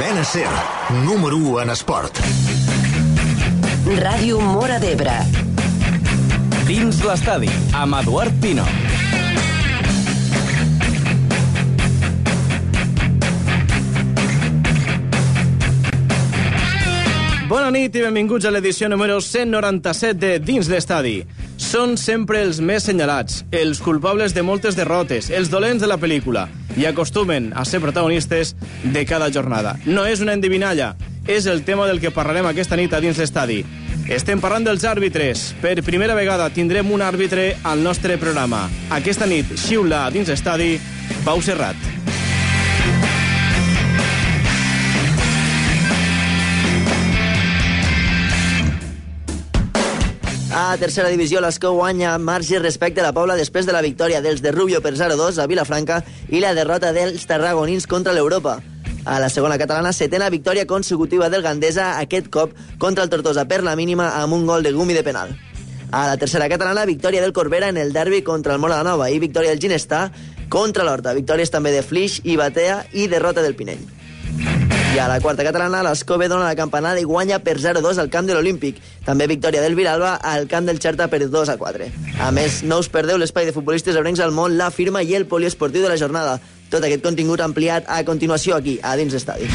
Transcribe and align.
Cadena 0.00 0.24
Ser, 0.24 0.48
número 1.04 1.36
1 1.36 1.60
en 1.60 1.70
esport. 1.70 2.18
Ràdio 4.00 4.38
Mora 4.40 4.78
d'Ebre. 4.80 5.12
Dins 6.64 7.02
l'estadi, 7.04 7.50
amb 7.76 7.98
Eduard 7.98 8.38
Pino. 8.40 8.64
Bona 17.50 17.68
nit 17.68 17.92
i 17.92 18.06
benvinguts 18.06 18.48
a 18.48 18.54
l'edició 18.56 18.88
número 18.88 19.20
197 19.20 20.16
de 20.16 20.32
Dins 20.40 20.72
l'Estadi. 20.72 21.18
Són 21.60 21.98
sempre 22.00 22.40
els 22.40 22.64
més 22.64 22.88
senyalats, 22.88 23.42
els 23.52 23.84
culpables 23.84 24.32
de 24.32 24.48
moltes 24.48 24.80
derrotes, 24.80 25.28
els 25.28 25.52
dolents 25.52 25.84
de 25.84 25.92
la 25.92 26.00
pel·lícula, 26.00 26.48
i 26.80 26.86
acostumen 26.88 27.52
a 27.54 27.66
ser 27.68 27.80
protagonistes 27.80 28.54
de 28.82 29.04
cada 29.04 29.28
jornada. 29.28 29.76
No 29.84 30.06
és 30.08 30.22
una 30.24 30.32
endivinalla, 30.32 30.94
és 31.28 31.44
el 31.44 31.60
tema 31.62 31.86
del 31.86 32.00
que 32.00 32.14
parlarem 32.14 32.48
aquesta 32.48 32.78
nit 32.80 32.94
a 32.96 33.02
Dins 33.04 33.20
l'Estadi. 33.20 33.60
Estem 34.08 34.40
parlant 34.40 34.64
dels 34.64 34.86
àrbitres. 34.88 35.50
Per 35.60 35.76
primera 35.84 36.16
vegada 36.16 36.48
tindrem 36.50 36.88
un 36.90 37.04
àrbitre 37.04 37.52
al 37.68 37.84
nostre 37.84 38.16
programa. 38.16 38.64
Aquesta 38.88 39.28
nit 39.28 39.52
xiula 39.60 40.06
a 40.06 40.10
Dins 40.14 40.32
l'Estadi 40.32 40.72
Pau 41.26 41.44
Serrat. 41.44 41.89
A 50.60 50.76
tercera 50.76 51.08
divisió, 51.08 51.40
l'Escó 51.40 51.70
guanya 51.72 52.18
marge 52.20 52.58
respecte 52.60 53.00
a 53.00 53.04
la 53.06 53.14
Pobla 53.16 53.32
després 53.38 53.64
de 53.64 53.72
la 53.72 53.80
victòria 53.80 54.18
dels 54.20 54.42
de 54.44 54.50
Rubio 54.52 54.82
per 54.84 54.90
0-2 54.92 55.38
a 55.40 55.46
Vilafranca 55.48 56.02
i 56.28 56.42
la 56.44 56.50
derrota 56.52 56.90
dels 56.92 57.24
tarragonins 57.24 57.86
contra 57.88 58.12
l'Europa. 58.12 58.58
A 59.08 59.16
la 59.22 59.30
segona 59.32 59.56
catalana, 59.56 59.94
setena 59.96 60.28
victòria 60.28 60.66
consecutiva 60.68 61.30
del 61.32 61.40
Gandesa, 61.46 61.94
aquest 62.02 62.28
cop 62.28 62.52
contra 62.76 63.06
el 63.06 63.08
Tortosa 63.08 63.46
per 63.48 63.62
la 63.64 63.72
mínima 63.72 64.10
amb 64.18 64.36
un 64.36 64.44
gol 64.50 64.66
de 64.66 64.74
Gumi 64.76 64.92
de 64.92 65.06
penal. 65.06 65.32
A 65.92 66.04
la 66.10 66.18
tercera 66.20 66.50
catalana, 66.52 66.84
victòria 66.84 67.22
del 67.24 67.32
Corbera 67.32 67.72
en 67.72 67.80
el 67.80 67.94
derbi 67.96 68.20
contra 68.20 68.52
el 68.52 68.60
Mora 68.60 68.82
de 68.82 68.84
Nova 68.84 69.08
i 69.08 69.18
victòria 69.18 69.54
del 69.54 69.64
Ginestà 69.64 70.10
contra 70.52 70.84
l'Horta. 70.84 71.16
Victòries 71.16 71.56
també 71.56 71.72
de 71.72 71.80
Flix 71.80 72.20
i 72.24 72.36
Batea 72.36 72.82
i 72.92 73.08
derrota 73.08 73.40
del 73.40 73.56
Pinell. 73.56 73.88
I 74.90 74.98
a 74.98 75.06
la 75.06 75.20
quarta 75.22 75.44
catalana, 75.46 75.84
l'Escove 75.86 76.26
dona 76.26 76.48
la 76.48 76.56
campanada 76.58 76.98
i 76.98 77.04
guanya 77.06 77.38
per 77.38 77.60
0-2 77.62 78.00
al 78.02 78.08
camp 78.10 78.26
de 78.26 78.34
l'Olímpic. 78.34 78.80
També 79.06 79.28
victòria 79.30 79.62
del 79.62 79.76
Viralba 79.78 80.16
al 80.16 80.48
camp 80.50 80.66
del 80.66 80.80
Xerta 80.82 81.06
per 81.06 81.20
2-4. 81.30 81.86
A 82.18 82.32
més, 82.34 82.64
no 82.66 82.80
us 82.82 82.90
perdeu 82.90 83.20
l'espai 83.22 83.46
de 83.46 83.54
futbolistes 83.54 83.94
ebrencs 83.94 84.18
al 84.24 84.34
món, 84.34 84.58
la 84.58 84.72
firma 84.74 85.04
i 85.06 85.14
el 85.14 85.28
poliesportiu 85.30 85.86
de 85.86 85.92
la 85.94 86.00
jornada. 86.00 86.40
Tot 86.74 86.82
aquest 86.82 87.06
contingut 87.06 87.40
ampliat 87.40 87.86
a 87.86 88.02
continuació 88.02 88.58
aquí, 88.58 88.80
a 88.82 88.96
dins 88.98 89.14
l'estadi. 89.14 89.46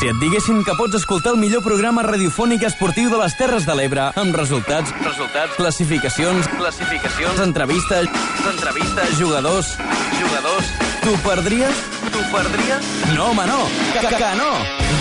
Si 0.00 0.08
et 0.08 0.16
diguessin 0.16 0.62
que 0.64 0.72
pots 0.78 0.96
escoltar 0.96 1.34
el 1.34 1.36
millor 1.36 1.60
programa 1.60 2.00
radiofònic 2.00 2.62
esportiu 2.64 3.10
de 3.12 3.18
les 3.20 3.34
Terres 3.36 3.66
de 3.68 3.74
l'Ebre 3.76 4.06
amb 4.16 4.36
resultats, 4.38 4.94
resultats, 5.04 5.58
classificacions, 5.58 6.46
classificacions, 6.54 7.42
entrevistes, 7.44 8.08
entrevistes, 8.48 9.10
jugadors, 9.18 9.74
jugadors, 10.16 10.70
t'ho 11.02 11.12
perdries? 11.26 11.82
T'ho 12.14 12.22
perdries? 12.32 12.88
No, 13.12 13.26
home, 13.34 13.44
no! 13.50 13.58
Que, 13.90 14.06
que, 14.06 14.14
que 14.22 14.30
no! 14.40 14.48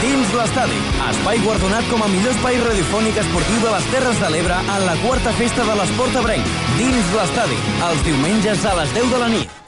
Dins 0.01 0.35
l'estadi, 0.35 0.81
espai 1.13 1.39
guardonat 1.45 1.87
com 1.93 2.03
a 2.03 2.11
millor 2.11 2.35
espai 2.35 2.59
radiofònic 2.65 3.21
esportiu 3.23 3.63
de 3.63 3.71
les 3.77 3.87
Terres 3.95 4.19
de 4.19 4.33
l'Ebre 4.35 4.59
en 4.65 4.83
la 4.83 4.97
quarta 5.05 5.31
festa 5.39 5.63
de 5.63 5.79
l'esport 5.79 6.19
ebrenc. 6.25 6.51
Dins 6.75 7.15
l'estadi, 7.15 7.63
els 7.87 8.05
diumenges 8.09 8.67
a 8.67 8.75
les 8.83 8.93
10 8.99 9.15
de 9.15 9.23
la 9.23 9.31
nit. 9.37 9.59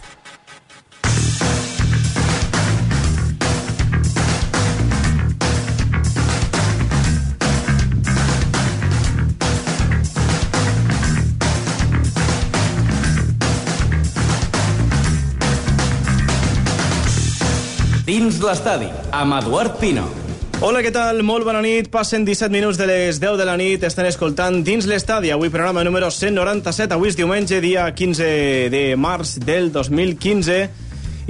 Dins 18.11 18.41
l'estadi, 18.43 18.89
amb 19.15 19.37
Eduard 19.37 19.77
Pino. 19.79 20.01
Hola, 20.59 20.81
què 20.83 20.89
tal? 20.91 21.21
Molt 21.23 21.45
bona 21.47 21.61
nit. 21.63 21.87
Passen 21.93 22.25
17 22.27 22.51
minuts 22.51 22.75
de 22.75 22.83
les 22.89 23.21
10 23.23 23.37
de 23.39 23.45
la 23.47 23.53
nit. 23.55 23.85
Estan 23.87 24.09
escoltant 24.09 24.57
Dins 24.67 24.83
l'Estadi. 24.83 25.31
Avui 25.31 25.47
programa 25.47 25.85
número 25.87 26.09
197. 26.11 26.91
Avui 26.91 27.07
és 27.07 27.15
diumenge, 27.15 27.61
dia 27.63 27.85
15 27.95 28.27
de 28.73 28.83
març 28.99 29.37
del 29.39 29.71
2015. 29.71 30.59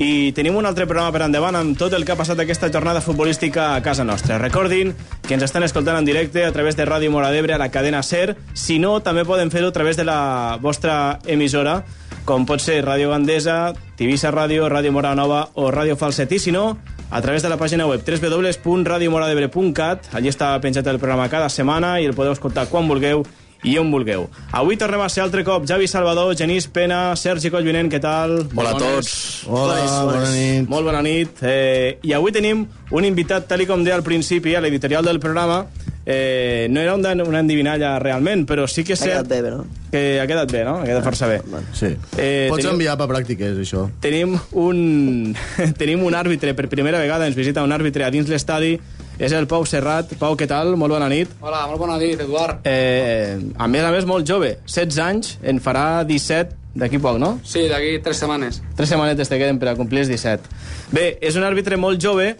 I 0.01 0.31
tenim 0.33 0.57
un 0.57 0.65
altre 0.65 0.89
programa 0.89 1.13
per 1.13 1.21
endavant 1.27 1.59
amb 1.59 1.77
tot 1.77 1.93
el 1.93 2.01
que 2.01 2.15
ha 2.15 2.17
passat 2.17 2.41
aquesta 2.41 2.71
jornada 2.73 3.05
futbolística 3.05 3.75
a 3.75 3.85
casa 3.85 4.01
nostra. 4.01 4.41
Recordin 4.41 4.95
que 5.21 5.37
ens 5.37 5.45
estan 5.45 5.61
escoltant 5.61 6.01
en 6.01 6.09
directe 6.09 6.47
a 6.47 6.51
través 6.55 6.81
de 6.81 6.89
Ràdio 6.89 7.13
Mora 7.13 7.29
d'Ebre 7.29 7.59
a 7.59 7.61
la 7.61 7.69
cadena 7.69 8.01
SER. 8.01 8.39
Si 8.57 8.81
no, 8.81 9.03
també 9.05 9.21
poden 9.29 9.53
fer-ho 9.53 9.69
a 9.69 9.77
través 9.77 10.01
de 10.01 10.09
la 10.09 10.57
vostra 10.57 11.19
emissora, 11.29 11.83
com 12.25 12.45
pot 12.45 12.61
ser 12.61 12.83
Ràdio 12.85 13.09
Gandesa, 13.11 13.73
Tivissa 13.97 14.31
Ràdio, 14.31 14.69
Ràdio 14.69 14.91
Mora 14.93 15.15
Nova 15.15 15.49
o 15.55 15.71
Ràdio 15.73 15.97
Falset. 15.97 16.31
I 16.31 16.39
si 16.39 16.51
no, 16.51 16.77
a 17.09 17.21
través 17.21 17.43
de 17.43 17.49
la 17.49 17.57
pàgina 17.57 17.87
web 17.89 18.01
www.radiomoradebre.cat. 18.07 20.13
Allí 20.15 20.31
està 20.31 20.53
penjat 20.63 20.87
el 20.87 20.99
programa 20.99 21.29
cada 21.29 21.49
setmana 21.49 21.99
i 21.99 22.07
el 22.07 22.15
podeu 22.15 22.33
escoltar 22.33 22.67
quan 22.71 22.87
vulgueu 22.87 23.25
i 23.63 23.77
on 23.77 23.91
vulgueu. 23.93 24.27
Avui 24.57 24.77
tornem 24.77 25.01
a 25.05 25.09
ser 25.09 25.21
altre 25.21 25.43
cop 25.45 25.67
Javi 25.69 25.87
Salvador, 25.87 26.35
Genís 26.35 26.65
Pena, 26.67 27.15
Sergi 27.15 27.51
Collvinent, 27.53 27.91
què 27.93 27.99
tal? 28.01 28.39
Hola 28.55 28.71
a 28.73 28.79
tots. 28.79 29.43
Hola, 29.47 29.75
Bones, 29.77 29.91
bona 30.09 30.31
nit. 30.33 30.69
Molt 30.71 30.87
bona 30.89 31.01
nit. 31.05 31.43
Eh, 31.45 31.99
I 32.01 32.13
avui 32.17 32.31
tenim 32.33 32.65
un 32.91 33.05
invitat, 33.05 33.45
tal 33.47 33.61
com 33.69 33.83
deia 33.85 33.95
al 33.99 34.03
principi, 34.03 34.55
a 34.55 34.61
l'editorial 34.61 35.05
del 35.05 35.19
programa, 35.21 35.65
eh, 36.05 36.65
no 36.71 36.81
era 36.81 36.95
una, 36.95 37.11
una 37.23 37.39
endivinalla 37.43 37.99
realment, 38.01 38.47
però 38.49 38.65
sí 38.67 38.83
que 38.83 38.93
és 38.97 39.03
Ha 39.05 39.21
quedat 39.21 39.29
bé, 39.29 39.41
no? 39.51 39.65
que 39.91 40.19
ha 40.19 40.25
quedat 40.25 40.51
bé, 40.51 40.63
no? 40.65 40.79
Ha 40.81 40.87
quedat 40.87 41.03
força 41.05 41.27
bé. 41.29 41.37
Sí. 41.77 41.91
Eh, 42.17 42.47
Pots 42.49 42.63
teniu- 42.63 42.73
enviar 42.73 42.97
per 42.97 43.07
pràctiques, 43.11 43.59
això. 43.61 43.85
Tenim 44.01 44.39
un, 44.57 45.35
tenim 45.77 46.01
un 46.03 46.17
àrbitre, 46.17 46.55
per 46.57 46.65
primera 46.71 46.97
vegada 46.99 47.27
ens 47.29 47.37
visita 47.37 47.61
un 47.61 47.71
àrbitre 47.77 48.07
a 48.07 48.09
dins 48.09 48.27
l'estadi, 48.31 48.79
és 49.21 49.33
el 49.37 49.45
Pau 49.47 49.65
Serrat. 49.69 50.15
Pau, 50.19 50.33
què 50.37 50.47
tal? 50.49 50.73
Molt 50.79 50.95
bona 50.95 51.09
nit. 51.11 51.29
Hola, 51.45 51.65
molt 51.69 51.81
bona 51.83 51.99
nit, 52.01 52.19
Eduard. 52.23 52.65
Eh, 52.65 53.37
a 53.57 53.67
més 53.69 53.85
a 53.85 53.91
més, 53.93 54.07
molt 54.09 54.25
jove, 54.27 54.55
16 54.65 54.97
anys, 55.05 55.35
en 55.45 55.61
farà 55.61 56.01
17 56.09 56.57
d'aquí 56.81 56.97
poc, 57.03 57.19
no? 57.21 57.35
Sí, 57.45 57.67
d'aquí 57.69 57.99
tres 58.03 58.21
setmanes. 58.23 58.61
Tres 58.77 58.89
setmanetes 58.89 59.29
te 59.29 59.37
queden 59.37 59.59
per 59.61 59.69
a 59.71 59.75
complir 59.77 60.05
els 60.05 60.09
17. 60.09 60.49
Bé, 60.95 61.05
és 61.21 61.37
un 61.37 61.45
àrbitre 61.45 61.77
molt 61.77 62.01
jove 62.01 62.31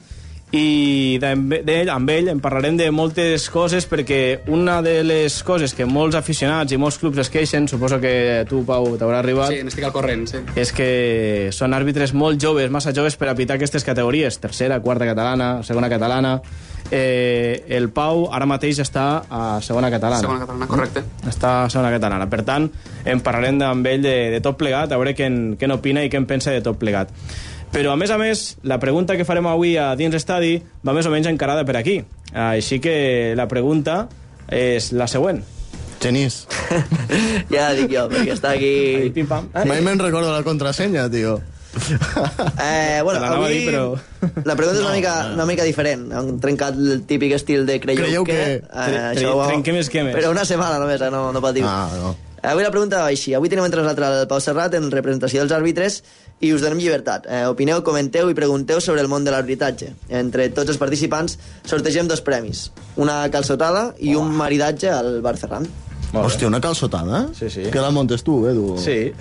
i 0.51 1.17
d'ell, 1.21 1.45
de, 1.63 1.75
amb 1.93 2.09
ell 2.11 2.27
en 2.33 2.41
parlarem 2.43 2.75
de 2.75 2.89
moltes 2.91 3.45
coses 3.53 3.85
perquè 3.87 4.41
una 4.51 4.81
de 4.83 4.97
les 5.05 5.37
coses 5.47 5.71
que 5.75 5.87
molts 5.87 6.17
aficionats 6.19 6.75
i 6.75 6.79
molts 6.81 6.97
clubs 6.99 7.21
es 7.23 7.31
queixen, 7.31 7.69
suposo 7.71 8.01
que 8.03 8.43
tu, 8.49 8.65
Pau, 8.67 8.89
t'haurà 8.99 9.21
arribat, 9.21 9.53
Sí, 9.53 9.61
n'estic 9.63 9.87
al 9.87 9.93
corrent, 9.95 10.25
sí. 10.27 10.41
és 10.59 10.73
que 10.75 10.89
són 11.55 11.71
àrbitres 11.77 12.11
molt 12.13 12.41
joves, 12.41 12.71
massa 12.73 12.91
joves 12.95 13.15
per 13.15 13.29
a 13.31 13.35
pitar 13.37 13.55
aquestes 13.55 13.87
categories, 13.87 14.41
tercera, 14.43 14.81
quarta 14.83 15.07
catalana, 15.07 15.61
segona 15.63 15.89
catalana. 15.89 16.35
Eh, 16.91 17.63
el 17.71 17.87
Pau 17.95 18.25
ara 18.35 18.47
mateix 18.49 18.81
està 18.83 19.05
a 19.31 19.61
segona 19.63 19.87
catalana. 19.93 20.19
Segona 20.25 20.41
catalana, 20.43 20.67
correcte. 20.67 21.03
Està 21.29 21.53
a 21.63 21.69
segona 21.71 21.93
catalana. 21.93 22.27
Per 22.27 22.41
tant, 22.43 22.67
en 23.07 23.23
parlarem 23.23 23.61
amb 23.63 23.87
ell 23.87 24.03
de, 24.03 24.15
de 24.35 24.41
tot 24.43 24.59
plegat, 24.59 24.91
a 24.91 24.99
veure 24.99 25.15
què, 25.15 25.29
en, 25.31 25.39
què 25.55 25.71
n'opina 25.71 26.03
i 26.03 26.11
què 26.11 26.19
en 26.19 26.27
pensa 26.27 26.51
de 26.51 26.59
tot 26.65 26.75
plegat. 26.81 27.13
Però, 27.71 27.93
a 27.93 27.97
més 27.99 28.11
a 28.11 28.17
més, 28.19 28.57
la 28.67 28.79
pregunta 28.83 29.15
que 29.15 29.23
farem 29.27 29.47
avui 29.47 29.77
a 29.79 29.93
dins 29.95 30.15
estadi 30.17 30.57
va 30.85 30.91
més 30.93 31.07
o 31.07 31.11
menys 31.13 31.29
encarada 31.31 31.63
per 31.65 31.77
aquí. 31.79 32.01
Així 32.33 32.81
que 32.83 33.33
la 33.39 33.47
pregunta 33.47 34.07
és 34.51 34.91
la 34.91 35.07
següent. 35.07 35.39
Genís. 36.01 36.45
Ja 37.51 37.69
dic 37.77 37.91
jo, 37.93 38.07
perquè 38.11 38.33
està 38.35 38.53
Ahí, 38.55 39.05
aquí... 39.05 39.09
pim, 39.15 39.27
pam. 39.29 39.47
Mai 39.67 39.81
me'n 39.85 39.99
recordo 40.01 40.31
la 40.33 40.43
contrasenya, 40.43 41.07
tio. 41.11 41.37
Eh, 42.59 42.99
bueno, 43.03 43.21
avui 43.23 43.53
dir, 43.53 43.69
però- 43.69 43.95
la 44.43 44.55
pregunta 44.59 44.79
és 44.79 44.83
una, 44.83 44.93
mica, 44.95 45.13
una 45.35 45.45
mica 45.47 45.63
diferent. 45.67 46.09
Han 46.15 46.39
trencat 46.43 46.75
el 46.75 47.03
típic 47.07 47.35
estil 47.37 47.63
de 47.69 47.77
creieu, 47.83 48.03
Creieu 48.03 48.25
que... 48.27 48.33
que- 48.33 48.55
Eh, 48.57 48.65
Tre- 48.67 49.03
això 49.13 49.35
trenquem 49.47 49.79
esquemes. 49.79 50.15
Però 50.15 50.31
una 50.33 50.43
setmana 50.47 50.79
només, 50.81 50.99
eh, 51.01 51.11
no, 51.13 51.29
no 51.31 51.41
pot 51.43 51.55
dir. 51.55 51.63
Ah, 51.67 51.87
no. 51.95 52.15
Avui 52.41 52.63
la 52.65 52.71
pregunta 52.73 53.03
va 53.03 53.11
així. 53.13 53.35
Avui 53.37 53.51
tenim 53.53 53.67
entre 53.67 53.83
nosaltres 53.83 54.23
el 54.23 54.27
Pau 54.27 54.41
Serrat 54.41 54.73
en 54.79 54.89
representació 54.91 55.43
dels 55.43 55.53
àrbitres 55.53 56.01
i 56.41 56.51
us 56.53 56.63
donem 56.63 56.81
llibertat. 56.81 57.27
Eh, 57.29 57.43
opineu, 57.49 57.83
comenteu 57.85 58.29
i 58.31 58.37
pregunteu 58.37 58.81
sobre 58.81 59.01
el 59.01 59.09
món 59.11 59.25
de 59.25 59.31
l'arbitratge. 59.33 59.93
Entre 60.09 60.49
tots 60.49 60.73
els 60.73 60.81
participants 60.81 61.37
sortegem 61.69 62.09
dos 62.09 62.23
premis. 62.25 62.69
Una 62.97 63.23
calçotada 63.33 63.91
i 63.99 64.15
un 64.17 64.33
maridatge 64.35 64.89
al 64.91 65.21
bar 65.21 65.37
Ferran. 65.37 65.69
Hòstia, 66.11 66.49
una 66.49 66.59
calçotada? 66.59 67.27
Sí, 67.37 67.47
sí. 67.49 67.69
Que 67.71 67.79
la 67.79 67.91
montes 67.93 68.25
tu, 68.27 68.41
Edu. 68.49 68.75
Sí. 68.81 69.13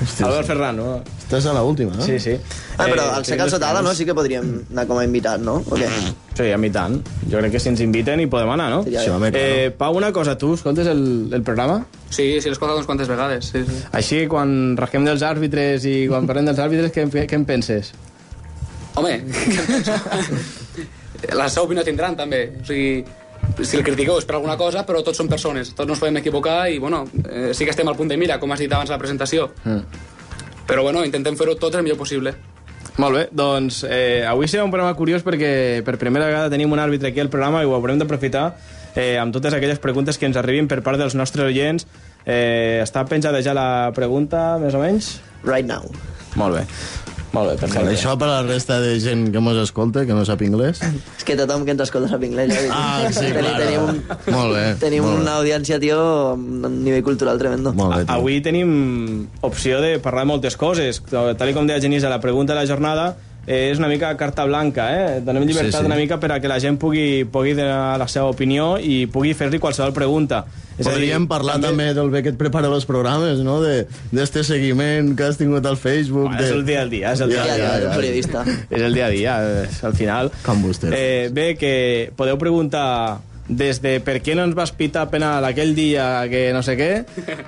Hòstia, 0.00 0.26
Albert 0.26 0.46
Ferran, 0.48 0.76
no? 0.80 0.90
Estàs 1.20 1.44
a 1.46 1.52
l'última, 1.54 1.92
no? 1.94 2.02
Sí, 2.06 2.16
sí. 2.18 2.32
Ah, 2.78 2.86
però 2.88 3.04
Eh, 3.04 3.14
al 3.18 3.24
tenim 3.26 3.48
sotala, 3.52 3.82
no? 3.84 3.92
Sí 3.94 4.06
que 4.08 4.14
podríem 4.16 4.62
anar 4.72 4.86
com 4.88 4.98
a 4.98 5.04
invitat, 5.04 5.40
no? 5.44 5.58
O 5.66 5.76
què? 5.76 5.88
Sí, 6.38 6.46
a 6.52 6.56
mi 6.58 6.70
tant. 6.72 6.96
Jo 7.30 7.38
crec 7.38 7.52
que 7.52 7.60
si 7.60 7.68
ens 7.68 7.80
inviten 7.84 8.20
hi 8.20 8.26
podem 8.26 8.48
anar, 8.54 8.70
no? 8.72 8.82
Ja, 8.88 9.02
Sí, 9.04 9.10
home, 9.10 9.30
claro. 9.30 9.44
Eh, 9.46 9.70
Pau, 9.76 9.96
una 9.96 10.10
cosa, 10.12 10.38
tu 10.38 10.54
escoltes 10.54 10.86
el, 10.86 11.28
el 11.32 11.42
programa? 11.42 11.84
Sí, 12.08 12.40
sí, 12.40 12.48
l'he 12.48 12.52
escoltat 12.56 12.76
unes 12.78 12.86
quantes 12.86 13.08
vegades. 13.08 13.44
Sí, 13.52 13.62
sí. 13.68 13.82
Així, 13.92 14.22
quan 14.26 14.76
rasquem 14.80 15.04
dels 15.04 15.22
àrbitres 15.22 15.84
i 15.84 16.06
quan 16.08 16.26
parlem 16.26 16.46
dels 16.48 16.58
àrbitres, 16.58 16.90
què, 16.96 17.02
en- 17.04 17.10
què 17.28 17.34
en 17.36 17.44
penses? 17.44 17.92
Home, 18.96 19.18
què 19.28 19.60
em 19.60 19.66
penso? 19.74 19.98
la 21.36 21.48
seva 21.52 21.66
opinió 21.68 21.84
tindran, 21.84 22.16
també. 22.16 22.46
O 22.62 22.64
sigui, 22.64 23.04
si 23.62 23.78
el 23.78 23.84
critiqueu 23.86 24.18
és 24.20 24.26
per 24.28 24.36
alguna 24.38 24.56
cosa, 24.60 24.84
però 24.86 25.02
tots 25.06 25.18
són 25.20 25.28
persones, 25.30 25.74
tots 25.74 25.88
no 25.88 25.96
ens 25.96 26.02
podem 26.02 26.20
equivocar 26.20 26.62
i, 26.70 26.78
bueno, 26.82 27.04
eh, 27.24 27.50
sí 27.54 27.66
que 27.66 27.74
estem 27.74 27.88
al 27.88 27.96
punt 27.98 28.10
de 28.10 28.18
mira, 28.20 28.38
com 28.40 28.52
has 28.52 28.62
dit 28.62 28.72
abans 28.72 28.90
a 28.90 28.96
la 28.96 29.02
presentació. 29.02 29.50
Mm. 29.64 30.08
Però, 30.70 30.84
bueno, 30.86 31.04
intentem 31.04 31.36
fer-ho 31.36 31.56
tot 31.58 31.74
el 31.74 31.82
millor 31.86 31.98
possible. 31.98 32.34
Molt 33.00 33.16
bé, 33.16 33.22
doncs 33.32 33.84
eh, 33.88 34.26
avui 34.28 34.48
serà 34.50 34.64
un 34.66 34.72
programa 34.72 34.96
curiós 34.98 35.24
perquè 35.24 35.80
per 35.86 35.96
primera 36.00 36.26
vegada 36.28 36.50
tenim 36.52 36.72
un 36.74 36.82
àrbitre 36.82 37.10
aquí 37.10 37.22
al 37.22 37.30
programa 37.32 37.62
i 37.62 37.68
ho 37.68 37.74
haurem 37.76 38.00
d'aprofitar 38.00 38.50
eh, 38.94 39.16
amb 39.18 39.32
totes 39.32 39.54
aquelles 39.56 39.80
preguntes 39.80 40.18
que 40.18 40.28
ens 40.28 40.36
arribin 40.36 40.68
per 40.68 40.82
part 40.86 41.00
dels 41.00 41.16
nostres 41.16 41.48
oients. 41.48 41.86
Eh, 42.26 42.80
està 42.84 43.06
penjada 43.08 43.40
ja 43.42 43.56
la 43.56 43.92
pregunta, 43.96 44.58
més 44.60 44.76
o 44.76 44.82
menys? 44.82 45.14
Right 45.46 45.66
now. 45.66 45.88
Molt 46.36 46.60
bé. 46.60 46.66
Molt 47.32 47.46
bé, 47.50 47.54
Per 47.56 47.68
perfecte. 47.68 47.92
això 47.94 48.16
per 48.18 48.26
la 48.26 48.42
resta 48.42 48.80
de 48.82 48.98
gent 48.98 49.28
que 49.32 49.38
mos 49.38 49.56
escolta, 49.62 50.04
que 50.04 50.12
no 50.12 50.24
sap 50.26 50.40
anglès. 50.42 50.80
És 50.82 51.22
que 51.24 51.36
tothom 51.38 51.64
que 51.64 51.70
ens 51.76 51.80
escolta 51.84 52.08
sap 52.10 52.24
anglès, 52.26 52.50
ja. 52.50 52.74
Ah, 52.74 53.06
sí, 53.12 53.20
tenim, 53.20 53.38
claro. 53.38 53.62
Tenim, 53.62 53.80
un, 53.86 54.02
Molt 54.34 54.54
bé. 54.56 54.64
tenim 54.82 55.04
molt 55.06 55.20
una 55.22 55.36
audiència, 55.38 55.78
tio, 55.78 56.00
amb 56.34 56.66
un 56.66 56.82
nivell 56.82 57.04
cultural 57.06 57.38
tremendo. 57.38 57.72
Molt 57.72 57.94
bé, 57.96 58.04
tio. 58.04 58.14
Avui 58.16 58.40
tenim 58.42 59.28
opció 59.46 59.80
de 59.80 59.98
parlar 60.02 60.26
de 60.26 60.32
moltes 60.32 60.56
coses. 60.56 61.02
Tal 61.10 61.54
com 61.54 61.66
deia 61.70 61.80
Genís, 61.80 62.02
a 62.04 62.10
la 62.10 62.18
pregunta 62.20 62.54
de 62.54 62.60
la 62.60 62.66
jornada 62.66 63.16
eh, 63.46 63.70
és 63.72 63.78
una 63.78 63.88
mica 63.88 64.12
carta 64.16 64.44
blanca, 64.46 64.88
eh? 64.94 65.20
Donem 65.24 65.44
llibertat 65.48 65.72
Sí, 65.72 65.78
sí. 65.80 65.86
una 65.86 65.96
mica 65.96 66.18
per 66.20 66.32
a 66.32 66.40
que 66.40 66.48
la 66.48 66.58
gent 66.60 66.78
pugui, 66.78 67.24
pugui 67.24 67.54
donar 67.54 67.98
la 67.98 68.08
seva 68.08 68.28
opinió 68.30 68.76
i 68.78 69.06
pugui 69.06 69.32
fer-li 69.34 69.58
qualsevol 69.58 69.92
pregunta. 69.96 70.44
És 70.80 70.86
a 70.86 70.90
dir, 70.90 70.96
Podríem 70.96 71.26
parlar 71.28 71.58
també... 71.60 71.90
del 71.94 72.08
bé 72.10 72.22
que 72.24 72.30
et 72.32 72.38
prepara 72.40 72.68
els 72.72 72.86
programes, 72.88 73.40
no? 73.44 73.58
De- 73.60 73.86
D'este 74.12 74.42
seguiment 74.44 75.14
que 75.16 75.24
has 75.28 75.36
tingut 75.36 75.66
al 75.66 75.76
Facebook. 75.76 76.30
Bueno, 76.30 76.40
de... 76.40 76.46
és 76.46 76.52
el 76.56 76.64
dia 76.64 76.80
al 76.82 76.90
dia, 76.90 77.12
és 77.12 77.20
el 77.20 77.28
dia 77.34 77.44
Ja, 77.44 77.52
al 77.52 77.60
ja, 77.60 77.72
dia. 77.78 77.88
ja, 77.90 77.96
periodista. 77.96 78.44
És 78.70 78.82
el 78.82 78.94
dia 78.94 79.06
a 79.06 79.10
dia, 79.10 79.34
és, 79.66 79.82
al 79.84 79.94
final. 79.98 80.30
Com 80.46 80.62
vostè. 80.64 80.92
Eh, 80.96 81.28
bé, 81.32 81.54
que 81.60 81.74
podeu 82.16 82.38
preguntar 82.40 83.18
des 83.50 83.80
de 83.82 83.96
per 84.00 84.20
què 84.22 84.36
no 84.38 84.44
ens 84.46 84.54
vas 84.54 84.70
pitar 84.70 85.08
penal 85.10 85.44
aquell 85.44 85.74
dia 85.74 86.22
que 86.30 86.52
no 86.54 86.62
sé 86.62 86.76
què, 86.78 86.90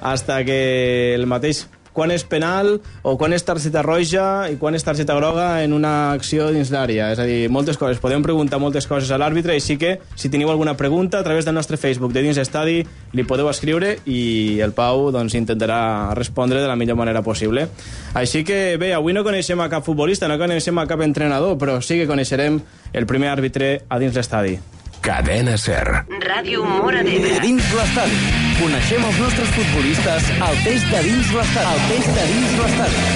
hasta 0.03 0.41
que 0.45 1.15
el 1.15 1.29
mateix 1.31 1.61
quan 1.93 2.11
és 2.11 2.25
penal 2.25 2.79
o 3.03 3.15
quan 3.21 3.33
és 3.37 3.45
targeta 3.45 3.83
roja 3.85 4.49
i 4.51 4.57
quan 4.61 4.77
és 4.77 4.85
targeta 4.85 5.17
groga 5.19 5.63
en 5.63 5.75
una 5.77 6.13
acció 6.13 6.49
dins 6.53 6.73
l'àrea. 6.73 7.11
És 7.13 7.21
a 7.23 7.27
dir, 7.29 7.49
moltes 7.53 7.79
coses. 7.81 8.01
Podem 8.03 8.25
preguntar 8.25 8.61
moltes 8.63 8.89
coses 8.91 9.11
a 9.13 9.21
l'àrbitre, 9.21 9.57
així 9.57 9.79
que 9.81 9.99
si 10.17 10.31
teniu 10.33 10.51
alguna 10.51 10.77
pregunta 10.77 11.21
a 11.21 11.25
través 11.25 11.45
del 11.45 11.55
nostre 11.55 11.77
Facebook 11.77 12.13
de 12.13 12.25
Dins 12.25 12.41
Estadi 12.41 12.81
li 13.13 13.27
podeu 13.29 13.51
escriure 13.53 13.97
i 14.07 14.61
el 14.65 14.75
Pau 14.77 15.11
doncs, 15.15 15.37
intentarà 15.39 16.15
respondre 16.19 16.61
de 16.63 16.69
la 16.69 16.77
millor 16.77 16.97
manera 16.97 17.23
possible. 17.23 17.69
Així 18.15 18.45
que 18.45 18.77
bé, 18.81 18.93
avui 18.97 19.13
no 19.13 19.25
coneixem 19.25 19.61
a 19.61 19.71
cap 19.73 19.85
futbolista, 19.87 20.29
no 20.29 20.41
coneixem 20.41 20.79
a 20.79 20.87
cap 20.89 21.03
entrenador, 21.05 21.59
però 21.61 21.81
sí 21.81 22.01
que 22.01 22.11
coneixerem 22.11 22.61
el 22.93 23.09
primer 23.09 23.33
àrbitre 23.33 23.75
a 23.89 24.01
dins 24.03 24.17
l'estadi. 24.17 24.59
Cadena 25.03 25.57
Ser. 25.59 25.83
Ràdio 26.23 26.63
Mora 26.63 27.01
d'Ebre. 27.03 27.41
Dins 27.43 27.67
l'estadi. 27.75 28.19
Coneixem 28.61 29.03
els 29.09 29.19
nostres 29.19 29.49
futbolistes 29.57 30.29
al 30.47 30.59
test 30.63 30.87
de 30.93 31.01
dins 31.09 31.33
l'estadi. 31.35 31.71
Al 31.73 31.81
test 31.91 32.11
de 32.19 32.27
dins 32.31 32.53
l'estadi. 32.61 33.07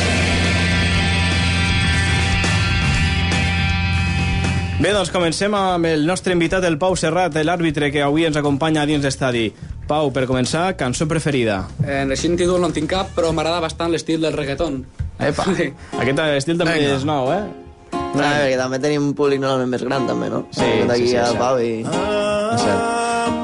Bé, 4.76 4.90
doncs 4.92 5.12
comencem 5.14 5.54
amb 5.56 5.86
el 5.88 6.02
nostre 6.10 6.34
invitat, 6.36 6.66
el 6.68 6.76
Pau 6.78 6.96
Serrat, 7.00 7.38
l'àrbitre 7.46 7.88
que 7.94 8.02
avui 8.04 8.26
ens 8.28 8.36
acompanya 8.36 8.82
a 8.82 8.88
dins 8.90 9.06
l'estadi. 9.06 9.46
Pau, 9.86 10.10
per 10.12 10.26
començar, 10.28 10.72
cançó 10.76 11.06
preferida. 11.08 11.62
Eh, 11.86 12.02
així 12.10 12.26
en 12.28 12.34
títol 12.36 12.58
no 12.60 12.66
en 12.68 12.74
tinc 12.74 12.90
cap, 12.90 13.14
però 13.16 13.30
m'agrada 13.32 13.62
bastant 13.62 13.94
l'estil 13.94 14.20
del 14.26 14.34
reggaeton. 14.34 14.82
Epa, 15.22 15.46
Sí. 15.54 15.70
aquest 15.96 16.18
estil 16.34 16.58
també 16.58 16.74
Vinga. 16.80 16.96
és 16.98 17.04
nou, 17.06 17.30
eh? 17.32 17.44
Ah, 17.92 18.40
perquè 18.40 18.56
també 18.56 18.78
tenim 18.80 19.02
un 19.10 19.14
públic 19.16 19.40
normalment 19.42 19.68
més 19.74 19.82
gran, 19.84 20.06
també, 20.08 20.28
no? 20.32 20.46
Sí, 20.56 20.64
sí, 20.64 21.06
sí, 21.10 21.16
a 21.20 21.26
sí. 21.30 21.36
Pau 21.38 21.58
i... 21.60 21.82
És 21.84 22.60
cert. 22.64 22.82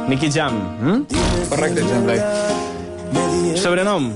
Nicky 0.09 0.31
Jam. 0.33 0.55
Mm? 0.81 1.01
Correcte. 1.51 1.81
Sempre. 1.89 2.17
Sobrenom. 3.63 4.09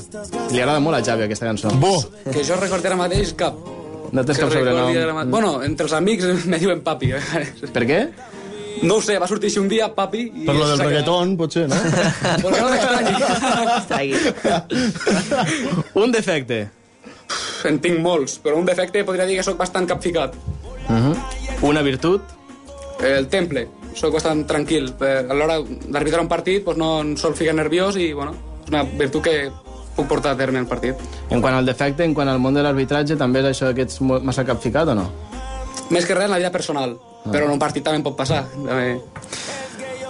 Li 0.51 0.61
agrada 0.63 0.81
molt 0.83 0.97
a 0.99 1.03
Xavi 1.05 1.23
aquesta 1.27 1.47
cançó. 1.51 1.69
Bo! 1.83 1.99
Que 2.33 2.43
jo 2.47 2.57
recordi 2.59 2.89
ara 2.89 2.97
mateix 2.99 3.35
cap. 3.39 3.55
No 4.17 4.23
tens 4.25 4.39
cap 4.41 4.49
ara 4.49 4.59
sobrenom. 4.63 5.15
ma- 5.19 5.25
Bueno, 5.31 5.51
entre 5.67 5.85
els 5.87 5.95
amics 5.99 6.25
me 6.51 6.59
diuen 6.63 6.81
papi. 6.87 7.13
vegades. 7.15 7.49
Per 7.77 7.85
què? 7.87 8.01
No 8.83 8.99
ho 8.99 9.01
sé, 9.05 9.15
va 9.19 9.27
sortir 9.29 9.49
així 9.49 9.59
un 9.61 9.69
dia, 9.73 9.87
papi... 9.95 10.27
I 10.43 10.45
Per 10.49 10.55
lo 10.55 10.67
del 10.69 10.77
quedat. 10.77 10.87
reggaeton, 10.91 11.37
potser, 11.41 11.65
no? 11.69 11.77
Perquè 12.45 12.61
no 12.61 12.69
aquí. 13.97 14.13
Un 15.95 16.13
defecte. 16.13 16.59
En 17.69 17.81
tinc 17.83 18.01
molts, 18.03 18.39
però 18.43 18.59
un 18.59 18.67
defecte 18.67 19.05
podria 19.05 19.27
dir 19.27 19.37
que 19.39 19.45
sóc 19.47 19.59
bastant 19.59 19.87
capficat. 19.89 20.35
Una 21.63 21.83
virtut. 21.83 22.23
El 23.03 23.29
temple, 23.29 23.67
sóc 23.95 24.15
bastant 24.15 24.45
tranquil. 24.49 24.93
Eh, 25.01 25.27
A 25.29 25.35
l'hora 25.35 25.59
d'arbitrar 25.61 26.23
un 26.23 26.29
partit 26.29 26.65
doncs 26.65 26.79
no 26.79 26.91
em 27.03 27.17
sol 27.17 27.35
ficar 27.37 27.55
nerviós 27.55 27.97
i 27.97 28.13
bueno, 28.13 28.35
és 28.65 28.71
una 28.73 28.85
virtut 28.85 29.25
que 29.25 29.51
puc 29.97 30.07
portar 30.09 30.33
a 30.35 30.37
terme 30.37 30.61
al 30.61 30.69
partit. 30.69 30.97
En 31.31 31.41
quant 31.41 31.55
al 31.57 31.67
defecte, 31.67 32.05
en 32.05 32.15
quant 32.15 32.29
al 32.29 32.39
món 32.39 32.55
de 32.55 32.63
l'arbitratge, 32.63 33.17
també 33.17 33.41
és 33.41 33.51
això 33.51 33.73
que 33.75 33.87
ets 33.87 34.01
massa 34.01 34.45
capficat 34.45 34.89
o 34.93 34.95
no? 34.95 35.11
Més 35.91 36.05
que 36.07 36.15
res 36.15 36.27
en 36.27 36.35
la 36.35 36.41
vida 36.41 36.51
personal, 36.53 36.97
però 37.25 37.47
en 37.47 37.55
un 37.55 37.63
partit 37.63 37.85
també 37.85 38.01
em 38.01 38.05
pot 38.05 38.17
passar. 38.17 38.45
També... 38.53 38.99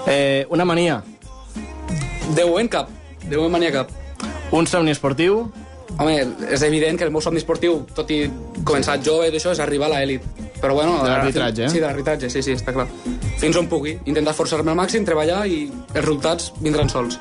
Eh, 0.07 0.47
una 0.51 0.65
mania. 0.65 1.03
De 2.35 2.45
moment 2.45 2.69
cap, 2.71 2.91
de 3.23 3.37
moment 3.37 3.59
mania 3.59 3.73
cap. 3.73 3.91
Un 4.53 4.67
somni 4.67 4.91
esportiu. 4.95 5.47
Home, 5.97 6.17
és 6.53 6.63
evident 6.67 6.99
que 7.01 7.07
el 7.07 7.13
meu 7.13 7.23
somni 7.25 7.41
esportiu, 7.41 7.79
tot 7.97 8.11
i 8.13 8.27
començar 8.69 8.99
jove 9.05 9.31
i 9.31 9.33
d'això, 9.33 9.55
és 9.57 9.63
arribar 9.65 9.89
a 9.89 9.95
l'elit. 9.95 10.25
Però 10.61 10.75
bueno... 10.77 10.99
De 11.05 11.09
l'arbitratge, 11.09 11.65
eh? 11.65 11.71
Sí, 11.73 11.81
de 11.81 11.87
l'arbitratge, 11.87 12.29
sí, 12.33 12.43
sí, 12.45 12.57
està 12.57 12.75
clar. 12.77 12.87
Fins 13.41 13.57
on 13.57 13.69
pugui. 13.71 13.97
Intentar 14.05 14.35
esforçar-me 14.35 14.73
al 14.73 14.79
màxim, 14.79 15.07
treballar 15.09 15.45
i 15.49 15.63
els 15.71 16.03
resultats 16.03 16.53
vindran 16.61 16.93
sols. 16.93 17.19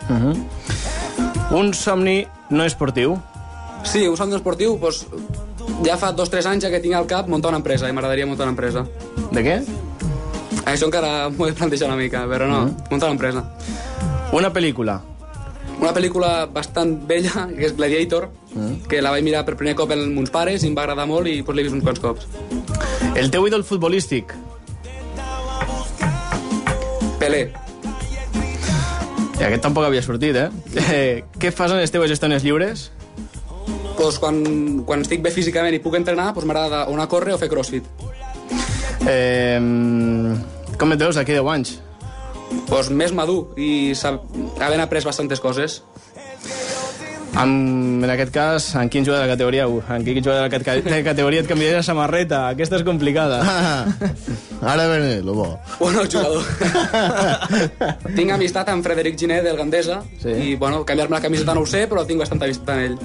Un 1.55 1.71
somni 1.77 2.17
no 2.51 2.67
esportiu. 2.67 3.15
Sí, 3.87 4.03
un 4.09 4.19
somni 4.19 4.35
esportiu, 4.35 4.75
doncs, 4.81 5.05
ja 5.85 5.95
fa 6.01 6.11
dos 6.11 6.31
o 6.31 6.35
tres 6.35 6.47
anys 6.49 6.65
ja 6.65 6.71
que 6.73 6.83
tinc 6.83 6.97
al 6.97 7.07
cap 7.07 7.31
muntar 7.31 7.53
una 7.53 7.61
empresa, 7.63 7.87
i 7.87 7.95
m'agradaria 7.95 8.27
muntar 8.27 8.47
una 8.49 8.55
empresa. 8.57 8.85
De 9.31 9.43
què? 9.45 9.59
Això 10.65 10.87
encara 10.89 11.29
m'ho 11.29 11.47
he 11.47 11.53
de 11.53 11.59
plantejar 11.59 11.91
una 11.91 11.99
mica, 11.99 12.25
però 12.27 12.47
no, 12.49 12.65
muntar 12.89 13.11
una 13.11 13.15
empresa. 13.15 13.45
Una 14.35 14.51
pel·lícula. 14.51 14.99
Una 15.81 15.91
pel·lícula 15.93 16.45
bastant 16.51 16.95
vella, 17.09 17.47
que 17.51 17.67
és 17.67 17.75
Gladiator, 17.75 18.29
que 18.89 19.01
la 19.03 19.11
vaig 19.13 19.25
mirar 19.25 19.43
per 19.47 19.57
primer 19.59 19.75
cop 19.77 19.91
amb 19.95 20.19
uns 20.21 20.31
pares 20.33 20.63
i 20.63 20.69
em 20.71 20.77
va 20.77 20.85
agradar 20.85 21.05
molt 21.09 21.27
i 21.27 21.41
doncs, 21.41 21.55
l'he 21.57 21.65
vist 21.67 21.75
uns 21.75 21.85
quants 21.85 22.01
cops. 22.03 22.27
El 23.15 23.31
teu 23.31 23.47
ídol 23.47 23.65
futbolístic. 23.67 24.33
Pelé. 27.19 27.45
I 29.35 29.43
aquest 29.43 29.63
tampoc 29.65 29.87
havia 29.87 30.03
sortit, 30.03 30.37
eh? 30.39 30.49
eh 30.95 31.23
què 31.39 31.51
fas 31.51 31.73
en 31.75 31.81
les 31.81 31.91
teves 31.91 32.11
estones 32.11 32.43
lliures? 32.45 32.89
Pues 33.95 34.19
quan, 34.19 34.41
quan 34.87 35.03
estic 35.03 35.23
bé 35.23 35.31
físicament 35.31 35.75
i 35.75 35.81
puc 35.83 35.95
entrenar, 35.99 36.31
pues 36.35 36.47
m'agrada 36.47 36.85
anar 36.87 37.07
a 37.07 37.11
córrer 37.11 37.35
o 37.35 37.39
fer 37.41 37.51
crossfit. 37.51 37.87
Eh, 39.07 39.59
com 40.79 40.95
et 40.95 40.99
veus 40.99 41.19
d'aquí 41.19 41.35
10 41.35 41.51
anys? 41.51 41.75
Pues 42.69 42.89
més 42.89 43.11
madur 43.13 43.51
i 43.61 43.93
havent 44.61 44.81
après 44.83 45.03
bastantes 45.05 45.39
coses. 45.41 45.81
En, 47.35 47.99
en 47.99 48.09
aquest 48.09 48.31
cas, 48.31 48.65
en 48.79 48.87
quin 48.87 49.03
jugador 49.03 49.25
de 49.25 49.27
la 49.27 49.33
categoria 49.33 49.65
1? 49.67 49.81
En 49.97 50.05
quin 50.05 50.21
jugador 50.23 50.47
de 50.47 50.57
la 50.57 50.75
de 50.85 51.01
categoria 51.03 51.41
et 51.43 51.47
canviaries 51.49 51.81
la 51.81 51.83
samarreta? 51.83 52.37
Aquesta 52.53 52.77
és 52.79 52.85
complicada. 52.87 53.41
Ah, 53.43 53.81
ara 54.71 54.85
ve 54.87 55.19
lo 55.21 55.33
bo. 55.35 55.47
Bueno, 55.81 56.05
jugador. 56.07 56.45
tinc 58.15 58.31
amistat 58.37 58.71
amb 58.71 58.87
Frederic 58.87 59.19
Giné 59.19 59.41
del 59.43 59.57
Gandesa 59.59 59.99
Sí. 60.23 60.29
i, 60.31 60.55
bueno, 60.55 60.85
canviar-me 60.87 61.17
la 61.17 61.21
camiseta 61.27 61.53
no 61.53 61.65
ho 61.65 61.67
sé, 61.67 61.83
però 61.91 62.05
tinc 62.07 62.23
bastanta 62.23 62.47
amistat 62.47 62.71
amb 62.71 62.85
ell. 62.87 62.97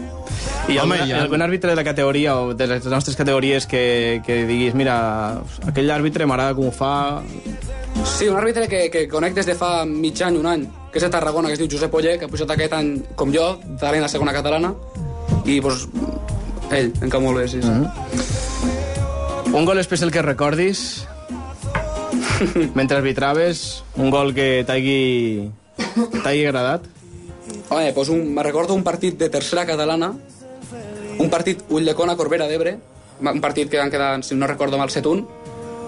I 0.71 0.79
Home, 0.79 0.95
algun, 1.01 1.11
ja- 1.11 1.25
algun 1.25 1.43
àrbitre 1.43 1.75
de 1.75 1.81
la 1.81 1.85
categoria 1.91 2.37
o 2.39 2.55
de 2.55 2.69
les 2.71 2.87
nostres 2.87 3.17
categories 3.19 3.67
que, 3.67 4.23
que 4.25 4.45
diguis, 4.47 4.79
mira, 4.79 5.43
aquell 5.67 5.91
àrbitre 5.91 6.31
m'agrada 6.31 6.55
com 6.55 6.71
ho 6.71 6.75
fa... 6.75 6.95
Sí, 8.05 8.29
un 8.29 8.37
àrbitre 8.37 8.67
que, 8.69 8.81
que 8.93 9.07
conec 9.09 9.35
des 9.37 9.47
de 9.49 9.55
fa 9.59 9.85
mig 9.89 10.21
any, 10.23 10.39
un 10.41 10.49
any, 10.51 10.65
que 10.93 11.01
és 11.01 11.05
de 11.07 11.11
Tarragona, 11.13 11.49
que 11.49 11.57
es 11.57 11.61
diu 11.61 11.69
Josep 11.71 11.95
Oller, 11.95 12.17
que 12.19 12.29
ha 12.29 12.33
pujat 12.33 12.51
aquest 12.55 12.75
any, 12.77 12.91
com 13.17 13.33
jo, 13.35 13.47
talent 13.81 14.05
a 14.07 14.11
segona 14.13 14.35
catalana, 14.37 14.73
i, 15.45 15.61
doncs, 15.61 15.87
ell, 16.71 16.91
em 17.03 17.13
cau 17.13 17.23
molt 17.25 17.41
bé, 17.41 17.47
sí, 17.49 17.63
sí. 17.63 19.51
Un 19.51 19.67
gol 19.67 19.81
especial 19.83 20.13
que 20.15 20.23
recordis 20.23 21.05
mentre 22.79 22.99
arbitraves, 22.99 23.83
un 23.97 24.11
gol 24.15 24.35
que 24.37 24.63
t'hagi 24.67 25.51
t'hagi 26.23 26.45
agradat. 26.47 26.85
Home, 27.71 27.89
doncs 27.97 28.13
un, 28.15 28.29
me 28.35 28.45
recordo 28.47 28.77
un 28.77 28.85
partit 28.87 29.19
de 29.19 29.31
tercera 29.33 29.67
catalana 29.67 30.15
un 31.21 31.29
partit 31.29 31.61
Ulldecona-Corbera 31.69 32.47
d'Ebre, 32.49 32.79
un 33.21 33.41
partit 33.45 33.69
que 33.69 33.79
van 33.79 33.91
quedar, 33.93 34.23
si 34.25 34.35
no 34.35 34.47
recordo 34.49 34.79
mal, 34.81 34.89
7-1, 34.89 35.27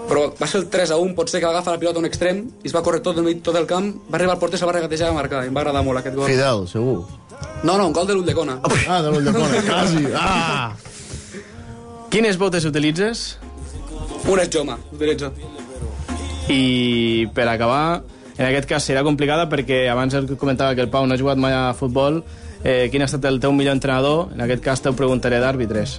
però 0.09 0.27
va 0.39 0.47
ser 0.47 0.59
el 0.61 0.67
3 0.69 0.91
a 0.91 0.97
1, 0.97 1.15
pot 1.15 1.29
ser 1.29 1.39
que 1.39 1.45
va 1.47 1.53
agafar 1.53 1.73
la 1.75 1.79
pilota 1.79 1.97
a 1.99 2.03
un 2.03 2.05
extrem 2.09 2.43
i 2.63 2.67
es 2.67 2.75
va 2.75 2.81
córrer 2.83 3.01
tot, 3.01 3.17
el- 3.17 3.41
tot 3.41 3.55
el 3.55 3.65
camp, 3.69 3.89
va 4.11 4.17
arribar 4.19 4.33
al 4.35 4.39
porter, 4.39 4.59
se 4.59 4.65
va 4.65 4.73
regatejar 4.75 5.07
i 5.07 5.11
va 5.13 5.19
marcar, 5.21 5.43
i 5.43 5.47
em 5.51 5.55
va 5.55 5.61
agradar 5.61 5.83
molt 5.83 5.99
aquest 5.99 6.15
gol. 6.15 6.27
Fidel, 6.29 6.67
segur. 6.67 7.03
No, 7.63 7.77
no, 7.77 7.87
un 7.87 7.93
gol 7.93 8.07
de 8.07 8.13
l'Ulldecona. 8.13 8.59
Ah, 8.87 9.01
de 9.01 9.09
l'Ulldecona, 9.11 9.61
quasi. 9.69 10.03
Ah! 10.15 10.73
Quines 12.13 12.37
botes 12.37 12.65
utilitzes? 12.69 13.37
Un 14.29 14.39
és 14.39 14.49
Joma, 14.53 14.77
utilitzo. 14.93 15.31
I 16.49 17.27
per 17.33 17.47
acabar, 17.47 18.03
en 18.37 18.45
aquest 18.45 18.67
cas 18.69 18.85
serà 18.87 19.01
complicada 19.05 19.47
perquè 19.49 19.85
abans 19.91 20.13
el 20.19 20.27
comentava 20.37 20.75
que 20.75 20.81
el 20.85 20.89
Pau 20.93 21.07
no 21.07 21.15
ha 21.15 21.19
jugat 21.19 21.37
mai 21.39 21.53
a 21.55 21.73
futbol. 21.73 22.21
Eh, 22.63 22.87
quin 22.91 23.01
ha 23.03 23.07
estat 23.09 23.25
el 23.27 23.39
teu 23.43 23.51
millor 23.51 23.75
entrenador? 23.75 24.29
En 24.35 24.41
aquest 24.45 24.61
cas 24.63 24.79
t'ho 24.83 24.93
preguntaré 24.95 25.39
d'àrbitres. 25.43 25.97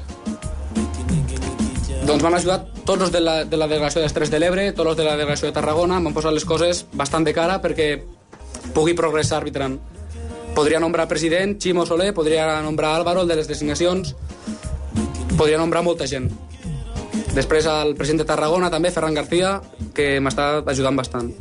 Doncs 2.05 2.21
m'han 2.21 2.35
ajudat 2.37 2.67
tots 2.85 3.07
els 3.07 3.13
de 3.15 3.21
la, 3.23 3.35
de 3.49 3.57
la 3.57 3.65
delegació 3.65 4.03
d'Estrès 4.03 4.29
de 4.29 4.37
l'Ebre, 4.37 4.67
tots 4.77 4.91
els 4.91 4.99
de 4.99 5.05
la 5.07 5.15
delegació 5.17 5.49
de 5.49 5.55
Tarragona, 5.57 6.03
m'han 6.05 6.13
posat 6.13 6.35
les 6.37 6.45
coses 6.45 6.83
bastant 6.93 7.25
de 7.25 7.33
cara 7.33 7.57
perquè 7.65 7.87
pugui 8.77 8.93
progressar 8.99 9.39
arbitrant. 9.41 9.79
Podria 10.55 10.83
nombrar 10.85 11.09
president, 11.09 11.57
Ximo 11.57 11.87
Soler, 11.89 12.13
podria 12.15 12.61
nombrar 12.63 12.93
Álvaro, 12.99 13.25
el 13.25 13.33
de 13.33 13.39
les 13.41 13.49
designacions, 13.49 14.13
podria 15.39 15.57
nombrar 15.57 15.83
molta 15.83 16.07
gent. 16.07 16.29
Després 17.35 17.67
el 17.73 17.97
president 17.97 18.21
de 18.21 18.29
Tarragona, 18.29 18.69
també, 18.71 18.93
Ferran 18.93 19.17
García, 19.17 19.57
que 19.97 20.21
m'està 20.21 20.61
ajudant 20.61 21.01
bastant. 21.01 21.33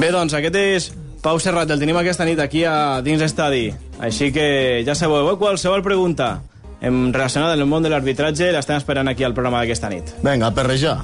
Bé, 0.00 0.08
doncs 0.08 0.34
aquest 0.40 0.56
és 0.56 0.90
Pau 1.22 1.38
Serrat, 1.42 1.68
el 1.70 1.84
tenim 1.84 2.00
aquesta 2.00 2.24
nit 2.24 2.40
aquí 2.40 2.64
a 2.64 3.02
dins 3.04 3.22
estadi. 3.22 3.68
Així 4.00 4.32
que 4.32 4.82
ja 4.88 4.96
sabeu, 4.96 5.34
eh, 5.34 5.38
qualsevol 5.38 5.84
pregunta 5.84 6.38
em 6.80 7.12
relacionada 7.12 7.54
amb 7.54 7.64
el 7.64 7.70
món 7.70 7.82
de 7.82 7.92
l'arbitratge 7.92 8.52
l'estem 8.52 8.76
esperant 8.76 9.08
aquí 9.08 9.24
al 9.24 9.34
programa 9.34 9.62
d'aquesta 9.62 9.92
nit. 9.92 10.16
Vinga, 10.22 10.50
a 10.50 10.54
perrejar. 10.54 11.00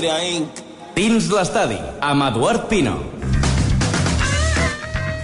Industria 0.00 0.20
inc. 0.32 0.60
Dins 0.96 1.26
l'estadi, 1.28 1.76
amb 2.00 2.24
Eduard 2.30 2.68
Pino. 2.72 3.19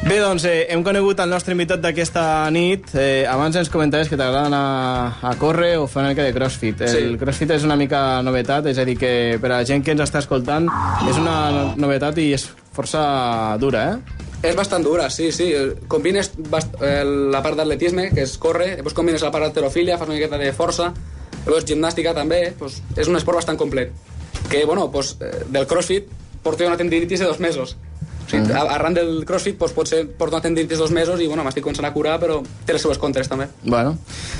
Bé, 0.06 0.20
doncs 0.22 0.44
eh, 0.46 0.68
hem 0.70 0.84
conegut 0.86 1.18
el 1.18 1.30
nostre 1.32 1.50
invitat 1.56 1.80
d'aquesta 1.82 2.22
nit. 2.54 2.92
Eh, 2.94 3.24
abans 3.26 3.56
ens 3.58 3.70
comentaves 3.72 4.06
que 4.06 4.14
t'agrada 4.18 4.44
anar 4.46 5.16
a 5.26 5.32
córrer 5.40 5.72
o 5.80 5.88
fer 5.90 6.04
una 6.04 6.12
mica 6.12 6.22
de 6.22 6.34
crossfit. 6.36 6.80
El 6.86 6.92
Sí. 6.92 7.16
crossfit 7.18 7.50
és 7.50 7.64
una 7.66 7.74
mica 7.74 8.22
novetat, 8.22 8.66
és 8.70 8.78
a 8.78 8.84
dir, 8.84 8.94
que 8.96 9.36
per 9.42 9.50
a 9.50 9.56
la 9.58 9.64
gent 9.66 9.82
que 9.84 9.90
ens 9.90 10.00
està 10.04 10.20
escoltant 10.22 10.68
és 11.10 11.16
una 11.18 11.50
no- 11.50 11.74
novetat 11.76 12.18
i 12.18 12.32
és 12.34 12.46
força 12.72 13.56
dura, 13.58 13.94
eh? 13.94 14.22
És 14.48 14.54
bastant 14.54 14.84
dura, 14.84 15.10
sí, 15.10 15.32
sí. 15.32 15.52
Combines 15.88 16.30
bast 16.50 16.76
la 16.80 17.42
part 17.42 17.56
d'atletisme, 17.56 18.10
que 18.14 18.22
és 18.22 18.38
córrer, 18.38 18.76
després 18.76 18.94
combines 18.94 19.22
la 19.22 19.32
part 19.32 19.42
d'alterofilia, 19.42 19.98
fas 19.98 20.06
una 20.06 20.14
miqueta 20.18 20.38
de 20.38 20.52
força, 20.52 20.92
llavors 21.46 21.64
gimnàstica 21.66 22.14
també, 22.14 22.52
doncs, 22.60 22.80
és 22.96 23.08
un 23.08 23.16
esport 23.16 23.38
bastant 23.38 23.58
complet. 23.58 23.90
Que, 24.48 24.64
bueno, 24.66 24.86
doncs, 24.86 25.16
del 25.50 25.66
crossfit 25.66 26.06
porto 26.44 26.64
una 26.64 26.76
tendinitis 26.76 27.18
de 27.18 27.26
dos 27.26 27.40
mesos. 27.40 27.76
O 28.26 28.28
sigui, 28.28 28.42
Mm. 28.48 28.56
a- 28.56 28.74
arran 28.74 28.92
del 28.94 29.24
crossfit 29.24 29.56
doncs, 29.58 29.72
potser 29.72 30.06
porto 30.18 30.34
una 30.34 30.42
tendinitis 30.42 30.78
dos 30.78 30.90
mesos 30.90 31.20
i 31.20 31.26
bueno, 31.28 31.44
m'estic 31.44 31.62
començant 31.64 31.86
a 31.86 31.92
curar, 31.94 32.18
però 32.20 32.42
té 32.66 32.72
les 32.72 32.82
seues 32.82 32.98
contres 32.98 33.28
també. 33.28 33.46
Bueno, 33.62 33.96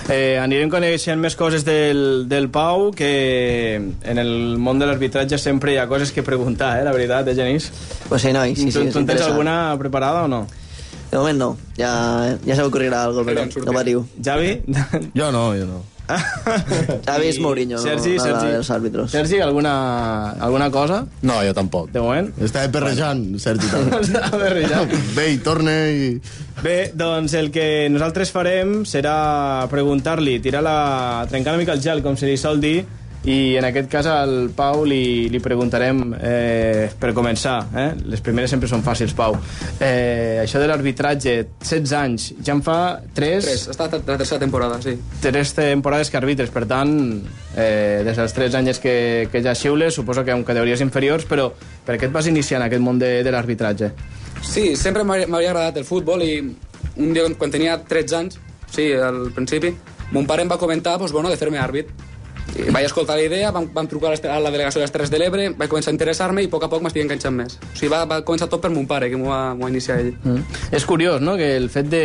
eh, 0.09 0.39
anirem 0.43 0.69
coneixent 0.69 1.21
més 1.21 1.37
coses 1.37 1.65
del, 1.65 2.27
del 2.29 2.49
Pau, 2.51 2.91
que 2.91 3.77
en 3.77 4.19
el 4.19 4.59
món 4.59 4.79
de 4.81 4.87
l'arbitratge 4.87 5.39
sempre 5.39 5.73
hi 5.73 5.79
ha 5.79 5.87
coses 5.87 6.11
que 6.13 6.23
preguntar, 6.23 6.81
eh, 6.81 6.85
la 6.85 6.93
veritat, 6.93 7.29
eh, 7.29 7.35
Genís? 7.35 7.71
Pues 8.09 8.23
sí, 8.23 8.33
noi, 8.33 8.57
sí, 8.57 8.71
sí, 8.73 8.79
tu, 8.87 8.91
tu 8.91 8.99
en 8.99 9.07
tens 9.07 9.23
alguna 9.23 9.77
preparada 9.79 10.25
o 10.25 10.29
no? 10.29 10.47
De 11.11 11.19
moment 11.19 11.39
no, 11.39 11.57
ja, 11.79 12.37
ja 12.45 12.57
se 12.57 12.63
m'ocorrirà 12.63 13.05
en 13.07 13.15
sortirà. 13.15 13.65
no 13.65 13.73
patiu. 13.73 14.05
Javi? 14.21 14.61
Jo 15.15 15.31
no, 15.31 15.55
jo 15.55 15.65
no. 15.67 15.85
És 17.27 17.39
Mourinho, 17.43 17.79
Sergi, 17.83 18.15
no, 18.17 18.25
nada 18.25 18.41
Sergi. 18.41 18.53
dels 18.55 18.71
àrbitros. 18.71 19.11
Sergi, 19.11 19.41
alguna, 19.43 19.73
alguna 20.39 20.71
cosa? 20.71 21.01
No, 21.27 21.41
jo 21.45 21.55
tampoc. 21.57 21.91
De 21.95 22.03
moment? 22.03 22.31
Estava 22.43 22.71
perrejant, 22.73 23.25
Sergi, 23.43 23.71
també. 23.73 24.21
A 24.23 24.37
veure, 24.39 24.67
ja. 24.71 24.85
Ve 25.17 25.31
i 25.35 25.41
torna 25.43 25.75
i... 25.91 26.13
Bé, 26.63 26.77
doncs 26.97 27.35
el 27.37 27.51
que 27.53 27.89
nosaltres 27.93 28.31
farem 28.33 28.79
serà 28.89 29.67
preguntar-li, 29.73 30.39
tirar 30.45 30.63
la... 30.65 30.79
trencar 31.31 31.57
una 31.57 31.65
mica 31.65 31.75
el 31.77 31.83
gel, 31.85 32.03
com 32.07 32.17
se 32.17 32.31
li 32.31 32.39
sol 32.41 32.63
dir, 32.63 32.79
i 33.27 33.57
en 33.59 33.67
aquest 33.67 33.89
cas 33.91 34.07
al 34.07 34.51
Pau 34.55 34.85
li, 34.87 35.27
li 35.33 35.41
preguntarem 35.43 36.03
eh, 36.15 36.87
per 36.99 37.11
començar. 37.17 37.57
Eh? 37.75 37.89
Les 38.13 38.23
primeres 38.23 38.53
sempre 38.55 38.71
són 38.71 38.85
fàcils, 38.87 39.17
Pau. 39.19 39.35
Eh, 39.83 40.39
això 40.45 40.63
de 40.63 40.69
l'arbitratge, 40.71 41.35
16 41.59 41.95
anys, 41.99 42.29
ja 42.47 42.55
en 42.55 42.63
fa 42.67 42.79
3, 43.19 43.49
Tres, 43.49 43.67
està 43.75 43.89
la 43.91 44.19
tercera 44.19 44.39
temporada, 44.43 44.79
sí. 44.83 44.95
tres 45.25 45.53
temporades 45.59 46.11
que 46.11 46.21
arbitres, 46.21 46.53
per 46.55 46.65
tant, 46.71 46.95
eh, 47.57 48.05
des 48.07 48.23
dels 48.23 48.37
3 48.39 48.61
anys 48.63 48.81
que, 48.83 48.97
que 49.33 49.43
ja 49.43 49.57
xiules, 49.59 49.99
suposo 49.99 50.25
que 50.25 50.35
en 50.35 50.47
categories 50.47 50.85
inferiors, 50.87 51.27
però 51.27 51.51
per 51.87 51.99
què 51.99 52.07
et 52.07 52.15
vas 52.15 52.31
iniciar 52.31 52.61
en 52.61 52.69
aquest 52.69 52.85
món 52.85 53.03
de, 53.03 53.25
de 53.27 53.35
l'arbitratge? 53.35 53.91
Sí, 54.47 54.77
sempre 54.79 55.03
m'havia 55.03 55.51
agradat 55.51 55.83
el 55.83 55.89
futbol 55.89 56.23
i 56.23 56.39
un 56.97 57.13
dia 57.13 57.27
quan 57.35 57.51
tenia 57.51 57.81
13 57.83 58.17
anys, 58.23 58.39
sí, 58.71 58.93
al 58.95 59.33
principi, 59.35 59.75
mon 60.15 60.27
pare 60.31 60.45
em 60.47 60.51
va 60.51 60.61
comentar 60.61 60.95
doncs, 61.01 61.13
bueno, 61.13 61.33
de 61.33 61.39
fer-me 61.41 61.59
àrbit. 61.59 61.91
Vaig 62.73 62.87
escoltar 62.89 63.17
la 63.19 63.25
idea, 63.27 63.51
vam, 63.55 63.67
vam 63.75 63.89
trucar 63.91 64.15
a 64.17 64.39
la 64.41 64.53
delegació 64.53 64.81
de 64.81 64.87
les 64.87 64.95
Terres 64.95 65.11
de 65.13 65.21
l'Ebre, 65.21 65.49
vaig 65.59 65.71
començar 65.71 65.93
a 65.93 65.97
interessar-me 65.97 66.45
i 66.45 66.49
a 66.49 66.53
poc 66.53 66.65
a 66.67 66.71
poc 66.73 66.85
m'estic 66.85 67.05
enganxant 67.05 67.35
més. 67.37 67.59
O 67.59 67.75
sigui, 67.75 67.91
va, 67.93 68.05
va 68.09 68.23
començar 68.27 68.49
tot 68.53 68.63
per 68.63 68.71
mon 68.75 68.87
pare, 68.89 69.11
que 69.13 69.21
m'ho 69.21 69.31
va, 69.33 69.43
va 69.59 69.71
iniciar 69.73 69.99
ell. 70.03 70.15
Mm. 70.23 70.59
És 70.79 70.87
curiós, 70.89 71.21
no?, 71.21 71.37
que 71.41 71.55
el 71.57 71.69
fet 71.73 71.91
de 71.93 72.03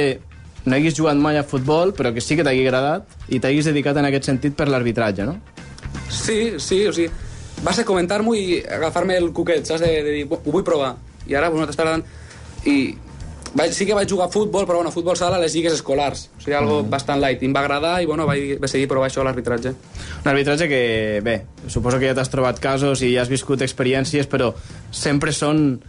no 0.66 0.78
haguis 0.78 0.96
jugat 0.98 1.18
mai 1.18 1.40
a 1.40 1.44
futbol, 1.48 1.94
però 1.98 2.12
que 2.14 2.22
sí 2.22 2.38
que 2.38 2.46
t'hagi 2.46 2.66
agradat 2.66 3.16
i 3.34 3.40
t'haguis 3.42 3.70
dedicat 3.72 3.98
en 3.98 4.08
aquest 4.10 4.30
sentit 4.30 4.58
per 4.58 4.68
l'arbitratge, 4.70 5.26
no? 5.26 5.40
Sí, 6.12 6.60
sí, 6.62 6.84
o 6.88 6.94
sigui, 6.94 7.10
va 7.66 7.74
ser 7.74 7.86
comentar-m'ho 7.88 8.36
i 8.38 8.60
agafar-me 8.78 9.18
el 9.18 9.32
cuquet, 9.34 9.66
saps? 9.66 9.82
De, 9.82 9.90
de 10.06 10.18
dir, 10.20 10.26
ho 10.30 10.42
vull 10.52 10.66
provar. 10.68 10.96
I 11.30 11.38
ara, 11.38 11.50
doncs, 11.54 11.72
t'està 11.72 11.86
agradant. 11.86 12.06
I 12.70 12.76
vaig, 13.54 13.74
sí 13.76 13.86
que 13.88 13.96
vaig 13.98 14.10
jugar 14.10 14.28
a 14.30 14.34
futbol, 14.34 14.66
però 14.68 14.80
bueno, 14.80 14.92
futbol 14.94 15.18
sala 15.20 15.38
a 15.38 15.44
les 15.44 15.56
lligues 15.56 15.74
escolars. 15.78 16.28
O 16.38 16.44
sigui, 16.44 16.56
algo 16.58 16.82
bastant 16.88 17.22
light. 17.22 17.42
I 17.44 17.50
em 17.50 17.56
va 17.56 17.64
agradar 17.66 17.96
i, 18.02 18.10
bueno, 18.10 18.28
vaig, 18.30 18.58
vaig 18.62 18.72
seguir 18.72 18.90
provar 18.92 19.10
això 19.10 19.24
a 19.24 19.28
l'arbitratge. 19.28 19.74
Un 20.22 20.30
arbitratge 20.32 20.68
que, 20.72 20.84
bé, 21.26 21.38
suposo 21.68 22.00
que 22.00 22.12
ja 22.12 22.18
t'has 22.18 22.32
trobat 22.34 22.62
casos 22.64 23.04
i 23.04 23.14
ja 23.16 23.26
has 23.26 23.32
viscut 23.32 23.64
experiències, 23.66 24.30
però 24.32 24.52
sempre 24.92 25.34
són 25.36 25.82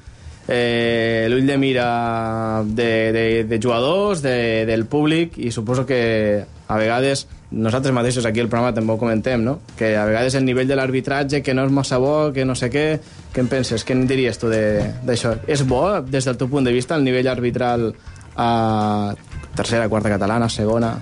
eh, 0.49 1.29
l'ull 1.31 1.47
de 1.47 1.59
mira 1.59 2.65
de, 2.67 2.91
de, 3.15 3.27
de 3.49 3.61
jugadors, 3.63 4.23
de, 4.25 4.65
del 4.69 4.87
públic, 4.87 5.39
i 5.39 5.53
suposo 5.55 5.87
que 5.87 6.03
a 6.43 6.81
vegades 6.81 7.27
nosaltres 7.53 7.95
mateixos 7.95 8.27
aquí 8.27 8.41
al 8.41 8.49
programa 8.49 8.75
també 8.75 8.95
ho 8.95 8.99
comentem, 8.99 9.43
no? 9.45 9.59
que 9.79 9.93
a 9.97 10.07
vegades 10.09 10.35
el 10.39 10.45
nivell 10.45 10.69
de 10.69 10.77
l'arbitratge 10.79 11.43
que 11.45 11.55
no 11.55 11.67
és 11.69 11.73
massa 11.73 11.99
bo, 12.03 12.33
que 12.33 12.47
no 12.49 12.57
sé 12.59 12.71
què, 12.73 12.87
què 13.33 13.45
en 13.45 13.51
penses? 13.53 13.85
Què 13.85 13.97
en 13.97 14.07
diries 14.09 14.41
tu 14.41 14.51
d'això? 14.51 15.37
És 15.47 15.65
bo, 15.69 15.85
des 16.03 16.29
del 16.29 16.39
teu 16.41 16.51
punt 16.51 16.67
de 16.67 16.75
vista, 16.75 16.97
el 16.97 17.05
nivell 17.05 17.29
arbitral 17.29 17.91
a 18.37 19.15
tercera, 19.57 19.89
quarta 19.93 20.11
catalana, 20.13 20.49
segona? 20.49 20.95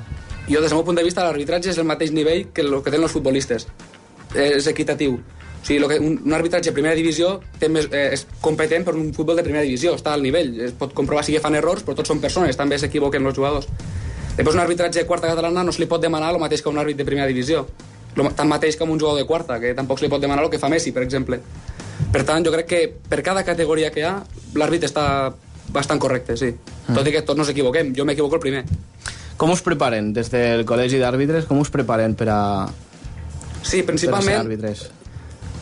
Jo, 0.51 0.59
des 0.59 0.71
del 0.71 0.81
meu 0.81 0.87
punt 0.87 0.99
de 0.99 1.07
vista, 1.07 1.25
l'arbitratge 1.25 1.71
és 1.71 1.79
el 1.79 1.87
mateix 1.87 2.11
nivell 2.11 2.49
que 2.53 2.65
el 2.67 2.81
que 2.81 2.91
tenen 2.91 3.07
els 3.07 3.15
futbolistes. 3.15 3.69
És 4.35 4.67
equitatiu. 4.71 5.21
O 5.61 5.67
sigui, 5.67 5.87
que 5.87 5.99
un, 6.01 6.17
un 6.25 6.35
arbitratge 6.35 6.71
de 6.71 6.75
primera 6.75 6.97
divisió 6.97 7.35
té 7.61 7.69
més, 7.69 7.87
eh, 7.93 8.09
és 8.17 8.25
competent 8.41 8.87
per 8.87 8.95
un 8.97 9.11
futbol 9.15 9.37
de 9.37 9.45
primera 9.45 9.63
divisió, 9.67 9.93
està 9.99 10.15
al 10.17 10.25
nivell. 10.25 10.55
Es 10.67 10.73
pot 10.75 10.95
comprovar 10.97 11.23
si 11.27 11.37
que 11.37 11.43
fan 11.45 11.59
errors, 11.59 11.85
però 11.85 11.99
tots 11.99 12.09
són 12.11 12.23
persones, 12.23 12.59
també 12.59 12.79
s'equivoquen 12.81 13.29
els 13.29 13.37
jugadors. 13.37 13.69
Després, 14.41 14.57
un 14.57 14.63
arbitratge 14.65 15.03
de 15.03 15.07
quarta 15.07 15.29
catalana 15.29 15.63
no 15.65 15.73
se 15.73 15.83
li 15.83 15.87
pot 15.91 16.01
demanar 16.01 16.31
el 16.33 16.41
mateix 16.41 16.63
que 16.65 16.71
un 16.73 16.79
àrbit 16.81 16.97
de 16.97 17.05
primera 17.05 17.27
divisió. 17.29 17.67
Lo, 18.17 18.25
ma- 18.25 18.33
tant 18.35 18.49
mateix 18.49 18.77
com 18.81 18.91
un 18.91 18.99
jugador 18.99 19.21
de 19.21 19.27
quarta, 19.29 19.61
que 19.61 19.75
tampoc 19.77 20.01
se 20.01 20.07
li 20.07 20.11
pot 20.11 20.21
demanar 20.23 20.43
el 20.47 20.51
que 20.51 20.59
fa 20.59 20.71
Messi, 20.73 20.93
per 20.97 21.03
exemple. 21.05 21.39
Per 22.11 22.23
tant, 22.25 22.43
jo 22.47 22.51
crec 22.55 22.67
que 22.67 22.81
per 23.09 23.21
cada 23.23 23.45
categoria 23.45 23.91
que 23.93 24.01
hi 24.01 24.07
ha, 24.09 24.15
l'àrbit 24.57 24.87
està 24.89 25.05
bastant 25.71 26.01
correcte, 26.03 26.37
sí. 26.41 26.49
Tot 26.91 27.07
i 27.07 27.13
que 27.15 27.21
tots 27.23 27.39
nos 27.39 27.53
equivoquem. 27.53 27.93
Jo 27.95 28.05
m'equivoco 28.09 28.41
el 28.41 28.43
primer. 28.43 28.65
Com 29.37 29.53
us 29.55 29.61
preparen 29.63 30.13
des 30.17 30.29
del 30.33 30.65
col·legi 30.67 30.99
d'àrbitres? 31.01 31.45
Com 31.47 31.61
us 31.63 31.71
preparen 31.71 32.17
per 32.19 32.29
a, 32.33 32.41
Sí, 33.63 33.83
per 33.85 33.95
a 33.95 33.99
ser 34.01 34.09
principalment, 34.09 34.41
àrbitres? 34.41 34.87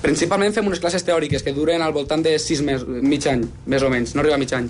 principalment 0.02 0.54
fem 0.54 0.66
unes 0.70 0.78
classes 0.78 1.02
teòriques 1.04 1.42
que 1.42 1.52
duren 1.52 1.82
al 1.82 1.92
voltant 1.92 2.22
de 2.22 2.36
6 2.38 2.60
mesos, 2.62 2.86
mig 3.02 3.24
any, 3.26 3.42
més 3.66 3.82
o 3.82 3.90
menys, 3.90 4.14
no 4.14 4.22
arriba 4.22 4.36
a 4.36 4.38
mig 4.38 4.52
any. 4.54 4.68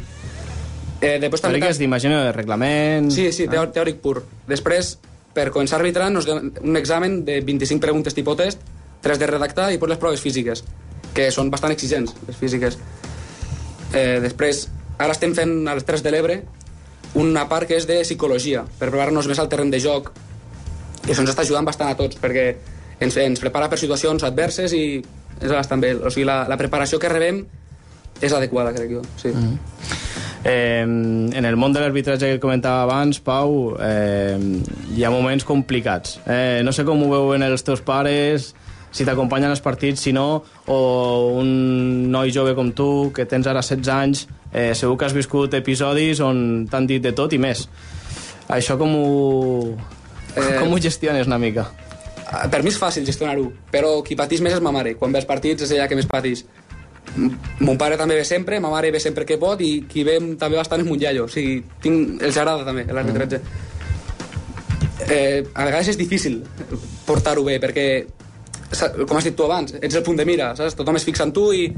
Eh, 1.01 1.19
després 1.23 1.43
també... 1.43 1.59
Teòriques, 1.59 1.79
t'imagino, 1.79 2.19
de 2.27 2.33
reglament... 2.35 3.11
Sí, 3.15 3.29
sí, 3.35 3.47
teò 3.51 3.65
teòric 3.75 4.01
pur. 4.03 4.23
Després, 4.49 4.97
per 5.35 5.49
començar 5.55 5.79
a 5.79 5.81
arbitrar, 5.83 6.11
nos 6.11 6.27
donen 6.27 6.51
un 6.65 6.79
examen 6.81 7.21
de 7.27 7.41
25 7.47 7.83
preguntes 7.85 8.17
tipus 8.17 8.39
test, 8.41 8.65
3 9.05 9.21
de 9.21 9.29
redactar 9.31 9.69
i 9.71 9.77
després 9.77 9.95
les 9.95 10.01
proves 10.03 10.23
físiques, 10.23 10.65
que 11.15 11.29
són 11.35 11.53
bastant 11.55 11.75
exigents, 11.75 12.17
les 12.27 12.39
físiques. 12.39 12.79
Eh, 13.95 14.19
després, 14.25 14.67
ara 14.99 15.15
estem 15.15 15.37
fent 15.39 15.61
a 15.71 15.77
les 15.79 15.87
3 15.87 16.03
de 16.03 16.15
l'Ebre 16.15 16.41
una 17.19 17.47
part 17.49 17.69
que 17.69 17.79
és 17.79 17.87
de 17.89 18.01
psicologia, 18.03 18.65
per 18.79 18.91
preparar-nos 18.91 19.31
més 19.31 19.39
al 19.39 19.49
terreny 19.49 19.71
de 19.73 19.81
joc, 19.81 20.11
i 21.07 21.13
això 21.13 21.23
ens 21.23 21.31
està 21.33 21.47
ajudant 21.47 21.65
bastant 21.65 21.93
a 21.93 21.97
tots, 21.97 22.19
perquè 22.21 22.51
ens, 23.01 23.17
ens 23.23 23.41
prepara 23.41 23.71
per 23.71 23.79
situacions 23.81 24.27
adverses 24.27 24.75
i 24.77 24.83
és 25.39 25.55
bastant 25.55 25.81
bé. 25.81 25.95
O 25.95 26.11
sigui, 26.11 26.27
la, 26.29 26.43
la 26.51 26.59
preparació 26.61 26.99
que 27.01 27.09
rebem 27.09 27.45
és 28.21 28.35
adequada, 28.35 28.75
crec 28.75 28.91
jo. 28.99 29.03
Sí. 29.17 29.29
Mm 29.29 29.43
-hmm. 29.45 29.98
Eh, 30.45 30.83
en 30.83 31.45
el 31.45 31.57
món 31.59 31.75
de 31.75 31.83
l'arbitratge 31.83 32.35
que 32.35 32.41
comentava 32.41 32.85
abans, 32.87 33.19
Pau, 33.25 33.75
eh, 33.83 34.39
hi 34.95 35.05
ha 35.05 35.11
moments 35.11 35.45
complicats. 35.45 36.21
Eh, 36.27 36.63
no 36.65 36.73
sé 36.73 36.87
com 36.87 37.03
ho 37.03 37.11
veuen 37.11 37.43
els 37.43 37.67
teus 37.67 37.83
pares, 37.83 38.53
si 38.91 39.05
t'acompanyen 39.05 39.53
els 39.53 39.63
partits, 39.65 40.01
si 40.07 40.13
no, 40.17 40.43
o 40.67 40.79
un 41.41 42.11
noi 42.13 42.33
jove 42.35 42.55
com 42.57 42.73
tu, 42.73 43.11
que 43.15 43.27
tens 43.29 43.49
ara 43.51 43.63
16 43.63 43.91
anys, 43.93 44.27
eh, 44.53 44.73
segur 44.75 44.97
que 44.97 45.09
has 45.09 45.17
viscut 45.17 45.55
episodis 45.59 46.23
on 46.25 46.67
t'han 46.71 46.87
dit 46.89 47.03
de 47.03 47.13
tot 47.13 47.35
i 47.35 47.41
més. 47.43 47.67
Això 48.49 48.79
com 48.81 48.95
ho, 48.97 49.75
eh... 50.35 50.55
com 50.61 50.73
ho 50.73 50.81
gestiones 50.81 51.29
una 51.29 51.41
mica? 51.43 51.69
Per 52.29 52.61
mi 52.61 52.69
és 52.69 52.77
fàcil 52.77 53.07
gestionar-ho, 53.09 53.47
però 53.73 53.99
qui 54.05 54.17
patís 54.17 54.43
més 54.45 54.53
és 54.53 54.61
ma 54.65 54.73
mare. 54.73 54.95
Quan 55.01 55.13
ve 55.13 55.23
els 55.23 55.29
partits 55.29 55.65
és 55.65 55.71
ella 55.73 55.89
que 55.89 55.97
més 55.97 56.09
patís. 56.09 56.45
Mon 57.61 57.79
pare 57.81 57.97
també 57.99 58.17
ve 58.19 58.25
sempre, 58.25 58.61
ma 58.61 58.71
mare 58.71 58.91
ve 58.95 59.01
sempre 59.01 59.25
que 59.27 59.39
pot 59.41 59.61
i 59.65 59.85
qui 59.91 60.05
ve 60.07 60.19
també 60.39 60.59
bastant 60.59 60.83
és 60.85 60.87
mon 60.89 61.01
iaio. 61.01 61.25
O 61.27 61.33
sigui, 61.33 61.63
tinc, 61.83 62.23
els 62.23 62.37
agrada 62.37 62.67
també 62.67 62.85
l'arbitratge. 62.87 63.41
Eh, 65.09 65.45
a 65.55 65.65
vegades 65.65 65.95
és 65.95 65.99
difícil 65.99 66.43
portar-ho 67.07 67.45
bé 67.47 67.57
perquè 67.63 67.89
com 69.07 69.17
has 69.17 69.25
dit 69.25 69.37
tu 69.37 69.47
abans, 69.47 69.73
ets 69.81 69.97
el 69.97 70.05
punt 70.05 70.19
de 70.19 70.27
mira, 70.29 70.51
saps? 70.59 70.77
Tothom 70.77 70.99
es 70.99 71.07
fixa 71.07 71.25
en 71.25 71.33
tu 71.33 71.49
i... 71.57 71.69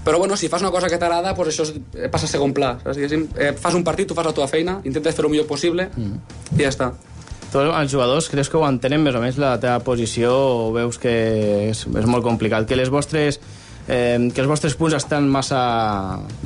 Però 0.00 0.16
bueno, 0.16 0.36
si 0.36 0.48
fas 0.48 0.62
una 0.62 0.70
cosa 0.70 0.88
que 0.88 0.96
t'agrada, 0.96 1.34
pues 1.36 1.50
això 1.50 1.66
es- 1.66 2.08
passa 2.12 2.24
a 2.24 2.30
segon 2.30 2.54
pla. 2.56 2.78
Saps? 2.80 2.96
Diguéssim, 2.96 3.26
eh, 3.36 3.52
fas 3.52 3.74
un 3.74 3.84
partit, 3.84 4.08
tu 4.08 4.14
fas 4.16 4.24
la 4.24 4.32
teva 4.32 4.46
feina, 4.48 4.78
intentes 4.84 5.14
fer 5.16 5.24
el 5.26 5.30
millor 5.34 5.48
possible 5.50 5.90
mm. 5.90 6.54
i 6.56 6.62
ja 6.62 6.70
està. 6.70 6.92
Tu, 7.50 7.58
els 7.58 7.90
jugadors, 7.90 8.30
creus 8.30 8.48
que 8.48 8.56
ho 8.56 8.62
entenen 8.64 9.02
més 9.02 9.16
o 9.18 9.20
menys 9.20 9.40
la 9.42 9.56
teva 9.60 9.80
posició 9.84 10.30
o 10.30 10.70
veus 10.72 11.00
que 11.02 11.12
és, 11.72 11.82
és 11.82 12.06
molt 12.08 12.24
complicat? 12.24 12.68
Que 12.70 12.78
les 12.78 12.92
vostres 12.94 13.40
eh, 13.90 14.30
que 14.32 14.44
els 14.44 14.50
vostres 14.50 14.76
punts 14.78 14.94
estan 14.96 15.26
massa, 15.28 15.60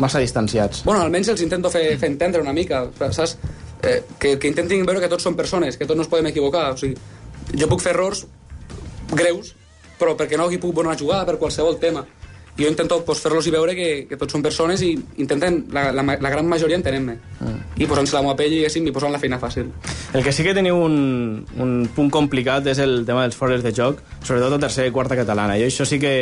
massa 0.00 0.22
distanciats. 0.22 0.84
Bueno, 0.88 1.04
almenys 1.04 1.34
els 1.34 1.44
intento 1.44 1.70
fer, 1.70 1.84
fer 2.00 2.10
entendre 2.10 2.42
una 2.42 2.56
mica, 2.56 2.86
saps? 3.04 3.36
Eh, 3.84 4.00
que, 4.18 4.38
que 4.40 4.48
intentin 4.48 4.86
veure 4.88 5.02
que 5.02 5.12
tots 5.12 5.26
són 5.26 5.36
persones, 5.36 5.76
que 5.76 5.84
tots 5.84 5.98
no 5.98 6.06
ens 6.06 6.12
podem 6.12 6.30
equivocar. 6.32 6.70
O 6.72 6.80
sigui, 6.80 6.96
jo 7.52 7.68
puc 7.68 7.84
fer 7.84 7.92
errors 7.92 8.24
greus, 9.12 9.52
però 10.00 10.16
perquè 10.16 10.40
no 10.40 10.48
hi 10.50 10.60
puc 10.62 10.78
una 10.80 10.96
jugada 10.96 11.26
per 11.28 11.38
qualsevol 11.42 11.76
tema. 11.82 12.06
Jo 12.54 12.68
intento 12.70 13.00
pues, 13.02 13.18
fer-los 13.18 13.48
i 13.50 13.50
veure 13.50 13.74
que, 13.74 13.88
que 14.06 14.16
tots 14.16 14.30
són 14.32 14.42
persones 14.42 14.80
i 14.86 14.92
intenten, 15.18 15.64
la, 15.74 15.88
la, 15.90 16.04
la 16.06 16.30
gran 16.30 16.46
majoria 16.46 16.78
entenem-me. 16.78 17.16
Mm. 17.42 17.56
I 17.82 17.88
posant-se 17.90 18.14
la 18.14 18.22
meva 18.22 18.36
pell, 18.38 18.52
diguéssim, 18.54 18.86
i 18.86 18.94
posant 18.94 19.10
la 19.10 19.18
feina 19.18 19.40
fàcil. 19.42 19.72
El 20.14 20.22
que 20.22 20.32
sí 20.32 20.46
que 20.46 20.54
teniu 20.54 20.78
un, 20.78 20.94
un 21.60 21.72
punt 21.96 22.12
complicat 22.14 22.70
és 22.70 22.78
el 22.78 23.02
tema 23.08 23.26
dels 23.26 23.36
fores 23.36 23.66
de 23.66 23.74
joc, 23.74 23.98
sobretot 24.22 24.54
a 24.54 24.62
tercera 24.68 24.86
i 24.86 24.94
quarta 24.94 25.18
catalana. 25.18 25.58
I 25.58 25.66
això 25.68 25.84
sí 25.88 26.00
que... 26.00 26.14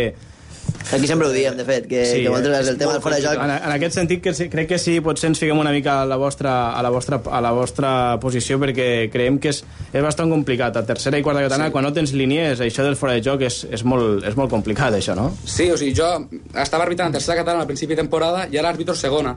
Aquí 0.90 1.06
sempre 1.06 1.28
ho 1.28 1.32
diem, 1.32 1.54
de 1.56 1.64
fet, 1.64 1.86
que, 1.88 2.04
sí, 2.04 2.22
que 2.22 2.28
vosaltres 2.28 2.68
el 2.68 2.78
tema 2.78 2.92
del 2.92 3.02
fora 3.02 3.16
de 3.16 3.22
joc... 3.24 3.38
En, 3.38 3.52
en 3.54 3.72
aquest 3.74 3.94
sentit, 3.96 4.22
que 4.24 4.34
sí, 4.36 4.48
crec 4.52 4.68
que 4.72 4.78
sí, 4.82 4.98
potser 5.04 5.30
ens 5.30 5.40
fiquem 5.40 5.58
una 5.58 5.70
mica 5.72 6.00
a 6.02 6.08
la 6.08 6.18
vostra, 6.20 6.72
a 6.74 6.82
la 6.84 6.90
vostra, 6.92 7.20
a 7.24 7.40
la 7.44 7.52
vostra 7.56 7.92
posició 8.20 8.58
perquè 8.60 8.88
creiem 9.12 9.38
que 9.40 9.52
és, 9.54 9.62
és 9.92 10.04
bastant 10.04 10.32
complicat. 10.32 10.76
A 10.76 10.84
tercera 10.88 11.20
i 11.20 11.24
quarta 11.24 11.44
catalana, 11.46 11.70
sí. 11.70 11.76
quan 11.76 11.86
no 11.86 11.94
tens 11.96 12.12
línies, 12.18 12.60
això 12.64 12.84
del 12.84 12.98
fora 13.00 13.14
de 13.16 13.24
joc 13.24 13.46
és, 13.48 13.62
és, 13.70 13.86
molt, 13.88 14.26
és 14.28 14.36
molt 14.36 14.52
complicat, 14.52 14.98
això, 14.98 15.16
no? 15.18 15.30
Sí, 15.44 15.70
o 15.72 15.78
sigui, 15.80 15.94
jo 15.96 16.10
estava 16.52 16.84
arbitrant 16.84 17.12
en 17.12 17.16
tercera 17.16 17.38
catalana 17.40 17.64
al 17.64 17.70
principi 17.70 17.94
de 17.94 18.02
temporada 18.02 18.46
i 18.50 18.60
ara 18.60 18.74
arbitro 18.74 18.98
segona. 18.98 19.36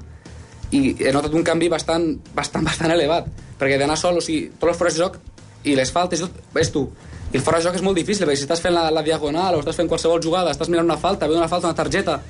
I 0.76 0.96
he 1.06 1.14
notat 1.16 1.36
un 1.38 1.46
canvi 1.46 1.70
bastant, 1.72 2.10
bastant, 2.36 2.66
bastant 2.68 2.92
elevat. 2.96 3.30
Perquè 3.60 3.80
d'anar 3.80 3.96
sol, 4.00 4.20
o 4.20 4.24
sigui, 4.24 4.50
tots 4.58 4.74
els 4.74 4.82
fores 4.82 4.98
de 4.98 5.06
joc 5.06 5.20
i 5.66 5.78
les 5.78 5.92
faltes, 5.94 6.26
tot 6.26 6.60
és 6.62 6.74
tu. 6.74 6.90
I 7.36 7.40
el 7.42 7.44
fora 7.44 7.60
de 7.60 7.66
joc 7.68 7.76
és 7.76 7.84
molt 7.84 7.98
difícil, 8.00 8.24
perquè 8.24 8.40
si 8.40 8.46
estàs 8.48 8.62
fent 8.64 8.72
la, 8.72 8.86
la 8.96 9.02
diagonal 9.04 9.58
o 9.58 9.60
estàs 9.60 9.76
fent 9.76 9.90
qualsevol 9.92 10.22
jugada, 10.24 10.54
estàs 10.56 10.70
mirant 10.72 10.88
una 10.88 10.96
falta, 10.96 11.28
ve 11.28 11.36
una 11.36 11.50
falta, 11.52 11.68
una 11.68 11.76
targeta, 11.76 12.22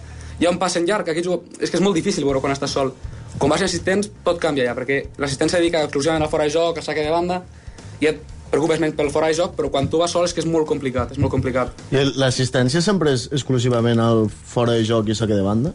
hi 0.42 0.48
ha 0.48 0.50
un 0.50 0.58
pas 0.58 0.74
en 0.80 0.88
llarg, 0.90 1.12
aquí 1.14 1.22
jugo... 1.22 1.44
és 1.62 1.70
que 1.70 1.78
és 1.78 1.84
molt 1.86 1.94
difícil 1.96 2.26
veure 2.26 2.42
quan 2.42 2.56
estàs 2.56 2.74
sol. 2.74 2.90
Quan 3.38 3.52
vas 3.52 3.62
assistents, 3.62 4.10
tot 4.26 4.40
canvia 4.42 4.66
ja, 4.72 4.74
perquè 4.74 5.04
l'assistent 5.22 5.52
se 5.52 5.60
dedica 5.62 5.84
exclusivament 5.86 6.26
al 6.26 6.32
fora 6.32 6.48
de 6.50 6.56
joc, 6.56 6.80
al 6.82 6.88
saque 6.88 7.04
de 7.06 7.12
banda, 7.14 7.42
i 8.02 8.10
et 8.10 8.24
preocupes 8.50 8.80
menys 8.82 8.96
pel 8.98 9.12
fora 9.14 9.28
de 9.30 9.36
joc, 9.38 9.54
però 9.58 9.70
quan 9.70 9.90
tu 9.92 10.00
vas 10.02 10.10
sol 10.16 10.26
és 10.26 10.34
que 10.34 10.42
és 10.42 10.48
molt 10.50 10.66
complicat, 10.70 11.12
és 11.14 11.20
molt 11.22 11.34
complicat. 11.36 11.76
I 11.94 12.02
l'assistència 12.18 12.82
sempre 12.82 13.14
és 13.14 13.28
exclusivament 13.36 14.00
al 14.00 14.26
fora 14.32 14.74
de 14.80 14.88
joc 14.88 15.12
i 15.12 15.16
saque 15.20 15.36
de 15.38 15.44
banda? 15.46 15.74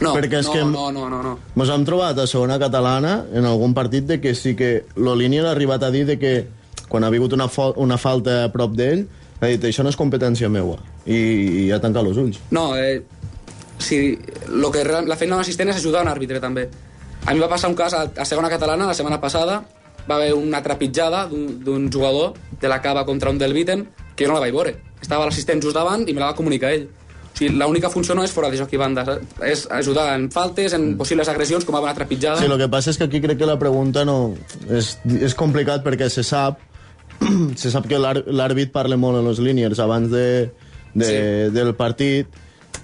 No, 0.00 0.16
Perquè 0.16 0.40
és 0.40 0.48
no, 0.48 0.52
que- 0.56 0.64
no, 0.66 0.88
no, 0.90 1.06
no, 1.12 1.22
no. 1.22 1.36
Ens 1.60 1.70
hem 1.70 1.84
trobat 1.86 2.18
a 2.18 2.26
segona 2.26 2.58
catalana 2.58 3.20
en 3.30 3.46
algun 3.46 3.74
partit 3.76 4.06
de 4.08 4.18
que 4.24 4.34
sí 4.34 4.56
que 4.58 4.86
l'Olínia 4.96 5.44
ha 5.46 5.52
arribat 5.52 5.84
a 5.86 5.90
dir 5.94 6.04
de 6.08 6.18
que 6.18 6.34
quan 6.88 7.04
ha 7.04 7.10
vingut 7.10 7.32
una, 7.36 7.48
una 7.76 7.96
falta 7.98 8.44
a 8.44 8.48
prop 8.52 8.74
d'ell 8.76 9.06
ha 9.40 9.46
dit 9.50 9.64
això 9.68 9.82
no 9.84 9.90
és 9.92 9.96
competència 9.98 10.48
meua 10.48 10.78
i, 11.06 11.16
i 11.66 11.70
ha 11.72 11.80
tancat 11.82 12.06
els 12.06 12.16
ulls. 12.20 12.38
No, 12.54 12.70
eh, 12.76 13.02
si, 13.78 14.18
lo 14.48 14.70
que, 14.70 14.84
real- 14.84 15.08
la 15.08 15.16
feina 15.20 15.34
d'un 15.34 15.42
assistent 15.44 15.68
és 15.72 15.76
ajudar 15.80 16.02
un 16.06 16.08
àrbitre, 16.12 16.40
també. 16.40 16.68
A 17.26 17.34
mi 17.34 17.40
va 17.40 17.48
passar 17.48 17.68
un 17.70 17.76
cas 17.76 17.94
a, 17.96 18.04
a 18.16 18.24
segona 18.28 18.48
catalana, 18.52 18.86
la 18.86 18.94
setmana 18.96 19.20
passada, 19.20 19.62
va 20.08 20.16
haver 20.18 20.34
una 20.36 20.62
trepitjada 20.62 21.26
d'un 21.28 21.86
jugador 21.92 22.34
de 22.60 22.68
la 22.68 22.80
cava 22.84 23.04
contra 23.08 23.30
un 23.32 23.38
del 23.40 23.52
Viten 23.56 23.86
que 24.14 24.24
jo 24.26 24.30
no 24.32 24.34
la 24.36 24.44
vaig 24.44 24.52
veure. 24.54 24.74
Estava 25.00 25.24
l'assistent 25.26 25.62
just 25.64 25.76
davant 25.76 26.04
i 26.08 26.12
me 26.12 26.20
la 26.20 26.30
va 26.32 26.36
comunicar 26.36 26.72
ell. 26.76 26.84
O 27.34 27.36
sigui, 27.36 27.56
l'única 27.58 27.88
funció 27.90 28.14
no 28.14 28.22
és 28.22 28.30
fora 28.30 28.46
de 28.52 28.56
joc 28.60 28.70
i 28.72 28.78
banda, 28.78 29.02
és 29.42 29.64
ajudar 29.74 30.12
en 30.14 30.28
faltes, 30.30 30.76
en 30.76 30.92
possibles 31.00 31.28
agressions, 31.32 31.64
com 31.66 31.74
haver 31.74 31.88
una 31.90 31.96
trepitjada. 31.96 32.38
Sí, 32.38 32.46
el 32.46 32.60
que 32.60 32.68
passa 32.70 32.92
és 32.92 33.00
que 33.00 33.08
aquí 33.08 33.20
crec 33.24 33.40
que 33.40 33.48
la 33.48 33.58
pregunta 33.58 34.04
no... 34.06 34.34
És, 34.70 34.92
és 35.18 35.34
complicat 35.34 35.82
perquè 35.82 36.06
se 36.12 36.22
sap 36.22 36.60
se 37.60 37.70
sap 37.70 37.86
que 37.88 37.98
l'àr- 37.98 38.24
l'àrbit 38.26 38.72
parla 38.72 38.96
molt 39.00 39.20
en 39.20 39.26
els 39.30 39.38
líniers 39.40 39.78
abans 39.80 40.10
de, 40.10 40.50
de, 40.94 41.04
Sí. 41.06 41.52
del 41.54 41.74
partit 41.74 42.26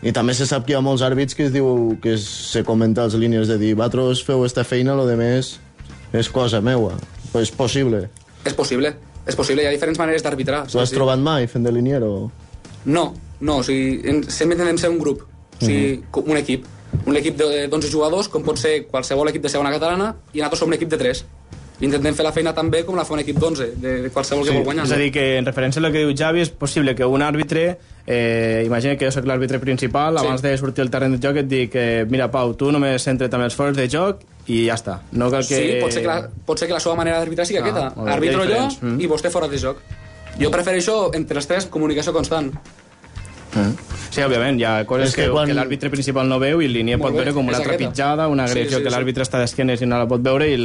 i 0.03 0.13
també 0.17 0.33
se 0.35 0.47
sap 0.47 0.65
que 0.67 0.73
hi 0.73 0.77
ha 0.79 0.81
molts 0.81 1.03
àrbits 1.05 1.35
que 1.37 1.47
es 1.49 1.53
diu 1.53 1.99
que 2.03 2.17
se 2.19 2.63
comenta 2.65 3.05
als 3.05 3.15
líniers 3.15 3.49
de 3.49 3.59
dir 3.59 3.75
vosaltres 3.75 4.23
feu 4.25 4.45
esta 4.47 4.65
feina, 4.65 4.95
lo 4.95 5.07
de 5.07 5.17
més 5.17 5.59
és 6.13 6.29
cosa 6.29 6.61
meua. 6.61 6.95
Pues 7.33 7.51
és 7.51 7.55
possible. 7.55 8.09
És 8.45 8.55
possible, 8.55 8.95
és 9.29 9.37
possible, 9.37 9.63
hi 9.63 9.67
ha 9.69 9.71
diferents 9.75 9.99
maneres 10.01 10.23
d'arbitrar. 10.25 10.65
T'ho 10.67 10.81
has 10.81 10.91
trobat 10.91 11.21
mai 11.21 11.47
fent 11.47 11.63
de 11.67 11.71
linier 11.73 12.01
o...? 12.03 12.31
No, 12.87 13.13
no, 13.41 13.59
o 13.61 13.63
sigui, 13.63 14.01
sempre 14.33 14.57
intentem 14.57 14.79
ser 14.81 14.89
un 14.91 14.99
grup, 14.99 15.21
o 15.61 15.65
sigui, 15.65 16.01
com 16.11 16.31
un 16.33 16.39
equip. 16.41 16.65
Un 17.07 17.15
equip 17.21 17.37
de- 17.39 17.69
d'11 17.71 17.91
jugadors, 17.93 18.27
com 18.33 18.43
pot 18.43 18.59
ser 18.59 18.87
qualsevol 18.89 19.29
equip 19.31 19.45
de 19.45 19.53
segona 19.53 19.71
catalana, 19.71 20.15
i 20.33 20.41
nosaltres 20.41 20.59
som 20.65 20.73
un 20.73 20.75
equip 20.75 20.89
de 20.91 20.99
3. 20.99 21.21
Intentem 21.81 22.13
fer 22.15 22.25
la 22.27 22.33
feina 22.33 22.53
tan 22.53 22.69
bé 22.71 22.83
com 22.85 22.97
la 22.99 23.07
fa 23.09 23.15
un 23.15 23.23
equip 23.23 23.39
d'11, 23.41 23.71
de, 23.81 23.93
de 24.05 24.11
qualsevol 24.13 24.45
que 24.45 24.53
vol 24.53 24.65
guanyar. 24.67 24.85
És 24.85 24.93
a 24.93 24.99
dir, 25.01 25.09
que 25.15 25.39
en 25.39 25.47
referència 25.49 25.81
a 25.81 25.85
lo 25.87 25.91
que 25.95 26.03
diu 26.05 26.11
Javi, 26.17 26.43
és 26.45 26.51
possible 26.53 26.93
que 26.95 27.07
un 27.09 27.23
àrbitre, 27.25 27.79
eh, 28.07 28.63
imagina 28.67 28.99
que 29.01 29.07
jo 29.09 29.13
sóc 29.15 29.25
l'àrbitre 29.25 29.59
principal, 29.63 30.19
Sí. 30.19 30.27
abans 30.27 30.43
de 30.45 30.53
sortir 30.61 30.83
al 30.85 30.91
terreny 30.91 31.17
de 31.17 31.23
joc 31.27 31.37
et 31.41 31.49
dic, 31.49 31.75
eh, 31.75 32.05
mira, 32.09 32.31
Pau, 32.31 32.53
tu 32.55 32.71
només 32.71 33.03
centra't 33.03 33.33
amb 33.33 33.45
els 33.45 33.57
fores 33.57 33.77
de 33.77 33.89
joc 33.89 34.21
i 34.47 34.67
ja 34.67 34.75
està. 34.77 34.99
No 35.13 35.31
cal 35.31 35.47
que... 35.47 35.57
Sí, 35.57 35.79
pot 35.81 35.93
ser 35.93 36.03
que 36.03 36.09
la, 36.09 36.29
pot 36.47 36.59
ser 36.59 36.69
que 36.69 36.75
la 36.77 36.81
seva 36.81 36.97
manera 37.01 37.19
d'arbitrar 37.19 37.47
sigui 37.47 37.61
Ah, 37.61 37.63
aquesta. 37.63 38.13
Arbitro 38.13 38.45
jo 38.45 38.69
mm. 38.83 39.01
i 39.01 39.09
vostè 39.09 39.31
fora 39.33 39.49
de 39.49 39.59
joc. 39.59 39.81
Jo 40.39 40.51
prefereixo, 40.51 41.11
entre 41.15 41.39
els 41.41 41.47
tres, 41.49 41.67
comunicació 41.67 42.13
constant. 42.13 42.53
Sí, 44.11 44.21
òbviament, 44.27 44.59
hi 44.59 44.65
ha 44.67 44.85
coses 44.91 45.09
És 45.11 45.15
que 45.15 45.25
que, 45.29 45.31
quan- 45.31 45.47
que 45.47 45.55
l'àrbitre 45.55 45.89
principal 45.91 46.27
no 46.29 46.41
veu 46.43 46.61
i 46.63 46.67
Molt 46.99 47.13
pot 47.13 47.19
veure 47.21 47.33
com 47.37 47.47
una 47.47 47.61
trepitjada, 47.63 48.27
una 48.29 48.47
Sí, 48.49 48.53
agressió 48.57 48.79
sí, 48.79 48.83
que 48.85 48.91
sí. 48.91 48.97
l'àrbitre 48.97 49.23
està 49.23 49.39
d'esquenes 49.39 49.83
i 49.83 49.87
no 49.87 49.99
la 49.99 50.09
pot 50.11 50.21
veure 50.23 50.49
i 50.51 50.57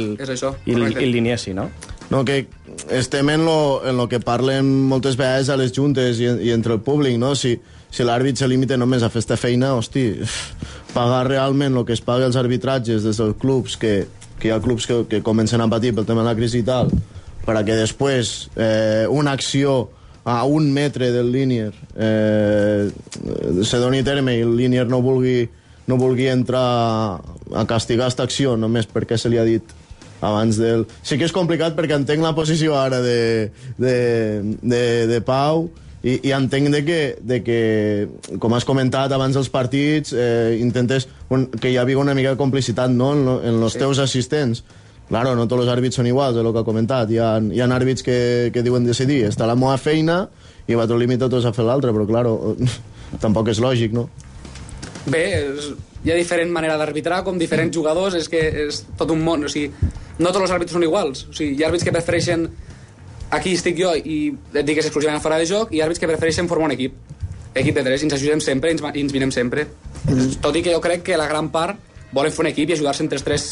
línia 1.12 1.38
sí, 1.38 1.54
no? 1.54 1.68
No, 2.10 2.24
que 2.24 2.46
estem 2.90 3.28
en 3.30 3.44
lo, 3.44 3.82
en 3.86 3.96
lo 3.96 4.08
que 4.08 4.20
parlen 4.20 4.66
moltes 4.88 5.16
vegades 5.16 5.48
a 5.48 5.56
les 5.56 5.72
juntes 5.74 6.18
i, 6.20 6.24
i 6.26 6.50
entre 6.54 6.74
el 6.74 6.80
públic, 6.80 7.16
no? 7.18 7.34
Si, 7.34 7.56
si 7.90 8.02
l'àrbit 8.06 8.36
se 8.38 8.46
limita 8.48 8.76
només 8.76 9.02
a 9.02 9.10
fer 9.10 9.18
esta 9.24 9.36
feina, 9.36 9.74
hosti, 9.74 10.12
pagar 10.94 11.26
realment 11.28 11.76
el 11.76 11.84
que 11.86 11.94
es 11.96 12.00
paga 12.02 12.26
els 12.26 12.36
arbitratges 12.38 13.02
des 13.06 13.16
dels 13.18 13.36
clubs, 13.38 13.76
que, 13.76 14.06
que 14.38 14.48
hi 14.48 14.54
ha 14.54 14.60
clubs 14.62 14.86
que, 14.86 15.04
que 15.10 15.22
comencen 15.22 15.60
a 15.60 15.68
patir 15.70 15.94
pel 15.94 16.06
tema 16.06 16.22
de 16.22 16.28
la 16.30 16.36
crisi 16.38 16.62
i 16.62 16.66
tal, 16.66 16.90
per 17.46 17.56
a 17.56 17.64
que 17.66 17.74
després 17.78 18.50
eh, 18.56 19.06
una 19.10 19.32
acció 19.38 19.88
a 20.26 20.42
un 20.44 20.72
metre 20.74 21.12
del 21.14 21.30
línier 21.30 21.70
eh, 21.94 22.90
se 23.62 23.78
doni 23.78 24.02
terme 24.02 24.34
i 24.34 24.42
el 24.42 24.56
línier 24.58 24.88
no 24.90 24.98
vulgui, 24.98 25.44
no 25.86 25.98
vulgui 26.00 26.26
entrar 26.32 26.66
a 27.54 27.62
castigar 27.70 28.08
aquesta 28.08 28.26
acció 28.26 28.56
només 28.58 28.90
perquè 28.90 29.14
se 29.22 29.30
li 29.30 29.38
ha 29.38 29.46
dit 29.46 29.70
abans 30.26 30.58
del... 30.58 30.82
Sí 31.06 31.14
que 31.14 31.28
és 31.28 31.34
complicat 31.34 31.76
perquè 31.78 31.94
entenc 31.94 32.26
la 32.26 32.34
posició 32.34 32.74
ara 32.74 32.98
de, 33.04 33.52
de, 33.78 33.96
de, 34.62 34.82
de 35.12 35.20
Pau 35.22 35.68
i, 36.02 36.16
i 36.26 36.34
entenc 36.34 36.72
de 36.74 36.80
que, 36.88 37.00
de 37.22 37.38
que, 37.46 37.60
com 38.42 38.58
has 38.58 38.66
comentat 38.66 39.14
abans 39.14 39.38
dels 39.38 39.52
partits, 39.52 40.10
eh, 40.10 40.56
intentes 40.58 41.06
un, 41.30 41.46
que 41.54 41.70
hi 41.70 41.78
hagi 41.78 41.94
una 41.98 42.14
mica 42.18 42.34
de 42.34 42.40
complicitat 42.40 42.90
no? 42.90 43.12
en, 43.14 43.30
en 43.46 43.62
els 43.62 43.78
sí. 43.78 43.82
teus 43.82 44.02
assistents. 44.02 44.64
Claro, 45.08 45.36
no 45.38 45.44
tots 45.46 45.62
els 45.62 45.70
àrbits 45.70 45.94
són 46.00 46.06
iguals, 46.10 46.34
és 46.36 46.42
el 46.42 46.52
que 46.52 46.58
ha 46.62 46.66
comentat. 46.66 47.10
Hi 47.14 47.18
ha, 47.22 47.28
hi 47.38 47.60
ha 47.62 47.66
àrbits 47.76 48.02
que, 48.02 48.50
que 48.54 48.62
diuen 48.66 48.84
decidir, 48.88 49.20
està 49.28 49.46
la 49.46 49.54
meva 49.54 49.76
feina 49.78 50.24
i 50.66 50.74
vosaltres 50.74 50.98
limita 50.98 51.28
tots 51.30 51.46
a 51.46 51.52
fer 51.54 51.62
l'altra, 51.64 51.92
però 51.94 52.06
claro, 52.08 52.56
tampoc 53.22 53.52
és 53.52 53.60
lògic, 53.62 53.92
no? 53.94 54.08
Bé, 55.06 55.22
és, 55.44 55.68
hi 56.02 56.10
ha 56.10 56.16
diferent 56.18 56.50
manera 56.50 56.74
d'arbitrar, 56.80 57.20
com 57.22 57.38
diferents 57.38 57.70
jugadors, 57.74 58.16
és 58.18 58.26
que 58.28 58.40
és 58.66 58.80
tot 58.98 59.12
un 59.14 59.22
món. 59.22 59.44
O 59.46 59.50
sigui, 59.52 59.70
no 60.18 60.32
tots 60.34 60.42
els 60.48 60.54
àrbits 60.56 60.74
són 60.74 60.82
iguals. 60.82 61.26
O 61.30 61.36
sigui, 61.36 61.54
hi 61.54 61.62
ha 61.62 61.68
àrbits 61.70 61.86
que 61.86 61.94
prefereixen 61.94 62.48
aquí 63.30 63.54
estic 63.54 63.78
jo 63.78 63.92
i 63.94 64.18
et 64.54 64.66
digues 64.66 64.86
exclusivament 64.86 65.22
fora 65.22 65.38
de 65.38 65.46
joc 65.46 65.70
i 65.74 65.80
àrbits 65.82 66.02
que 66.02 66.10
prefereixen 66.10 66.50
formar 66.50 66.72
un 66.72 66.74
equip. 66.76 66.94
equip 67.56 67.74
de 67.78 67.82
tres, 67.86 68.02
ens 68.04 68.12
ajudem 68.18 68.40
sempre 68.42 68.70
ens, 68.74 68.82
va- 68.82 68.92
ens 68.94 69.12
vinem 69.14 69.30
sempre. 69.32 69.68
Tot 70.42 70.54
i 70.58 70.62
que 70.62 70.74
jo 70.74 70.80
crec 70.82 71.02
que 71.06 71.16
la 71.16 71.26
gran 71.30 71.48
part 71.54 71.78
volen 72.12 72.30
fer 72.34 72.42
un 72.44 72.50
equip 72.50 72.70
i 72.70 72.74
ajudar-se 72.74 73.02
entre 73.06 73.16
els 73.16 73.24
tres 73.24 73.46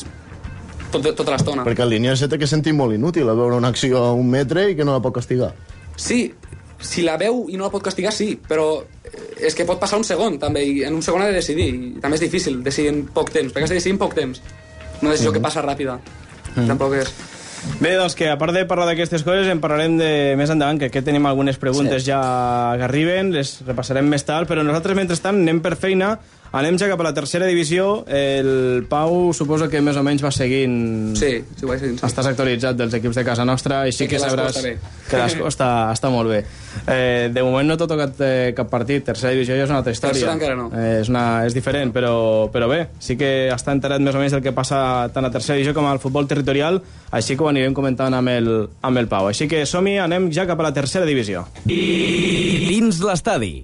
tot, 0.94 1.10
tota 1.18 1.34
l'estona. 1.34 1.66
Perquè 1.66 1.84
el 1.84 1.94
línia 1.96 2.14
se 2.16 2.28
té 2.30 2.38
que 2.40 2.48
sentir 2.50 2.74
molt 2.76 2.94
inútil 2.96 3.28
a 3.30 3.36
veure 3.36 3.58
una 3.58 3.70
acció 3.74 4.04
a 4.04 4.12
un 4.14 4.30
metre 4.30 4.68
i 4.70 4.78
que 4.78 4.86
no 4.86 4.96
la 4.96 5.02
pot 5.04 5.14
castigar. 5.18 5.52
Sí, 5.96 6.26
si 6.84 7.04
la 7.04 7.16
veu 7.20 7.46
i 7.50 7.58
no 7.58 7.66
la 7.66 7.72
pot 7.72 7.84
castigar, 7.84 8.12
sí, 8.14 8.34
però 8.48 8.68
eh, 8.80 9.46
és 9.48 9.56
que 9.56 9.66
pot 9.68 9.80
passar 9.80 9.98
un 10.00 10.06
segon, 10.06 10.38
també, 10.42 10.64
i 10.64 10.82
en 10.86 10.96
un 10.96 11.04
segon 11.04 11.24
ha 11.24 11.30
de 11.30 11.38
decidir, 11.38 11.68
i 11.74 11.92
també 12.02 12.18
és 12.20 12.26
difícil 12.26 12.60
decidir 12.64 12.92
en 12.92 13.04
poc 13.14 13.32
temps, 13.34 13.52
perquè 13.52 13.68
has 13.68 13.74
de 13.74 13.80
decidir 13.80 13.96
en 13.96 14.02
poc 14.02 14.16
temps. 14.16 14.42
Una 15.00 15.14
decisió 15.14 15.32
que 15.34 15.42
passa 15.42 15.64
ràpida. 15.64 15.98
Tampoc 16.54 17.00
és... 17.00 17.14
Bé, 17.80 17.94
doncs 17.96 18.12
que 18.12 18.28
a 18.28 18.36
part 18.36 18.52
de 18.52 18.66
parlar 18.68 18.84
d'aquestes 18.90 19.24
coses 19.24 19.48
en 19.48 19.60
parlarem 19.62 19.96
de 19.96 20.08
més 20.36 20.50
endavant, 20.52 20.78
que 20.78 20.90
aquí 20.90 21.00
tenim 21.02 21.24
algunes 21.26 21.56
preguntes 21.60 22.02
sí. 22.04 22.10
ja 22.10 22.20
que 22.76 22.84
arriben, 22.84 23.32
les 23.32 23.56
repassarem 23.64 24.06
més 24.06 24.26
tard, 24.28 24.48
però 24.50 24.62
nosaltres 24.66 24.98
mentrestant 24.98 25.40
anem 25.40 25.62
per 25.64 25.72
feina, 25.80 26.18
anem 26.54 26.78
ja 26.78 26.88
cap 26.90 27.00
a 27.02 27.06
la 27.08 27.14
tercera 27.16 27.46
divisió, 27.50 28.04
el 28.06 28.84
Pau 28.90 29.32
suposo 29.34 29.66
que 29.70 29.80
més 29.82 29.98
o 29.98 30.04
menys 30.06 30.22
va 30.24 30.30
seguint... 30.34 31.14
Sí, 31.18 31.36
sí, 31.42 31.64
ho 31.66 31.70
vaig 31.70 31.82
dir. 31.82 31.92
Sí. 31.98 32.04
Estàs 32.06 32.28
actualitzat 32.30 32.78
dels 32.78 32.94
equips 33.00 33.18
de 33.18 33.24
casa 33.26 33.46
nostra 33.48 33.82
i 33.88 33.94
sí 33.94 34.06
que, 34.06 34.16
que 34.16 34.22
sabràs 34.22 34.60
que 34.62 35.18
l'Ascó 35.18 35.48
està, 35.50 35.70
està 35.94 36.10
molt 36.14 36.30
bé. 36.30 36.44
Eh, 36.90 37.30
de 37.34 37.44
moment 37.44 37.68
no 37.68 37.78
t'ha 37.78 37.88
tocat 37.90 38.22
eh, 38.24 38.52
cap 38.56 38.70
partit, 38.70 39.04
tercera 39.06 39.34
divisió 39.34 39.58
ja 39.58 39.66
és 39.66 39.72
una 39.72 39.80
altra 39.82 39.94
història. 39.94 40.14
Tercera 40.14 40.36
encara 40.38 40.58
no. 40.58 40.68
Eh, 40.70 41.00
és, 41.02 41.10
una, 41.12 41.24
és 41.48 41.56
diferent, 41.56 41.92
però, 41.94 42.14
però 42.54 42.70
bé, 42.70 42.80
sí 43.02 43.18
que 43.20 43.32
està 43.54 43.74
enterat 43.74 44.02
més 44.04 44.14
o 44.14 44.22
menys 44.22 44.36
del 44.36 44.44
que 44.44 44.54
passa 44.54 44.78
tant 45.14 45.26
a 45.26 45.32
tercera 45.34 45.58
divisió 45.58 45.74
com 45.76 45.88
al 45.90 46.02
futbol 46.02 46.28
territorial, 46.30 46.80
així 47.14 47.34
que 47.34 47.46
ho 47.46 47.50
anirem 47.50 47.74
comentant 47.74 48.14
amb 48.14 48.34
el, 48.34 48.52
amb 48.82 49.02
el 49.02 49.10
Pau. 49.10 49.30
Així 49.30 49.50
que 49.50 49.64
som-hi, 49.66 49.98
anem 50.02 50.30
ja 50.34 50.46
cap 50.46 50.60
a 50.60 50.68
la 50.70 50.74
tercera 50.76 51.08
divisió. 51.08 51.46
Dins 51.66 53.02
l'estadi. 53.02 53.56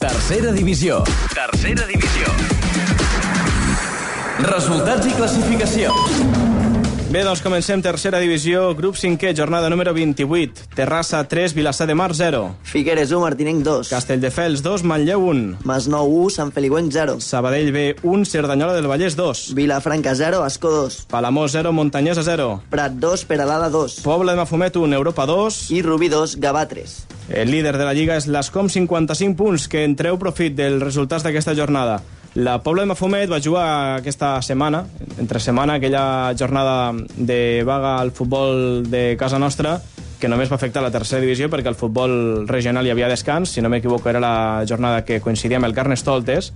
Tercera 0.00 0.52
divisió. 0.52 1.02
Tercera 1.32 1.88
divisió. 1.88 2.33
Resultats 4.42 5.06
i 5.06 5.12
classificació. 5.14 5.92
Bé, 7.14 7.20
doncs 7.22 7.38
comencem 7.44 7.78
tercera 7.78 8.18
divisió, 8.18 8.72
grup 8.74 8.96
5è, 8.98 9.30
jornada 9.38 9.68
número 9.70 9.92
28. 9.94 10.64
Terrassa 10.74 11.20
3, 11.30 11.52
Vilassar 11.54 11.86
de 11.86 11.94
Mar 11.94 12.16
0. 12.18 12.56
Figueres 12.66 13.12
1, 13.12 13.20
Martinenc 13.22 13.62
2. 13.62 13.92
Castelldefels 13.94 14.64
2, 14.66 14.82
Manlleu 14.82 15.22
1. 15.30 15.60
Masnou 15.62 16.10
1, 16.24 16.32
Sant 16.34 16.50
Feliuenc 16.50 16.90
0. 16.90 17.20
Sabadell 17.22 17.70
B 17.70 17.84
1, 18.02 18.24
Cerdanyola 18.26 18.74
del 18.74 18.90
Vallès 18.90 19.14
2. 19.14 19.54
Vilafranca 19.54 20.16
0, 20.18 20.42
Ascó 20.42 20.72
2. 20.74 21.04
Palamós 21.12 21.54
0, 21.54 21.70
Montanyesa 21.70 22.26
0. 22.26 22.64
Prat 22.74 22.98
2, 22.98 23.24
Peralada 23.30 23.70
2. 23.70 24.00
Poble 24.02 24.34
de 24.34 24.42
Mafumet 24.42 24.74
1, 24.74 24.98
Europa 24.98 25.26
2. 25.30 25.70
I 25.70 25.82
Rubí 25.86 26.10
2, 26.10 26.40
Gavà 26.42 26.66
3. 26.66 27.06
El 27.30 27.52
líder 27.52 27.78
de 27.78 27.86
la 27.86 27.94
Lliga 27.94 28.18
és 28.18 28.26
l'Escom 28.26 28.66
55 28.66 29.38
punts, 29.38 29.70
que 29.70 29.86
en 29.86 29.94
treu 29.94 30.18
profit 30.18 30.58
dels 30.58 30.82
resultats 30.82 31.22
d'aquesta 31.22 31.54
jornada. 31.54 32.02
La 32.34 32.58
Pobla 32.64 32.82
de 32.82 32.90
Mafumet 32.90 33.30
va 33.30 33.38
jugar 33.38 33.64
aquesta 34.00 34.40
setmana, 34.42 34.80
entre 35.22 35.38
setmana, 35.38 35.76
aquella 35.78 36.34
jornada 36.34 36.90
de 37.14 37.62
vaga 37.62 38.00
al 38.00 38.10
futbol 38.10 38.82
de 38.90 39.14
casa 39.16 39.38
nostra, 39.38 39.76
que 40.18 40.26
només 40.26 40.50
va 40.50 40.56
afectar 40.58 40.82
la 40.82 40.90
tercera 40.90 41.22
divisió 41.22 41.46
perquè 41.52 41.70
al 41.70 41.78
futbol 41.78 42.48
regional 42.48 42.88
hi 42.88 42.90
havia 42.90 43.10
descans, 43.12 43.52
si 43.54 43.62
no 43.62 43.70
m'equivoco 43.70 44.10
era 44.10 44.22
la 44.24 44.64
jornada 44.66 45.04
que 45.06 45.20
coincidia 45.22 45.60
amb 45.60 45.68
el 45.68 45.76
Carnestoltes, 45.78 46.50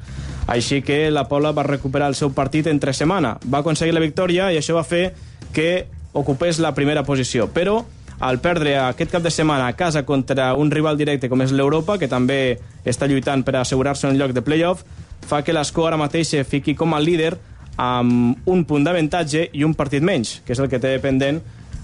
així 0.50 0.82
que 0.82 1.12
la 1.14 1.28
Pobla 1.30 1.54
va 1.54 1.62
recuperar 1.62 2.10
el 2.10 2.18
seu 2.18 2.34
partit 2.34 2.66
entre 2.66 2.92
setmana. 2.92 3.36
Va 3.46 3.62
aconseguir 3.62 3.94
la 3.94 4.02
victòria 4.02 4.50
i 4.50 4.58
això 4.58 4.74
va 4.74 4.82
fer 4.82 5.12
que 5.54 5.86
ocupés 6.12 6.58
la 6.58 6.74
primera 6.74 7.06
posició, 7.06 7.46
però 7.54 7.84
al 8.18 8.40
perdre 8.42 8.74
aquest 8.82 9.12
cap 9.14 9.22
de 9.22 9.30
setmana 9.30 9.68
a 9.68 9.76
casa 9.78 10.02
contra 10.02 10.54
un 10.58 10.72
rival 10.74 10.98
directe 10.98 11.28
com 11.30 11.42
és 11.44 11.52
l'Europa, 11.54 12.00
que 12.02 12.10
també 12.10 12.58
està 12.84 13.06
lluitant 13.06 13.44
per 13.46 13.60
assegurar-se 13.60 14.10
un 14.10 14.18
lloc 14.18 14.34
de 14.34 14.42
playoff, 14.42 14.82
fa 15.28 15.42
que 15.44 15.54
l'Escó 15.54 15.86
ara 15.86 16.00
mateix 16.00 16.32
se 16.32 16.42
fiqui 16.48 16.74
com 16.74 16.96
a 16.96 17.00
líder 17.00 17.34
amb 17.78 18.48
un 18.50 18.64
punt 18.66 18.84
d'avantatge 18.84 19.50
i 19.54 19.64
un 19.64 19.76
partit 19.78 20.02
menys, 20.02 20.40
que 20.44 20.56
és 20.56 20.60
el 20.60 20.70
que 20.72 20.80
té 20.82 20.96
pendent 21.02 21.38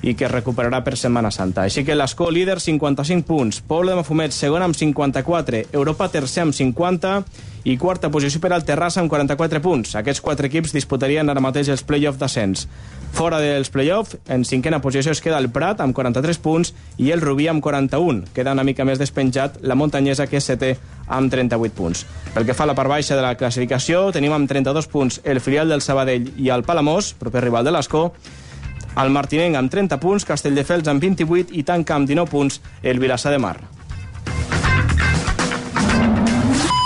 i 0.04 0.12
que 0.18 0.28
recuperarà 0.28 0.82
per 0.84 0.98
Setmana 1.00 1.30
Santa. 1.32 1.64
Així 1.64 1.84
que 1.84 1.96
l'Escó 1.96 2.28
líder 2.32 2.58
55 2.60 3.24
punts, 3.28 3.60
Poble 3.64 3.92
de 3.94 4.00
Mafumet 4.00 4.34
segon 4.36 4.64
amb 4.64 4.76
54, 4.76 5.62
Europa 5.72 6.10
tercer 6.12 6.44
amb 6.44 6.56
50 6.56 7.14
i 7.64 7.78
quarta 7.80 8.10
posició 8.12 8.40
per 8.44 8.52
al 8.52 8.64
Terrassa 8.64 9.00
amb 9.00 9.10
44 9.12 9.60
punts. 9.64 9.94
Aquests 9.96 10.20
quatre 10.24 10.50
equips 10.50 10.74
disputarien 10.76 11.28
ara 11.30 11.40
mateix 11.40 11.70
els 11.72 11.82
play-off 11.82 12.20
d'ascens. 12.20 12.66
Fora 13.14 13.38
dels 13.40 13.70
play-off, 13.70 14.16
en 14.28 14.44
cinquena 14.44 14.80
posició 14.82 15.12
es 15.14 15.22
queda 15.22 15.38
el 15.38 15.48
Prat 15.54 15.80
amb 15.80 15.94
43 15.96 16.40
punts 16.42 16.74
i 16.98 17.12
el 17.14 17.22
Rubí 17.22 17.46
amb 17.48 17.62
41. 17.64 18.28
Queda 18.34 18.52
una 18.52 18.64
mica 18.66 18.84
més 18.84 18.98
despenjat 18.98 19.60
la 19.62 19.76
Muntanyesa, 19.78 20.26
que 20.26 20.40
és 20.42 20.48
setè 20.50 20.74
amb 21.06 21.32
38 21.32 21.76
punts. 21.78 22.04
Pel 22.34 22.44
que 22.44 22.56
fa 22.58 22.66
a 22.66 22.72
la 22.72 22.76
part 22.76 22.90
baixa 22.90 23.16
de 23.16 23.22
la 23.22 23.36
classificació, 23.38 24.08
tenim 24.12 24.34
amb 24.34 24.50
32 24.50 24.90
punts 24.90 25.20
el 25.24 25.40
filial 25.40 25.70
del 25.70 25.84
Sabadell 25.84 26.32
i 26.36 26.50
el 26.50 26.66
Palamós, 26.66 27.14
proper 27.18 27.46
rival 27.46 27.64
de 27.64 27.72
l'Escó, 27.76 28.10
el 28.98 29.10
Martinenc 29.10 29.56
amb 29.58 29.70
30 29.70 29.98
punts, 30.02 30.26
Castelldefels 30.26 30.90
amb 30.90 31.02
28 31.02 31.54
i 31.54 31.64
tanca 31.66 31.96
amb 31.96 32.10
19 32.10 32.30
punts 32.30 32.60
el 32.82 33.00
Vilassar 33.02 33.32
de 33.34 33.40
Mar. 33.42 33.56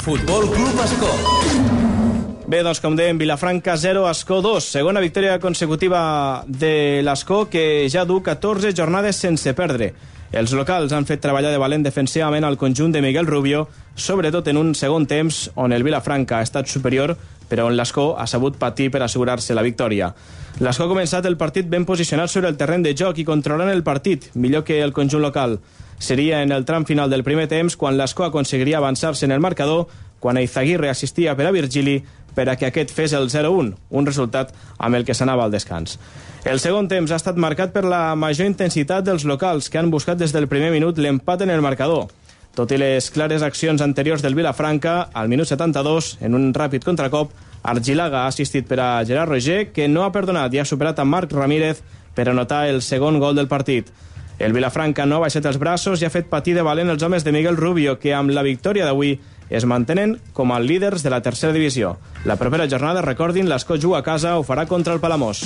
Futbol 0.09 0.51
Club 0.51 0.79
Escó. 0.87 1.09
Bé, 2.49 2.63
doncs 2.65 2.79
com 2.81 2.95
dèiem, 2.97 3.19
Vilafranca 3.21 3.75
0, 3.77 4.07
Escó 4.09 4.39
2. 4.41 4.65
Segona 4.65 5.03
victòria 5.05 5.35
consecutiva 5.37 5.99
de 6.49 7.03
l'Escó, 7.05 7.43
que 7.53 7.85
ja 7.93 8.07
du 8.09 8.23
14 8.25 8.71
jornades 8.73 9.19
sense 9.21 9.53
perdre. 9.53 9.91
Els 10.33 10.55
locals 10.57 10.95
han 10.97 11.05
fet 11.05 11.21
treballar 11.21 11.51
de 11.53 11.61
valent 11.61 11.85
defensivament 11.85 12.47
al 12.49 12.57
conjunt 12.57 12.95
de 12.95 13.03
Miguel 13.05 13.29
Rubio, 13.29 13.67
sobretot 14.01 14.49
en 14.49 14.57
un 14.57 14.71
segon 14.73 15.05
temps 15.05 15.51
on 15.61 15.77
el 15.77 15.85
Vilafranca 15.85 16.39
ha 16.39 16.47
estat 16.49 16.73
superior, 16.73 17.13
però 17.51 17.67
on 17.69 17.77
l'Escó 17.77 18.15
ha 18.17 18.25
sabut 18.25 18.57
patir 18.57 18.89
per 18.89 19.03
assegurar-se 19.05 19.53
la 19.53 19.67
victòria. 19.67 20.09
L'Escó 20.65 20.87
ha 20.87 20.95
començat 20.95 21.29
el 21.29 21.37
partit 21.37 21.69
ben 21.69 21.85
posicionat 21.85 22.33
sobre 22.33 22.49
el 22.49 22.57
terreny 22.57 22.89
de 22.89 22.97
joc 22.97 23.21
i 23.21 23.29
controlant 23.29 23.69
el 23.69 23.85
partit, 23.85 24.31
millor 24.33 24.65
que 24.65 24.81
el 24.81 24.97
conjunt 24.97 25.27
local. 25.29 25.59
Seria 25.99 26.43
en 26.43 26.53
el 26.53 26.65
tram 26.65 26.87
final 26.87 27.11
del 27.11 27.25
primer 27.27 27.49
temps 27.51 27.77
quan 27.77 27.99
l'Escó 27.99 28.25
aconseguiria 28.25 28.79
avançar-se 28.79 29.27
en 29.27 29.33
el 29.35 29.41
marcador, 29.41 29.89
quan 30.21 30.39
Eizaguirre 30.39 30.91
assistia 30.91 31.35
per 31.37 31.47
a 31.47 31.53
Virgili 31.55 32.03
per 32.35 32.49
a 32.49 32.57
que 32.57 32.69
aquest 32.69 32.93
fes 32.95 33.13
el 33.19 33.31
0-1, 33.31 33.75
un 33.91 34.07
resultat 34.07 34.55
amb 34.79 34.95
el 34.95 35.05
que 35.05 35.15
s'anava 35.15 35.45
al 35.45 35.55
descans. 35.55 35.99
El 36.47 36.61
segon 36.63 36.87
temps 36.87 37.11
ha 37.11 37.19
estat 37.19 37.37
marcat 37.37 37.75
per 37.75 37.83
la 37.85 38.15
major 38.15 38.47
intensitat 38.47 39.05
dels 39.05 39.27
locals, 39.27 39.67
que 39.69 39.79
han 39.81 39.91
buscat 39.91 40.19
des 40.21 40.33
del 40.33 40.47
primer 40.47 40.71
minut 40.71 40.99
l'empat 40.99 41.43
en 41.43 41.51
el 41.51 41.65
marcador. 41.65 42.07
Tot 42.55 42.71
i 42.75 42.79
les 42.79 43.11
clares 43.15 43.43
accions 43.43 43.83
anteriors 43.83 44.23
del 44.23 44.35
Vilafranca, 44.39 45.11
al 45.15 45.29
minut 45.29 45.51
72, 45.51 46.17
en 46.23 46.35
un 46.39 46.53
ràpid 46.55 46.87
contracop, 46.87 47.35
Argilaga 47.63 48.23
ha 48.25 48.31
assistit 48.31 48.67
per 48.67 48.79
a 48.81 49.05
Gerard 49.05 49.31
Roger, 49.31 49.73
que 49.75 49.89
no 49.91 50.05
ha 50.05 50.13
perdonat 50.15 50.55
i 50.55 50.63
ha 50.63 50.67
superat 50.67 50.99
a 50.99 51.07
Marc 51.07 51.35
Ramírez 51.35 51.83
per 52.15 52.29
anotar 52.31 52.69
el 52.71 52.83
segon 52.83 53.19
gol 53.19 53.37
del 53.39 53.51
partit. 53.51 53.91
El 54.39 54.53
Vilafranca 54.53 55.05
no 55.07 55.17
ha 55.17 55.25
baixat 55.27 55.49
els 55.51 55.59
braços 55.59 55.99
i 55.99 56.07
ha 56.07 56.13
fet 56.15 56.29
patir 56.31 56.55
de 56.55 56.63
valent 56.63 56.93
els 56.93 57.03
homes 57.03 57.25
de 57.27 57.33
Miguel 57.35 57.57
Rubio, 57.59 57.97
que 57.99 58.15
amb 58.15 58.31
la 58.31 58.45
victòria 58.47 58.85
d'avui 58.87 59.17
es 59.51 59.65
mantenen 59.67 60.19
com 60.33 60.53
a 60.53 60.61
líders 60.61 61.03
de 61.03 61.11
la 61.11 61.23
tercera 61.23 61.53
divisió. 61.53 61.97
La 62.25 62.37
propera 62.37 62.69
jornada, 62.71 63.03
recordin, 63.03 63.49
l'Escó 63.49 63.81
juga 63.83 63.99
a 63.99 64.07
casa, 64.07 64.37
ho 64.39 64.45
farà 64.47 64.69
contra 64.71 64.95
el 64.95 65.01
Palamós. 65.01 65.43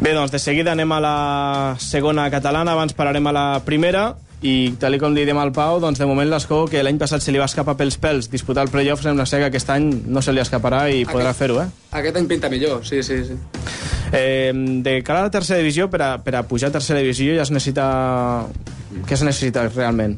Bé, 0.00 0.14
doncs 0.16 0.32
de 0.32 0.40
seguida 0.40 0.72
anem 0.72 0.90
a 0.96 0.98
la 1.04 1.76
segona 1.78 2.26
catalana, 2.32 2.72
abans 2.72 2.96
pararem 2.96 3.26
a 3.28 3.36
la 3.36 3.46
primera, 3.62 4.16
i 4.42 4.72
tal 4.80 4.96
com 4.98 5.12
li 5.14 5.26
diem 5.28 5.38
al 5.38 5.52
Pau, 5.52 5.78
doncs 5.78 6.00
de 6.00 6.08
moment 6.08 6.26
l'Escó, 6.26 6.64
que 6.66 6.82
l'any 6.82 6.98
passat 6.98 7.22
se 7.22 7.30
li 7.30 7.38
va 7.38 7.46
escapar 7.46 7.76
pels 7.76 8.00
pels 8.00 8.30
disputar 8.32 8.64
el 8.64 8.72
playoff, 8.72 9.04
sembla 9.04 9.28
ser 9.28 9.44
que 9.44 9.52
aquest 9.52 9.70
any 9.76 9.92
no 10.08 10.24
se 10.24 10.32
li 10.32 10.42
escaparà 10.42 10.88
i 10.90 11.04
podrà 11.04 11.36
fer-ho, 11.36 11.60
eh? 11.62 11.68
Aquest 12.00 12.16
any 12.16 12.26
pinta 12.32 12.50
millor, 12.50 12.80
sí, 12.88 13.04
sí, 13.04 13.22
sí. 13.28 13.36
Eh, 14.12 14.52
de 14.54 15.02
cara 15.06 15.20
a 15.20 15.28
la 15.28 15.30
tercera 15.30 15.58
divisió, 15.62 15.88
per 15.90 16.02
a, 16.02 16.10
per 16.24 16.34
a 16.36 16.42
pujar 16.42 16.70
a 16.70 16.72
tercera 16.78 16.98
divisió 17.02 17.34
ja 17.36 17.42
es 17.46 17.50
necessita... 17.54 18.46
Què 19.06 19.14
es 19.14 19.22
necessita 19.22 19.68
realment? 19.70 20.16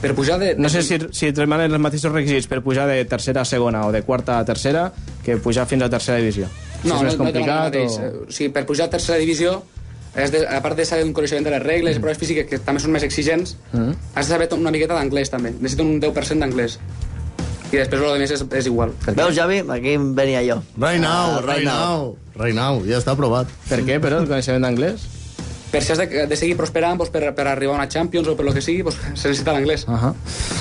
Per 0.00 0.12
pujar 0.14 0.36
de... 0.38 0.52
No 0.60 0.68
sé 0.70 0.82
si, 0.86 0.98
si 1.16 1.30
et 1.32 1.34
demanen 1.38 1.72
els 1.72 1.82
mateixos 1.82 2.12
requisits 2.12 2.46
per 2.50 2.60
pujar 2.62 2.84
de 2.86 3.00
tercera 3.08 3.42
a 3.42 3.48
segona 3.48 3.86
o 3.88 3.92
de 3.94 4.02
quarta 4.06 4.38
a 4.38 4.44
tercera 4.46 4.90
que 5.24 5.38
pujar 5.42 5.64
fins 5.66 5.82
a 5.82 5.88
tercera 5.90 6.18
divisió. 6.22 6.46
Si 6.82 6.88
No, 6.90 6.98
és 7.00 7.06
més 7.08 7.16
no, 7.16 7.24
complicat 7.24 7.74
no, 7.74 7.80
o... 7.82 7.86
o... 7.88 8.26
o 8.28 8.30
sigui, 8.30 8.52
per 8.54 8.62
pujar 8.68 8.86
a 8.86 8.92
tercera 8.92 9.18
divisió, 9.18 9.56
has 10.14 10.30
de, 10.32 10.44
a 10.46 10.60
part 10.62 10.78
de 10.78 10.84
saber 10.86 11.04
un 11.08 11.10
coneixement 11.16 11.44
de 11.48 11.50
les 11.56 11.64
regles 11.64 11.96
i 11.98 12.02
proves 12.04 12.20
físiques, 12.20 12.46
que 12.48 12.60
també 12.62 12.80
són 12.84 12.94
més 12.94 13.02
exigents, 13.08 13.56
Mm. 13.72 13.96
has 14.14 14.28
de 14.28 14.36
saber 14.36 14.46
una 14.54 14.70
miqueta 14.70 14.94
d'anglès, 14.94 15.32
també. 15.32 15.50
Necessito 15.56 15.82
un 15.88 15.98
10% 16.00 16.44
d'anglès. 16.44 16.78
I 17.72 17.80
després 17.80 18.00
el 18.00 18.20
més 18.22 18.30
és, 18.30 18.44
és 18.60 18.68
igual. 18.70 18.92
Veus, 19.16 19.34
Javi? 19.34 19.58
Aquí 19.74 19.96
em 19.98 20.12
venia 20.14 20.44
jo. 20.46 20.60
Right 20.78 21.02
now, 21.02 21.40
Ah, 21.40 21.42
right 21.42 21.66
now. 21.66 22.14
Right 22.36 22.56
now, 22.56 22.82
ja 22.84 22.98
està 23.00 23.14
aprovat. 23.16 23.48
Per 23.70 23.80
què, 23.86 23.96
però, 24.02 24.20
el 24.20 24.28
coneixement 24.28 24.66
d'anglès? 24.66 25.06
Per 25.70 25.82
si 25.82 25.92
has 25.92 25.98
de, 25.98 26.26
de 26.26 26.36
seguir 26.36 26.56
prosperant 26.56 26.98
doncs, 26.98 27.10
per, 27.10 27.34
per 27.34 27.46
arribar 27.48 27.74
a 27.74 27.78
una 27.80 27.88
Champions 27.88 28.28
o 28.28 28.36
per 28.36 28.44
lo 28.46 28.52
que 28.54 28.60
sigui, 28.62 28.82
doncs, 28.86 28.96
se 29.14 29.28
necessita 29.28 29.52
l'anglès. 29.52 29.86
Uh 29.88 29.92
-huh. 29.94 30.12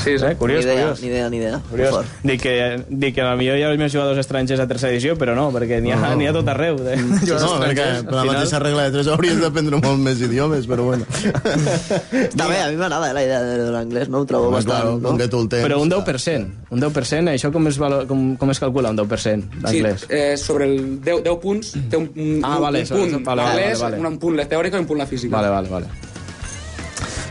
Sí, 0.04 0.18
sí. 0.20 0.26
Eh, 0.26 0.36
curiós, 0.36 0.66
ni 0.66 0.72
idea, 0.72 0.84
curiós. 0.84 1.02
ni 1.02 1.08
idea, 1.08 1.30
ni 1.30 1.38
idea. 1.38 1.62
Curiós. 1.70 2.06
Dic 2.24 2.42
que, 2.42 2.84
dic 2.90 3.16
que 3.16 3.22
potser 3.22 3.58
hi 3.58 3.64
ha 3.64 3.70
els 3.70 3.80
més 3.80 3.92
jugadors 3.92 4.18
estrangers 4.20 4.60
a 4.60 4.68
tercera 4.68 4.92
edició, 4.92 5.16
però 5.18 5.36
no, 5.36 5.52
perquè 5.52 5.82
n'hi 5.82 5.92
ha, 5.92 5.96
No. 6.16 6.30
ha 6.30 6.34
tot 6.34 6.48
arreu. 6.48 6.76
De, 6.78 6.96
No, 6.96 7.60
perquè 7.60 8.04
per 8.04 8.14
la 8.14 8.24
mateixa 8.26 8.60
regla 8.60 8.84
de 8.84 8.92
tres 8.92 9.08
hauries 9.08 9.40
d'aprendre 9.40 9.78
molt 9.82 10.00
més 10.00 10.20
idiomes, 10.22 10.68
però 10.68 10.84
bueno. 10.84 11.06
Està 12.12 12.48
bé, 12.48 12.58
a 12.62 12.70
mi 12.70 12.76
m'agrada 12.78 13.10
eh, 13.10 13.14
la 13.14 13.24
idea 13.24 13.42
de, 13.44 13.72
l'anglès, 13.72 14.10
no? 14.10 14.20
Ho 14.20 14.26
trobo 14.26 14.48
Home, 14.48 14.58
bastant... 14.58 14.82
clar, 14.82 14.94
no? 14.94 15.10
com 15.10 15.18
que 15.18 15.28
tu 15.28 15.40
el 15.42 15.50
tens... 15.50 15.64
Però 15.66 15.80
un 15.82 15.90
10%, 15.92 16.48
un 16.72 16.82
10%, 16.82 17.30
això 17.34 17.52
com 17.54 17.68
es, 17.68 17.78
valo, 17.82 18.06
com, 18.08 18.36
com 18.38 18.50
es 18.52 18.60
calcula 18.60 18.90
un 18.90 18.98
10% 18.98 19.44
Sí, 19.46 19.62
d'anglès? 19.62 20.06
eh, 20.10 20.38
sobre 20.38 20.66
el 20.66 21.02
10, 21.02 21.24
10 21.24 21.38
punts 21.42 21.74
té 21.90 21.98
un, 21.98 22.10
un, 22.16 22.42
Ah, 22.44 22.60
vale, 22.60 22.82
un 22.82 22.88
punt 22.88 23.12
vale, 23.12 23.26
vale, 23.26 23.42
l'anglès, 23.44 23.80
vale, 23.82 23.98
vale. 23.98 24.08
un 24.10 24.20
punt 24.20 24.36
la 24.38 24.48
teòrica 24.48 24.78
i 24.78 24.80
un 24.80 24.88
punt 24.88 25.00
la 25.06 25.12
física. 25.14 25.38
Vale, 25.38 25.54
vale, 25.54 25.70
vale. 25.70 25.94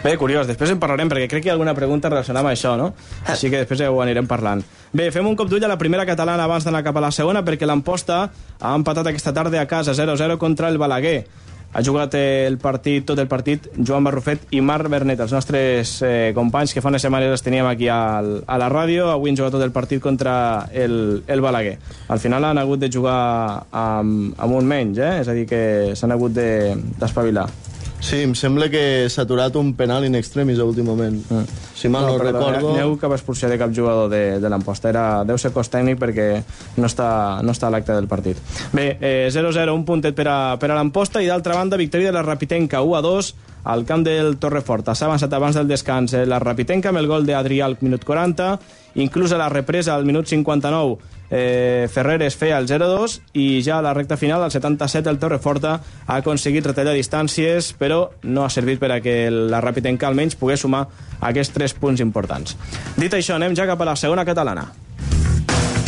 Bé, 0.04 0.18
curiós, 0.20 0.44
després 0.46 0.68
en 0.68 0.76
parlarem, 0.80 1.08
perquè 1.08 1.30
crec 1.32 1.42
que 1.42 1.48
hi 1.48 1.52
ha 1.52 1.54
alguna 1.56 1.72
pregunta 1.72 2.10
relacionada 2.12 2.44
amb 2.44 2.52
això, 2.52 2.74
no? 2.76 2.90
Així 3.32 3.48
que 3.48 3.62
després 3.62 3.80
ho 3.88 4.02
anirem 4.04 4.26
parlant. 4.28 4.60
Bé, 4.92 5.06
fem 5.14 5.24
un 5.26 5.34
cop 5.36 5.48
d'ull 5.48 5.64
a 5.64 5.70
la 5.70 5.78
primera 5.80 6.04
catalana 6.04 6.44
abans 6.44 6.66
d'anar 6.66 6.82
cap 6.84 6.98
a 7.00 7.06
la 7.06 7.10
segona, 7.10 7.40
perquè 7.42 7.64
l'Amposta 7.66 8.18
ha 8.60 8.74
empatat 8.76 9.08
aquesta 9.08 9.32
tarda 9.32 9.62
a 9.62 9.66
casa 9.66 9.94
0-0 9.96 10.36
contra 10.38 10.68
el 10.68 10.76
Balaguer. 10.78 11.24
Ha 11.74 11.80
jugat 11.82 12.12
el 12.20 12.58
partit, 12.62 13.02
tot 13.08 13.18
el 13.18 13.26
partit, 13.26 13.64
Joan 13.80 14.04
Barrufet 14.06 14.44
i 14.54 14.60
Marc 14.62 14.86
Bernet, 14.92 15.18
els 15.24 15.32
nostres 15.34 15.96
eh, 16.06 16.30
companys 16.36 16.70
que 16.76 16.84
fa 16.84 16.92
unes 16.92 17.02
setmanes 17.02 17.32
els 17.34 17.42
teníem 17.42 17.66
aquí 17.66 17.88
al, 17.90 18.44
a 18.46 18.58
la 18.60 18.68
ràdio. 18.70 19.08
Avui 19.10 19.32
han 19.32 19.40
jugat 19.40 19.56
tot 19.56 19.64
el 19.64 19.72
partit 19.74 20.04
contra 20.04 20.68
el, 20.70 21.24
el 21.26 21.40
Balaguer. 21.42 21.78
Al 22.12 22.20
final 22.22 22.44
han 22.52 22.60
hagut 22.62 22.78
de 22.84 22.92
jugar 22.92 23.16
amb, 23.72 24.36
amb 24.38 24.52
un 24.60 24.68
menys, 24.70 25.00
eh? 25.02 25.14
és 25.24 25.32
a 25.32 25.34
dir, 25.34 25.48
que 25.50 25.64
s'han 25.98 26.12
hagut 26.14 26.36
de- 26.36 26.76
d'espavilar. 27.00 27.48
De, 27.48 27.63
Sí, 28.04 28.18
em 28.20 28.34
sembla 28.36 28.66
que 28.68 29.08
s'ha 29.08 29.22
aturat 29.24 29.54
un 29.56 29.70
penal 29.78 30.04
in 30.04 30.12
extremis 30.18 30.58
a 30.60 30.64
últim 30.68 30.84
moment. 30.84 31.14
Mm. 31.24 31.62
Si 31.72 31.88
mal 31.88 32.04
no, 32.04 32.18
però 32.20 32.34
recordo... 32.34 32.74
N'hi 32.74 32.82
ha 32.82 32.84
hagut 32.84 33.00
cap 33.00 33.14
expulsió 33.16 33.48
de 33.48 33.56
cap 33.56 33.72
jugador 33.72 34.10
de, 34.12 34.20
de 34.42 34.50
l'Amposta. 34.52 34.90
Era, 34.92 35.04
deu 35.24 35.40
ser 35.40 35.54
cos 35.54 35.72
tècnic 35.72 35.96
perquè 36.02 36.26
no 36.76 36.90
està, 36.90 37.08
no 37.40 37.54
està 37.56 37.70
a 37.70 37.72
l'acte 37.72 37.96
del 37.96 38.10
partit. 38.10 38.42
Bé, 38.76 38.98
eh, 39.00 39.32
0-0, 39.32 39.72
un 39.72 39.86
puntet 39.88 40.12
per 40.18 40.28
a, 40.28 40.36
per 40.60 40.68
a 40.68 40.76
l'Amposta 40.76 41.24
i 41.24 41.32
d'altra 41.32 41.56
banda, 41.56 41.80
victòria 41.80 42.12
de 42.12 42.18
la 42.18 42.26
Rapitenca 42.28 42.84
1-2 42.84 43.32
al 43.72 43.86
camp 43.88 44.04
del 44.04 44.36
Torrefort. 44.36 44.92
S'ha 44.92 45.08
avançat 45.08 45.32
abans 45.32 45.56
del 45.56 45.72
descans 45.72 46.12
eh, 46.12 46.26
la 46.28 46.42
Rapitenca 46.44 46.92
amb 46.92 47.00
el 47.00 47.08
gol 47.08 47.24
d'Adrià 47.24 47.64
al 47.64 47.78
minut 47.80 48.04
40, 48.04 48.52
inclús 49.00 49.32
a 49.32 49.40
la 49.40 49.48
represa 49.48 49.96
al 49.96 50.04
minut 50.04 50.28
59 50.28 51.13
eh, 51.30 51.88
Ferreres 51.92 52.36
feia 52.36 52.58
el 52.58 52.68
0-2 52.68 53.20
i 53.34 53.62
ja 53.64 53.78
a 53.78 53.84
la 53.84 53.94
recta 53.94 54.16
final, 54.16 54.42
al 54.42 54.52
77, 54.52 55.10
el 55.10 55.18
Torreforta 55.18 55.74
ha 56.06 56.16
aconseguit 56.16 56.66
retallar 56.66 56.94
distàncies, 56.96 57.72
però 57.78 58.10
no 58.22 58.44
ha 58.44 58.50
servit 58.50 58.80
per 58.80 58.92
a 58.92 59.00
que 59.04 59.30
la 59.30 59.60
Rapitenca 59.64 60.08
almenys 60.08 60.38
pogués 60.40 60.64
sumar 60.64 60.86
aquests 61.20 61.54
3 61.56 61.78
punts 61.80 62.04
importants. 62.04 62.56
Dit 62.96 63.14
això, 63.14 63.38
anem 63.38 63.56
ja 63.56 63.68
cap 63.70 63.80
a 63.80 63.92
la 63.92 63.96
segona 63.96 64.24
catalana. 64.24 64.68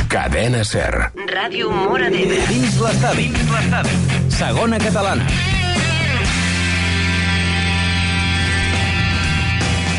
Cadena 0.09 0.62
Ser. 0.64 1.11
Ràdio 1.29 1.68
Mora 1.75 2.09
d'Ebre. 2.09 2.38
Dins 2.49 2.79
l'estadi. 2.81 3.27
Dins 3.35 3.51
l'estadi. 3.53 3.96
Segona 4.33 4.79
catalana. 4.81 5.27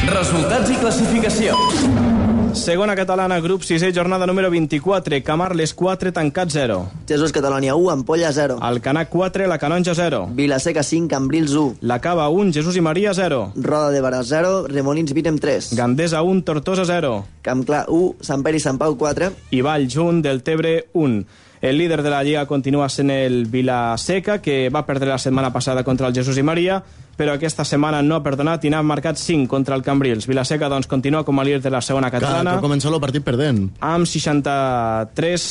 Resultats 0.08 0.72
i 0.72 0.80
classificació. 0.80 2.27
Segona 2.58 2.96
catalana, 2.96 3.40
grup 3.40 3.62
6è, 3.62 3.94
jornada 3.94 4.26
número 4.26 4.50
24. 4.50 5.22
Camarles 5.24 5.74
4, 5.74 6.12
tancat 6.12 6.50
0. 6.50 6.92
Jesús 7.08 7.32
Catalònia 7.32 7.76
1, 7.76 7.90
Ampolla 7.92 8.32
0. 8.34 8.58
Alcanar 8.60 9.08
4, 9.08 9.48
la 9.48 9.58
Canonja 9.58 9.94
0. 9.96 10.28
Vilaseca 10.34 10.84
5, 10.84 11.08
Cambrils 11.08 11.54
1. 11.54 11.78
La 11.82 12.00
Cava 12.02 12.28
1, 12.28 12.52
Jesús 12.52 12.76
i 12.76 12.82
Maria 12.82 13.14
0. 13.14 13.54
Roda 13.56 13.92
de 13.92 14.02
Barà 14.02 14.24
0, 14.24 14.68
Remolins 14.68 15.14
Vírem 15.14 15.38
3. 15.38 15.76
Gandesa 15.78 16.22
1, 16.24 16.44
Tortosa 16.44 16.84
0. 16.84 17.26
Campclar 17.42 17.86
1, 17.88 18.16
Sant 18.20 18.44
Pere 18.44 18.58
i 18.58 18.60
Sant 18.60 18.78
Pau 18.82 18.98
4. 18.98 19.32
i 19.52 19.62
Valls 19.62 19.96
1 19.96 20.22
del 20.22 20.44
Tebre 20.44 20.88
1. 20.94 21.26
El 21.62 21.78
líder 21.78 22.04
de 22.04 22.10
la 22.10 22.24
Lliga 22.24 22.46
continua 22.46 22.88
sent 22.90 23.10
el 23.10 23.46
Vilaseca, 23.50 24.40
que 24.42 24.70
va 24.70 24.86
perdre 24.86 25.10
la 25.10 25.18
setmana 25.18 25.52
passada 25.52 25.84
contra 25.84 26.08
el 26.08 26.14
Jesús 26.14 26.38
i 26.38 26.44
Maria, 26.46 26.84
però 27.18 27.34
aquesta 27.34 27.66
setmana 27.66 28.04
no 28.06 28.16
ha 28.20 28.24
perdonat 28.24 28.66
i 28.66 28.70
n'ha 28.70 28.84
marcat 28.86 29.18
5 29.18 29.48
contra 29.50 29.74
el 29.76 29.82
Cambrils. 29.82 30.28
Vilaseca 30.30 30.70
doncs, 30.70 30.86
continua 30.88 31.24
com 31.26 31.40
a 31.40 31.44
líder 31.48 31.64
de 31.64 31.72
la 31.74 31.82
segona 31.82 32.12
Que, 32.12 32.20
catalana 32.20 32.52
que 32.54 32.62
ha 32.62 32.68
començat 32.68 32.94
el 32.94 33.02
partit 33.02 33.26
perdent. 33.26 33.72
amb 33.82 34.06
63 34.06 35.48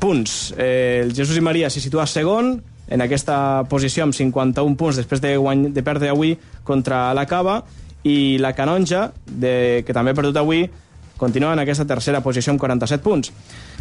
punts. 0.00 0.54
Eh, 0.58 1.00
el 1.04 1.14
Jesús 1.16 1.36
i 1.36 1.44
Maria 1.44 1.70
s'hi 1.70 1.80
situa 1.80 2.06
segon 2.08 2.58
en 2.90 3.04
aquesta 3.04 3.64
posició 3.70 4.04
amb 4.04 4.16
51 4.16 4.76
punts 4.76 4.98
després 5.00 5.20
de, 5.22 5.36
guany, 5.38 5.70
de 5.72 5.82
perdre 5.86 6.10
avui 6.10 6.34
contra 6.64 7.14
la 7.14 7.26
Cava 7.30 7.62
i 8.04 8.38
la 8.40 8.52
Canonja, 8.56 9.10
de, 9.26 9.82
que 9.86 9.94
també 9.96 10.12
ha 10.12 10.18
perdut 10.18 10.36
avui, 10.40 10.64
continua 11.20 11.52
en 11.52 11.60
aquesta 11.62 11.86
tercera 11.86 12.22
posició 12.24 12.52
amb 12.54 12.60
47 12.60 13.04
punts. 13.04 13.32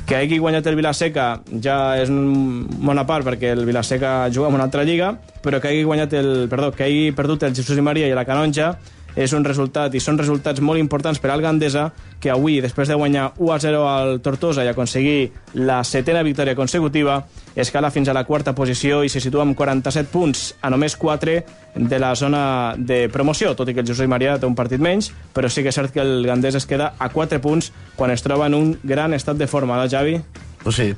Que 0.10 0.17
hagi 0.17 0.39
guanyat 0.41 0.65
el 0.65 0.74
Vilaseca 0.74 1.26
ja 1.62 1.76
és 2.02 2.10
un 2.10 2.63
bona 2.82 3.04
part 3.06 3.28
perquè 3.28 3.52
el 3.54 3.60
Vilaseca 3.67 4.13
juga 4.34 4.48
en 4.50 4.56
una 4.58 4.65
altra 4.65 4.82
lliga, 4.82 5.12
però 5.45 5.60
que 5.62 5.69
hagi 5.69 5.84
guanyat 5.86 6.15
el, 6.17 6.32
perdó, 6.50 6.72
que 6.74 6.88
hagi 6.88 7.12
perdut 7.13 7.45
el 7.45 7.54
Jesús 7.54 7.78
i 7.78 7.84
Maria 7.86 8.08
i 8.10 8.15
la 8.17 8.26
Canonja 8.26 8.72
és 9.15 9.34
un 9.34 9.45
resultat, 9.45 9.93
i 9.95 10.02
són 10.04 10.17
resultats 10.19 10.62
molt 10.62 10.80
importants 10.80 11.19
per 11.19 11.32
al 11.34 11.41
Gandesa, 11.41 11.89
que 12.19 12.32
avui, 12.32 12.60
després 12.62 12.89
de 12.89 12.98
guanyar 13.00 13.32
1-0 13.38 13.84
al 13.88 14.19
Tortosa 14.22 14.65
i 14.65 14.72
aconseguir 14.72 15.32
la 15.54 15.84
setena 15.84 16.24
victòria 16.24 16.56
consecutiva, 16.56 17.24
escala 17.56 17.91
fins 17.91 18.10
a 18.10 18.15
la 18.15 18.26
quarta 18.26 18.54
posició 18.56 19.04
i 19.04 19.10
se 19.10 19.22
situa 19.24 19.45
amb 19.45 19.58
47 19.58 20.12
punts, 20.12 20.43
a 20.62 20.69
només 20.69 20.98
4 21.00 21.39
de 21.76 22.00
la 22.00 22.13
zona 22.15 22.76
de 22.78 23.08
promoció, 23.13 23.56
tot 23.56 23.69
i 23.69 23.74
que 23.74 23.84
el 23.86 23.88
Josep 23.88 24.10
Maria 24.10 24.38
té 24.39 24.50
un 24.50 24.58
partit 24.58 24.82
menys, 24.82 25.12
però 25.34 25.50
sí 25.50 25.63
que 25.63 25.74
és 25.74 25.80
cert 25.80 25.93
que 25.93 26.04
el 26.04 26.28
Gandés 26.28 26.60
es 26.60 26.67
queda 26.69 26.93
a 27.00 27.10
4 27.13 27.41
punts 27.41 27.72
quan 27.95 28.12
es 28.12 28.26
troba 28.26 28.48
en 28.48 28.58
un 28.58 28.72
gran 28.84 29.13
estat 29.13 29.38
de 29.38 29.48
forma, 29.48 29.78
no, 29.78 29.89
Javi? 29.89 30.19
Pues 30.63 30.76
sí. 30.76 30.93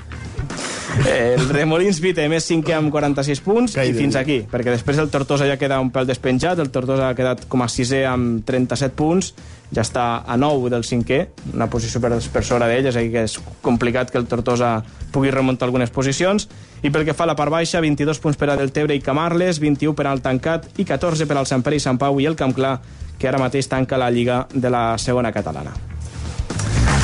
El 1.08 1.48
Remolins 1.50 2.00
Vite 2.04 2.26
més 2.30 2.46
5 2.50 2.74
amb 2.76 2.91
46 2.94 3.41
punts 3.46 3.76
Caire. 3.78 3.94
i 3.94 3.98
fins 3.98 4.17
aquí, 4.20 4.41
perquè 4.50 4.74
després 4.74 5.00
el 5.02 5.10
Tortosa 5.13 5.48
ja 5.50 5.58
queda 5.60 5.80
un 5.82 5.91
pèl 5.94 6.08
despenjat, 6.10 6.60
el 6.60 6.72
Tortosa 6.74 7.10
ha 7.10 7.17
quedat 7.17 7.46
com 7.52 7.63
a 7.63 7.70
sisè 7.72 8.04
amb 8.10 8.46
37 8.48 8.96
punts, 8.98 9.32
ja 9.72 9.86
està 9.86 10.06
a 10.28 10.38
9 10.38 10.72
del 10.74 10.84
cinquè, 10.88 11.22
una 11.54 11.70
posició 11.72 12.02
per, 12.04 12.13
per 12.34 12.44
sobre 12.44 12.67
d'ell, 12.67 12.89
és 12.91 12.98
a 12.98 13.04
dir 13.04 13.13
que 13.13 13.26
és 13.30 13.38
complicat 13.63 14.12
que 14.12 14.20
el 14.20 14.28
Tortosa 14.32 14.74
pugui 15.12 15.32
remuntar 15.32 15.70
algunes 15.70 15.94
posicions, 15.94 16.50
i 16.82 16.91
pel 16.91 17.06
que 17.08 17.15
fa 17.15 17.26
a 17.28 17.32
la 17.32 17.38
part 17.39 17.54
baixa, 17.54 17.82
22 17.84 18.20
punts 18.20 18.39
per 18.39 18.52
a 18.52 18.58
Deltebre 18.60 18.98
i 18.98 19.04
Camarles, 19.06 19.62
21 19.63 19.96
per 19.98 20.10
al 20.10 20.24
Tancat 20.26 20.67
i 20.78 20.88
14 20.88 21.30
per 21.30 21.39
al 21.39 21.50
Sant 21.50 21.63
Pere 21.63 21.80
i 21.80 21.84
Sant 21.84 22.02
Pau 22.02 22.20
i 22.20 22.28
el 22.28 22.39
Camp 22.39 22.56
Clar, 22.58 22.80
que 23.22 23.30
ara 23.30 23.41
mateix 23.41 23.70
tanca 23.70 24.02
la 24.02 24.12
Lliga 24.12 24.46
de 24.54 24.70
la 24.74 24.98
segona 24.98 25.32
catalana. 25.32 25.76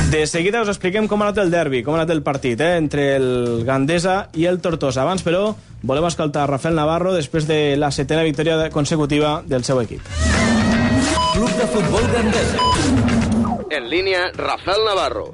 De 0.08 0.26
seguida 0.26 0.62
us 0.64 0.70
expliquem 0.72 1.04
com 1.12 1.20
ha 1.20 1.26
anat 1.28 1.42
el 1.44 1.50
derbi, 1.52 1.82
com 1.84 1.92
ha 1.92 1.98
anat 2.00 2.14
el 2.14 2.22
partit 2.24 2.62
eh, 2.64 2.78
entre 2.80 3.10
el 3.18 3.66
Gandesa 3.68 4.30
i 4.40 4.46
el 4.48 4.62
Tortosa. 4.64 5.02
Abans, 5.04 5.24
però, 5.26 5.50
volem 5.84 6.08
escoltar 6.08 6.46
Rafael 6.48 6.78
Navarro 6.80 7.12
després 7.12 7.44
de 7.50 7.76
la 7.76 7.90
setena 7.92 8.24
victòria 8.24 8.70
consecutiva 8.72 9.42
del 9.44 9.68
seu 9.68 9.82
equip. 9.84 10.08
Club 11.34 11.52
de 11.60 11.68
futbol 11.74 12.08
Gandesa. 12.14 12.70
En 13.68 13.90
línia, 13.92 14.30
Rafael 14.38 14.88
Navarro. 14.88 15.28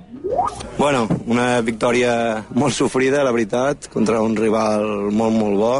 Bueno, 0.80 1.06
una 1.30 1.62
victòria 1.62 2.16
molt 2.58 2.74
sofrida, 2.74 3.22
la 3.24 3.32
veritat, 3.36 3.92
contra 3.94 4.24
un 4.26 4.34
rival 4.36 5.14
molt, 5.14 5.38
molt 5.38 5.62
bo, 5.62 5.76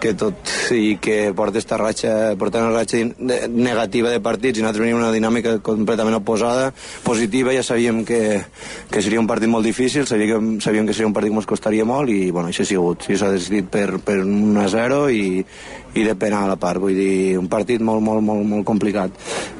que 0.00 0.14
tot 0.18 0.52
i 0.74 0.96
que 1.02 1.32
porta 1.36 1.60
esta 1.60 1.78
ratxa, 1.80 2.34
porta 2.38 2.62
una 2.64 2.74
ratxa 2.76 3.00
negativa 3.48 4.12
de 4.12 4.20
partits 4.24 4.58
i 4.58 4.64
nosaltres 4.64 4.84
venim 4.84 5.00
una 5.00 5.12
dinàmica 5.14 5.58
completament 5.64 6.18
oposada, 6.18 6.70
positiva, 7.04 7.54
ja 7.56 7.64
sabíem 7.66 8.04
que, 8.08 8.20
que 8.90 9.02
seria 9.04 9.22
un 9.22 9.30
partit 9.30 9.50
molt 9.50 9.66
difícil, 9.66 10.06
sabíem, 10.06 10.58
sabíem 10.64 10.86
que 10.86 10.96
seria 10.96 11.10
un 11.10 11.16
partit 11.16 11.32
que 11.32 11.42
ens 11.42 11.50
costaria 11.50 11.86
molt 11.88 12.12
i 12.12 12.30
bueno, 12.30 12.52
això 12.52 12.66
ha 12.66 12.70
sigut, 12.70 13.08
sí, 13.08 13.18
s'ha 13.18 13.32
decidit 13.34 13.70
per, 13.72 14.00
per 14.04 14.20
un 14.24 14.54
1-0 14.56 15.02
i, 15.14 15.26
i 15.94 16.04
de 16.04 16.14
penal 16.18 16.50
a 16.52 16.56
part, 16.60 16.80
vull 16.82 16.96
dir, 16.96 17.38
un 17.40 17.48
partit 17.48 17.82
molt, 17.84 18.02
molt, 18.04 18.22
molt, 18.24 18.44
molt 18.46 18.66
complicat. 18.68 19.14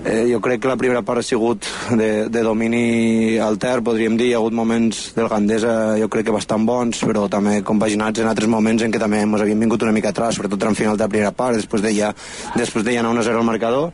Eh, 0.05 0.27
jo 0.31 0.41
crec 0.45 0.63
que 0.63 0.71
la 0.71 0.77
primera 0.81 1.03
part 1.03 1.23
ha 1.23 1.27
sigut 1.27 1.67
de, 1.97 2.29
de 2.29 2.43
domini 2.45 3.39
alter, 3.43 3.79
podríem 3.85 4.17
dir, 4.19 4.31
hi 4.31 4.35
ha 4.37 4.43
hagut 4.43 4.57
moments 4.57 5.13
del 5.17 5.31
Gandesa 5.31 5.97
jo 5.99 6.09
crec 6.13 6.29
que 6.29 6.35
bastant 6.35 6.67
bons, 6.69 7.01
però 7.09 7.27
també 7.33 7.59
compaginats 7.67 8.21
en 8.21 8.29
altres 8.31 8.51
moments 8.51 8.85
en 8.85 8.93
què 8.93 9.01
també 9.01 9.23
ens 9.25 9.41
havíem 9.41 9.65
vingut 9.67 9.83
una 9.87 9.95
mica 9.95 10.13
atràs, 10.13 10.37
sobretot 10.37 10.69
en 10.69 10.79
final 10.79 10.99
de 10.99 11.07
la 11.07 11.13
primera 11.13 11.33
part, 11.33 11.57
després 11.57 11.83
de 11.85 11.95
ja, 11.97 12.13
després 12.57 12.85
de 12.85 12.95
ja 12.95 13.03
anar 13.03 13.15
1-0 13.17 13.41
al 13.41 13.49
marcador, 13.49 13.91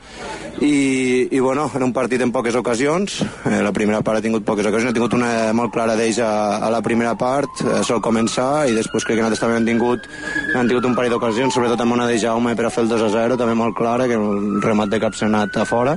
i, 0.60 1.28
i 1.30 1.40
bueno, 1.40 1.68
era 1.74 1.86
un 1.86 1.94
partit 1.94 2.22
en 2.22 2.32
poques 2.34 2.54
ocasions, 2.58 3.20
eh, 3.46 3.62
la 3.62 3.72
primera 3.72 4.02
part 4.02 4.18
ha 4.18 4.24
tingut 4.24 4.44
poques 4.46 4.66
ocasions, 4.66 4.90
ha 4.90 4.96
tingut 4.96 5.16
una 5.16 5.52
molt 5.56 5.72
clara 5.74 5.96
d'ells 5.98 6.20
a, 6.24 6.32
a 6.66 6.70
la 6.72 6.82
primera 6.82 7.14
part, 7.18 7.62
eh, 7.64 7.80
sol 7.86 8.02
començar, 8.04 8.66
i 8.68 8.76
després 8.76 9.06
crec 9.06 9.18
que 9.18 9.24
nosaltres 9.24 9.44
també 9.44 9.60
hem 9.60 9.70
tingut, 9.72 10.08
hem 10.54 10.70
tingut 10.70 10.90
un 10.90 10.98
parell 10.98 11.16
d'ocasions, 11.16 11.54
sobretot 11.54 11.80
amb 11.84 11.96
una 11.96 12.08
de 12.10 12.18
Jaume 12.24 12.56
per 12.56 12.66
a 12.68 12.72
fer 12.72 12.84
el 12.84 12.90
2-0, 12.90 13.38
també 13.40 13.54
molt 13.58 13.76
clara, 13.76 14.08
que 14.10 14.18
el 14.18 14.60
remat 14.64 14.92
de 14.92 15.00
cap 15.02 15.16
s'ha 15.16 15.28
anat 15.30 15.56
a 15.60 15.66
fora, 15.68 15.96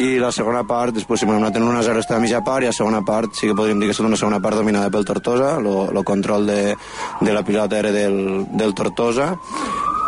i 0.00 0.16
la 0.18 0.32
segona 0.32 0.64
part, 0.68 0.94
després 0.96 1.20
si 1.20 1.28
hem 1.28 1.34
anat 1.36 1.56
en 1.60 1.68
1-0 1.68 2.00
està 2.00 2.16
a 2.16 2.22
mitja 2.22 2.42
part, 2.44 2.64
i 2.64 2.70
la 2.70 2.76
segona 2.76 3.02
part 3.04 3.36
sí 3.36 3.50
que 3.50 3.56
podríem 3.58 3.80
dir 3.80 3.90
que 3.90 3.96
estat 3.96 4.08
una 4.08 4.20
segona 4.20 4.40
part 4.40 4.56
dominada 4.56 4.90
pel 4.90 5.04
Tortosa, 5.08 5.54
el 5.60 6.04
control 6.08 6.48
de, 6.48 6.60
de 7.20 7.34
la 7.36 7.44
pilota 7.44 7.78
era 7.78 7.92
del, 7.92 8.46
del 8.56 8.74
Tortosa, 8.74 9.34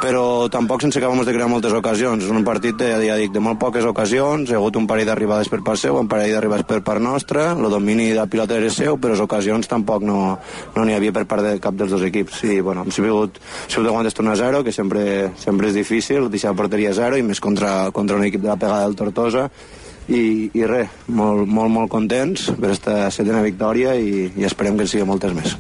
però 0.05 0.51
tampoc 0.53 0.83
sense 0.85 1.01
que 1.01 1.09
de 1.09 1.33
crear 1.33 1.49
moltes 1.49 1.73
ocasions. 1.73 2.25
És 2.25 2.31
un 2.31 2.45
partit, 2.45 2.77
de, 2.77 2.91
ja 3.09 3.17
dic, 3.17 3.33
de 3.33 3.41
molt 3.41 3.57
poques 3.59 3.85
ocasions, 3.89 4.51
hi 4.51 4.53
ha 4.53 4.59
hagut 4.59 4.77
un 4.77 4.87
parell 4.87 5.09
d'arribades 5.09 5.49
per 5.49 5.63
part 5.65 5.81
seu, 5.81 5.97
un 5.97 6.11
parell 6.11 6.35
d'arribades 6.35 6.67
per 6.69 6.83
part 6.85 7.01
nostra, 7.01 7.53
el 7.53 7.71
domini 7.73 8.11
de 8.13 8.27
pilota 8.29 8.59
era 8.59 8.69
seu, 8.69 8.99
però 9.01 9.15
les 9.15 9.23
ocasions 9.25 9.71
tampoc 9.71 10.05
no 10.05 10.37
no 10.75 10.85
havia 10.85 11.13
per 11.13 11.25
part 11.25 11.43
de 11.47 11.55
cap 11.59 11.79
dels 11.79 11.95
dos 11.95 12.05
equips. 12.05 12.43
I, 12.45 12.61
bueno, 12.61 12.85
hem 12.85 12.93
sigut, 12.93 13.41
sigut 13.67 13.89
de 13.89 13.97
guantes 13.97 14.15
tornar 14.15 14.35
a 14.37 14.43
zero, 14.43 14.63
que 14.63 14.73
sempre, 14.73 15.33
sempre 15.41 15.73
és 15.73 15.79
difícil, 15.79 16.29
deixar 16.29 16.53
la 16.53 16.61
porteria 16.61 16.93
a 16.93 16.99
zero, 17.01 17.17
i 17.17 17.25
més 17.25 17.41
contra, 17.41 17.91
contra 17.97 18.21
un 18.21 18.29
equip 18.29 18.45
de 18.45 18.53
la 18.53 18.61
pegada 18.61 18.85
del 18.85 19.01
Tortosa, 19.01 19.49
i, 20.09 20.51
i 20.53 20.67
res, 20.69 20.93
molt, 21.09 21.49
molt, 21.49 21.73
molt 21.73 21.89
contents 21.89 22.51
per 22.53 22.75
aquesta 22.75 23.09
setena 23.09 23.41
victòria 23.41 23.97
i, 23.97 24.29
i 24.37 24.45
esperem 24.45 24.77
que 24.77 24.85
en 24.85 24.93
sigui 24.93 25.09
moltes 25.09 25.33
més. 25.33 25.57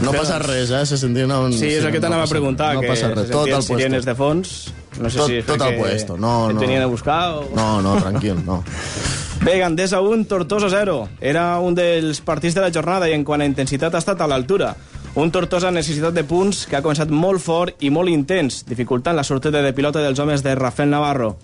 No 0.00 0.12
passa 0.12 0.38
res, 0.40 0.70
eh? 0.70 0.84
Se 0.86 0.96
sentien 0.96 1.30
un... 1.32 1.52
Sí, 1.52 1.66
és 1.76 1.84
el 1.84 1.92
que 1.92 2.00
t'anava 2.00 2.24
no 2.24 2.28
a 2.28 2.32
preguntar, 2.32 2.74
no 2.74 2.80
que 2.84 2.88
passa 2.92 3.10
res. 3.12 3.26
se 3.28 3.32
Tot 3.34 3.48
el 3.52 3.62
sirenes 3.62 4.06
de 4.08 4.14
fons. 4.16 4.54
No 5.00 5.10
sé 5.10 5.18
Tot- 5.18 5.28
si 5.30 5.42
tot 5.46 5.60
el 5.66 5.76
puesto, 5.78 6.16
no, 6.16 6.50
no. 6.52 6.60
venien 6.60 6.82
a 6.82 6.86
buscar 6.86 7.32
o... 7.38 7.44
No, 7.54 7.80
no, 7.82 7.96
tranquil, 8.00 8.40
no. 8.46 8.62
Bé, 9.44 9.58
Gandesa 9.58 10.00
1, 10.00 10.24
Tortosa 10.28 10.68
0. 10.68 10.96
Era 11.20 11.58
un 11.60 11.74
dels 11.74 12.20
partits 12.20 12.54
de 12.56 12.60
la 12.64 12.72
jornada 12.72 13.08
i 13.08 13.14
en 13.16 13.24
quant 13.24 13.40
a 13.40 13.46
intensitat 13.48 13.94
ha 13.94 14.02
estat 14.02 14.20
a 14.20 14.28
l'altura. 14.28 14.74
Un 15.20 15.30
Tortosa 15.32 15.68
amb 15.70 15.78
necessitat 15.80 16.14
de 16.14 16.24
punts 16.28 16.66
que 16.68 16.76
ha 16.76 16.82
començat 16.84 17.08
molt 17.10 17.40
fort 17.42 17.80
i 17.82 17.88
molt 17.90 18.12
intens, 18.12 18.60
dificultant 18.68 19.16
la 19.16 19.24
sortida 19.24 19.62
de 19.64 19.72
pilota 19.74 20.02
dels 20.04 20.18
homes 20.22 20.44
de 20.44 20.54
Rafael 20.54 20.90
Navarro. 20.92 21.36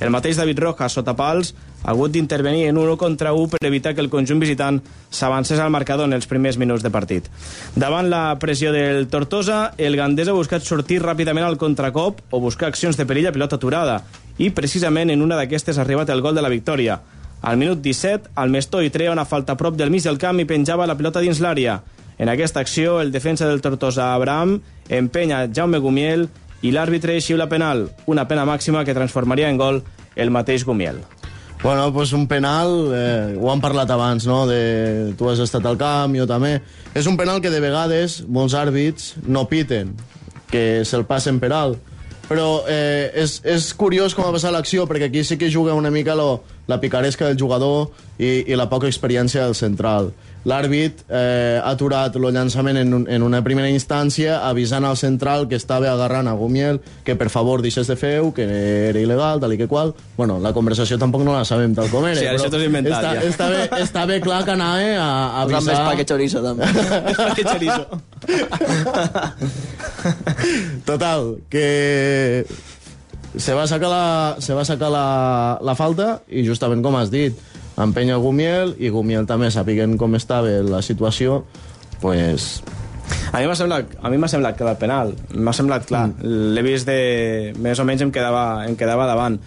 El 0.00 0.10
mateix 0.10 0.36
David 0.36 0.58
Rojas, 0.64 0.92
sota 0.98 1.14
pals, 1.14 1.54
ha 1.84 1.90
hagut 1.92 2.10
d'intervenir 2.10 2.66
en 2.66 2.78
un 2.78 2.88
1 2.88 2.96
contra 2.96 3.34
1 3.36 3.52
per 3.52 3.68
evitar 3.68 3.94
que 3.94 4.00
el 4.00 4.08
conjunt 4.08 4.40
visitant 4.40 4.80
s'avancés 5.10 5.60
al 5.60 5.70
marcador 5.70 6.08
en 6.08 6.16
els 6.16 6.26
primers 6.26 6.56
minuts 6.56 6.82
de 6.82 6.90
partit. 6.90 7.28
Davant 7.76 8.08
la 8.08 8.38
pressió 8.40 8.72
del 8.72 9.06
Tortosa, 9.12 9.74
el 9.76 9.96
Gandés 9.96 10.28
ha 10.28 10.36
buscat 10.36 10.64
sortir 10.64 11.02
ràpidament 11.02 11.44
al 11.44 11.58
contracop 11.60 12.22
o 12.30 12.40
buscar 12.40 12.72
accions 12.72 12.96
de 12.96 13.04
perill 13.06 13.28
a 13.28 13.32
pilota 13.36 13.60
aturada. 13.60 14.02
I 14.38 14.48
precisament 14.50 15.12
en 15.12 15.22
una 15.22 15.36
d'aquestes 15.36 15.78
ha 15.78 15.84
arribat 15.84 16.08
el 16.10 16.24
gol 16.24 16.34
de 16.34 16.42
la 16.42 16.48
victòria. 16.48 17.00
Al 17.44 17.58
minut 17.60 17.82
17, 17.84 18.32
el 18.40 18.50
Mestoi 18.50 18.88
treia 18.88 19.12
una 19.12 19.26
falta 19.28 19.54
prop 19.54 19.76
del 19.76 19.92
mig 19.92 20.02
del 20.02 20.16
camp 20.18 20.40
i 20.40 20.48
penjava 20.48 20.88
la 20.88 20.96
pilota 20.96 21.20
dins 21.20 21.42
l'àrea. 21.44 21.82
En 22.16 22.30
aquesta 22.32 22.60
acció, 22.60 23.00
el 23.02 23.12
defensa 23.12 23.46
del 23.46 23.60
Tortosa, 23.60 24.14
Abraham, 24.14 24.62
empenya 24.88 25.48
Jaume 25.52 25.82
Gumiel 25.84 26.30
i 26.62 26.72
l'àrbitre 26.72 27.18
xiula 27.20 27.50
penal, 27.50 27.90
una 28.06 28.24
pena 28.30 28.46
màxima 28.48 28.86
que 28.86 28.96
transformaria 28.96 29.50
en 29.52 29.60
gol 29.60 29.82
el 30.16 30.30
mateix 30.30 30.64
Gumiel. 30.64 31.02
Bueno, 31.64 31.90
pues 31.94 32.12
un 32.12 32.28
penal, 32.28 32.92
eh, 32.92 33.38
ho 33.40 33.50
han 33.50 33.62
parlat 33.62 33.88
abans, 33.88 34.26
no? 34.28 34.42
De, 34.44 35.14
tu 35.16 35.30
has 35.30 35.38
estat 35.40 35.64
al 35.64 35.78
camp, 35.80 36.12
jo 36.12 36.26
també. 36.28 36.58
És 36.92 37.08
un 37.08 37.16
penal 37.16 37.40
que 37.40 37.48
de 37.48 37.62
vegades 37.64 38.18
molts 38.28 38.52
àrbits 38.52 39.14
no 39.24 39.46
piten, 39.48 39.94
que 40.52 40.84
se'l 40.84 41.06
passen 41.08 41.38
per 41.40 41.54
alt. 41.56 41.80
Però 42.28 42.66
eh, 42.68 43.08
és, 43.16 43.38
és 43.48 43.70
curiós 43.80 44.12
com 44.12 44.28
ha 44.28 44.34
passat 44.36 44.52
l'acció, 44.52 44.84
perquè 44.84 45.08
aquí 45.08 45.24
sí 45.24 45.40
que 45.40 45.48
juga 45.48 45.72
una 45.72 45.88
mica 45.88 46.12
lo, 46.12 46.42
la 46.68 46.82
picaresca 46.84 47.30
del 47.30 47.40
jugador 47.40 47.94
i, 48.18 48.44
i 48.44 48.60
la 48.60 48.68
poca 48.68 48.92
experiència 48.92 49.48
del 49.48 49.56
central. 49.56 50.12
L'àrbit 50.44 51.04
eh, 51.08 51.56
ha 51.56 51.70
aturat 51.72 52.16
el 52.18 52.26
llançament 52.34 52.76
en, 52.76 52.92
un, 52.92 53.04
en 53.08 53.22
una 53.24 53.40
primera 53.44 53.70
instància 53.72 54.42
avisant 54.44 54.84
al 54.84 54.98
central 55.00 55.48
que 55.48 55.56
estava 55.56 55.88
agarrant 55.92 56.28
a 56.28 56.34
Gumiel 56.36 56.80
que 57.04 57.16
per 57.16 57.30
favor 57.32 57.62
deixés 57.64 57.88
de 57.88 57.96
fer-ho, 57.96 58.32
que 58.36 58.44
era 58.90 59.00
il·legal, 59.00 59.40
tal 59.40 59.54
i 59.56 59.58
que 59.60 59.68
qual. 59.70 59.94
Bueno, 60.18 60.38
la 60.44 60.52
conversació 60.56 60.98
tampoc 61.00 61.24
no 61.24 61.32
la 61.32 61.44
sabem 61.48 61.74
tal 61.76 61.88
com 61.92 62.04
era. 62.08 62.20
Sí, 62.20 62.28
això 62.28 62.50
t'ho 62.52 62.60
has 62.60 62.66
inventat, 62.68 63.00
està, 63.00 63.14
ja. 63.16 63.22
està, 63.30 63.48
bé, 63.48 63.62
està 63.86 64.04
bé 64.10 64.20
clar 64.24 64.42
que 64.44 64.52
anava 64.52 64.84
a, 65.00 65.08
a 65.40 65.46
més 65.48 65.56
avisar... 65.62 65.80
pa 65.88 65.96
que 65.96 66.06
chorizo, 66.08 66.44
també. 66.44 66.68
que 67.36 67.44
chorizo. 67.48 67.84
Total, 70.84 71.34
que 71.48 72.44
se 73.36 73.54
va 73.54 73.66
sacar 73.66 73.90
la, 73.90 74.36
se 74.38 74.54
va 74.54 74.64
sacar 74.64 74.90
la, 74.92 75.06
la 75.64 75.74
falta 75.78 76.20
i 76.28 76.44
justament 76.46 76.84
com 76.84 76.96
has 77.00 77.10
dit, 77.10 77.38
empenya 77.80 78.20
Gumiel 78.22 78.76
i 78.78 78.92
Gumiel 78.94 79.26
també 79.26 79.50
sapiguent 79.50 79.98
com 79.98 80.14
estava 80.14 80.62
la 80.62 80.82
situació, 80.82 81.42
pues, 82.00 82.62
A 83.34 83.40
mi 83.42 83.48
m'ha 83.50 83.56
semblat, 83.58 83.96
a 84.00 84.10
mi 84.10 84.18
m'ha 84.20 84.28
semblat 84.30 84.56
que 84.56 84.64
el 84.64 84.76
penal 84.80 85.10
m'ha 85.34 85.52
semblat 85.56 85.86
clar. 85.88 86.06
L'he 86.22 86.62
vist 86.64 86.86
de... 86.86 87.52
Més 87.60 87.80
o 87.82 87.84
menys 87.84 88.04
em 88.06 88.12
quedava, 88.14 88.64
em 88.68 88.76
quedava 88.78 89.08
davant. 89.10 89.40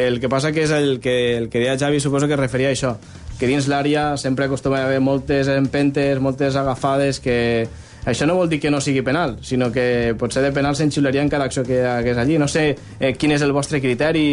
El 0.00 0.18
que 0.20 0.30
passa 0.32 0.50
que 0.50 0.64
és 0.64 0.72
el 0.74 0.98
que, 1.04 1.36
el 1.36 1.50
que 1.52 1.60
deia 1.60 1.76
Javi, 1.78 2.00
suposo 2.00 2.26
que 2.26 2.34
es 2.34 2.40
referia 2.40 2.72
a 2.72 2.74
això, 2.74 2.94
que 3.38 3.46
dins 3.50 3.68
l'àrea 3.70 4.14
sempre 4.18 4.48
acostuma 4.48 4.80
a 4.80 4.88
haver 4.88 5.02
moltes 5.04 5.50
empentes, 5.52 6.18
moltes 6.24 6.56
agafades, 6.56 7.20
que 7.20 7.68
això 8.04 8.26
no 8.26 8.36
vol 8.36 8.48
dir 8.48 8.60
que 8.60 8.70
no 8.70 8.80
sigui 8.84 9.02
penal, 9.02 9.38
sinó 9.42 9.70
que 9.72 10.14
potser 10.18 10.42
de 10.44 10.52
penal 10.52 10.76
se'n 10.76 10.92
xiularia 10.92 11.22
en 11.24 11.30
cada 11.32 11.46
acció 11.48 11.64
que 11.64 11.78
hi 11.78 11.86
hagués 11.88 12.18
allí. 12.20 12.36
No 12.38 12.48
sé 12.48 12.66
eh, 13.00 13.14
quin 13.16 13.32
és 13.32 13.42
el 13.42 13.54
vostre 13.56 13.80
criteri 13.80 14.24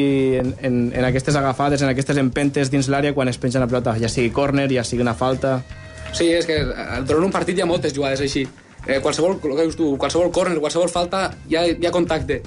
en, 0.41 0.55
en, 0.59 0.81
en 0.95 1.07
aquestes 1.07 1.35
agafades, 1.39 1.81
en 1.81 1.91
aquestes 1.91 2.19
empentes 2.19 2.71
dins 2.71 2.89
l'àrea 2.91 3.15
quan 3.15 3.31
es 3.31 3.39
penja 3.39 3.61
la 3.63 3.69
pelota, 3.71 3.95
ja 3.99 4.11
sigui 4.11 4.33
córner, 4.35 4.67
ja 4.73 4.83
sigui 4.83 5.05
una 5.05 5.15
falta... 5.15 5.61
Sí, 6.11 6.27
és 6.35 6.43
que 6.45 6.57
eh, 6.59 6.99
durant 7.07 7.29
un 7.29 7.31
partit 7.31 7.57
hi 7.57 7.63
ha 7.63 7.69
moltes 7.69 7.95
jugades 7.95 8.19
així. 8.25 8.43
Eh, 8.87 8.99
qualsevol, 8.99 9.37
el 9.37 9.55
que 9.55 9.67
dius 9.69 9.77
tu, 9.79 9.93
qualsevol 10.01 10.31
corner, 10.33 10.57
qualsevol 10.59 10.89
falta, 10.91 11.29
hi 11.47 11.55
ha, 11.55 11.63
hi 11.71 11.87
ha 11.87 11.93
contacte. 11.93 12.41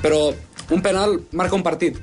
Però 0.00 0.28
un 0.70 0.84
penal 0.84 1.18
marca 1.32 1.58
un 1.58 1.64
partit. 1.66 1.98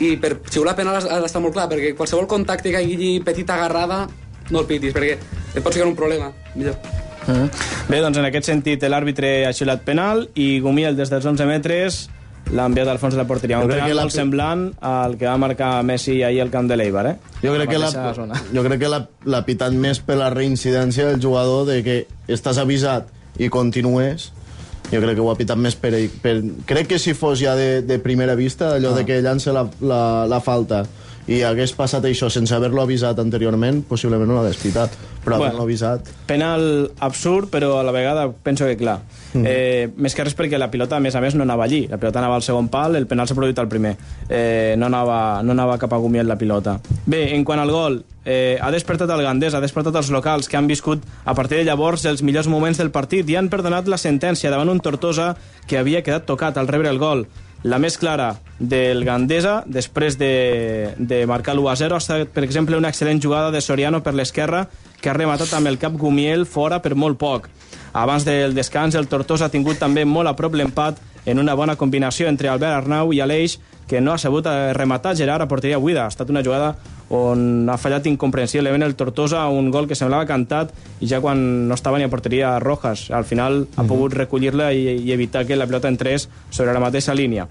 I 0.00 0.14
per 0.16 0.38
xiular 0.48 0.74
penal 0.74 0.96
has 0.96 1.06
d'estar 1.06 1.42
molt 1.44 1.54
clar, 1.54 1.68
perquè 1.70 1.92
qualsevol 1.94 2.26
contacte 2.26 2.72
que 2.72 2.80
hi 2.80 2.96
hagi 2.96 3.12
petita 3.22 3.58
agarrada, 3.58 4.06
no 4.50 4.64
el 4.64 4.66
pitis, 4.66 4.96
perquè 4.96 5.14
et 5.14 5.62
pot 5.62 5.70
ficar 5.70 5.86
un 5.86 5.96
problema. 5.98 6.32
Millor. 6.56 7.09
Bé, 7.88 8.00
doncs 8.00 8.18
en 8.20 8.28
aquest 8.28 8.50
sentit 8.50 8.86
l'àrbitre 8.88 9.34
ha 9.48 9.52
xiulat 9.56 9.84
penal 9.86 10.26
i 10.34 10.58
Gumiel 10.62 10.98
des 10.98 11.12
dels 11.12 11.26
11 11.26 11.46
metres 11.48 12.00
l'ha 12.50 12.66
enviat 12.66 12.88
al 12.90 12.98
fons 12.98 13.14
de 13.14 13.20
la 13.20 13.26
porteria. 13.28 13.60
Jo 13.60 13.68
Un 13.68 13.74
penal 13.74 13.94
molt 14.00 14.14
semblant 14.14 14.64
al 14.80 15.16
que 15.20 15.28
va 15.28 15.36
marcar 15.38 15.70
Messi 15.86 16.20
ahir 16.26 16.40
al 16.42 16.50
camp 16.50 16.70
de 16.70 16.78
l'Eibar, 16.78 17.06
eh? 17.06 17.14
jo 17.42 17.54
crec 17.54 17.70
que 17.70 17.78
la, 17.78 17.90
zona. 18.16 18.40
jo 18.50 18.64
crec 18.66 18.82
que 18.82 18.90
l'ha 18.90 19.04
l'ha 19.30 19.42
pitat 19.46 19.76
més 19.76 20.00
per 20.02 20.18
la 20.18 20.30
reincidència 20.34 21.06
del 21.10 21.22
jugador 21.22 21.66
de 21.68 21.80
que 21.86 21.96
estàs 22.28 22.58
avisat 22.58 23.10
i 23.38 23.48
continues 23.48 24.30
jo 24.90 24.98
crec 24.98 25.14
que 25.14 25.22
ho 25.22 25.30
ha 25.30 25.36
pitat 25.38 25.58
més 25.60 25.76
per, 25.78 25.92
ell. 25.94 26.08
per... 26.22 26.34
Crec 26.66 26.90
que 26.94 26.98
si 26.98 27.14
fos 27.14 27.38
ja 27.38 27.54
de, 27.54 27.82
de 27.86 28.00
primera 28.02 28.34
vista, 28.34 28.74
allò 28.74 28.94
ah. 28.94 28.98
de 28.98 29.06
que 29.06 29.20
llança 29.22 29.54
la, 29.54 29.68
la, 29.80 30.02
la 30.30 30.40
falta 30.42 30.84
i 31.30 31.44
hagués 31.46 31.70
passat 31.78 32.02
això 32.08 32.26
sense 32.32 32.50
haver-lo 32.56 32.82
avisat 32.82 33.18
anteriorment, 33.22 33.84
possiblement 33.86 34.26
no 34.26 34.40
l'hagués 34.40 34.58
pitat. 34.58 34.96
Però 35.22 35.36
Bueno. 35.36 35.44
havent-lo 35.44 35.62
avisat... 35.68 36.08
Penal 36.26 36.90
absurd, 36.98 37.50
però 37.52 37.76
a 37.78 37.84
la 37.86 37.92
vegada 37.92 38.24
penso 38.32 38.66
que 38.66 38.76
clar. 38.76 38.98
Mm. 39.34 39.44
Eh, 39.46 39.90
més 39.96 40.16
que 40.16 40.24
res 40.24 40.34
perquè 40.34 40.58
la 40.58 40.70
pilota, 40.72 40.96
a 40.96 41.00
més 41.00 41.14
a 41.14 41.20
més, 41.20 41.36
no 41.38 41.44
anava 41.44 41.64
allí. 41.68 41.84
La 41.90 41.98
pilota 42.02 42.18
anava 42.18 42.34
al 42.40 42.42
segon 42.42 42.66
pal, 42.72 42.96
el 42.96 43.06
penal 43.06 43.28
s'ha 43.28 43.36
produït 43.38 43.58
al 43.62 43.68
primer. 43.70 43.92
Eh, 44.28 44.74
no, 44.78 44.88
anava, 44.88 45.42
no 45.44 45.52
anava 45.52 45.76
cap 45.78 45.92
a 45.92 46.00
Gumiel 46.02 46.26
la 46.26 46.38
pilota. 46.40 46.80
Bé, 47.06 47.28
en 47.36 47.44
quant 47.44 47.60
al 47.62 47.70
gol, 47.70 48.00
eh, 48.24 48.58
ha 48.60 48.72
despertat 48.74 49.12
el 49.14 49.22
Gandés, 49.22 49.54
ha 49.54 49.60
despertat 49.62 49.94
els 50.00 50.10
locals 50.10 50.48
que 50.48 50.56
han 50.58 50.66
viscut 50.66 51.04
a 51.24 51.34
partir 51.38 51.60
de 51.60 51.68
llavors 51.68 52.04
els 52.10 52.24
millors 52.26 52.48
moments 52.48 52.80
del 52.80 52.90
partit 52.90 53.28
i 53.30 53.36
han 53.36 53.52
perdonat 53.52 53.86
la 53.86 54.00
sentència 54.02 54.50
davant 54.50 54.72
un 54.72 54.80
Tortosa 54.80 55.36
que 55.68 55.78
havia 55.78 56.02
quedat 56.02 56.26
tocat 56.26 56.58
al 56.58 56.66
rebre 56.66 56.90
el 56.90 56.98
gol. 56.98 57.28
La 57.62 57.76
més 57.76 57.98
clara 58.00 58.30
del 58.58 59.04
Gandesa, 59.04 59.58
després 59.68 60.16
de, 60.16 60.94
de 60.96 61.18
marcar 61.28 61.52
l'1-0, 61.52 61.92
ha 61.92 62.00
estat, 62.00 62.30
per 62.32 62.44
exemple, 62.46 62.78
una 62.80 62.88
excel·lent 62.88 63.20
jugada 63.20 63.50
de 63.52 63.60
Soriano 63.60 64.00
per 64.00 64.14
l'esquerra, 64.16 64.62
que 65.00 65.10
ha 65.12 65.16
rematat 65.16 65.52
amb 65.58 65.68
el 65.68 65.76
cap 65.80 65.92
Gumiel 66.00 66.46
fora 66.48 66.80
per 66.80 66.94
molt 66.96 67.20
poc. 67.20 67.50
Abans 67.92 68.24
del 68.24 68.56
descans, 68.56 68.96
el 68.96 69.10
Tortosa 69.12 69.50
ha 69.50 69.52
tingut 69.52 69.80
també 69.80 70.06
molt 70.08 70.30
a 70.30 70.36
prop 70.38 70.56
l'empat 70.56 71.02
en 71.28 71.38
una 71.38 71.52
bona 71.54 71.76
combinació 71.76 72.30
entre 72.32 72.48
Albert 72.48 72.78
Arnau 72.78 73.12
i 73.12 73.20
Aleix, 73.20 73.58
que 73.90 74.00
no 74.00 74.14
ha 74.14 74.22
sabut 74.22 74.46
eh, 74.46 74.72
rematar 74.72 75.16
Gerard 75.18 75.44
a 75.44 75.50
porteria 75.50 75.82
buida. 75.82 76.06
Ha 76.06 76.14
estat 76.14 76.30
una 76.32 76.44
jugada 76.46 76.76
on 77.10 77.68
ha 77.68 77.76
fallat 77.78 78.06
incomprensiblement 78.06 78.84
el 78.86 78.94
Tortosa, 78.94 79.42
un 79.50 79.70
gol 79.74 79.88
que 79.90 79.98
semblava 79.98 80.28
cantat 80.28 80.70
i 81.02 81.08
ja 81.10 81.20
quan 81.20 81.68
no 81.68 81.74
estava 81.74 81.98
ni 81.98 82.06
a 82.06 82.12
porteria 82.12 82.58
Rojas. 82.62 83.08
Al 83.10 83.26
final 83.26 83.64
ha 83.76 83.84
pogut 83.84 84.14
recollir-la 84.14 84.70
i, 84.72 84.96
i 85.02 85.12
evitar 85.12 85.44
que 85.46 85.58
la 85.58 85.66
pilota 85.66 85.90
entrés 85.90 86.28
sobre 86.50 86.72
la 86.72 86.82
mateixa 86.82 87.14
línia. 87.14 87.48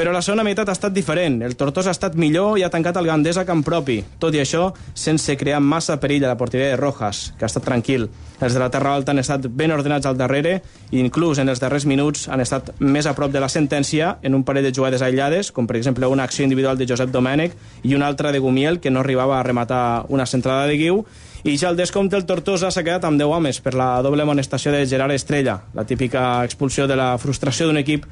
Però 0.00 0.14
la 0.16 0.22
segona 0.24 0.40
meitat 0.40 0.70
ha 0.70 0.72
estat 0.72 0.94
diferent. 0.96 1.42
El 1.44 1.58
Tortosa 1.60 1.90
ha 1.90 1.92
estat 1.92 2.14
millor 2.16 2.54
i 2.56 2.62
ha 2.64 2.70
tancat 2.72 2.96
el 2.96 3.04
Gandés 3.04 3.36
a 3.36 3.42
camp 3.44 3.60
propi. 3.60 3.98
Tot 4.16 4.32
i 4.32 4.38
això, 4.40 4.70
sense 4.96 5.34
crear 5.36 5.58
massa 5.60 5.98
perill 6.00 6.24
a 6.24 6.30
la 6.30 6.38
porteria 6.40 6.70
de 6.70 6.78
Rojas, 6.80 7.34
que 7.36 7.44
ha 7.44 7.50
estat 7.50 7.66
tranquil. 7.68 8.06
Els 8.40 8.56
de 8.56 8.62
la 8.62 8.70
Terra 8.72 8.94
Alta 8.96 9.12
han 9.12 9.20
estat 9.20 9.44
ben 9.44 9.76
ordenats 9.76 10.08
al 10.08 10.16
darrere 10.16 10.62
i 10.88 11.02
inclús 11.04 11.42
en 11.44 11.52
els 11.52 11.60
darrers 11.60 11.84
minuts 11.84 12.30
han 12.32 12.40
estat 12.40 12.72
més 12.80 13.04
a 13.04 13.12
prop 13.12 13.28
de 13.28 13.44
la 13.44 13.52
sentència 13.52 14.14
en 14.24 14.40
un 14.40 14.46
parell 14.48 14.64
de 14.70 14.72
jugades 14.72 15.04
aïllades, 15.04 15.52
com 15.52 15.68
per 15.68 15.76
exemple 15.76 16.08
una 16.08 16.24
acció 16.24 16.48
individual 16.48 16.80
de 16.80 16.88
Josep 16.88 17.12
Domènech 17.12 17.60
i 17.84 17.92
una 17.92 18.08
altra 18.08 18.32
de 18.32 18.40
Gumiel, 18.40 18.80
que 18.80 18.88
no 18.88 19.04
arribava 19.04 19.36
a 19.36 19.44
rematar 19.44 20.06
una 20.08 20.24
centrada 20.24 20.64
de 20.64 20.80
Guiu, 20.80 21.04
i 21.44 21.58
ja 21.60 21.68
el 21.68 21.76
descompte 21.76 22.16
el 22.16 22.24
Tortosa 22.24 22.72
s'ha 22.72 22.88
quedat 22.88 23.04
amb 23.04 23.20
10 23.20 23.36
homes 23.36 23.60
per 23.60 23.76
la 23.76 23.92
doble 24.00 24.24
amonestació 24.24 24.72
de 24.72 24.86
Gerard 24.88 25.12
Estrella, 25.12 25.60
la 25.76 25.84
típica 25.84 26.42
expulsió 26.48 26.88
de 26.88 26.96
la 26.96 27.18
frustració 27.20 27.68
d'un 27.68 27.84
equip 27.84 28.08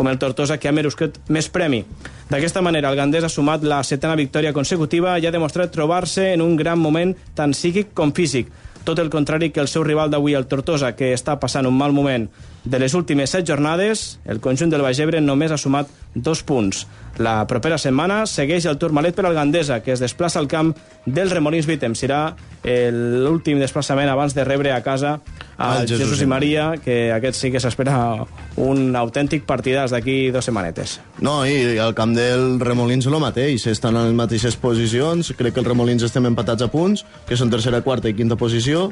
com 0.00 0.08
el 0.08 0.16
Tortosa, 0.16 0.56
que 0.56 0.70
ha 0.70 0.72
meruscut 0.72 1.18
més 1.28 1.50
premi. 1.52 1.82
D'aquesta 2.30 2.62
manera, 2.64 2.88
el 2.88 2.96
Gandés 2.96 3.26
ha 3.26 3.28
sumat 3.28 3.66
la 3.68 3.82
setena 3.84 4.16
victòria 4.16 4.54
consecutiva 4.56 5.18
i 5.20 5.26
ha 5.28 5.34
demostrat 5.34 5.74
trobar-se 5.74 6.30
en 6.32 6.40
un 6.40 6.56
gran 6.56 6.80
moment 6.80 7.12
tant 7.36 7.52
psíquic 7.52 7.92
com 7.92 8.16
físic. 8.16 8.48
tot 8.84 8.98
el 8.98 9.10
contrari 9.10 9.50
que 9.50 9.60
el 9.60 9.68
seu 9.68 9.84
rival 9.84 10.10
d'avui, 10.10 10.32
el 10.34 10.46
Tortosa, 10.48 10.94
que 10.96 11.12
està 11.12 11.34
passant 11.38 11.66
un 11.68 11.76
mal 11.76 11.92
moment 11.92 12.24
de 12.64 12.78
les 12.80 12.94
últimes 12.96 13.30
set 13.30 13.46
jornades, 13.46 14.18
el 14.24 14.40
conjunt 14.40 14.70
del 14.72 14.80
Baix 14.80 14.98
Ebre 15.04 15.20
només 15.20 15.52
ha 15.52 15.58
sumat 15.60 15.92
dos 16.14 16.42
punts. 16.42 16.86
La 17.20 17.44
propera 17.46 17.76
setmana 17.76 18.22
segueix 18.30 18.64
el 18.70 18.78
Tourmalet 18.80 19.16
per 19.16 19.26
al 19.28 19.34
Gandesa, 19.36 19.80
que 19.84 19.92
es 19.92 20.00
desplaça 20.00 20.38
al 20.40 20.48
camp 20.48 20.72
del 21.04 21.30
Remolins 21.30 21.66
Vitem. 21.68 21.92
Serà 21.98 22.20
eh, 22.62 22.88
l'últim 22.92 23.60
desplaçament 23.60 24.08
abans 24.08 24.34
de 24.36 24.44
rebre 24.46 24.72
a 24.72 24.80
casa 24.86 25.18
Al 25.60 25.84
Jesús 25.84 26.06
Jesús 26.06 26.22
i 26.22 26.24
i 26.24 26.30
Maria, 26.30 26.64
que 26.80 27.10
aquest 27.12 27.36
sí 27.36 27.50
que 27.52 27.60
s'espera 27.60 28.24
un 28.56 28.96
autèntic 28.96 29.44
partidàs 29.44 29.92
d'aquí 29.92 30.30
dues 30.32 30.48
setmanetes. 30.48 30.96
No, 31.20 31.42
i 31.44 31.76
al 31.76 31.92
camp 31.98 32.14
del 32.16 32.56
Remolins 32.62 33.10
el 33.10 33.18
mateix, 33.20 33.66
estan 33.68 33.98
en 34.00 34.08
les 34.08 34.16
mateixes 34.16 34.56
posicions, 34.56 35.34
crec 35.36 35.52
que 35.52 35.60
el 35.60 35.68
Remolins 35.68 36.06
estem 36.06 36.24
empatats 36.30 36.64
a 36.64 36.70
punts, 36.72 37.04
que 37.28 37.36
són 37.36 37.52
tercera, 37.52 37.82
quarta 37.84 38.08
i 38.08 38.16
quinta 38.16 38.40
posició, 38.40 38.88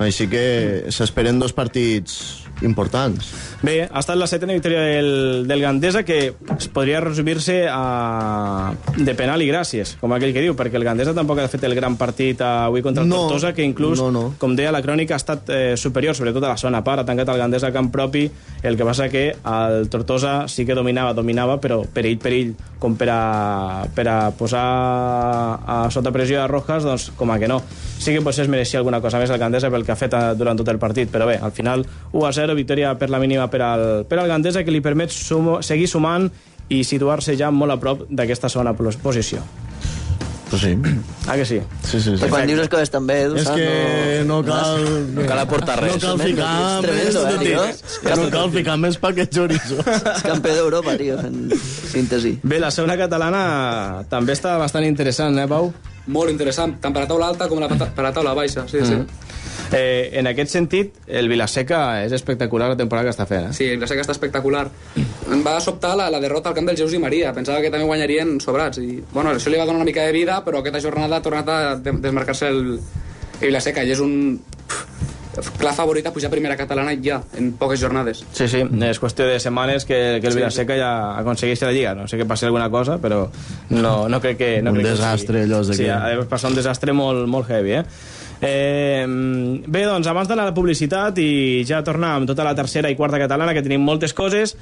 així 0.00 0.30
que 0.32 0.46
s'esperen 0.88 1.42
dos 1.42 1.52
partits 1.52 2.46
importants. 2.64 3.28
Bé, 3.60 3.82
ha 3.84 4.00
estat 4.00 4.16
la 4.16 4.28
setena 4.30 4.56
victòria 4.56 4.80
del, 4.80 5.44
del 5.48 5.60
Gandesa 5.60 6.02
que 6.06 6.32
podria 6.72 7.00
resumir-se 7.00 7.66
a... 7.70 8.72
de 8.96 9.14
penal 9.18 9.42
i 9.44 9.48
gràcies, 9.50 9.96
com 10.00 10.12
aquell 10.16 10.32
que 10.34 10.42
diu, 10.44 10.56
perquè 10.58 10.78
el 10.80 10.86
Gandesa 10.86 11.14
tampoc 11.16 11.40
ha 11.42 11.48
fet 11.52 11.64
el 11.68 11.76
gran 11.78 11.98
partit 12.00 12.40
avui 12.44 12.84
contra 12.84 13.04
el 13.04 13.10
No, 13.10 13.26
Tortosa, 13.26 13.52
que 13.56 13.64
inclús, 13.66 14.00
no, 14.00 14.10
no. 14.14 14.24
com 14.40 14.56
deia 14.56 14.72
la 14.74 14.82
crònica, 14.84 15.16
ha 15.16 15.22
estat 15.22 15.50
eh, 15.52 15.74
superior, 15.76 16.16
sobretot 16.16 16.44
a 16.44 16.54
la 16.54 16.60
zona 16.60 16.82
part, 16.86 17.02
ha 17.02 17.08
tancat 17.08 17.30
el 17.32 17.42
Gandesa 17.42 17.70
a 17.70 17.74
camp 17.74 17.90
propi, 17.94 18.26
el 18.62 18.78
que 18.78 18.88
passa 18.88 19.10
que 19.12 19.26
el 19.36 19.90
Tortosa 19.92 20.46
sí 20.48 20.66
que 20.66 20.76
dominava, 20.78 21.14
dominava, 21.16 21.60
però 21.62 21.82
perill, 21.84 22.18
perill, 22.22 22.54
com 22.80 22.96
per 22.96 23.08
a, 23.12 23.86
per 23.94 24.06
a 24.08 24.16
posar 24.36 24.64
a 25.66 25.78
sota 25.92 26.12
pressió 26.12 26.42
a 26.42 26.48
Rojas, 26.50 26.84
doncs 26.84 27.10
com 27.16 27.30
a 27.32 27.38
que 27.40 27.48
no. 27.48 27.60
Sí 27.96 28.12
que 28.12 28.20
potser 28.24 28.44
es 28.44 28.50
mereixia 28.52 28.80
alguna 28.82 29.00
cosa 29.00 29.20
més 29.20 29.32
el 29.32 29.40
Gandesa 29.40 29.70
pel 29.72 29.86
que 29.86 29.94
ha 29.94 29.98
fet 29.98 30.14
eh, 30.16 30.24
durant 30.36 30.58
tot 30.58 30.68
el 30.72 30.80
partit, 30.80 31.10
però 31.12 31.28
bé, 31.28 31.38
al 31.40 31.54
final 31.56 31.86
1 32.12 32.26
a 32.26 32.32
0, 32.36 32.56
victòria 32.58 32.94
per 32.98 33.10
la 33.10 33.20
mínima 33.22 33.48
per 33.52 33.62
al, 33.64 33.86
per 34.08 34.20
al 34.20 34.28
Gandesa, 34.28 34.64
que 34.64 34.74
li 34.74 34.84
permet 34.84 35.14
sumo, 35.14 35.60
seguir 35.64 35.88
sumant 35.88 36.28
i 36.68 36.82
situar-se 36.84 37.36
ja 37.38 37.50
molt 37.54 37.72
a 37.72 37.80
prop 37.80 38.06
d'aquesta 38.08 38.48
segona 38.48 38.72
pos- 38.74 38.96
posició. 38.96 39.42
Pues 40.50 40.62
sí. 40.62 40.76
Ah, 41.26 41.34
que 41.34 41.44
sí? 41.44 41.56
Sí, 41.82 41.98
sí, 42.00 42.12
sí. 42.16 42.22
Que 42.22 42.28
quan 42.30 42.46
dius 42.46 42.60
les 42.60 42.68
coses 42.70 42.88
tan 42.90 43.04
bé, 43.06 43.16
tu 43.28 43.34
És 43.34 43.48
saps? 43.48 43.56
que 43.58 44.22
no 44.28 44.44
cal... 44.46 44.84
No 45.16 45.24
cal 45.26 45.40
aportar 45.42 45.74
res. 45.80 45.96
No 45.96 46.12
cal 46.12 46.20
ficar 46.22 46.50
És 46.78 46.84
tremendo, 46.84 47.24
més... 47.24 47.80
eh, 47.82 48.04
tio? 48.04 48.14
No 48.22 48.28
cal 48.30 48.52
ficar 48.54 48.76
més 48.78 48.98
pa 49.02 49.10
que 49.16 49.26
chorizo. 49.26 49.80
És 50.14 50.22
campió 50.22 50.54
d'Europa, 50.54 50.94
tio, 51.00 51.18
en 51.18 51.50
síntesi. 51.90 52.36
Bé, 52.46 52.60
la 52.62 52.70
segona 52.70 52.94
catalana 52.96 54.04
també 54.08 54.36
està 54.38 54.54
bastant 54.62 54.86
interessant, 54.86 55.34
eh, 55.42 55.48
Pau? 55.50 55.72
Molt 56.14 56.30
interessant, 56.30 56.76
tant 56.78 56.94
per 56.94 57.02
la 57.02 57.10
taula 57.10 57.26
alta 57.32 57.48
com 57.50 57.66
per 57.66 58.04
la 58.06 58.12
taula 58.14 58.32
baixa, 58.38 58.68
sí, 58.70 58.78
sí. 58.86 59.00
Eh, 59.72 60.10
en 60.20 60.26
aquest 60.30 60.52
sentit, 60.54 60.92
el 61.08 61.28
Vilaseca 61.28 62.04
és 62.04 62.12
espectacular 62.14 62.68
la 62.70 62.76
temporada 62.78 63.08
que 63.08 63.14
està 63.16 63.26
fent. 63.26 63.48
Eh? 63.50 63.54
Sí, 63.56 63.66
la 63.76 63.88
seca 63.90 64.04
està 64.04 64.14
espectacular. 64.14 64.68
Em 65.32 65.42
va 65.44 65.56
sobtar 65.60 65.96
la, 65.98 66.06
la 66.12 66.20
derrota 66.22 66.50
al 66.52 66.54
camp 66.54 66.68
del 66.70 66.76
Jesús 66.78 66.94
i 66.94 67.00
Maria. 67.02 67.32
Pensava 67.34 67.60
que 67.64 67.70
també 67.74 67.84
guanyarien 67.88 68.36
sobrats. 68.40 68.78
I, 68.78 69.00
bueno, 69.12 69.34
això 69.34 69.50
li 69.50 69.58
va 69.58 69.66
donar 69.66 69.80
una 69.82 69.88
mica 69.88 70.06
de 70.06 70.12
vida, 70.14 70.38
però 70.46 70.62
aquesta 70.62 70.80
jornada 70.84 71.18
ha 71.18 71.22
tornat 71.24 71.48
a 71.50 71.58
de- 71.76 71.96
desmarcar-se 71.98 72.48
el, 72.52 72.60
el 73.40 73.48
Vilaseca. 73.48 73.82
I 73.82 73.90
és 73.96 74.00
un 74.04 74.38
clar 75.60 75.74
favorit 75.76 76.06
a 76.08 76.12
pujar 76.14 76.30
a 76.30 76.32
primera 76.32 76.54
catalana 76.56 76.94
ja, 77.02 77.18
en 77.36 77.50
poques 77.60 77.80
jornades. 77.82 78.22
Sí, 78.32 78.46
sí, 78.48 78.62
és 78.86 79.00
qüestió 79.02 79.26
de 79.28 79.34
setmanes 79.42 79.84
que, 79.84 79.98
que 80.22 80.30
el 80.30 80.32
Sí, 80.32 80.38
Vilaseca 80.38 80.78
ja 80.78 80.92
aconsegueixi 81.18 81.66
la 81.66 81.72
Lliga. 81.74 81.92
No 81.98 82.06
sé 82.08 82.16
que 82.16 82.24
passi 82.24 82.46
alguna 82.46 82.70
cosa, 82.70 82.96
però 83.02 83.26
no, 83.74 84.08
no 84.08 84.20
crec 84.22 84.38
que... 84.38 84.50
No 84.62 84.70
Un 84.72 84.78
crec 84.78 84.86
que 84.86 84.94
desastre, 84.94 85.42
sigui. 85.42 85.52
allò 85.52 85.64
Sí, 85.66 85.82
que- 85.82 85.90
ha 85.90 86.06
de 86.14 86.22
passar 86.30 86.48
un 86.54 86.56
desastre 86.56 86.94
molt, 86.96 87.26
molt 87.28 87.50
heavy, 87.50 87.80
eh? 87.82 87.84
Eh, 88.40 89.04
bé, 89.66 89.84
doncs, 89.88 90.06
abans 90.06 90.28
d'anar 90.28 90.44
a 90.44 90.50
la 90.50 90.56
publicitat 90.56 91.18
i 91.22 91.64
ja 91.68 91.84
tornar 91.84 92.16
amb 92.16 92.28
tota 92.28 92.44
la 92.44 92.54
tercera 92.54 92.90
i 92.90 92.96
quarta 92.96 93.20
catalana, 93.22 93.54
que 93.56 93.64
tenim 93.64 93.84
moltes 93.84 94.12
coses, 94.12 94.56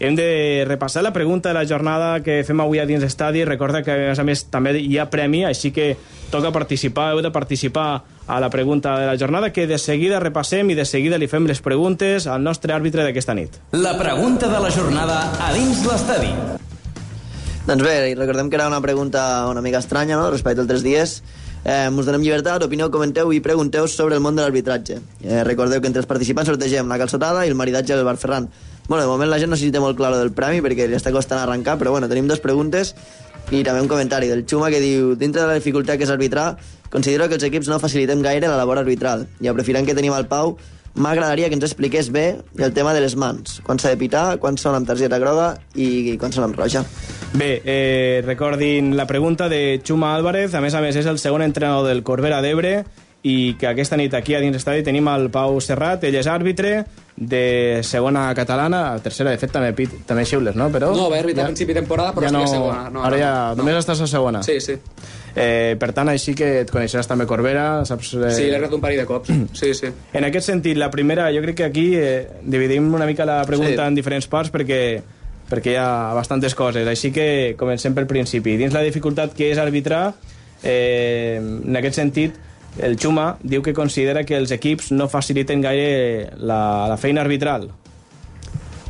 hem 0.00 0.16
de 0.16 0.64
repassar 0.66 1.02
la 1.02 1.12
pregunta 1.12 1.50
de 1.50 1.54
la 1.54 1.66
jornada 1.68 2.22
que 2.24 2.40
fem 2.48 2.60
avui 2.64 2.80
a 2.80 2.86
dins 2.88 3.04
estadi. 3.04 3.44
Recorda 3.44 3.82
que, 3.84 3.92
a 3.92 4.08
més 4.08 4.18
a 4.18 4.24
més, 4.24 4.46
també 4.48 4.72
hi 4.80 4.96
ha 4.98 5.10
premi, 5.12 5.44
així 5.44 5.70
que 5.76 5.92
toca 6.32 6.50
participar, 6.54 7.10
heu 7.12 7.20
de 7.20 7.30
participar 7.30 8.02
a 8.26 8.38
la 8.40 8.48
pregunta 8.48 8.96
de 8.98 9.06
la 9.06 9.18
jornada, 9.20 9.52
que 9.52 9.66
de 9.68 9.76
seguida 9.78 10.18
repassem 10.18 10.72
i 10.72 10.78
de 10.78 10.86
seguida 10.88 11.18
li 11.20 11.28
fem 11.28 11.46
les 11.46 11.60
preguntes 11.60 12.26
al 12.26 12.42
nostre 12.42 12.72
àrbitre 12.72 13.04
d'aquesta 13.04 13.36
nit. 13.36 13.60
La 13.76 13.92
pregunta 13.98 14.48
de 14.48 14.62
la 14.64 14.72
jornada 14.72 15.20
a 15.36 15.52
dins 15.52 15.84
l'estadi. 15.84 16.32
Doncs 17.68 17.84
bé, 17.84 17.94
i 18.08 18.16
recordem 18.16 18.48
que 18.48 18.56
era 18.56 18.70
una 18.72 18.80
pregunta 18.80 19.46
una 19.52 19.60
mica 19.60 19.84
estranya, 19.84 20.16
no?, 20.16 20.30
respecte 20.32 20.64
als 20.64 20.70
tres 20.70 20.82
dies. 20.82 21.20
Eh, 21.64 21.90
us 21.92 22.06
donem 22.06 22.22
llibertat, 22.24 22.62
opineu, 22.64 22.88
comenteu 22.90 23.32
i 23.36 23.40
pregunteu 23.44 23.88
sobre 23.88 24.16
el 24.16 24.22
món 24.24 24.36
de 24.36 24.42
l'arbitratge. 24.42 25.00
Eh, 25.22 25.42
recordeu 25.44 25.80
que 25.80 25.90
entre 25.90 26.00
els 26.00 26.08
participants 26.08 26.48
sortegem 26.48 26.88
la 26.88 26.96
calçotada 26.98 27.44
i 27.44 27.52
el 27.52 27.58
maridatge 27.58 27.94
del 27.94 28.04
Bar 28.04 28.16
Ferran. 28.16 28.48
Bueno, 28.88 29.04
de 29.04 29.10
moment 29.10 29.30
la 29.30 29.38
gent 29.38 29.50
no 29.52 29.56
té 29.56 29.80
molt 29.80 29.96
clar 29.96 30.16
del 30.16 30.32
premi 30.32 30.62
perquè 30.64 30.88
li 30.88 30.96
està 30.96 31.12
costant 31.12 31.38
arrencar, 31.38 31.76
però 31.78 31.92
bueno, 31.92 32.08
tenim 32.08 32.26
dues 32.26 32.40
preguntes 32.40 32.94
i 33.50 33.62
també 33.62 33.80
un 33.82 33.88
comentari 33.88 34.28
del 34.28 34.46
Xuma 34.46 34.70
que 34.70 34.80
diu 34.80 35.14
dintre 35.14 35.42
de 35.42 35.48
la 35.48 35.54
dificultat 35.58 35.98
que 35.98 36.04
és 36.04 36.10
arbitrar, 36.10 36.56
considero 36.90 37.28
que 37.28 37.34
els 37.34 37.44
equips 37.44 37.68
no 37.68 37.78
facilitem 37.78 38.22
gaire 38.22 38.48
la 38.48 38.56
labor 38.56 38.78
arbitral 38.78 39.26
i 39.40 39.48
aprofitant 39.48 39.86
que 39.86 39.94
tenim 39.94 40.14
el 40.16 40.26
Pau, 40.26 40.56
m'agradaria 40.94 41.48
que 41.48 41.56
ens 41.58 41.66
expliqués 41.66 42.10
bé 42.10 42.40
el 42.58 42.72
tema 42.72 42.94
de 42.94 43.00
les 43.04 43.16
mans. 43.16 43.60
Quan 43.66 43.78
s'ha 43.78 43.92
de 43.92 43.98
pitar, 44.00 44.38
quan 44.42 44.58
són 44.58 44.74
amb 44.78 44.88
targeta 44.88 45.18
groga 45.22 45.52
i 45.74 46.16
quan 46.18 46.32
són 46.32 46.48
amb 46.48 46.58
roja. 46.58 46.84
Bé, 47.32 47.60
eh, 47.64 48.22
recordin 48.26 48.96
la 48.96 49.06
pregunta 49.06 49.48
de 49.48 49.80
Xuma 49.86 50.16
Álvarez, 50.16 50.54
a 50.54 50.60
més 50.60 50.74
a 50.74 50.80
més 50.82 50.96
és 50.96 51.06
el 51.06 51.18
segon 51.18 51.42
entrenador 51.42 51.86
del 51.86 52.02
Corbera 52.02 52.42
d'Ebre 52.42 52.84
i 53.22 53.54
que 53.60 53.66
aquesta 53.68 53.98
nit 54.00 54.14
aquí 54.16 54.32
a 54.34 54.40
dins 54.40 54.54
l'estadi 54.56 54.82
tenim 54.82 55.08
el 55.12 55.26
Pau 55.30 55.58
Serrat, 55.60 56.04
ell 56.08 56.14
és 56.16 56.26
àrbitre 56.30 56.84
de 57.20 57.80
segona 57.84 58.30
catalana, 58.34 58.94
a 58.94 58.98
tercera 59.04 59.28
de 59.34 59.36
fet 59.36 59.52
també, 59.52 59.74
pit, 59.76 59.92
també 60.08 60.24
xiules, 60.24 60.56
no? 60.56 60.70
Però 60.72 60.88
No, 60.96 61.10
va 61.12 61.18
arbitrar 61.20 61.44
a 61.44 61.50
principi 61.50 61.74
de 61.74 61.82
temporada, 61.82 62.14
però 62.16 62.30
ja 62.30 62.32
no, 62.32 62.44
a 62.46 62.48
segona. 62.48 62.86
No, 62.88 63.02
ara 63.04 63.10
no, 63.16 63.20
ja 63.20 63.32
no. 63.50 63.58
només 63.60 63.76
estàs 63.82 64.00
a 64.00 64.08
segona. 64.08 64.40
Sí, 64.42 64.56
sí. 64.64 64.78
Eh, 65.36 65.76
per 65.78 65.92
tant, 65.92 66.08
així 66.08 66.32
que 66.34 66.48
et 66.62 66.72
coneixeràs 66.72 67.06
també 67.06 67.26
Corbera, 67.28 67.84
saps... 67.84 68.14
Eh... 68.16 68.32
Sí, 68.32 68.48
l'he 68.48 68.56
regat 68.56 68.72
un 68.78 68.80
parell 68.80 69.02
de 69.02 69.06
cops. 69.10 69.28
Sí, 69.60 69.74
sí. 69.76 69.92
En 70.16 70.24
aquest 70.24 70.48
sentit, 70.48 70.80
la 70.80 70.88
primera, 70.90 71.28
jo 71.36 71.44
crec 71.44 71.60
que 71.60 71.68
aquí 71.68 71.86
eh, 72.00 72.26
dividim 72.42 72.88
una 72.96 73.04
mica 73.06 73.28
la 73.28 73.42
pregunta 73.44 73.82
Sí. 73.84 73.88
en 73.92 74.00
diferents 74.00 74.26
parts 74.32 74.50
perquè, 74.50 74.80
perquè 75.52 75.76
hi 75.76 75.78
ha 75.78 76.14
bastantes 76.16 76.56
coses. 76.56 76.88
Així 76.88 77.12
que 77.12 77.54
comencem 77.60 77.92
pel 77.94 78.08
principi. 78.08 78.56
Dins 78.56 78.72
la 78.72 78.80
dificultat 78.86 79.36
que 79.36 79.52
és 79.52 79.60
arbitrar, 79.60 80.14
eh, 80.64 81.36
en 81.36 81.76
aquest 81.76 82.00
sentit, 82.00 82.46
el 82.78 82.96
Xuma 82.98 83.36
diu 83.42 83.62
que 83.62 83.74
considera 83.74 84.22
que 84.24 84.36
els 84.38 84.50
equips 84.54 84.92
no 84.92 85.08
faciliten 85.08 85.60
gaire 85.60 86.30
la, 86.38 86.86
la 86.88 86.96
feina 86.96 87.20
arbitral. 87.22 87.70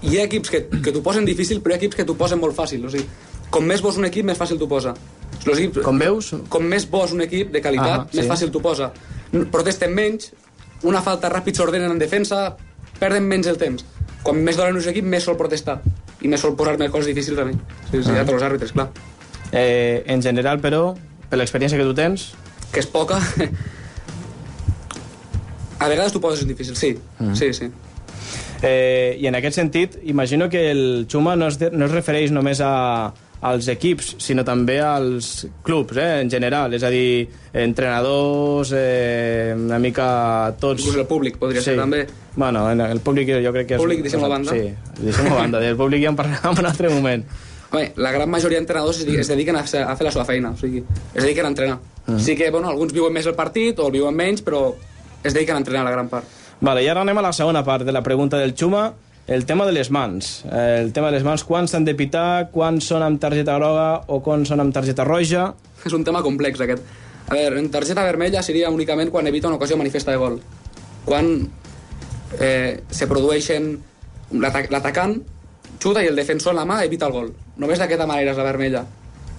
Hi 0.02 0.18
ha 0.18 0.24
equips 0.24 0.50
que, 0.52 0.60
que 0.68 0.92
t'ho 0.92 1.02
posen 1.04 1.24
difícil, 1.28 1.60
però 1.60 1.74
hi 1.74 1.78
ha 1.78 1.80
equips 1.82 1.96
que 1.98 2.04
t'ho 2.08 2.14
posen 2.16 2.40
molt 2.40 2.56
fàcil. 2.56 2.84
O 2.86 2.90
sigui, 2.92 3.06
com 3.52 3.64
més 3.66 3.82
bo 3.84 3.90
és 3.92 3.98
un 4.00 4.06
equip, 4.08 4.24
més 4.24 4.38
fàcil 4.40 4.58
t'ho 4.60 4.68
posa. 4.68 4.94
Els 5.46 5.58
equips, 5.58 5.82
Com 5.84 5.98
veus? 6.00 6.30
com 6.52 6.64
més 6.68 6.86
bo 6.90 7.04
és 7.04 7.12
un 7.16 7.20
equip 7.24 7.50
de 7.52 7.60
qualitat, 7.64 8.00
Ah, 8.00 8.06
més 8.12 8.24
sí. 8.24 8.28
fàcil 8.30 8.50
t'ho 8.52 8.60
posa. 8.64 8.90
Protesten 9.52 9.92
menys, 9.94 10.32
una 10.82 11.02
falta 11.04 11.28
ràpid 11.32 11.56
s'ordenen 11.56 11.90
en 11.92 11.98
defensa, 12.00 12.56
perden 12.98 13.24
menys 13.28 13.46
el 13.46 13.56
temps. 13.60 13.84
Com 14.22 14.36
més 14.44 14.56
dolen 14.56 14.76
un 14.76 14.88
equip, 14.88 15.04
més 15.04 15.24
sol 15.24 15.36
protestar. 15.36 15.80
I 16.20 16.28
més 16.28 16.40
sol 16.40 16.56
posar-me 16.56 16.90
coses 16.92 17.06
difícils 17.08 17.38
a 17.38 17.44
mi. 17.44 17.54
Sí, 17.90 18.02
sí, 18.02 18.10
Ah. 18.10 18.20
a 18.20 18.24
tots 18.24 18.34
els 18.40 18.42
àrbitres, 18.42 18.72
clar. 18.72 18.90
Eh, 19.52 20.02
en 20.06 20.20
general, 20.22 20.60
però, 20.60 20.94
per 21.28 21.38
l'experiència 21.38 21.78
que 21.78 21.84
tu 21.84 21.94
tens, 21.94 22.32
Que 22.72 22.80
és 22.80 22.86
poca... 22.86 23.18
a 25.80 25.88
vegades 25.88 26.12
t'ho 26.12 26.20
poses 26.20 26.44
difícil, 26.46 26.76
sí. 26.76 26.92
Mm. 27.18 27.34
Sí, 27.34 27.52
sí. 27.56 27.70
Eh, 28.62 29.16
I 29.18 29.26
en 29.30 29.34
aquest 29.38 29.56
sentit, 29.56 29.96
imagino 30.04 30.48
que 30.52 30.70
el 30.70 31.06
Xuma 31.10 31.34
no 31.36 31.46
es, 31.48 31.58
de, 31.58 31.70
no 31.72 31.86
es 31.86 31.92
refereix 31.94 32.30
només 32.30 32.60
a, 32.60 33.08
als 33.48 33.68
equips, 33.72 34.10
sinó 34.20 34.44
també 34.44 34.76
als 34.84 35.46
clubs, 35.64 35.96
eh, 35.96 36.20
en 36.20 36.28
general. 36.30 36.74
És 36.76 36.84
a 36.84 36.90
dir, 36.92 37.24
entrenadors, 37.56 38.74
eh, 38.76 39.54
una 39.56 39.78
mica 39.80 40.52
tots... 40.60 40.84
Inclús 40.84 41.00
el 41.00 41.08
públic 41.08 41.38
podria 41.40 41.62
ser 41.64 41.78
també. 41.80 42.04
Bueno, 42.36 42.66
en 42.70 42.84
el 42.84 43.00
públic 43.00 43.32
jo 43.40 43.54
crec 43.56 43.70
que 43.72 43.78
és... 43.78 43.80
Públic, 43.80 44.02
deixem 44.04 44.26
a 44.28 44.28
banda. 44.28 44.52
Sí, 44.52 44.68
deixem 45.00 45.32
a 45.32 45.38
banda. 45.40 45.62
Del 45.64 45.78
públic 45.80 46.04
ja 46.04 46.12
en 46.12 46.20
parlarem 46.20 46.52
en 46.52 46.60
un 46.60 46.68
altre 46.74 46.92
moment. 46.92 47.24
Home, 47.70 47.86
la 48.02 48.10
gran 48.12 48.28
majoria 48.28 48.58
d'entrenadors 48.60 48.98
es, 49.00 49.06
di- 49.06 49.16
es 49.22 49.28
dediquen 49.30 49.56
a 49.56 49.64
fer, 49.64 49.84
a 49.86 49.94
fer 49.96 50.04
la 50.08 50.12
seva 50.12 50.24
feina, 50.28 50.50
o 50.52 50.58
sigui, 50.58 50.82
es 51.14 51.22
dediquen 51.22 51.46
a 51.46 51.52
entrenar. 51.54 51.78
Mm. 52.06 52.18
Sí 52.18 52.34
que, 52.36 52.50
bueno, 52.50 52.68
alguns 52.70 52.92
viuen 52.92 53.12
més 53.12 53.26
el 53.26 53.34
partit 53.34 53.78
o 53.78 53.86
el 53.86 53.92
viuen 53.92 54.14
menys, 54.16 54.42
però 54.42 54.74
es 55.22 55.34
dediquen 55.34 55.56
a 55.56 55.58
entrenar 55.60 55.84
la 55.84 55.90
gran 55.92 56.08
part. 56.08 56.24
Vale, 56.60 56.82
i 56.84 56.88
ara 56.88 57.00
anem 57.04 57.18
a 57.18 57.22
la 57.22 57.32
segona 57.32 57.62
part 57.64 57.84
de 57.84 57.92
la 57.92 58.02
pregunta 58.02 58.36
del 58.38 58.54
Xuma, 58.54 58.92
el 59.26 59.44
tema 59.46 59.64
de 59.66 59.72
les 59.72 59.90
mans. 59.90 60.44
El 60.50 60.92
tema 60.92 61.06
de 61.08 61.12
les 61.18 61.24
mans, 61.24 61.44
quan 61.44 61.68
s'han 61.68 61.84
de 61.84 61.94
pitar, 61.94 62.48
quan 62.50 62.80
són 62.82 63.02
amb 63.06 63.20
targeta 63.22 63.54
groga 63.60 64.02
o 64.08 64.18
quan 64.24 64.44
són 64.44 64.60
amb 64.60 64.74
targeta 64.74 65.04
roja. 65.04 65.52
És 65.86 65.92
un 65.92 66.02
tema 66.04 66.22
complex, 66.22 66.60
aquest. 66.60 66.82
A 67.30 67.34
veure, 67.36 67.60
en 67.60 67.70
targeta 67.70 68.02
vermella 68.04 68.42
seria 68.42 68.70
únicament 68.74 69.10
quan 69.12 69.26
evita 69.30 69.46
una 69.46 69.56
ocasió 69.56 69.76
manifesta 69.78 70.10
de 70.10 70.16
gol. 70.18 70.40
Quan 71.04 71.48
eh, 72.40 72.82
se 72.90 73.06
produeixen... 73.06 73.78
l'ata- 74.32 74.66
L'atacant 74.70 75.16
xuta 75.80 76.02
i 76.04 76.08
el 76.10 76.16
defensor 76.18 76.52
en 76.52 76.58
la 76.60 76.66
mà 76.68 76.82
evita 76.84 77.06
el 77.08 77.12
gol. 77.14 77.30
Només 77.56 77.78
d'aquesta 77.80 78.06
manera 78.06 78.32
és 78.34 78.38
la 78.38 78.44
vermella. 78.44 78.84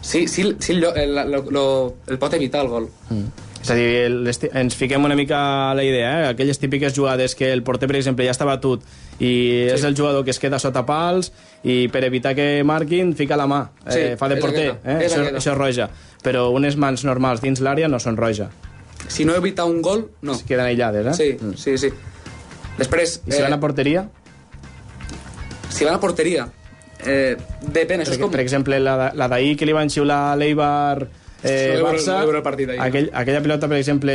Sí, 0.01 0.27
sí, 0.27 0.55
sí 0.59 0.73
el, 0.73 0.83
el, 0.83 1.17
el, 1.17 1.35
el 2.07 2.17
pot 2.19 2.33
evitar 2.33 2.63
el 2.65 2.67
gol. 2.71 2.89
Mm. 3.09 3.47
És 3.61 3.69
a 3.69 3.75
dir, 3.77 4.33
ti- 4.41 4.49
ens 4.57 4.73
fiquem 4.73 5.03
una 5.05 5.13
mica 5.15 5.69
a 5.69 5.75
la 5.77 5.83
idea, 5.85 6.09
eh? 6.23 6.27
aquelles 6.31 6.57
típiques 6.57 6.95
jugades 6.97 7.35
que 7.37 7.51
el 7.53 7.61
porter, 7.61 7.85
per 7.87 7.99
exemple, 7.99 8.25
ja 8.25 8.33
està 8.33 8.47
batut 8.49 8.81
i 9.21 9.29
sí. 9.29 9.67
és 9.75 9.83
el 9.85 9.93
jugador 9.95 10.23
que 10.25 10.33
es 10.33 10.39
queda 10.41 10.57
sota 10.57 10.81
pals 10.87 11.29
i 11.61 11.83
per 11.93 12.01
evitar 12.07 12.33
que 12.33 12.63
marquin 12.65 13.13
fica 13.15 13.37
la 13.37 13.45
mà, 13.45 13.59
eh, 13.85 13.93
Sí, 13.93 14.01
fa 14.17 14.29
de 14.31 14.39
porter, 14.41 14.65
eh? 14.83 14.95
és 15.05 15.13
això, 15.13 15.27
això 15.37 15.51
és 15.53 15.57
roja. 15.59 15.87
Però 16.25 16.47
unes 16.49 16.73
mans 16.75 17.05
normals 17.05 17.41
dins 17.45 17.61
l'àrea 17.61 17.87
no 17.87 17.99
són 18.01 18.17
roja, 18.17 18.49
Si 19.07 19.25
no 19.25 19.33
evita 19.35 19.65
un 19.65 19.81
gol, 19.81 20.07
no. 20.21 20.33
es 20.33 20.41
queden 20.43 20.65
aïllades. 20.65 21.19
Eh? 21.19 21.37
Sí, 21.37 21.53
sí, 21.57 21.77
sí. 21.77 21.89
Després... 22.77 23.19
I 23.27 23.31
si 23.33 23.41
van 23.43 23.53
a 23.53 23.59
porteria? 23.59 24.07
si 25.69 25.85
van 25.85 25.95
a 25.95 25.99
porteria, 25.99 26.47
eh, 27.05 27.37
depèn, 27.61 28.01
això 28.03 28.11
Per, 28.13 28.17
és 28.17 28.21
com... 28.23 28.31
per 28.31 28.39
exemple, 28.43 28.79
la, 28.79 29.11
la 29.15 29.27
d'ahir 29.31 29.55
que 29.57 29.65
li 29.65 29.73
van 29.73 29.89
xiular 29.89 30.19
a 30.31 30.35
l'Eibar 30.39 31.07
eh, 31.43 31.79
Barça, 31.81 32.19
celebro 32.19 32.37
el 32.37 32.43
partit 32.45 32.69
ahir. 32.69 32.81
aquell, 32.85 33.09
aquella 33.13 33.41
pilota, 33.41 33.67
per 33.67 33.77
exemple, 33.81 34.13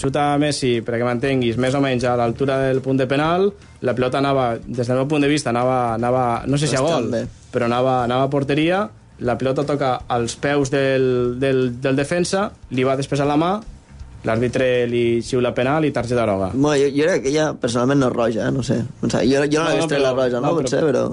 xuta 0.00 0.34
a 0.34 0.38
Messi, 0.38 0.80
perquè 0.84 1.04
m'entenguis, 1.08 1.56
més 1.56 1.74
o 1.74 1.80
menys 1.80 2.04
a 2.04 2.16
l'altura 2.20 2.58
del 2.66 2.82
punt 2.84 2.98
de 3.00 3.06
penal, 3.08 3.48
la 3.80 3.94
pilota 3.96 4.18
anava, 4.18 4.56
des 4.66 4.86
del 4.86 4.96
meu 5.00 5.06
punt 5.08 5.22
de 5.24 5.28
vista, 5.32 5.50
anava, 5.54 5.94
anava 5.94 6.42
no 6.46 6.58
sé 6.58 6.66
si 6.68 6.76
a 6.76 6.80
gol, 6.84 7.08
bé. 7.12 7.24
però 7.52 7.64
anava, 7.70 8.02
anava 8.04 8.26
a 8.28 8.30
porteria, 8.32 8.82
la 9.20 9.38
pilota 9.40 9.64
toca 9.64 9.94
als 10.12 10.34
peus 10.36 10.68
del, 10.70 11.38
del, 11.40 11.80
del 11.80 11.96
defensa, 11.96 12.50
li 12.76 12.84
va 12.84 12.96
després 13.00 13.20
a 13.24 13.24
la 13.24 13.38
mà, 13.40 13.54
l'àrbitre 14.26 14.66
li 14.90 15.22
xiula 15.22 15.52
penal 15.54 15.84
i 15.86 15.92
targeta 15.94 16.24
groga. 16.26 16.50
Bueno, 16.52 16.74
jo, 16.80 16.88
jo 16.92 17.04
crec 17.06 17.22
que 17.22 17.30
ella 17.30 17.52
personalment 17.54 18.00
no 18.02 18.08
és 18.10 18.16
roja, 18.16 18.48
eh? 18.48 18.52
no 18.52 18.62
sé. 18.66 18.80
No 19.00 19.08
sé 19.08 19.20
jo, 19.28 19.38
jo 19.46 19.62
no 19.62 19.68
l'he 19.70 19.76
No, 19.76 19.86
vist 19.86 19.92
però- 19.94 20.02
la 20.02 20.12
roja, 20.16 20.40
no, 20.40 20.50
no, 20.50 20.54
potser, 20.60 20.82
però... 20.84 21.04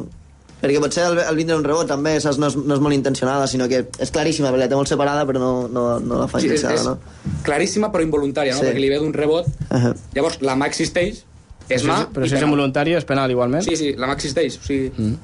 Perquè 0.64 0.80
potser 0.80 1.04
el, 1.10 1.18
el 1.20 1.36
vindre 1.36 1.58
un 1.60 1.64
rebot 1.68 1.90
també 1.92 2.14
saps, 2.24 2.38
no, 2.40 2.48
és, 2.48 2.56
no 2.56 2.78
és 2.78 2.80
molt 2.80 2.96
intencionada, 2.96 3.46
sinó 3.52 3.68
que 3.68 3.82
és 4.00 4.12
claríssima, 4.16 4.48
perquè 4.54 4.64
la 4.64 4.70
té 4.72 4.78
molt 4.80 4.88
separada, 4.88 5.26
però 5.28 5.42
no, 5.44 5.52
no, 5.68 5.84
no 6.00 6.22
la 6.24 6.28
fa 6.32 6.40
Sí, 6.40 6.48
intencionada, 6.48 6.80
és 6.80 6.88
no? 6.88 7.42
claríssima 7.44 7.92
però 7.92 8.06
involuntària, 8.08 8.56
no? 8.56 8.62
Sí. 8.64 8.70
perquè 8.72 8.80
li 8.80 8.90
ve 8.94 9.00
d'un 9.04 9.12
rebot. 9.14 9.50
Uh 9.70 9.92
Llavors, 10.16 10.40
la 10.42 10.56
mà 10.56 10.70
existeix, 10.72 11.20
és 11.68 11.84
mà... 11.84 12.06
però 12.16 12.24
si 12.24 12.32
és 12.32 12.40
penal. 12.40 12.48
involuntari 12.48 12.96
és 12.96 13.04
penal 13.10 13.32
igualment. 13.36 13.68
Sí, 13.68 13.76
sí, 13.76 13.92
la 14.00 14.08
mà 14.08 14.16
existeix. 14.16 14.56
O 14.62 14.64
sigui, 14.64 15.18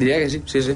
Diria 0.00 0.18
que 0.22 0.30
sí, 0.30 0.38
sí, 0.46 0.62
sí. 0.62 0.74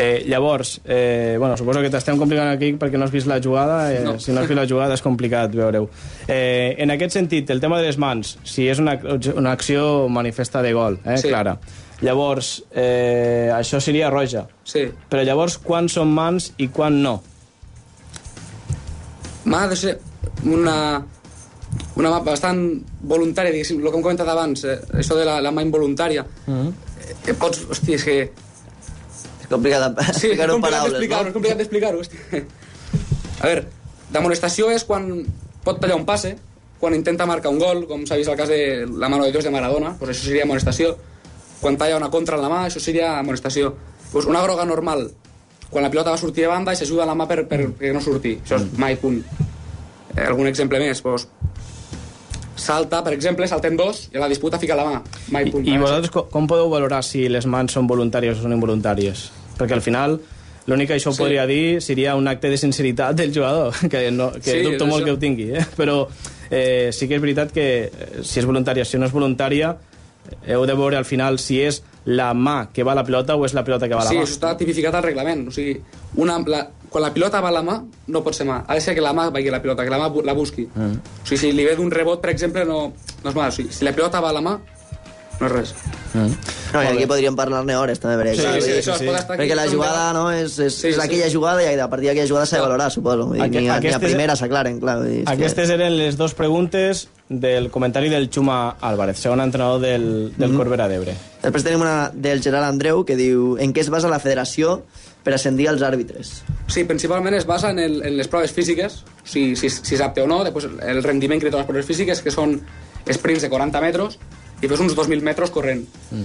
Eh, 0.00 0.24
llavors, 0.26 0.80
eh, 0.86 1.36
bueno, 1.38 1.54
suposo 1.60 1.82
que 1.84 1.90
t'estem 1.92 2.16
complicant 2.18 2.48
aquí 2.48 2.72
perquè 2.80 2.96
no 2.98 3.04
has 3.04 3.12
vist 3.12 3.28
la 3.28 3.36
jugada. 3.44 3.92
Eh, 3.92 4.00
No. 4.02 4.14
Si 4.18 4.32
no 4.32 4.40
has 4.40 4.48
vist 4.48 4.56
la 4.58 4.66
jugada 4.66 4.94
és 4.96 5.02
complicat 5.04 5.52
veure-ho. 5.54 5.88
Eh, 6.26 6.74
en 6.78 6.90
aquest 6.90 7.12
sentit, 7.18 7.50
el 7.50 7.60
tema 7.60 7.78
de 7.78 7.84
les 7.86 7.98
mans, 8.00 8.38
si 8.48 8.66
és 8.72 8.78
una, 8.80 8.96
una 9.36 9.52
acció 9.52 10.08
manifesta 10.08 10.62
de 10.64 10.72
gol, 10.72 10.98
eh, 11.04 11.18
Sí. 11.18 11.28
clara. 11.28 11.58
Llavors, 12.00 12.62
eh, 12.70 13.50
això 13.50 13.80
seria 13.82 14.10
roja. 14.10 14.44
Sí. 14.64 14.84
Però 15.10 15.24
llavors, 15.26 15.58
quan 15.58 15.88
són 15.90 16.12
mans 16.14 16.52
i 16.62 16.68
quan 16.70 17.00
no? 17.02 17.16
Mà 19.48 19.64
ha 19.64 19.70
de 19.72 19.78
ser 19.80 19.96
una, 20.46 20.76
una 21.98 22.12
mà 22.12 22.20
bastant 22.22 22.60
voluntària, 23.02 23.50
diguéssim, 23.54 23.80
el 23.80 23.88
que 23.90 23.96
hem 23.98 24.04
comentat 24.04 24.28
abans, 24.30 24.62
eh, 24.64 24.78
això 25.00 25.16
de 25.18 25.24
la, 25.26 25.40
la 25.42 25.50
mà 25.50 25.64
involuntària. 25.66 26.26
Mhm. 26.46 26.68
eh, 27.26 27.34
pots, 27.34 27.64
hòstia, 27.66 27.96
és 27.96 28.04
que... 28.04 28.18
És 29.40 29.50
complicat 29.50 29.88
Sí, 30.14 30.30
és 30.30 30.38
explicar-ho 30.38 30.54
en 30.54 30.60
complicat 30.60 30.70
paraules, 30.70 30.92
d'explicar-ho, 30.92 31.22
no? 31.24 31.28
és 31.28 31.34
complicat 31.34 31.58
d'explicar-ho. 31.58 31.98
hòstia. 31.98 32.44
A 33.40 33.46
veure, 33.46 33.66
d'amonestació 34.12 34.70
és 34.70 34.84
quan 34.84 35.10
pot 35.64 35.80
tallar 35.80 35.96
un 35.98 36.06
passe, 36.06 36.36
quan 36.78 36.94
intenta 36.94 37.26
marcar 37.26 37.50
un 37.50 37.58
gol, 37.58 37.86
com 37.90 38.04
s'ha 38.06 38.16
vist 38.18 38.30
el 38.30 38.38
cas 38.38 38.48
de 38.48 38.86
la 38.86 39.08
mano 39.08 39.24
de 39.24 39.32
Dios 39.32 39.44
de 39.44 39.50
Maradona, 39.50 39.96
pues 39.98 40.12
això 40.12 40.28
seria 40.28 40.44
amonestació. 40.46 40.96
Quan 41.60 41.76
talla 41.76 41.96
una 41.96 42.10
contra 42.10 42.36
en 42.36 42.42
la 42.42 42.48
mà, 42.52 42.64
això 42.68 42.80
seria 42.80 43.18
amonestació. 43.18 43.74
Pues 44.12 44.26
una 44.26 44.42
groga 44.42 44.64
normal, 44.64 45.10
quan 45.70 45.82
la 45.84 45.90
pilota 45.90 46.10
va 46.14 46.16
sortir 46.20 46.44
de 46.46 46.48
banda 46.52 46.72
i 46.72 46.76
s'ajuda 46.76 47.04
la 47.06 47.14
mà 47.18 47.26
per, 47.28 47.42
per, 47.48 47.72
que 47.78 47.92
no 47.92 48.00
surti. 48.00 48.38
Això 48.44 48.56
és 48.60 48.68
mai 48.78 48.96
punt. 48.96 49.18
Eh, 50.16 50.24
algun 50.26 50.46
exemple 50.48 50.78
més, 50.80 51.02
pues, 51.02 51.26
salta, 52.58 53.02
per 53.04 53.12
exemple, 53.14 53.46
salten 53.48 53.76
dos 53.76 54.08
i 54.12 54.16
a 54.18 54.20
la 54.24 54.28
disputa 54.30 54.58
fica 54.58 54.74
la 54.76 54.84
mà. 54.86 55.02
Mai 55.34 55.46
I, 55.48 55.52
punt. 55.52 55.66
i 55.68 55.76
vosaltres 55.78 56.10
co- 56.14 56.26
com 56.30 56.46
podeu 56.50 56.68
valorar 56.70 57.02
si 57.06 57.28
les 57.30 57.46
mans 57.46 57.72
són 57.72 57.86
voluntàries 57.88 58.38
o 58.38 58.42
són 58.46 58.54
involuntàries? 58.56 59.28
Perquè 59.58 59.76
al 59.76 59.82
final 59.84 60.18
l'únic 60.68 60.88
que 60.90 60.96
això 60.98 61.12
Sí. 61.12 61.18
podria 61.22 61.46
dir 61.46 61.80
seria 61.80 62.14
un 62.16 62.26
acte 62.28 62.50
de 62.50 62.58
sinceritat 62.58 63.14
del 63.16 63.32
jugador, 63.34 63.74
que, 63.90 64.10
no, 64.10 64.32
que 64.32 64.50
Sí, 64.58 64.62
dubto 64.62 64.86
molt 64.86 65.02
això. 65.02 65.04
que 65.06 65.10
ho 65.12 65.18
tingui, 65.18 65.50
eh? 65.54 65.64
però 65.76 66.06
eh, 66.50 66.90
sí 66.92 67.08
que 67.08 67.14
és 67.16 67.20
veritat 67.22 67.52
que 67.52 67.68
eh, 67.84 68.22
si 68.22 68.40
és 68.40 68.46
voluntària, 68.46 68.84
si 68.84 68.98
no 68.98 69.06
és 69.06 69.12
voluntària, 69.12 69.76
heu 70.46 70.66
de 70.66 70.74
veure 70.74 70.96
al 70.96 71.04
final 71.04 71.38
si 71.38 71.60
és 71.62 71.82
la 72.04 72.32
mà 72.34 72.68
que 72.72 72.84
va 72.84 72.92
a 72.92 72.94
la 72.94 73.04
pilota 73.04 73.36
o 73.36 73.44
és 73.44 73.54
la 73.54 73.64
pilota 73.64 73.88
que 73.88 73.94
va 73.94 74.00
a 74.00 74.04
la 74.04 74.10
Sí, 74.10 74.16
mà. 74.16 74.22
això 74.24 74.36
està 74.38 74.56
tipificat 74.56 74.94
al 74.94 75.02
reglament. 75.02 75.48
O 75.48 75.50
sigui, 75.52 75.76
una, 76.16 76.38
la, 76.46 76.62
quan 76.88 77.02
la 77.04 77.12
pilota 77.12 77.40
va 77.44 77.48
a 77.48 77.52
la 77.52 77.62
mà, 77.62 77.82
no 78.08 78.22
pot 78.24 78.34
ser 78.34 78.46
mà. 78.48 78.62
Ha 78.66 78.74
de 78.74 78.80
ser 78.80 78.94
que 78.94 79.00
la 79.04 79.12
mà 79.12 79.28
vagi 79.30 79.48
a 79.48 79.52
la 79.52 79.60
pilota, 79.62 79.84
que 79.84 79.90
la 79.90 79.98
mà 79.98 80.08
la 80.24 80.34
busqui. 80.34 80.68
Mm. 80.74 80.96
O 81.22 81.26
sigui, 81.26 81.38
si 81.38 81.52
li 81.52 81.64
ve 81.64 81.76
d'un 81.76 81.90
rebot, 81.90 82.20
per 82.20 82.30
exemple, 82.30 82.64
no, 82.64 82.92
no 83.24 83.30
és 83.30 83.36
mà. 83.36 83.48
O 83.48 83.52
sigui, 83.52 83.72
si 83.72 83.84
la 83.84 83.92
pilota 83.92 84.20
va 84.20 84.30
a 84.30 84.32
la 84.32 84.40
mà, 84.40 84.58
no 85.40 85.46
és 85.46 85.52
res. 85.52 85.74
Mm. 86.14 86.32
No, 86.72 86.82
i 86.82 86.86
aquí 86.86 87.06
podríem 87.06 87.36
parlar-ne 87.36 87.76
hores, 87.76 88.00
també, 88.00 88.16
perquè, 88.22 88.34
Sí, 88.36 88.42
clar, 88.42 88.98
sí, 88.98 89.06
pot 89.06 89.16
estar 89.18 89.34
aquí 89.36 89.42
perquè 89.42 89.54
la 89.56 89.66
jugada 89.70 90.12
no, 90.12 90.30
és, 90.32 90.58
és, 90.58 90.74
Sí, 90.74 90.88
és 90.88 90.96
sí. 90.96 91.00
aquella 91.00 91.30
jugada 91.30 91.62
i 91.62 91.78
a 91.78 91.88
partir 91.88 92.08
d'aquella 92.08 92.26
jugada 92.28 92.46
s'ha 92.46 92.56
de 92.56 92.62
valorar, 92.62 92.90
suposo. 92.90 93.30
Dir, 93.32 93.42
Aqu- 93.42 93.50
ni, 93.50 93.58
a, 93.58 93.60
ni 93.60 93.68
a 93.68 93.76
aquestes- 93.76 94.00
primera 94.10 94.36
s'aclaren, 94.36 94.80
clar. 94.80 94.96
Vull 94.98 95.06
dir, 95.08 95.18
és 95.20 95.24
que- 95.26 95.32
Aquestes 95.34 95.70
eren 95.70 95.96
les 95.98 96.16
dues 96.16 96.34
preguntes 96.34 97.08
del 97.28 97.70
comentari 97.70 98.08
del 98.08 98.30
Xuma 98.30 98.76
Álvarez, 98.80 99.18
segon 99.18 99.40
entrenador 99.40 99.80
del, 99.80 100.32
del 100.36 100.50
Mhm. 100.50 100.56
Corbera 100.56 100.88
d'Ebre. 100.88 101.14
Després 101.42 101.62
tenim 101.64 101.80
una 101.82 102.10
del 102.12 102.42
Gerard 102.42 102.64
Andreu 102.64 103.04
que 103.04 103.16
diu 103.16 103.56
en 103.60 103.72
què 103.74 103.80
es 103.80 103.90
basa 103.90 104.08
la 104.08 104.18
federació 104.18 104.82
per 105.22 105.34
ascendir 105.34 105.68
als 105.68 105.82
àrbitres? 105.82 106.42
Sí, 106.68 106.84
principalment 106.84 107.34
es 107.34 107.44
basa 107.44 107.70
en, 107.70 107.78
el, 107.78 108.02
en 108.02 108.16
les 108.16 108.28
proves 108.28 108.50
físiques, 108.52 109.04
sigui, 109.24 109.56
si, 109.56 109.68
si 109.68 109.94
és 109.94 110.00
apte 110.00 110.22
o 110.22 110.26
no, 110.26 110.42
després 110.42 110.66
el 110.82 111.02
rendiment 111.02 111.38
que 111.40 111.50
té 111.50 111.56
les 111.56 111.66
proves 111.66 111.84
físiques, 111.86 112.22
que 112.22 112.30
són 112.30 112.62
sprints 113.12 113.42
de 113.42 113.50
40 113.50 113.80
metres, 113.80 114.18
i 114.58 114.66
després 114.66 114.80
uns 114.82 114.94
2.000 114.96 115.22
metres 115.22 115.50
corrent. 115.54 115.84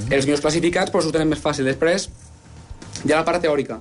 Els 0.10 0.26
millors 0.26 0.42
classificats 0.42 0.94
ho 0.94 1.12
tenen 1.12 1.30
més 1.30 1.42
fàcil. 1.42 1.66
Després 1.70 2.10
hi 3.06 3.12
ha 3.12 3.20
la 3.20 3.26
part 3.28 3.42
teòrica, 3.44 3.80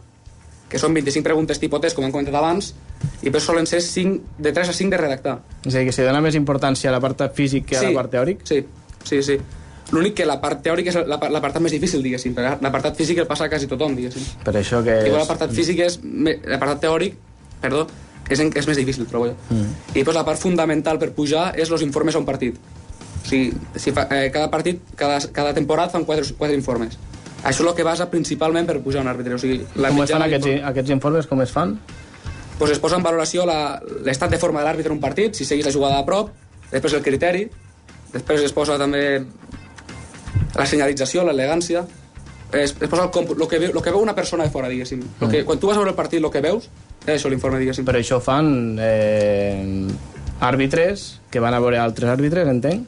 que 0.68 0.78
són 0.80 0.94
25 0.96 1.24
preguntes 1.24 1.58
tipus 1.60 1.80
test, 1.80 1.96
com 1.96 2.04
hem 2.04 2.12
comentat 2.12 2.34
abans, 2.38 2.72
i 3.20 3.26
després 3.26 3.44
solen 3.44 3.66
ser 3.66 3.80
5, 3.84 4.36
de 4.38 4.52
3 4.52 4.68
a 4.68 4.72
5 4.76 4.90
de 4.90 5.00
redactar. 5.00 5.38
És 5.66 5.74
a 5.74 5.78
dir, 5.78 5.86
que 5.88 5.92
se 5.96 6.04
dona 6.06 6.20
més 6.24 6.34
importància 6.38 6.90
a 6.90 6.94
la 6.94 7.00
part 7.00 7.26
físic 7.36 7.66
que 7.66 7.76
a 7.76 7.82
la 7.82 7.92
part 7.96 8.10
teòric? 8.12 8.44
Sí, 8.48 8.62
sí, 9.04 9.22
sí. 9.22 9.38
L'únic 9.92 10.14
que 10.16 10.24
la 10.24 10.38
part 10.40 10.62
teòrica 10.64 10.88
és 10.88 10.96
la- 10.96 11.18
l'apartat 11.28 11.60
més 11.60 11.72
difícil, 11.72 12.00
diguéssim, 12.02 12.32
l'apartat 12.36 12.96
físic 12.96 13.18
el 13.18 13.26
passa 13.26 13.44
a 13.44 13.50
quasi 13.52 13.66
tothom, 13.68 13.96
diguéssim. 13.96 14.22
Per 14.44 14.54
això 14.56 14.80
que... 14.84 14.94
Igual 15.04 15.20
És... 15.20 15.26
l'apartat 15.26 15.52
físic 15.52 15.80
és... 15.84 15.98
L'apartat 16.02 16.80
teòric, 16.86 17.16
perdó, 17.60 17.86
és, 18.30 18.40
en, 18.40 18.48
és 18.56 18.66
més 18.70 18.78
difícil, 18.80 19.04
trobo 19.10 19.26
jo. 19.28 19.34
Mm. 19.50 19.74
I 19.92 19.98
després 19.98 20.16
la 20.16 20.24
part 20.24 20.40
fundamental 20.40 20.98
per 21.02 21.10
pujar 21.12 21.50
és 21.60 21.68
els 21.68 21.82
informes 21.84 22.14
a 22.16 22.22
un 22.22 22.24
partit. 22.24 22.56
O 23.22 23.26
sigui, 23.28 23.52
si 23.76 23.92
fa, 23.92 24.06
eh, 24.10 24.30
cada 24.34 24.50
partit, 24.50 24.80
cada, 24.96 25.18
cada 25.32 25.54
temporada 25.54 25.90
fan 25.90 26.04
quatre, 26.04 26.26
quatre 26.38 26.56
informes. 26.56 26.98
Això 27.42 27.62
és 27.62 27.68
el 27.68 27.74
que 27.74 27.82
basa 27.86 28.08
principalment 28.10 28.66
per 28.66 28.80
pujar 28.82 29.00
un 29.02 29.08
àrbitre. 29.08 29.34
O 29.34 29.38
sigui, 29.38 29.60
la 29.76 29.88
Com 29.90 30.02
es 30.04 30.10
fan 30.12 30.22
aquests, 30.22 30.48
aquests 30.64 30.90
informes? 30.90 31.26
Com 31.26 31.40
es 31.42 31.50
fan? 31.50 31.78
pues 32.58 32.70
es 32.70 32.78
posa 32.78 32.94
en 32.96 33.02
valoració 33.02 33.44
la- 33.44 33.80
l'estat 34.04 34.30
de 34.30 34.38
forma 34.38 34.60
de 34.60 34.66
l'àrbitre 34.68 34.92
en 34.92 34.98
un 34.98 35.00
partit, 35.00 35.34
si 35.34 35.44
seguís 35.44 35.66
la 35.66 35.72
jugada 35.72 35.98
a 35.98 36.04
prop, 36.06 36.28
després 36.70 36.92
el 36.94 37.02
criteri, 37.02 37.48
després 38.12 38.40
es 38.44 38.52
posa 38.52 38.76
també 38.78 39.24
la 40.54 40.66
senyalització, 40.66 41.24
l'elegància, 41.24 41.82
es, 42.52 42.76
es 42.78 42.88
posa 42.88 43.04
el, 43.08 43.10
comp- 43.10 43.34
lo, 43.36 43.48
que 43.48 43.58
veu, 43.58 43.72
lo 43.72 43.82
que 43.82 43.90
veu 43.90 44.00
una 44.02 44.14
persona 44.14 44.44
de 44.44 44.50
fora, 44.50 44.68
diguéssim. 44.68 45.00
Lo 45.20 45.28
que, 45.28 45.44
quan 45.48 45.58
tu 45.58 45.66
vas 45.66 45.76
a 45.76 45.80
veure 45.80 45.90
el 45.90 45.96
partit, 45.96 46.22
el 46.22 46.30
que 46.30 46.40
veus, 46.44 46.68
és 47.06 47.16
això 47.16 47.30
l'informe, 47.32 47.58
diguéssim. 47.58 47.84
Però 47.88 47.98
això 47.98 48.20
fan 48.22 48.76
eh, 48.78 49.88
àrbitres 50.40 51.20
que 51.32 51.40
van 51.40 51.54
a 51.56 51.60
veure 51.64 51.78
altres 51.82 52.10
àrbitres, 52.12 52.46
entenc? 52.46 52.86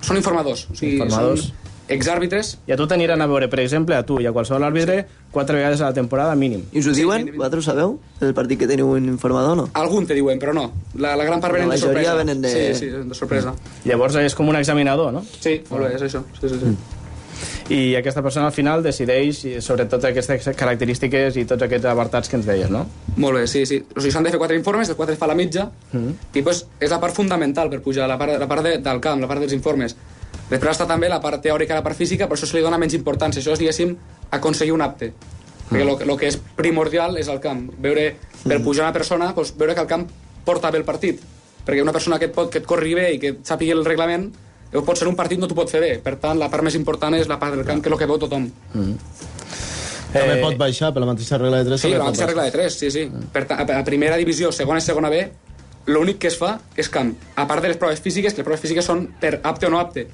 Són 0.00 0.16
informadors, 0.16 0.68
o 0.70 0.74
sigui, 0.74 0.96
Informadors. 1.00 1.46
són 1.48 1.64
exàrbitres. 1.88 2.56
I 2.66 2.72
a 2.72 2.76
tu 2.76 2.86
t'aniran 2.90 3.20
a 3.22 3.26
veure, 3.30 3.46
per 3.48 3.60
exemple, 3.60 3.94
a 3.94 4.02
tu 4.04 4.18
i 4.20 4.26
a 4.26 4.32
qualsevol 4.34 4.64
àrbitre, 4.66 5.06
quatre 5.30 5.56
vegades 5.56 5.80
a 5.80 5.86
la 5.90 5.94
temporada 5.94 6.34
mínim. 6.34 6.64
I 6.72 6.80
us 6.80 6.86
ho 6.88 6.94
Sí, 6.94 7.02
diuen? 7.02 7.24
mínim. 7.24 7.36
Vosaltres 7.38 7.62
ho 7.66 7.70
sabeu? 7.70 8.00
El 8.20 8.34
partit 8.34 8.58
que 8.58 8.66
teniu 8.66 8.88
un 8.90 9.04
informador 9.06 9.52
o 9.52 9.56
no? 9.56 9.68
Algun 9.74 10.06
te 10.06 10.14
diuen, 10.14 10.38
però 10.40 10.52
no. 10.52 10.72
La, 10.94 11.14
la 11.16 11.24
gran 11.24 11.40
part 11.40 11.52
La 11.54 11.60
venen 11.60 11.70
de 11.70 11.76
majoria 11.76 12.10
sorpresa. 12.10 12.14
venen 12.14 12.42
de- 12.42 12.74
Sí, 12.74 12.80
sí, 12.80 12.86
de 12.90 13.14
sorpresa. 13.14 13.54
Llavors 13.84 14.16
és 14.16 14.34
com 14.34 14.48
un 14.48 14.56
examinador, 14.56 15.12
no? 15.12 15.24
Sí, 15.40 15.62
molt 15.70 15.84
bé, 15.88 15.94
és 15.94 16.02
això. 16.02 16.24
Sí, 16.40 16.48
sí, 16.48 16.56
sí. 16.58 16.76
I 17.70 17.96
aquesta 17.98 18.22
persona 18.22 18.46
al 18.46 18.52
final 18.54 18.82
decideix 18.82 19.40
sobre 19.64 19.86
totes 19.86 20.10
aquestes 20.10 20.50
característiques 20.56 21.36
i 21.36 21.44
tots 21.44 21.62
aquests 21.66 21.88
apartats 21.90 22.28
que 22.30 22.36
ens 22.38 22.46
deies, 22.46 22.70
no? 22.70 22.84
Molt 23.16 23.40
bé, 23.40 23.46
sí, 23.50 23.64
sí. 23.66 23.80
O 23.94 24.00
sigui, 24.00 24.12
s'han 24.14 24.24
de 24.26 24.30
fer 24.34 24.38
quatre 24.38 24.56
informes, 24.58 24.88
el 24.88 24.96
quatre 24.96 25.16
fa 25.16 25.26
la 25.26 25.34
mitja, 25.34 25.70
Mm. 25.92 26.12
i 26.34 26.42
pues, 26.42 26.66
és 26.80 26.90
la 26.90 27.00
part 27.00 27.14
fundamental 27.14 27.70
per 27.70 27.80
pujar, 27.82 28.08
la 28.08 28.18
part, 28.18 28.38
la 28.38 28.46
part 28.48 28.62
de, 28.62 28.78
del 28.78 29.00
camp, 29.00 29.20
la 29.20 29.26
part 29.28 29.40
dels 29.40 29.52
informes. 29.52 29.96
Després 30.50 30.76
està 30.76 30.86
també 30.86 31.08
la 31.08 31.20
part 31.20 31.42
teòrica 31.42 31.74
i 31.74 31.76
la 31.80 31.82
part 31.82 31.96
física, 31.96 32.26
però 32.28 32.36
això 32.38 32.46
se 32.46 32.56
li 32.56 32.62
dona 32.62 32.78
menys 32.78 32.94
importància. 32.94 33.40
Això 33.42 33.52
és, 33.52 33.58
diguéssim, 33.58 33.96
aconseguir 34.30 34.72
un 34.72 34.82
apte. 34.82 35.12
Perquè 35.70 35.82
el 36.06 36.16
que 36.20 36.28
és 36.28 36.36
primordial 36.54 37.16
és 37.18 37.26
el 37.28 37.40
camp. 37.42 37.64
Veure, 37.82 38.12
per 38.44 38.60
pujar 38.62 38.84
una 38.84 38.92
persona, 38.94 39.32
doncs, 39.34 39.56
veure 39.58 39.74
que 39.74 39.80
el 39.80 39.88
camp 39.90 40.06
porta 40.44 40.70
bé 40.70 40.78
el 40.78 40.84
partit. 40.84 41.18
Perquè 41.66 41.82
una 41.82 41.92
persona 41.92 42.20
que 42.20 42.26
et, 42.26 42.34
pot, 42.34 42.50
que 42.52 42.58
et 42.62 42.66
corri 42.66 42.94
bé 42.94 43.08
i 43.14 43.18
que 43.18 43.32
et 43.34 43.40
sàpigui 43.42 43.72
el 43.74 43.82
reglament, 43.84 44.28
eh, 44.72 44.80
pot 44.82 44.96
ser 44.98 45.08
un 45.08 45.16
partit 45.16 45.38
no 45.38 45.46
t'ho 45.48 45.54
pot 45.58 45.70
fer 45.70 45.80
bé. 45.80 45.92
Per 46.02 46.16
tant, 46.22 46.38
la 46.38 46.48
part 46.52 46.62
més 46.66 46.74
important 46.74 47.14
és 47.14 47.28
la 47.28 47.38
part 47.38 47.54
del 47.56 47.64
camp, 47.64 47.82
que 47.82 47.88
és 47.88 47.92
el 47.92 47.98
que 47.98 48.06
veu 48.06 48.18
tothom. 48.18 48.48
També 50.12 50.36
Eh, 50.38 50.40
pot 50.40 50.56
baixar, 50.56 50.92
per 50.94 51.00
la 51.02 51.06
mateixa 51.10 51.36
regla 51.38 51.58
de 51.62 51.64
3. 51.70 51.80
Sí, 51.80 51.90
la 51.92 52.04
mateixa 52.04 52.26
regla 52.30 52.44
de 52.44 52.52
3, 52.54 52.72
sí, 52.78 52.90
sí. 52.90 53.10
Per 53.32 53.44
tant, 53.44 53.60
a 53.70 53.82
primera 53.84 54.16
divisió, 54.16 54.52
segona 54.52 54.78
i 54.78 54.84
segona 54.84 55.10
B, 55.12 55.18
l'únic 55.86 56.18
que 56.22 56.28
es 56.28 56.36
fa 56.38 56.58
és 56.76 56.88
camp. 56.88 57.12
A 57.36 57.44
part 57.46 57.60
de 57.62 57.68
les 57.68 57.76
proves 57.76 58.00
físiques, 58.00 58.32
que 58.32 58.40
les 58.40 58.46
proves 58.46 58.60
físiques 58.62 58.84
són 58.86 59.08
per 59.20 59.40
apte 59.42 59.66
o 59.66 59.70
no 59.70 59.78
apte. 59.82 60.06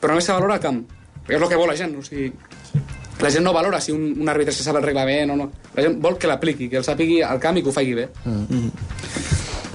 Però 0.00 0.08
només 0.12 0.24
se 0.24 0.32
valora 0.32 0.58
camp. 0.58 0.82
Perquè 1.26 1.36
és 1.36 1.42
el 1.42 1.48
que 1.52 1.56
vol 1.60 1.68
la 1.68 1.76
gent. 1.76 1.94
O 1.98 2.02
sigui, 2.02 2.32
la 3.22 3.30
gent 3.30 3.44
no 3.44 3.52
valora 3.52 3.80
si 3.80 3.92
un, 3.92 4.02
un 4.20 4.28
àrbitre 4.28 4.52
se 4.52 4.64
sap 4.66 4.76
el 4.76 4.82
reglament 4.82 5.30
o 5.30 5.36
no. 5.36 5.50
La 5.76 5.82
gent 5.86 6.00
vol 6.02 6.18
que 6.18 6.26
l'apliqui, 6.28 6.68
que 6.72 6.76
el 6.82 6.84
sàpigui 6.84 7.22
al 7.22 7.38
camp 7.40 7.56
i 7.56 7.62
que 7.62 7.68
ho 7.70 7.72
faci 7.72 7.94
bé. 7.94 8.08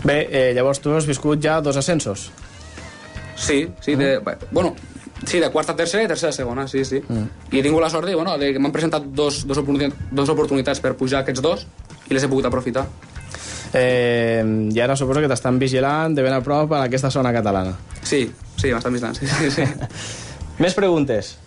Bé, 0.03 0.17
eh, 0.32 0.51
llavors 0.57 0.80
tu 0.82 0.93
has 0.97 1.05
viscut 1.07 1.39
ja 1.41 1.59
dos 1.61 1.78
ascensos. 1.78 2.32
Sí, 3.42 3.68
sí, 3.82 3.96
de, 3.96 4.20
bueno, 4.52 4.76
sí, 5.26 5.39
de 5.39 5.50
quarta 5.50 5.74
a 5.74 5.76
tercera 5.76 6.06
i 6.06 6.08
tercera 6.08 6.30
a 6.30 6.36
segona, 6.36 6.68
sí, 6.70 6.86
sí. 6.86 7.02
I 7.52 7.58
he 7.60 7.64
tingut 7.66 7.82
la 7.82 7.89
sort 7.89 8.06
de, 8.08 8.14
bueno, 8.16 8.38
de 8.38 8.52
que 8.54 8.62
m'han 8.62 8.74
presentat 8.74 9.08
dos, 9.10 9.42
dos, 9.50 9.58
oportunitats, 9.58 10.14
dos 10.14 10.30
oportunitats 10.30 10.82
per 10.84 10.94
pujar 11.00 11.24
aquests 11.26 11.42
dos 11.42 11.66
i 12.08 12.14
les 12.14 12.24
he 12.24 12.30
pogut 12.30 12.46
aprofitar. 12.46 12.86
Eh, 13.74 14.44
I 14.70 14.82
ara 14.84 14.98
suposo 15.00 15.24
que 15.24 15.30
t'estan 15.32 15.58
vigilant 15.58 16.14
de 16.14 16.26
ben 16.26 16.36
a 16.36 16.42
prop 16.46 16.76
a 16.78 16.84
aquesta 16.86 17.10
zona 17.10 17.34
catalana. 17.34 17.74
Sí, 18.04 18.28
sí, 18.58 18.70
m'estan 18.70 18.94
vigilant, 18.94 19.18
sí, 19.18 19.26
sí, 19.26 19.50
sí. 19.58 19.66
Més 20.62 20.78
preguntes. 20.78 21.38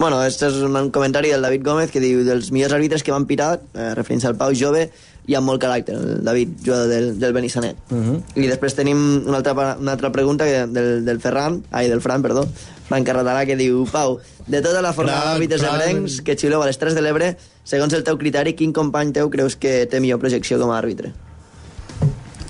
Bueno, 0.00 0.22
este 0.24 0.48
és 0.48 0.56
un 0.64 0.90
comentari 0.92 1.28
del 1.28 1.42
David 1.44 1.64
Gómez 1.64 1.90
que 1.92 2.00
diu 2.00 2.22
dels 2.24 2.50
millors 2.56 2.72
àrbitres 2.72 3.02
que 3.04 3.12
m'han 3.12 3.26
pitat, 3.28 3.64
eh, 3.76 3.94
referint 3.96 4.24
al 4.28 4.36
Pau 4.36 4.52
jove, 4.56 4.86
i 5.26 5.34
amb 5.34 5.46
molt 5.46 5.62
caràcter, 5.62 5.94
el 5.94 6.24
David, 6.24 6.56
jugador 6.64 6.88
del, 6.88 7.18
del 7.20 7.32
Benissanet. 7.32 7.76
Uh 7.90 7.96
-huh. 7.96 8.22
I 8.34 8.46
després 8.48 8.74
tenim 8.74 9.24
una 9.26 9.36
altra, 9.38 9.76
una 9.78 9.92
altra 9.92 10.10
pregunta 10.12 10.44
que, 10.44 10.66
del, 10.66 11.04
del 11.04 11.20
Ferran, 11.20 11.62
ai, 11.70 11.88
del 11.88 12.00
Fran, 12.00 12.22
perdó, 12.22 12.48
Fran 12.88 13.04
Carratalà, 13.04 13.46
que 13.46 13.56
diu, 13.56 13.86
Pau, 13.92 14.18
de 14.46 14.60
tota 14.62 14.82
la 14.82 14.92
forma 14.92 15.12
d'àrbitres 15.12 15.62
ebrencs 15.62 16.22
que 16.22 16.36
xiuleu 16.36 16.62
a 16.62 16.66
les 16.66 16.78
3 16.78 16.94
de 16.94 17.00
l'Ebre, 17.00 17.36
segons 17.64 17.92
el 17.92 18.02
teu 18.02 18.18
criteri, 18.18 18.54
quin 18.54 18.72
company 18.72 19.12
teu 19.12 19.30
creus 19.30 19.54
que 19.56 19.86
té 19.86 20.00
millor 20.00 20.18
projecció 20.18 20.58
com 20.58 20.70
a 20.70 20.78
àrbitre? 20.78 21.12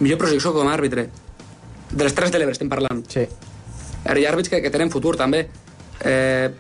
Millor 0.01 0.19
projecció 0.19 0.53
com 0.53 0.67
a 0.67 0.73
àrbitre. 0.75 1.09
De 1.91 2.05
les 2.05 2.15
tres 2.15 2.31
de 2.33 2.39
l'Ebre 2.39 2.53
estem 2.53 2.69
parlant. 2.69 3.05
Sí. 3.09 3.27
Ara 4.05 4.19
hi 4.19 4.25
ha 4.25 4.31
àrbits 4.33 4.49
que, 4.49 4.63
que 4.63 4.71
tenen 4.71 4.91
futur, 4.91 5.17
també. 5.17 5.49
Eh, 6.05 6.51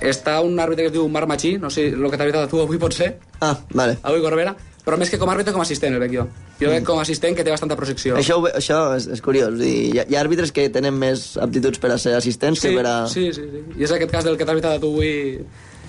està 0.00 0.40
un 0.42 0.58
àrbitre 0.58 0.82
que 0.84 0.90
es 0.90 0.92
diu 0.92 1.06
Marc 1.08 1.28
Machí, 1.28 1.56
no 1.58 1.70
sé 1.70 1.86
el 1.88 2.10
que 2.10 2.16
t'ha 2.18 2.24
avisat 2.26 2.50
tu 2.50 2.60
avui 2.60 2.78
pot 2.78 2.92
ser, 2.92 3.18
Ah, 3.40 3.56
vale. 3.70 3.98
avui 4.02 4.20
Corbera, 4.20 4.56
però 4.86 4.94
més 5.00 5.10
que 5.10 5.18
com 5.18 5.26
a 5.26 5.34
àrbitre, 5.34 5.50
com 5.50 5.64
a 5.64 5.66
assistent, 5.66 5.96
el 5.96 6.02
veig 6.04 6.12
jo. 6.14 6.24
Jo 6.60 6.70
veig 6.70 6.84
com 6.86 7.00
a 7.00 7.02
assistent 7.02 7.34
que 7.34 7.42
té 7.42 7.50
bastanta 7.50 7.74
projecció. 7.78 8.14
Això, 8.20 8.36
ho 8.38 8.46
això 8.46 8.78
és, 8.94 9.08
és 9.16 9.22
curiós. 9.24 9.50
Vull 9.50 9.64
dir, 9.64 9.72
hi, 9.88 9.98
ha, 9.98 10.04
hi 10.06 10.14
ha 10.14 10.22
àrbitres 10.22 10.54
que 10.54 10.68
tenen 10.70 10.94
més 10.94 11.32
aptituds 11.42 11.82
per 11.82 11.90
a 11.90 11.98
ser 11.98 12.14
assistents 12.14 12.62
sí, 12.62 12.70
que 12.70 12.78
per 12.78 12.86
a... 12.86 12.94
sí, 13.10 13.26
sí, 13.34 13.48
sí. 13.50 13.64
I 13.74 13.88
és 13.88 13.96
aquest 13.96 14.14
cas 14.14 14.28
del 14.28 14.38
que 14.38 14.46
t'ha 14.46 14.54
avisat 14.54 14.78
tu 14.84 14.92
avui... 14.94 15.42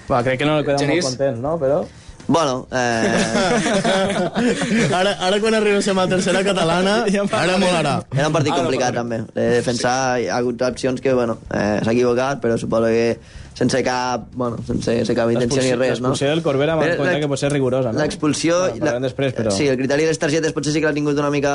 Va, 0.09 0.23
crec 0.25 0.41
que 0.41 0.49
no 0.49 0.57
el 0.57 0.65
quedem 0.65 0.81
Genís. 0.81 1.05
molt 1.05 1.13
contents, 1.13 1.45
no? 1.45 1.53
Però... 1.61 1.79
Bueno, 2.27 2.67
eh, 2.75 3.07
ara, 4.99 5.13
ara 5.29 5.37
quan 5.39 5.55
arribéssim 5.55 5.95
a 5.95 6.03
la 6.03 6.11
tercera 6.17 6.41
catalana, 6.43 6.97
ara 7.43 7.55
molarà. 7.61 7.93
era 8.17 8.27
un 8.27 8.35
partit 8.35 8.51
Ara 8.51 8.65
complicat, 8.65 8.97
també. 8.97 9.21
De 9.31 9.45
defensar, 9.61 9.95
hi 10.19 10.27
ha 10.27 10.41
hagut 10.41 10.65
opcions 10.67 10.99
que, 11.05 11.13
bueno, 11.15 11.37
eh, 11.53 11.79
s'ha 11.85 11.93
equivocat, 11.93 12.41
però 12.43 12.57
suposo 12.59 12.89
que 12.91 13.45
sense 13.57 13.83
cap, 13.83 14.27
bueno, 14.35 14.57
sense, 14.67 14.99
sense 14.99 15.13
cap 15.17 15.31
intenció 15.33 15.63
ni 15.65 15.71
res, 15.73 15.97
no? 15.97 16.11
L'expulsió 16.11 16.29
del 16.29 16.43
Corbera 16.45 16.75
m'ha 16.77 16.85
Però 16.85 16.97
compte 16.99 17.21
que 17.23 17.29
pot 17.31 17.41
ser 17.41 17.49
rigorosa, 17.49 17.89
no? 17.89 17.97
L'expulsió... 17.97 18.59
Bueno, 18.67 18.83
parlarem 18.83 19.07
després, 19.07 19.33
però... 19.33 19.53
Sí, 19.55 19.65
el 19.71 19.79
criteri 19.79 20.05
de 20.05 20.11
les 20.13 20.21
targetes 20.21 20.53
potser 20.53 20.75
sí 20.75 20.83
que 20.83 20.85
l'ha 20.85 20.93
tingut 20.93 21.17
una 21.17 21.31
mica... 21.33 21.53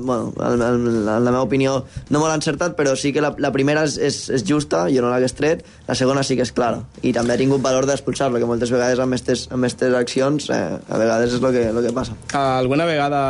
Bueno, 0.00 0.32
en, 0.40 0.64
en, 0.64 0.88
en 0.88 1.10
la 1.10 1.18
meva 1.28 1.42
opinió 1.44 1.74
no 2.08 2.22
molt 2.22 2.32
encertat, 2.32 2.78
però 2.78 2.96
sí 2.96 3.12
que 3.12 3.20
la, 3.20 3.34
la 3.44 3.52
primera 3.52 3.84
és, 3.84 3.98
és, 4.00 4.22
és 4.38 4.46
justa, 4.48 4.86
jo 4.94 5.04
no 5.04 5.12
l'hagués 5.12 5.36
tret, 5.36 5.66
la 5.84 5.98
segona 6.00 6.24
sí 6.24 6.38
que 6.40 6.48
és 6.48 6.54
clara. 6.56 6.80
I 7.04 7.12
també 7.12 7.36
ha 7.36 7.40
tingut 7.44 7.60
valor 7.64 7.84
d'expulsar-lo, 7.90 8.40
que 8.40 8.48
moltes 8.48 8.72
vegades 8.72 9.04
amb 9.04 9.12
aquestes, 9.12 9.44
amb 9.52 9.68
aquestes 9.68 10.00
accions 10.00 10.48
eh, 10.48 10.64
a 10.80 11.04
vegades 11.04 11.36
és 11.36 11.44
el 11.44 11.52
que, 11.52 11.68
lo 11.76 11.84
que 11.84 11.92
passa. 11.92 12.16
Alguna 12.40 12.88
vegada 12.88 13.20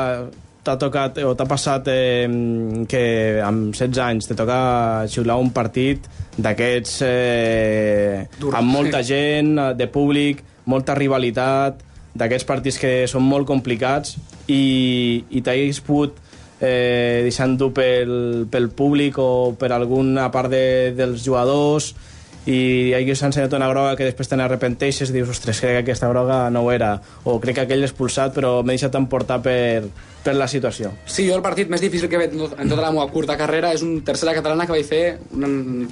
t'ha 0.65 0.77
tocat 0.81 1.19
o 1.25 1.35
t'ha 1.37 1.47
passat 1.49 1.89
eh, 1.93 2.27
que 2.89 3.05
amb 3.45 3.75
16 3.75 4.01
anys 4.07 4.31
te 4.31 4.37
toca 4.39 5.05
xiular 5.11 5.37
un 5.41 5.53
partit 5.55 6.09
d'aquests 6.37 7.01
eh, 7.07 8.25
amb 8.51 8.71
molta 8.71 9.03
gent, 9.05 9.55
de 9.77 9.89
públic, 9.93 10.43
molta 10.71 10.97
rivalitat, 10.97 11.83
d'aquests 12.15 12.49
partits 12.49 12.79
que 12.81 12.93
són 13.11 13.27
molt 13.27 13.47
complicats 13.49 14.17
i, 14.47 15.25
i 15.35 15.43
t'hagués 15.43 15.83
pogut 15.85 16.19
eh, 16.61 17.21
deixant 17.27 17.59
dur 17.59 17.73
pel, 17.75 18.47
pel 18.51 18.71
públic 18.71 19.19
o 19.19 19.55
per 19.59 19.73
alguna 19.75 20.31
part 20.35 20.53
de, 20.53 20.95
dels 20.97 21.25
jugadors 21.27 21.93
i 22.45 22.93
hagués 22.93 23.23
ensenyat 23.25 23.55
una 23.57 23.71
groga 23.71 23.95
que 23.97 24.07
després 24.07 24.29
te 24.29 24.37
n'arrepenteixes 24.37 25.11
i 25.11 25.15
dius, 25.17 25.31
ostres, 25.33 25.63
crec 25.63 25.79
que 25.79 25.85
aquesta 25.85 26.11
groga 26.13 26.45
no 26.53 26.67
ho 26.67 26.73
era 26.73 26.99
o 27.25 27.39
crec 27.41 27.59
que 27.59 27.65
aquell 27.65 27.87
expulsat 27.87 28.37
però 28.37 28.59
m'he 28.63 28.77
deixat 28.77 28.99
emportar 29.01 29.41
per, 29.43 29.89
per 30.25 30.35
la 30.37 30.47
situació 30.49 30.91
Sí, 31.05 31.27
jo 31.29 31.37
el 31.37 31.43
partit 31.45 31.69
més 31.73 31.83
difícil 31.83 32.09
que 32.09 32.17
he 32.17 32.23
fet 32.25 32.35
en 32.35 32.71
tota 32.71 32.81
la 32.81 32.91
meva 32.95 33.07
curta 33.13 33.37
carrera 33.37 33.73
és 33.77 33.83
un 33.85 33.99
tercera 34.07 34.35
catalana 34.37 34.67
que 34.67 34.75
vaig 34.75 34.87
fer 34.89 35.03
un, 35.37 35.85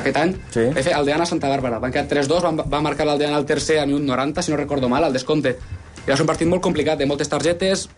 aquest 0.00 0.20
any. 0.20 0.34
Sí. 0.54 0.66
Vaig 0.76 0.84
fer 0.90 0.94
Aldeana 0.96 1.26
Santa 1.28 1.50
Bàrbara. 1.50 1.80
Van 1.82 1.94
quedar 1.94 2.06
3-2, 2.10 2.44
van, 2.44 2.60
va 2.60 2.82
marcar 2.84 3.06
l'Aldeana 3.08 3.38
al 3.40 3.46
tercer 3.48 3.78
a 3.82 3.86
minut 3.86 4.04
90, 4.06 4.44
si 4.44 4.52
no 4.52 4.60
recordo 4.60 4.90
mal, 4.92 5.04
al 5.04 5.16
descompte. 5.16 5.56
I 6.04 6.10
va 6.10 6.16
ser 6.16 6.26
un 6.26 6.30
partit 6.30 6.48
molt 6.50 6.62
complicat, 6.64 6.98
de 7.00 7.08
moltes 7.08 7.30
targetes, 7.32 7.88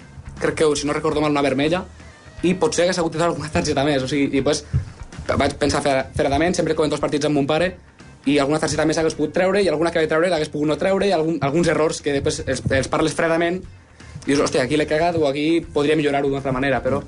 crec 0.40 0.62
que, 0.62 0.70
si 0.76 0.86
no 0.86 0.96
recordo 0.96 1.20
mal, 1.20 1.34
una 1.34 1.44
vermella, 1.44 1.84
i 2.42 2.54
potser 2.54 2.86
hagués 2.86 2.98
hagut 3.02 3.18
de 3.18 3.26
alguna 3.26 3.50
targeta 3.52 3.84
més. 3.84 4.06
O 4.06 4.08
sigui, 4.10 4.30
i 4.38 4.44
pues, 4.46 4.64
vaig 5.28 5.56
pensar 5.60 5.82
freradament, 5.84 6.56
sempre 6.56 6.74
ho 6.76 6.88
dos 6.88 7.02
partits 7.02 7.28
amb 7.28 7.38
mon 7.38 7.46
pare, 7.46 7.74
i 8.28 8.38
alguna 8.38 8.60
targeta 8.60 8.84
més 8.84 8.98
hagués 9.00 9.16
pogut 9.16 9.32
treure, 9.32 9.62
i 9.62 9.68
alguna 9.68 9.92
que 9.92 10.00
vaig 10.00 10.08
treure 10.10 10.28
l'hagués 10.28 10.50
pogut 10.52 10.68
no 10.68 10.76
treure, 10.80 11.06
i 11.08 11.12
algun, 11.16 11.38
alguns 11.40 11.68
errors 11.72 12.00
que 12.04 12.12
després 12.12 12.42
els, 12.46 12.62
els 12.68 12.90
parles 12.92 13.16
fredament, 13.16 13.62
dius, 14.26 14.40
hòstia, 14.40 14.62
aquí 14.66 14.76
l'he 14.76 14.86
cagat, 14.86 15.16
o 15.16 15.26
aquí 15.28 15.60
podria 15.72 15.96
millorar-ho 15.96 16.28
d'una 16.28 16.38
altra 16.42 16.52
manera, 16.52 16.82
però 16.84 17.02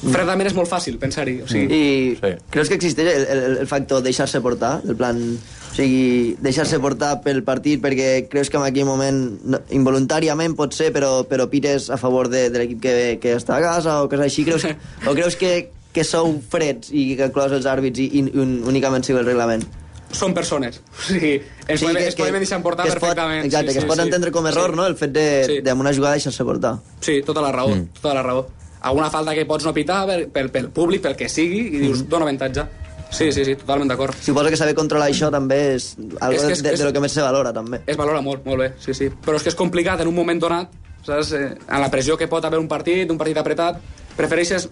fredament 0.00 0.48
és 0.48 0.54
molt 0.56 0.68
fàcil 0.70 0.96
pensar-hi. 1.00 1.40
O 1.44 1.48
sigui, 1.50 1.66
I 1.76 2.16
Sí. 2.16 2.30
creus 2.50 2.68
que 2.68 2.74
existeix 2.78 3.08
el, 3.14 3.26
el, 3.28 3.56
el 3.64 3.66
factor 3.68 4.00
deixar-se 4.02 4.40
portar? 4.40 4.80
El 4.88 4.96
plan, 4.96 5.18
o 5.36 5.74
sigui, 5.76 6.36
deixar-se 6.40 6.78
portar 6.80 7.18
pel 7.24 7.42
partit 7.44 7.82
perquè 7.82 8.28
creus 8.30 8.48
que 8.48 8.56
en 8.56 8.64
aquell 8.64 8.86
moment, 8.88 9.20
no, 9.44 9.60
involuntàriament 9.76 10.56
pot 10.56 10.72
ser, 10.72 10.88
però, 10.94 11.26
però 11.28 11.48
pires 11.52 11.90
a 11.90 11.98
favor 12.00 12.30
de, 12.32 12.48
de 12.50 12.62
l'equip 12.62 12.80
que, 12.80 12.94
que 13.20 13.34
està 13.36 13.58
a 13.58 13.60
casa 13.60 13.98
o 14.02 14.08
coses 14.08 14.24
així? 14.30 14.46
Creus, 14.48 14.64
o 15.08 15.12
creus 15.12 15.36
que, 15.36 15.68
que 15.92 16.04
sou 16.04 16.32
freds 16.48 16.88
i 16.96 17.10
que 17.18 17.28
clos 17.34 17.52
els 17.52 17.66
àrbits 17.68 18.00
i, 18.00 18.08
i 18.20 18.24
un, 18.40 18.62
únicament 18.70 19.04
sigue 19.04 19.20
el 19.20 19.26
reglament? 19.28 19.66
Són 20.12 20.34
persones. 20.34 20.80
O 20.90 21.02
sigui, 21.08 21.34
ens 21.68 21.80
Sí, 21.80 21.84
podem, 21.86 21.96
que- 21.98 22.06
ens 22.06 22.16
podem 22.16 22.34
deixar 22.38 22.62
portar 22.62 22.84
que 22.86 22.92
es 22.92 22.94
pot- 22.96 23.00
perfectament. 23.10 23.44
Exacte, 23.46 23.68
sí, 23.68 23.72
que 23.74 23.78
es 23.80 23.84
pot 23.86 23.96
sí, 23.96 24.02
entendre 24.02 24.32
com 24.32 24.46
a 24.46 24.50
error, 24.50 24.70
sí. 24.70 24.76
no?, 24.76 24.86
el 24.86 24.96
fet 24.96 25.12
de, 25.12 25.44
Sí. 25.46 25.60
de 25.60 25.70
amb 25.70 25.80
una 25.80 25.92
jugada 25.94 26.14
deixar-se 26.14 26.44
portar. 26.44 26.78
Sí, 27.00 27.22
tota 27.22 27.40
la 27.40 27.52
raó, 27.52 27.68
mm. 27.68 27.88
tota 28.00 28.14
la 28.14 28.22
raó. 28.22 28.46
Alguna 28.82 29.10
falta 29.10 29.34
que 29.34 29.44
pots 29.46 29.64
no 29.64 29.74
pitar 29.74 30.06
pel, 30.06 30.28
pel, 30.28 30.50
pel 30.50 30.70
públic, 30.70 31.02
pel 31.02 31.14
que 31.16 31.28
sigui, 31.28 31.66
i 31.76 31.78
dius, 31.86 32.08
dona 32.08 32.24
avantatge. 32.24 32.64
Sí, 33.10 33.32
sí, 33.32 33.44
sí, 33.44 33.56
totalment 33.56 33.88
d'acord. 33.90 34.14
Suposo 34.22 34.48
que 34.50 34.56
saber 34.56 34.72
controlar 34.74 35.08
això 35.10 35.30
també 35.30 35.74
és 35.74 35.96
algo 36.20 36.36
És 36.36 36.40
que 36.42 36.46
de, 36.46 36.52
és- 36.52 36.62
de, 36.62 36.72
és- 36.74 36.78
de 36.78 36.84
lo 36.86 36.92
que 36.92 37.00
més 37.00 37.12
se 37.12 37.20
valora, 37.20 37.52
també. 37.52 37.80
Es 37.86 37.96
valora 37.96 38.20
molt, 38.20 38.44
molt 38.46 38.60
bé, 38.60 38.72
sí, 38.78 38.94
sí. 38.94 39.08
Però 39.10 39.34
és 39.36 39.42
que 39.42 39.48
és 39.50 39.54
complicat 39.56 40.00
en 40.00 40.06
un 40.08 40.14
moment 40.14 40.40
donat, 40.40 40.70
saps? 41.04 41.32
Eh, 41.32 41.56
en 41.68 41.80
la 41.80 41.90
pressió 41.90 42.16
que 42.16 42.28
pot 42.28 42.44
haver 42.44 42.58
un 42.60 42.68
partit, 42.68 43.10
un 43.10 43.18
partit 43.18 43.36
apretat, 43.36 43.80
prefereixes 44.16 44.68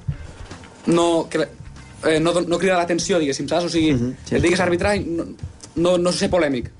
no, 0.86 1.26
que, 1.28 1.48
eh, 2.06 2.18
no, 2.20 2.34
no 2.40 2.58
cridar 2.58 2.78
l'atenció, 2.78 3.18
diguéssim, 3.18 3.48
saps? 3.48 3.64
O 3.64 3.72
sigui, 3.72 3.92
uh 3.92 4.00
-huh, 4.00 4.14
sí. 4.24 4.34
el 4.36 4.42
digues 4.42 4.60
arbitrar 4.60 4.96
i 4.96 5.04
no, 5.04 5.26
no, 5.76 5.98
no 5.98 6.12
ser 6.12 6.30
polèmic. 6.30 6.70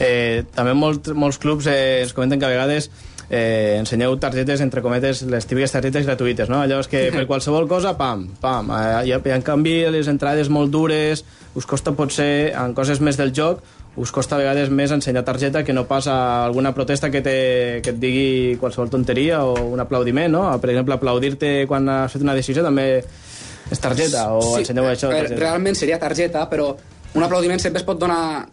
Eh, 0.00 0.44
també 0.54 0.74
molt, 0.74 1.12
molts 1.16 1.38
clubs 1.38 1.66
eh, 1.66 2.02
ens 2.02 2.12
comenten 2.12 2.38
que 2.38 2.46
a 2.46 2.52
vegades 2.52 2.90
eh, 3.30 3.76
ensenyeu 3.78 4.16
targetes, 4.18 4.60
entre 4.60 4.82
cometes, 4.82 5.22
les 5.22 5.46
típiques 5.46 5.72
targetes 5.72 6.04
gratuïtes, 6.04 6.48
no? 6.50 6.60
Allò 6.60 6.80
és 6.80 6.88
que 6.88 7.10
per 7.14 7.26
qualsevol 7.30 7.68
cosa, 7.68 7.96
pam, 7.96 8.28
pam. 8.40 8.70
Eh, 8.74 9.08
i, 9.08 9.14
I 9.14 9.36
en 9.36 9.44
canvi 9.46 9.84
les 9.90 10.08
entrades 10.08 10.50
molt 10.50 10.70
dures, 10.70 11.24
us 11.54 11.66
costa 11.66 11.92
potser, 11.92 12.52
en 12.58 12.74
coses 12.74 13.00
més 13.00 13.16
del 13.16 13.32
joc, 13.32 13.62
us 14.00 14.12
costa 14.14 14.36
a 14.36 14.38
vegades 14.38 14.70
més 14.70 14.92
ensenyar 14.94 15.24
targeta 15.26 15.64
que 15.64 15.74
no 15.74 15.86
pas 15.88 16.06
a 16.06 16.44
alguna 16.44 16.74
protesta 16.74 17.10
que, 17.10 17.22
te, 17.22 17.80
que 17.82 17.90
et 17.90 17.98
digui 17.98 18.56
qualsevol 18.60 18.90
tonteria 18.90 19.42
o 19.44 19.56
un 19.72 19.82
aplaudiment, 19.82 20.30
no? 20.30 20.44
Per 20.62 20.70
exemple, 20.70 20.94
aplaudir-te 20.94 21.66
quan 21.70 21.88
has 21.90 22.14
fet 22.14 22.22
una 22.22 22.36
decisió 22.38 22.62
també 22.66 23.02
és 23.70 23.78
targeta, 23.82 24.24
o 24.34 24.58
ensenyeu 24.58 24.88
això? 24.90 25.10
eh, 25.12 25.20
targeta? 25.22 25.40
Realment 25.40 25.76
seria 25.78 25.98
targeta, 25.98 26.46
però 26.50 26.72
un 27.14 27.22
aplaudiment 27.26 27.60
sempre 27.62 27.80
es 27.82 27.86
pot 27.86 27.98
donar... 27.98 28.48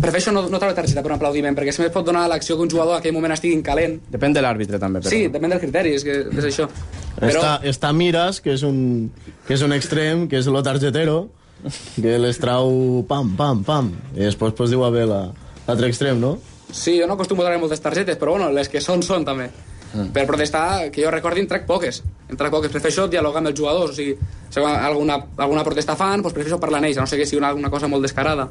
Prefereixo 0.00 0.32
no, 0.32 0.46
no 0.48 0.56
treure 0.58 0.72
targeta 0.74 1.02
per 1.04 1.10
un 1.10 1.18
aplaudiment, 1.18 1.52
perquè 1.58 1.74
sempre 1.76 1.90
es 1.90 1.92
pot 1.92 2.06
donar 2.06 2.22
l'acció 2.30 2.54
que 2.56 2.62
un 2.64 2.70
jugador 2.72 2.94
en 2.94 3.02
aquell 3.02 3.12
moment 3.12 3.34
estigui 3.34 3.58
calent. 3.62 3.98
Depèn 4.08 4.32
de 4.32 4.40
l'àrbitre, 4.40 4.78
també. 4.80 5.02
Però... 5.02 5.10
Sí, 5.12 5.26
depèn 5.28 5.52
del 5.52 5.60
criteri, 5.60 5.92
és, 5.98 6.04
que 6.06 6.14
és 6.30 6.46
això. 6.48 6.70
Però, 7.18 7.28
Està, 7.34 7.50
està 7.68 7.90
Miras, 7.92 8.38
que 8.40 8.54
és, 8.54 8.62
un, 8.64 9.10
que 9.46 9.58
és 9.58 9.64
un 9.66 9.74
extrem, 9.76 10.24
que 10.30 10.38
és 10.40 10.48
lo 10.48 10.62
targetero, 10.64 11.18
que 12.00 12.14
les 12.16 12.38
trau 12.40 13.02
pam, 13.10 13.34
pam, 13.36 13.60
pam, 13.66 13.90
i 14.16 14.22
després 14.24 14.54
pues, 14.56 14.72
diu 14.72 14.86
a 14.86 14.88
bé 14.94 15.04
la- 15.04 15.26
l'altre 15.66 15.90
extrem, 15.92 16.16
no? 16.22 16.38
sí, 16.72 16.94
jo 17.00 17.06
no 17.10 17.18
acostumo 17.18 17.42
a 17.42 17.48
treure 17.50 17.60
moltes 17.60 17.80
targetes, 17.84 18.16
però 18.16 18.38
bueno, 18.38 18.48
les 18.54 18.68
que 18.72 18.80
són, 18.80 19.02
són 19.04 19.24
també. 19.26 19.50
Mm. 19.92 20.12
Per 20.14 20.26
protestar, 20.26 20.90
que 20.94 21.02
jo 21.02 21.10
recordi, 21.10 21.42
en 21.42 21.48
trec 21.50 21.66
poques. 21.66 22.02
En 22.28 22.38
trec 22.38 22.52
poques. 22.52 22.70
Prefereixo 22.70 23.08
dialogar 23.10 23.42
amb 23.42 23.50
els 23.50 23.58
jugadors. 23.58 23.92
O 23.92 23.96
sigui, 23.96 24.16
si 24.50 24.60
alguna, 24.62 25.18
alguna 25.36 25.64
protesta 25.66 25.96
fan, 25.98 26.22
doncs 26.22 26.34
prefereixo 26.36 26.60
parlar 26.62 26.78
amb 26.78 26.90
ells, 26.90 26.98
a 26.98 27.06
no 27.06 27.10
sé 27.10 27.18
que 27.18 27.26
sigui 27.26 27.40
una, 27.42 27.50
alguna 27.50 27.70
cosa 27.70 27.90
molt 27.90 28.06
descarada. 28.06 28.48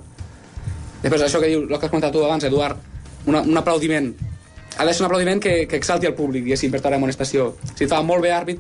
Després, 1.04 1.24
això 1.24 1.40
que 1.40 1.48
diu, 1.48 1.64
el 1.64 1.78
que 1.78 1.86
has 1.86 1.92
comentat 1.92 2.12
tu 2.12 2.24
abans, 2.26 2.44
Eduard, 2.44 2.82
una, 3.26 3.42
un 3.42 3.58
aplaudiment. 3.58 4.12
Ha 4.78 4.86
de 4.86 4.94
ser 4.94 5.06
un 5.06 5.08
aplaudiment 5.08 5.40
que, 5.44 5.64
que 5.68 5.80
exalti 5.80 6.08
el 6.08 6.16
públic, 6.16 6.44
diguéssim, 6.44 6.72
per 6.72 6.82
tota 6.84 6.92
l'amonestació. 6.96 7.54
Si 7.74 7.86
et 7.86 7.92
fa 7.92 8.02
molt 8.04 8.24
bé 8.24 8.34
àrbit, 8.36 8.60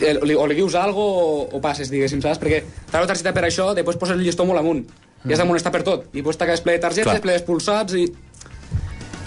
eh, 0.00 0.14
li, 0.22 0.34
o 0.34 0.46
li 0.48 0.56
dius 0.56 0.74
algo 0.80 1.04
o, 1.04 1.26
o 1.52 1.60
passes, 1.60 1.92
diguéssim, 1.92 2.22
saps? 2.24 2.40
Perquè 2.40 2.62
te 2.90 2.96
la 2.96 3.08
targeta 3.08 3.34
per 3.36 3.44
això, 3.48 3.72
després 3.76 4.00
poses 4.00 4.16
el 4.16 4.24
llistó 4.24 4.48
molt 4.48 4.64
amunt. 4.64 4.86
I 5.26 5.34
has 5.34 5.40
d'amonestar 5.42 5.72
per 5.74 5.82
tot. 5.86 6.06
I 6.12 6.20
després 6.20 6.38
t'acabes 6.38 6.62
ple 6.62 6.76
de 6.76 6.82
targetes, 6.84 7.08
Clar. 7.10 7.22
ple 7.24 7.34
d'expulsats 7.34 7.96
i... 7.98 8.06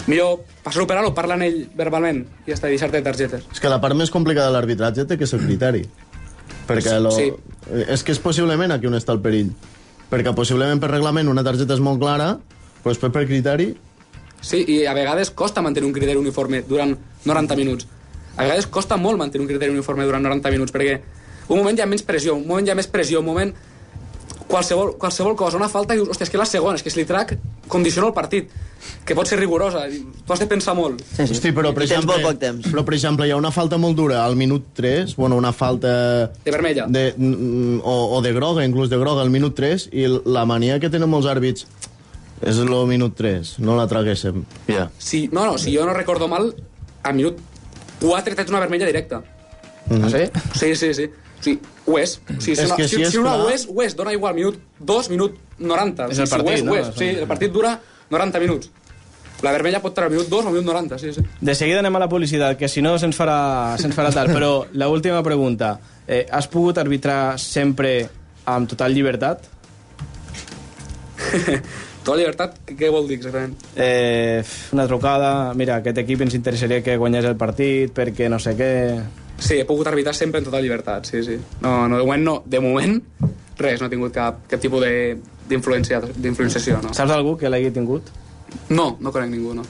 Millor 0.08 0.40
passar-ho 0.64 0.86
per 0.88 0.96
alt 0.98 1.10
o 1.10 1.14
parlar 1.16 1.36
amb 1.36 1.46
ell 1.46 1.58
verbalment 1.76 2.22
i 2.46 2.52
ja 2.52 2.56
està, 2.56 2.70
deixar-te 2.70 3.00
de 3.00 3.04
targetes. 3.04 3.44
És 3.52 3.60
que 3.60 3.72
la 3.72 3.80
part 3.82 3.96
més 3.98 4.12
complicada 4.12 4.48
de 4.48 4.56
l'arbitratge 4.56 5.04
té 5.08 5.18
que 5.20 5.28
ser 5.28 5.40
el 5.40 5.46
criteri. 5.48 5.84
Perquè 6.70 6.96
lo... 7.02 7.12
Sí. 7.14 7.28
és 7.86 8.02
que 8.06 8.14
és 8.14 8.22
possiblement 8.22 8.72
aquí 8.72 8.88
on 8.88 8.96
està 8.98 9.14
el 9.16 9.22
perill. 9.24 9.52
Perquè 10.10 10.34
possiblement 10.34 10.80
per 10.82 10.90
reglament 10.90 11.30
una 11.30 11.44
targeta 11.46 11.76
és 11.76 11.84
molt 11.84 12.00
clara, 12.02 12.32
però 12.82 12.94
després 12.94 13.14
per 13.14 13.26
criteri... 13.28 13.70
Sí, 14.40 14.62
i 14.72 14.76
a 14.88 14.94
vegades 14.96 15.30
costa 15.36 15.60
mantenir 15.60 15.90
un 15.90 15.94
criteri 15.94 16.16
uniforme 16.16 16.62
durant 16.66 16.94
90 17.28 17.58
minuts. 17.58 17.88
A 18.36 18.46
vegades 18.46 18.70
costa 18.72 18.96
molt 18.96 19.20
mantenir 19.20 19.44
un 19.44 19.50
criteri 19.50 19.74
uniforme 19.74 20.06
durant 20.08 20.24
90 20.24 20.54
minuts, 20.54 20.72
perquè 20.72 20.96
un 21.50 21.58
moment 21.58 21.76
hi 21.76 21.84
ha 21.84 21.88
menys 21.90 22.06
pressió, 22.06 22.38
un 22.38 22.46
moment 22.48 22.66
hi 22.66 22.72
ha 22.72 22.78
més 22.78 22.88
pressió, 22.88 23.20
un 23.20 23.28
moment 23.28 23.52
qualsevol, 24.50 24.96
qualsevol 24.98 25.36
cosa, 25.38 25.56
una 25.60 25.68
falta, 25.70 25.94
i 25.94 26.00
dius, 26.00 26.10
hòstia, 26.10 26.26
és 26.26 26.32
que 26.32 26.40
la 26.40 26.46
segona, 26.48 26.78
és 26.78 26.84
que 26.84 26.92
si 26.92 27.00
li 27.00 27.06
trac, 27.08 27.36
condiciona 27.70 28.08
el 28.10 28.14
partit, 28.16 28.50
que 29.06 29.14
pot 29.16 29.28
ser 29.28 29.38
rigorosa, 29.40 29.84
tu 30.26 30.34
has 30.34 30.42
de 30.42 30.48
pensar 30.50 30.74
molt. 30.78 31.02
Sí, 31.04 31.26
sí. 31.26 31.36
Hosti, 31.36 31.52
però 31.56 31.72
per, 31.76 31.84
I 31.84 31.88
exemple, 31.88 32.16
molt 32.16 32.26
poc 32.26 32.40
temps. 32.42 32.66
però 32.66 32.84
per 32.86 32.96
exemple, 32.96 33.28
hi 33.28 33.34
ha 33.34 33.38
una 33.38 33.52
falta 33.54 33.78
molt 33.80 33.96
dura 33.98 34.24
al 34.24 34.36
minut 34.36 34.72
3, 34.78 35.14
bueno, 35.16 35.38
una 35.38 35.52
falta... 35.56 35.92
De 36.44 36.50
vermella. 36.50 36.88
De, 36.90 37.10
o, 37.82 37.96
o 38.18 38.20
de 38.24 38.34
groga, 38.36 38.66
inclús 38.66 38.90
de 38.90 38.98
groga 39.00 39.22
al 39.22 39.30
minut 39.30 39.54
3, 39.58 39.88
i 39.92 40.08
la 40.26 40.44
mania 40.48 40.80
que 40.82 40.90
tenen 40.92 41.10
molts 41.10 41.30
àrbits 41.30 41.66
és 42.40 42.58
el 42.58 42.72
minut 42.88 43.16
3, 43.18 43.58
no 43.60 43.76
la 43.76 43.86
traguéssim. 43.88 44.44
Ja. 44.68 44.88
Si, 44.98 45.26
no, 45.32 45.44
no, 45.44 45.58
si 45.60 45.74
jo 45.76 45.84
no 45.86 45.94
recordo 45.96 46.28
mal, 46.28 46.54
al 47.04 47.16
minut 47.16 47.40
4 48.00 48.34
tens 48.34 48.48
una 48.50 48.62
vermella 48.62 48.88
directa. 48.88 49.20
Mm. 49.90 50.04
Ah, 50.04 50.10
sí? 50.10 50.24
Sí, 50.58 50.74
sí, 50.76 50.94
sí. 50.94 51.10
O 51.40 51.42
sigui, 51.42 51.60
ho 51.86 51.98
és. 51.98 52.18
O 52.20 52.40
sigui, 52.40 52.42
si, 52.44 52.52
És 52.52 52.66
una, 52.66 52.76
si, 52.76 52.88
si 52.88 53.02
és 53.02 53.10
si 53.14 53.18
una 53.18 53.30
clar- 53.32 53.46
ho 53.46 53.50
és, 53.54 53.66
ho 53.70 53.82
és. 53.82 53.96
Dona 53.96 54.12
igual, 54.12 54.34
minut 54.36 54.58
2, 54.78 55.08
minut 55.10 55.38
90. 55.58 56.10
És 56.12 56.18
O 56.18 56.22
el 56.22 56.28
sigui, 56.28 56.36
partit, 56.36 56.46
si 56.46 56.52
ho 56.52 56.58
és, 56.58 56.64
no? 56.64 56.72
ho 56.72 56.76
és. 56.76 56.94
Sí, 56.98 57.08
el 57.22 57.26
partit 57.26 57.52
dura 57.52 57.78
90 58.10 58.40
minuts. 58.44 58.70
La 59.40 59.52
vermella 59.54 59.80
pot 59.80 59.94
treure 59.96 60.12
minut 60.12 60.28
2 60.28 60.44
o 60.44 60.50
minut 60.52 60.66
90, 60.68 60.98
sí, 61.00 61.14
sí. 61.16 61.22
De 61.40 61.54
seguida 61.56 61.78
anem 61.80 61.96
a 61.96 62.02
la 62.02 62.08
publicitat, 62.12 62.58
que 62.60 62.68
si 62.68 62.82
no 62.84 62.98
se'ns 63.00 63.16
farà, 63.16 63.38
se'ns 63.80 63.96
farà 63.96 64.12
tard. 64.12 64.34
Però 64.36 64.66
la 64.74 64.88
última 64.92 65.22
pregunta. 65.24 65.78
Eh, 66.06 66.26
has 66.30 66.46
pogut 66.52 66.76
arbitrar 66.76 67.38
sempre 67.40 67.94
amb 68.44 68.68
total 68.68 68.92
llibertat? 68.92 69.48
Tota 72.04 72.16
llibertat, 72.16 72.54
què 72.78 72.88
vol 72.92 73.04
dir 73.08 73.18
exactament? 73.18 73.52
Eh, 73.76 74.40
una 74.72 74.86
trucada, 74.88 75.52
mira, 75.54 75.76
aquest 75.82 75.98
equip 76.00 76.22
ens 76.24 76.34
interessaria 76.34 76.80
que 76.82 76.94
guanyés 76.96 77.26
el 77.28 77.36
partit 77.36 77.92
perquè 77.96 78.28
no 78.32 78.38
sé 78.40 78.54
què... 78.56 78.70
Sí, 79.40 79.58
he 79.58 79.66
pogut 79.66 79.88
arbitrar 79.88 80.14
sempre 80.14 80.38
en 80.42 80.46
total 80.46 80.62
llibertat, 80.62 81.08
sí, 81.08 81.22
sí. 81.24 81.38
No, 81.64 81.88
no, 81.88 81.98
de 81.98 82.04
moment 82.04 82.24
no. 82.24 82.36
De 82.46 82.60
moment, 82.60 83.00
res, 83.58 83.80
no 83.80 83.88
he 83.88 83.92
tingut 83.92 84.14
cap, 84.14 84.44
cap 84.50 84.60
tipus 84.60 84.84
d'influenciació, 85.50 86.82
no. 86.84 86.92
Saps 86.96 87.16
algú 87.16 87.36
que 87.40 87.50
l'hagi 87.50 87.72
tingut? 87.74 88.12
No, 88.68 88.92
no 89.00 89.12
conec 89.14 89.32
ningú, 89.32 89.56
no. 89.56 89.64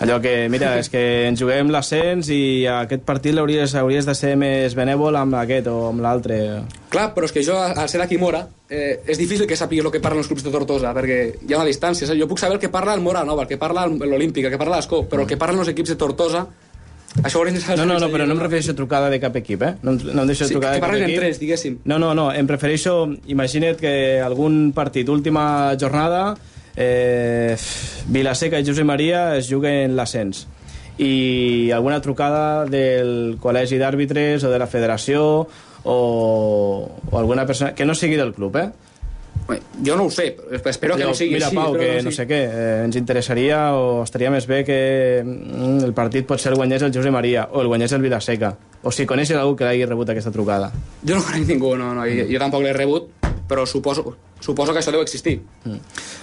Allò 0.00 0.18
que, 0.20 0.48
mira, 0.52 0.74
és 0.80 0.90
que 0.92 1.02
ens 1.28 1.40
juguem 1.40 1.70
l'ascens 1.72 2.28
i 2.32 2.66
aquest 2.68 3.04
partit 3.08 3.36
l'hauries 3.36 3.74
hauries 3.80 4.08
de 4.08 4.14
ser 4.16 4.34
més 4.40 4.76
benèvol 4.76 5.16
amb 5.16 5.38
aquest 5.40 5.70
o 5.72 5.76
amb 5.90 6.04
l'altre. 6.04 6.38
Clar, 6.92 7.08
però 7.16 7.28
és 7.28 7.34
que 7.34 7.44
jo, 7.46 7.56
al 7.56 7.88
ser 7.92 8.02
d'aquí 8.02 8.18
Mora, 8.20 8.44
eh, 8.68 9.00
és 9.06 9.20
difícil 9.20 9.48
que 9.48 9.56
sàpigues 9.56 9.88
el 9.88 9.94
que 9.94 10.02
parlen 10.04 10.24
els 10.24 10.28
clubs 10.30 10.44
de 10.44 10.52
Tortosa, 10.52 10.92
perquè 10.96 11.20
hi 11.40 11.54
ha 11.54 11.60
una 11.60 11.68
distància. 11.68 12.08
Jo 12.18 12.28
puc 12.28 12.40
saber 12.42 12.58
el 12.58 12.62
que 12.62 12.72
parla 12.72 12.94
el 12.96 13.04
Mora 13.04 13.24
Nova, 13.24 13.46
el 13.46 13.50
que 13.52 13.60
parla 13.60 13.86
l'Olímpic, 13.86 14.44
el 14.44 14.54
que 14.54 14.60
parla 14.60 14.80
l'Escó, 14.80 15.04
però 15.08 15.24
el 15.24 15.30
que 15.30 15.40
parlen 15.40 15.64
els 15.64 15.72
equips 15.72 15.94
de 15.94 16.00
Tortosa, 16.00 16.46
això 17.22 17.40
ho 17.40 17.44
de 17.44 17.60
saber. 17.60 17.78
No, 17.78 17.86
no, 17.86 17.98
no, 18.00 18.08
però 18.12 18.26
no 18.26 18.34
em 18.34 18.40
refereixo 18.40 18.72
a 18.72 18.76
trucada 18.78 19.08
de 19.10 19.18
cap 19.20 19.36
equip, 19.36 19.62
eh? 19.62 19.74
No, 19.82 19.92
no 19.92 20.22
em 20.22 20.26
deixo 20.28 20.44
Sí, 20.46 20.52
trucada 20.54 20.74
que 20.74 20.80
de 20.80 20.80
cap 20.80 20.88
parlen 20.90 21.02
equip. 21.04 21.14
entre 21.16 21.28
ells, 21.28 21.40
diguéssim. 21.40 21.78
No, 21.84 21.98
no, 21.98 22.14
no, 22.14 22.28
em 22.32 22.46
prefereixo... 22.46 22.96
Imagina't 23.26 23.76
que 23.80 24.20
algun 24.20 24.72
partit, 24.76 25.08
última 25.08 25.74
jornada, 25.80 26.36
eh, 26.76 27.56
Vilaseca 28.08 28.60
i 28.60 28.66
Josep 28.66 28.84
Maria 28.84 29.36
es 29.36 29.48
juguen 29.48 29.96
l'ascens 29.96 30.46
i 30.98 31.70
alguna 31.76 31.98
trucada 32.00 32.64
del 32.64 33.36
col·legi 33.42 33.76
d'àrbitres 33.76 34.44
o 34.48 34.50
de 34.52 34.58
la 34.58 34.66
federació 34.66 35.46
o, 35.84 35.96
o 37.10 37.18
alguna 37.18 37.44
persona 37.46 37.74
que 37.76 37.84
no 37.84 37.94
sigui 37.94 38.16
del 38.16 38.32
club, 38.32 38.56
eh? 38.56 38.70
Bé, 39.46 39.60
Jo 39.86 39.94
no 39.96 40.04
ho 40.06 40.10
sé, 40.10 40.36
espero 40.64 40.96
que 40.96 41.02
Allò, 41.04 41.12
no 41.12 41.14
sigui 41.14 41.36
Mira, 41.36 41.46
així. 41.46 41.56
Pau, 41.56 41.74
espero 41.76 41.78
que 41.78 42.02
no 42.02 42.10
no 42.10 42.14
sé 42.16 42.24
què, 42.26 42.38
eh, 42.50 42.84
ens 42.86 42.96
interessaria 42.98 43.58
o 43.78 44.02
estaria 44.02 44.30
més 44.34 44.46
bé 44.50 44.64
que 44.66 44.78
mm, 45.22 45.84
el 45.86 45.92
partit 45.94 46.26
pot 46.26 46.42
ser 46.42 46.50
el 46.50 46.58
guanyés 46.58 46.82
el 46.82 46.94
Josep 46.94 47.14
Maria 47.14 47.46
o 47.52 47.62
el 47.62 47.70
guanyés 47.70 47.94
el 47.94 48.02
Vilaseca. 48.02 48.56
O 48.82 48.90
si 48.90 49.06
coneixes 49.06 49.38
algú 49.38 49.54
que 49.58 49.66
l'hagi 49.66 49.86
rebut 49.86 50.10
aquesta 50.10 50.30
trucada. 50.34 50.72
Jo 51.06 51.16
no 51.18 51.22
conec 51.22 51.46
ningú, 51.46 51.76
no, 51.78 51.92
no, 51.94 52.04
jo, 52.10 52.26
jo 52.30 52.42
tampoc 52.42 52.62
l'he 52.62 52.74
rebut, 52.74 53.08
però 53.48 53.66
suposo, 53.66 54.16
suposo 54.40 54.72
que 54.72 54.80
això 54.80 54.92
deu 54.92 55.02
existir. 55.02 55.40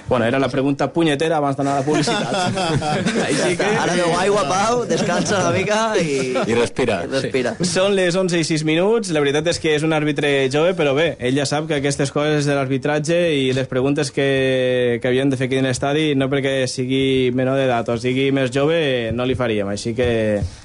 Bueno, 0.09 0.26
era 0.26 0.39
la 0.39 0.49
pregunta 0.49 0.91
punyetera 0.91 1.38
abans 1.38 1.55
d'anar 1.55 1.78
a 1.78 1.80
la 1.80 1.86
publicitat. 1.86 2.34
Així 3.28 3.55
que... 3.57 3.67
Ara 3.80 3.95
beu 3.95 4.11
aigua, 4.19 4.43
Pau, 4.49 4.84
descansa 4.88 5.39
una 5.39 5.53
mica 5.55 5.78
i... 5.99 6.34
I 6.36 6.57
respira. 6.57 6.99
I 7.07 7.11
respira. 7.11 7.53
Són 7.63 7.95
les 7.95 8.17
11 8.19 8.41
i 8.41 8.47
6 8.47 8.65
minuts. 8.67 9.13
La 9.15 9.24
veritat 9.24 9.47
és 9.53 9.61
que 9.63 9.76
és 9.78 9.86
un 9.88 9.95
àrbitre 9.95 10.34
jove, 10.53 10.74
però 10.78 10.91
bé, 10.97 11.13
ell 11.24 11.39
ja 11.39 11.47
sap 11.49 11.69
que 11.69 11.80
aquestes 11.80 12.11
coses 12.11 12.49
de 12.49 12.57
l'arbitratge 12.57 13.21
i 13.38 13.47
les 13.55 13.71
preguntes 13.71 14.11
que, 14.11 14.99
que 15.01 15.11
havien 15.11 15.32
de 15.32 15.39
fer 15.39 15.47
aquí 15.47 15.61
en 15.61 15.69
l'estadi, 15.69 16.11
no 16.19 16.28
perquè 16.32 16.67
sigui 16.67 17.32
menor 17.36 17.57
d'edat 17.61 17.93
o 17.95 17.97
sigui 18.01 18.30
més 18.36 18.51
jove, 18.51 19.13
no 19.15 19.28
li 19.30 19.39
faríem. 19.39 19.71
Així 19.71 19.95
que... 19.95 20.11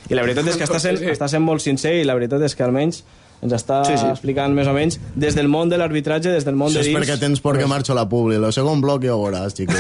I 0.08 0.18
la 0.18 0.26
veritat 0.26 0.50
és 0.50 0.58
que 0.58 0.66
està 0.66 0.82
sent, 0.82 0.98
està 1.14 1.30
sent 1.30 1.44
molt 1.44 1.62
sincer 1.62 1.98
i 2.00 2.04
la 2.08 2.18
veritat 2.18 2.42
és 2.48 2.58
que 2.58 2.66
almenys 2.66 3.04
ens 3.42 3.52
està 3.54 3.84
sí, 3.86 3.94
sí. 3.96 4.06
explicant 4.10 4.54
més 4.54 4.66
o 4.66 4.72
menys 4.74 4.98
des 5.14 5.36
del 5.38 5.46
món 5.48 5.70
de 5.70 5.78
l'arbitratge, 5.78 6.32
des 6.34 6.44
del 6.44 6.56
món 6.58 6.68
Això 6.72 6.80
de 6.80 6.86
és 6.86 6.90
dins. 6.90 6.98
perquè 6.98 7.18
tens 7.20 7.40
por 7.40 7.58
que 7.58 7.66
marxo 7.70 7.92
a 7.94 7.98
la 8.00 8.08
publi. 8.08 8.36
El 8.36 8.52
segon 8.52 8.80
bloc 8.82 9.04
ja 9.04 9.14
ho 9.14 9.22
veuràs, 9.22 9.54
xico. 9.54 9.72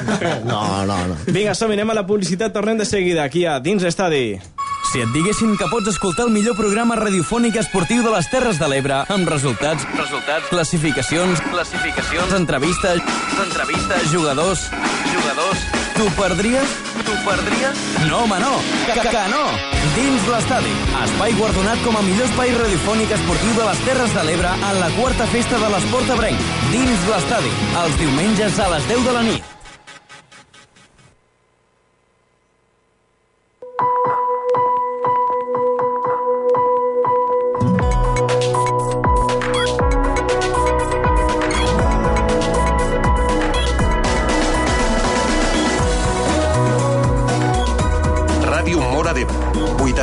No, 0.46 0.60
no, 0.86 0.96
no. 1.08 1.16
Vinga, 1.26 1.54
som 1.56 1.70
anem 1.72 1.90
a 1.90 1.96
la 1.96 2.06
publicitat, 2.06 2.52
tornem 2.54 2.78
de 2.78 2.84
seguida 2.84 3.24
aquí 3.24 3.44
a 3.46 3.58
Dins 3.60 3.82
l'Estadi. 3.82 4.38
Si 4.86 5.00
et 5.02 5.10
diguessin 5.10 5.56
que 5.58 5.66
pots 5.66 5.88
escoltar 5.90 6.28
el 6.28 6.30
millor 6.32 6.54
programa 6.56 6.94
radiofònic 6.96 7.56
esportiu 7.58 8.04
de 8.04 8.12
les 8.14 8.28
Terres 8.30 8.60
de 8.60 8.68
l'Ebre 8.70 9.00
amb 9.10 9.26
resultats, 9.28 9.82
resultats, 9.98 10.46
classificacions, 10.52 11.42
classificacions, 11.50 12.36
entrevistes, 12.38 13.02
entrevistes, 13.48 14.06
jugadors, 14.12 14.68
jugadors, 15.10 15.66
t'ho 15.96 16.08
perdries? 16.16 16.68
T'ho 17.04 17.14
perdries? 17.24 17.80
No, 18.08 18.22
home, 18.24 18.38
no! 18.40 18.52
Que, 18.84 18.92
que, 19.00 19.08
que 19.08 19.24
no! 19.32 19.42
Dins 19.96 20.28
l'estadi, 20.28 20.74
espai 21.04 21.34
guardonat 21.38 21.82
com 21.86 21.96
a 21.96 22.04
millor 22.04 22.28
espai 22.28 22.52
radiofònic 22.58 23.16
esportiu 23.16 23.56
de 23.56 23.66
les 23.70 23.82
Terres 23.88 24.14
de 24.18 24.28
l'Ebre 24.28 24.54
en 24.58 24.80
la 24.82 24.92
quarta 25.00 25.28
festa 25.32 25.60
de 25.64 25.72
l'esport 25.74 26.14
ebrenc. 26.18 26.48
Dins 26.74 27.10
l'estadi, 27.10 27.52
els 27.84 28.00
diumenges 28.04 28.64
a 28.66 28.72
les 28.76 28.90
10 28.94 29.06
de 29.08 29.20
la 29.20 29.28
nit. 29.32 29.52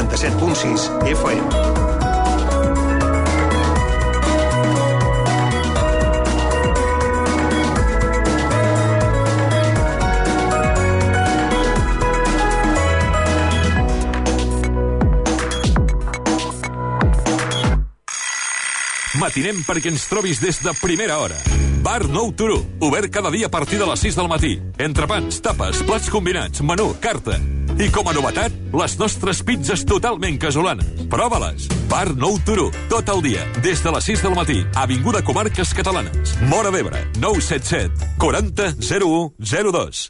97.6 0.08 0.90
FM. 1.14 1.84
matinem 19.24 19.62
perquè 19.64 19.88
ens 19.88 20.04
trobis 20.12 20.42
des 20.44 20.60
de 20.60 20.74
primera 20.82 21.16
hora. 21.24 21.38
Bar 21.84 22.10
Nou 22.12 22.34
Turó, 22.36 22.60
obert 22.84 23.12
cada 23.12 23.32
dia 23.32 23.48
a 23.48 23.52
partir 23.52 23.80
de 23.80 23.88
les 23.88 24.04
6 24.04 24.20
del 24.20 24.28
matí. 24.28 24.54
Entrepans, 24.78 25.40
tapes, 25.42 25.84
plats 25.88 26.12
combinats, 26.12 26.62
menú, 26.62 26.92
carta. 27.00 27.40
I 27.82 27.90
com 27.90 28.08
a 28.10 28.14
novetat, 28.14 28.54
les 28.78 28.96
nostres 29.00 29.42
pizzas 29.46 29.82
totalment 29.90 30.38
casolanes. 30.42 31.06
Prova-les. 31.10 31.66
Bar 31.90 32.14
Nou 32.18 32.38
Turó, 32.46 32.70
tot 32.92 33.10
el 33.10 33.24
dia, 33.26 33.46
des 33.66 33.82
de 33.82 33.94
les 33.96 34.10
6 34.12 34.26
del 34.28 34.36
matí. 34.38 34.60
Avinguda 34.76 35.24
Comarques 35.26 35.74
Catalanes. 35.74 36.36
Mora 36.50 36.72
d'Ebre, 36.74 37.06
977 37.18 38.18
40 38.22 38.76
01 38.78 39.34
02. 39.74 40.10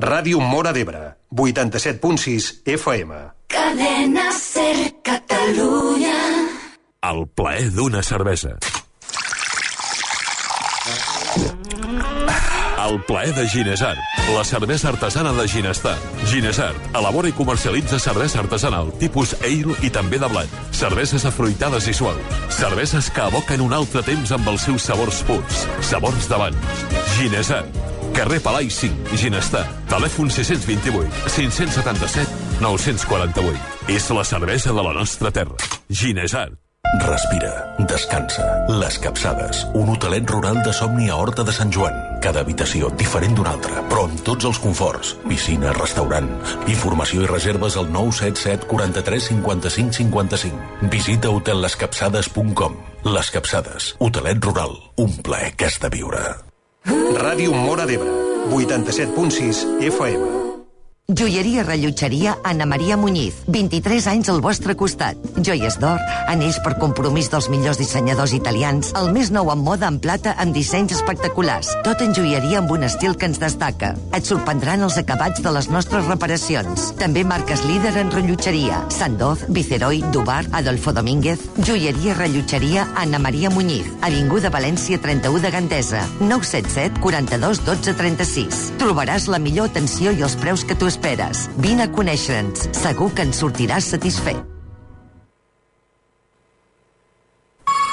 Ràdio 0.00 0.40
Mora 0.40 0.72
d'Ebre, 0.72 1.16
87.6 1.34 2.62
FM. 2.64 3.18
Cadena 3.50 4.30
Ser 4.32 4.94
Catalunya. 5.02 6.18
El 7.08 7.24
plaer 7.34 7.70
d'una 7.74 8.02
cervesa. 8.02 8.56
El 12.88 13.02
plaer 13.04 13.34
de 13.34 13.46
Ginesart, 13.46 13.98
la 14.34 14.42
cervesa 14.44 14.88
artesana 14.88 15.32
de 15.32 15.46
Ginestar. 15.46 15.98
Ginesart 16.24 16.96
elabora 16.96 17.28
i 17.28 17.34
comercialitza 17.36 17.98
cervesa 18.00 18.38
artesanal 18.40 18.94
tipus 18.96 19.34
ale 19.44 19.74
i 19.84 19.90
també 19.92 20.16
de 20.16 20.28
blat. 20.32 20.54
Cerveses 20.72 21.26
afruitades 21.28 21.88
i 21.88 21.92
suaus. 21.92 22.38
Cerveses 22.48 23.10
que 23.12 23.26
evoquen 23.28 23.60
un 23.60 23.74
altre 23.76 24.00
temps 24.06 24.32
amb 24.32 24.48
els 24.48 24.64
seus 24.64 24.86
sabors 24.88 25.20
purs. 25.28 25.66
Sabors 25.84 26.30
d'abans. 26.30 26.86
Ginesart. 27.18 27.76
Carrer 28.16 28.40
Palai 28.40 28.70
5, 28.72 29.18
Ginestar. 29.20 29.66
Telèfon 29.92 30.32
628 30.32 31.28
577 31.36 32.62
948. 32.64 33.84
És 33.92 34.08
la 34.16 34.24
cervesa 34.24 34.72
de 34.72 34.88
la 34.88 34.96
nostra 34.96 35.30
terra. 35.30 35.60
Ginesart. 35.90 36.56
Respira, 36.96 37.74
descansa. 37.78 38.44
Les 38.80 38.96
Capçades, 38.98 39.66
un 39.76 39.90
hotelet 39.92 40.30
rural 40.30 40.62
de 40.64 40.72
somni 40.72 41.10
a 41.12 41.18
Horta 41.20 41.44
de 41.44 41.52
Sant 41.52 41.68
Joan. 41.74 41.92
Cada 42.24 42.40
habitació 42.40 42.88
diferent 42.96 43.36
d'una 43.36 43.52
altra, 43.52 43.82
però 43.90 44.06
amb 44.08 44.22
tots 44.24 44.48
els 44.48 44.60
conforts. 44.62 45.12
Piscina, 45.28 45.74
restaurant. 45.76 46.30
Informació 46.66 47.26
i 47.26 47.28
reserves 47.28 47.76
al 47.76 47.92
977 47.92 48.66
43 48.72 49.28
55 49.34 49.98
55. 50.00 50.88
Visita 50.88 51.28
hotellescapçades.com. 51.28 52.80
Les 53.12 53.30
Capçades, 53.36 53.92
hotelet 54.00 54.40
rural. 54.48 54.72
Un 54.96 55.12
plaer 55.20 55.52
que 55.56 55.68
has 55.68 55.78
de 55.84 55.92
viure. 55.92 56.24
Ràdio 57.20 57.52
Mora 57.52 57.84
d'Ebre, 57.84 58.10
87.6 58.48 59.64
FM. 59.92 60.37
Joieria 61.10 61.62
Rellotgeria 61.62 62.36
Anna 62.44 62.66
Maria 62.66 62.94
Muñiz. 62.98 63.32
23 63.46 64.06
anys 64.08 64.28
al 64.28 64.42
vostre 64.44 64.74
costat. 64.76 65.16
Joies 65.40 65.78
d'or, 65.80 66.02
anells 66.28 66.58
per 66.60 66.74
compromís 66.76 67.30
dels 67.32 67.46
millors 67.48 67.78
dissenyadors 67.80 68.34
italians, 68.36 68.90
el 68.92 69.08
més 69.14 69.30
nou 69.32 69.48
en 69.48 69.62
moda 69.64 69.88
en 69.88 69.96
plata 70.04 70.34
amb 70.36 70.52
dissenys 70.52 70.92
espectaculars. 70.92 71.70
Tot 71.86 72.04
en 72.04 72.12
joieria 72.12 72.58
amb 72.60 72.74
un 72.76 72.84
estil 72.84 73.16
que 73.16 73.24
ens 73.24 73.40
destaca. 73.40 73.94
Et 74.12 74.28
sorprendran 74.28 74.84
els 74.84 74.98
acabats 75.00 75.40
de 75.40 75.54
les 75.56 75.70
nostres 75.72 76.04
reparacions. 76.10 76.90
També 77.00 77.24
marques 77.24 77.64
líder 77.64 77.94
en 78.02 78.12
rellotgeria. 78.12 78.82
Sandoz, 78.92 79.46
Viceroy, 79.48 80.02
Dubar, 80.12 80.42
Adolfo 80.52 80.92
Domínguez. 80.92 81.40
Joieria 81.56 82.18
Rellotgeria 82.20 82.84
Anna 83.00 83.16
Maria 83.16 83.48
Muñiz. 83.48 83.88
Avinguda 84.02 84.52
València 84.52 85.00
31 85.00 85.40
de 85.40 85.56
Gandesa. 85.56 86.04
977 86.20 87.00
42 87.00 87.64
12 87.64 87.96
36. 87.96 88.62
Trobaràs 88.76 89.32
la 89.32 89.40
millor 89.40 89.72
atenció 89.72 90.12
i 90.12 90.20
els 90.20 90.36
preus 90.36 90.68
que 90.68 90.76
tu 90.76 90.84
esperes. 90.84 90.97
Vine 91.56 91.86
a 91.86 91.90
conèixer-nos. 91.92 92.68
Segur 92.76 93.12
que 93.14 93.24
ens 93.26 93.40
sortiràs 93.42 93.90
satisfet. 93.94 94.38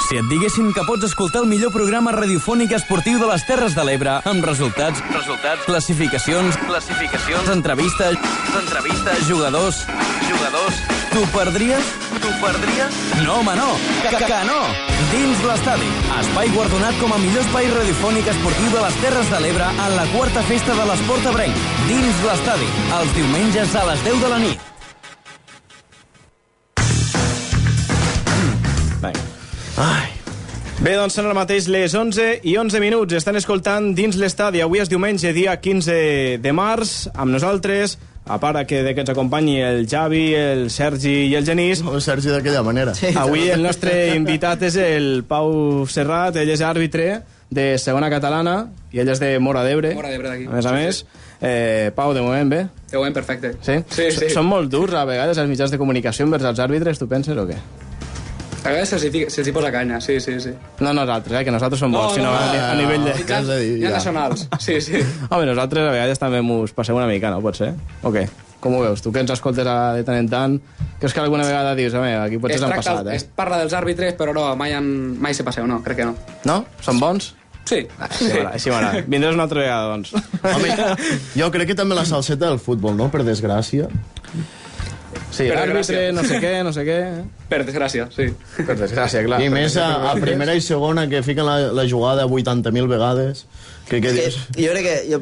Si 0.06 0.20
et 0.20 0.28
diguessin 0.30 0.68
que 0.70 0.84
pots 0.86 1.08
escoltar 1.08 1.42
el 1.42 1.48
millor 1.50 1.72
programa 1.74 2.12
radiofònic 2.14 2.76
esportiu 2.78 3.18
de 3.18 3.26
les 3.32 3.46
Terres 3.48 3.74
de 3.74 3.86
l'Ebre, 3.88 4.20
amb 4.30 4.46
resultats, 4.46 5.02
resultats, 5.10 5.66
classificacions, 5.66 6.60
classificacions, 6.68 7.50
entrevistes, 7.56 8.20
entrevistes, 8.62 9.26
jugadors, 9.32 9.82
jugadors, 10.30 10.95
t'ho 11.16 11.24
perdries? 11.32 11.92
T'ho 12.20 12.32
perdries? 12.42 12.96
No, 13.24 13.38
home, 13.40 13.54
no! 13.56 13.70
Que, 14.04 14.10
que, 14.12 14.26
que 14.28 14.40
no! 14.50 14.58
Dins 15.14 15.44
l'estadi, 15.48 15.88
espai 16.20 16.50
guardonat 16.52 16.98
com 17.00 17.14
a 17.16 17.20
millor 17.24 17.46
espai 17.46 17.70
radiofònic 17.72 18.28
esportiu 18.34 18.74
de 18.74 18.82
les 18.84 18.98
Terres 19.00 19.30
de 19.32 19.40
l'Ebre 19.46 19.70
en 19.72 19.94
la 19.96 20.04
quarta 20.12 20.44
festa 20.50 20.76
de 20.76 20.88
l'Esport 20.90 21.30
Ebrenc. 21.32 21.62
Dins 21.88 22.24
l'estadi, 22.26 22.68
els 22.98 23.14
diumenges 23.16 23.76
a 23.80 23.84
les 23.88 24.04
10 24.04 24.24
de 24.26 24.32
la 24.34 24.40
nit. 24.44 24.72
Ai. 29.76 30.10
Bé, 30.82 30.98
doncs 31.00 31.16
són 31.16 31.30
ara 31.30 31.38
mateix 31.38 31.70
les 31.72 31.96
11 31.96 32.42
i 32.44 32.58
11 32.60 32.82
minuts. 32.84 33.16
Estan 33.16 33.40
escoltant 33.40 33.94
dins 33.96 34.20
l'estadi. 34.20 34.60
Avui 34.64 34.84
és 34.84 34.92
diumenge, 34.92 35.32
dia 35.36 35.56
15 35.64 35.96
de 36.44 36.54
març, 36.56 37.06
amb 37.16 37.32
nosaltres, 37.32 37.96
a 38.26 38.40
part 38.40 38.66
que, 38.68 38.82
de 38.84 38.96
que 38.96 39.04
ens 39.06 39.12
acompanyi 39.14 39.60
el 39.62 39.86
Javi, 39.88 40.34
el 40.34 40.70
Sergi 40.74 41.28
i 41.30 41.36
el 41.38 41.46
Genís. 41.46 41.84
El 41.86 42.02
Sergi 42.02 42.34
d'aquella 42.34 42.64
manera. 42.66 42.96
Sí, 42.98 43.14
Avui 43.16 43.50
el 43.54 43.62
nostre 43.64 44.16
invitat 44.20 44.66
és 44.66 44.80
el 44.82 45.24
Pau 45.30 45.86
Serrat, 45.92 46.42
ell 46.42 46.50
és 46.50 46.66
àrbitre 46.66 47.22
de 47.56 47.68
segona 47.78 48.10
catalana 48.10 48.56
i 48.92 49.00
ell 49.04 49.14
és 49.14 49.22
de 49.22 49.36
Mora 49.40 49.62
d'Ebre. 49.64 49.94
Mora 49.96 50.10
d'Ebre 50.10 50.34
d'aquí. 50.34 50.50
A 50.50 50.58
més 50.58 50.66
a 50.66 50.74
més, 50.74 51.06
eh, 51.40 51.92
Pau, 51.96 52.16
de 52.18 52.26
moment 52.26 52.50
bé? 52.50 52.66
De 52.90 52.98
moment 52.98 53.14
perfecte. 53.14 53.54
Sí? 53.62 53.78
Sí, 53.94 54.10
sí. 54.12 54.34
Són 54.34 54.50
molt 54.50 54.74
durs 54.74 54.98
a 54.98 55.06
vegades 55.06 55.38
els 55.38 55.52
mitjans 55.52 55.72
de 55.72 55.82
comunicació 55.82 56.26
envers 56.26 56.50
els 56.50 56.62
àrbitres, 56.66 56.98
tu 56.98 57.08
penses 57.12 57.38
o 57.38 57.46
què? 57.46 57.62
A 58.66 58.72
vegades 58.74 58.90
se'ls 58.90 59.04
hi, 59.06 59.20
se 59.30 59.44
hi 59.46 59.52
posa 59.54 59.70
canya, 59.70 60.00
sí, 60.02 60.16
sí, 60.20 60.40
sí. 60.42 60.52
No 60.82 60.94
nosaltres, 60.98 61.38
eh, 61.38 61.44
que 61.46 61.54
nosaltres 61.54 61.84
som 61.84 61.94
bons, 61.94 62.16
sinó 62.18 62.32
a, 62.34 62.72
a 62.72 62.74
nivell 62.80 63.04
de... 63.06 63.14
Mitjans, 63.20 63.52
ja 63.84 63.92
nacionals, 63.94 64.48
sí, 64.58 64.80
sí. 64.82 65.04
Home, 65.30 65.46
nosaltres 65.46 65.86
a 65.86 65.94
vegades 65.94 66.22
també 66.22 66.42
mos 66.42 66.74
passem 66.74 66.98
una 66.98 67.06
mica, 67.06 67.30
no? 67.30 67.44
Pot 67.46 67.62
ser? 67.62 67.76
O 68.02 68.10
què? 68.16 68.26
Com 68.64 68.74
ho 68.74 68.82
veus? 68.82 69.06
Tu 69.06 69.14
que 69.14 69.22
ens 69.22 69.36
escoltes 69.36 69.70
a, 69.70 69.78
de 69.94 70.02
tant 70.08 70.18
en 70.18 70.32
tant, 70.32 70.58
creus 70.98 71.14
que 71.14 71.22
alguna 71.22 71.46
vegada 71.46 71.76
dius, 71.78 71.94
home, 71.94 72.10
aquí 72.18 72.42
potser 72.42 72.58
s'han 72.64 72.74
passat, 72.74 73.06
eh? 73.06 73.20
Es 73.22 73.30
parla 73.38 73.62
dels 73.62 73.78
àrbitres, 73.78 74.18
però 74.18 74.34
no, 74.34 74.48
mai, 74.58 74.74
han, 74.74 74.90
mai 75.22 75.38
se 75.38 75.46
passeu, 75.46 75.70
no, 75.70 75.84
crec 75.86 76.02
que 76.02 76.10
no. 76.10 76.18
No? 76.50 76.64
Són 76.82 76.98
bons? 77.04 77.36
Sí. 77.70 77.84
Així 78.02 78.30
m'agrada, 78.30 78.52
així 78.58 78.74
m'agrada. 78.74 79.06
Vindràs 79.14 79.38
una 79.38 79.46
altra 79.46 79.62
vegada, 79.62 79.94
doncs. 79.94 80.14
Home, 80.42 80.74
jo 81.38 81.54
crec 81.54 81.74
que 81.74 81.78
també 81.78 81.98
la 81.98 82.06
salseta 82.10 82.50
del 82.50 82.62
futbol, 82.62 82.98
no? 82.98 83.12
Per 83.14 83.22
desgràcia. 83.26 83.90
Sí, 85.36 85.50
Per 85.50 85.58
l'àrbitre, 85.58 86.02
no 86.16 86.24
sé 86.24 86.40
què, 86.40 86.52
no 86.64 86.72
sé 86.76 86.86
què... 86.88 86.98
Per 87.50 87.62
desgràcia, 87.68 88.08
sí. 88.14 88.30
Per 88.56 88.76
desgràcia, 88.80 89.24
clar. 89.26 89.42
I 89.44 89.50
més 89.52 89.76
a, 89.82 89.88
a 90.12 90.16
primera 90.16 90.56
i 90.56 90.64
segona, 90.64 91.06
que 91.12 91.20
fiquen 91.26 91.48
la, 91.48 91.58
la 91.76 91.84
jugada 91.90 92.24
80.000 92.28 92.88
vegades. 92.92 93.46
Que, 93.90 94.00
que 94.02 94.14
dius... 94.16 94.38
Jo 94.58 94.72
crec 94.74 94.86
que, 94.88 94.96
jo, 95.12 95.20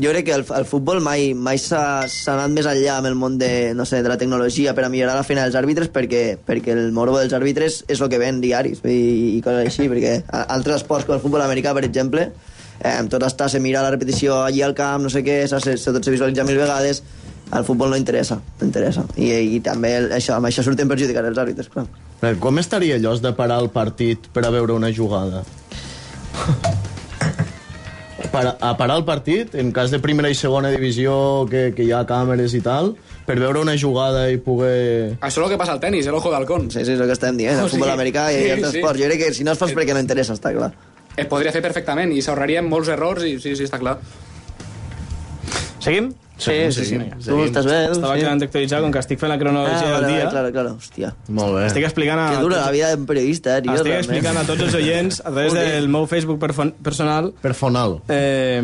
jo 0.00 0.12
crec 0.14 0.24
que 0.28 0.36
el, 0.38 0.44
el 0.56 0.64
futbol 0.68 1.02
mai, 1.04 1.32
mai 1.34 1.58
s'ha 1.60 2.06
anat 2.32 2.54
més 2.54 2.68
enllà 2.70 2.94
amb 2.96 3.10
el 3.10 3.18
món 3.18 3.36
de, 3.42 3.74
no 3.76 3.84
sé, 3.88 4.00
de 4.06 4.08
la 4.08 4.16
tecnologia 4.20 4.72
per 4.76 4.86
a 4.86 4.90
millorar 4.92 5.18
la 5.18 5.26
feina 5.26 5.44
dels 5.44 5.58
àrbitres 5.58 5.90
perquè, 5.92 6.22
perquè 6.46 6.72
el 6.72 6.94
morbo 6.96 7.18
dels 7.20 7.34
àrbitres 7.36 7.82
és 7.92 8.00
el 8.00 8.12
que 8.12 8.22
ven 8.22 8.40
diaris 8.40 8.80
i, 8.88 8.96
i 9.36 9.42
coses 9.44 9.66
així, 9.66 9.88
perquè 9.92 10.20
altres 10.46 10.80
esports 10.80 11.08
com 11.08 11.18
el 11.18 11.24
futbol 11.24 11.44
americà, 11.44 11.74
per 11.76 11.84
exemple, 11.84 12.30
eh, 12.80 12.96
tot 13.12 13.26
està 13.28 13.50
se 13.52 13.60
mira 13.60 13.84
la 13.84 13.92
repetició 13.92 14.40
allí 14.46 14.64
al 14.64 14.76
camp, 14.78 15.04
no 15.04 15.12
sé 15.12 15.20
què, 15.26 15.42
se, 15.50 15.60
se, 15.60 15.76
se, 15.76 15.92
tot 15.92 16.06
se 16.06 16.14
visualitza 16.14 16.46
mil 16.48 16.62
vegades, 16.62 17.02
al 17.50 17.64
futbol 17.64 17.90
no 17.90 17.96
interessa, 17.96 18.40
no 18.60 18.66
interessa. 18.66 19.04
I, 19.16 19.30
i 19.56 19.60
també 19.64 19.94
el, 20.00 20.10
això, 20.16 20.36
amb 20.36 20.48
això 20.50 20.64
surten 20.66 20.88
perjudicats 20.90 21.30
els 21.30 21.38
àrbitres, 21.38 21.70
clar. 21.72 21.86
Eh, 22.22 22.34
Com 22.40 22.58
estaria 22.58 22.96
allò 22.98 23.14
de 23.20 23.32
parar 23.36 23.60
el 23.62 23.70
partit 23.70 24.30
per 24.32 24.46
a 24.46 24.50
veure 24.54 24.74
una 24.76 24.92
jugada? 24.94 25.44
Per, 28.36 28.42
a 28.60 28.70
parar 28.76 28.96
el 28.98 29.04
partit, 29.06 29.54
en 29.56 29.70
cas 29.72 29.92
de 29.92 29.98
primera 30.02 30.28
i 30.28 30.34
segona 30.36 30.68
divisió, 30.72 31.46
que, 31.48 31.70
que 31.76 31.84
hi 31.86 31.92
ha 31.94 32.02
càmeres 32.08 32.52
i 32.56 32.60
tal, 32.60 32.90
per 33.24 33.36
veure 33.40 33.62
una 33.62 33.76
jugada 33.80 34.26
i 34.32 34.36
poder... 34.42 35.16
Això 35.20 35.40
és 35.40 35.46
el 35.46 35.52
que 35.54 35.58
passa 35.60 35.72
al 35.76 35.80
tennis, 35.80 36.08
el 36.10 36.16
ojo 36.18 36.32
d'halcón. 36.32 36.66
Sí, 36.72 36.82
sí, 36.82 36.96
és 36.96 37.00
el 37.00 37.08
que 37.08 37.16
estem 37.16 37.38
dient, 37.38 37.54
el 37.56 37.64
O 37.64 37.70
sigui, 37.70 37.78
futbol 37.78 37.94
americà 37.94 38.26
i 38.34 38.42
sí, 38.42 38.50
altres 38.56 38.74
sí. 38.74 38.82
esports. 38.82 39.00
Jo 39.00 39.08
crec 39.08 39.22
que 39.22 39.32
si 39.38 39.46
no 39.46 39.54
es 39.54 39.62
fas 39.62 39.72
perquè 39.76 39.96
no 39.96 40.02
interessa, 40.04 40.36
està 40.36 40.52
clar. 40.56 40.72
Es 41.16 41.30
podria 41.30 41.54
fer 41.54 41.62
perfectament 41.64 42.12
i 42.12 42.20
s'ahorrarien 42.24 42.68
molts 42.68 42.90
errors 42.92 43.24
i 43.24 43.36
sí, 43.40 43.54
sí, 43.56 43.68
està 43.70 43.80
clar. 43.80 43.96
Seguim? 45.80 46.12
Sí, 46.38 46.52
sí, 46.70 46.84
sí. 46.84 46.98
vinga, 46.98 47.16
Tu 47.24 47.36
estàs 47.46 47.64
bé, 47.64 47.76
Estava 47.90 48.12
sí. 48.14 48.20
acabant 48.20 48.40
d'actualitzar, 48.42 48.80
com 48.84 48.90
que 48.92 48.98
estic 49.00 49.18
fent 49.22 49.30
la 49.32 49.38
cronologia 49.40 49.78
Ah, 49.96 50.00
del 50.00 50.06
dia. 50.10 50.24
vale, 50.26 50.30
claro, 50.30 50.50
claro, 50.52 50.72
hòstia. 50.76 51.14
Molt 51.32 51.54
bé. 51.56 51.62
Estic 51.70 51.84
explicant 51.88 52.20
a... 52.20 52.26
Que 52.34 52.42
dura 52.44 52.58
la 52.60 52.70
vida 52.74 52.90
d'un 52.94 53.06
periodista, 53.08 53.56
eh, 53.56 53.62
tio. 53.62 53.72
Estic 53.72 53.86
realment. 53.86 54.04
explicant 54.04 54.36
a 54.36 54.44
tots 54.44 54.62
els 54.66 54.74
oients 54.74 55.20
a 55.24 55.30
través 55.30 55.54
del 55.56 55.88
meu 55.88 56.06
Facebook 56.06 56.38
personal 56.82 57.32
Personal. 57.40 58.02
Eh, 58.08 58.60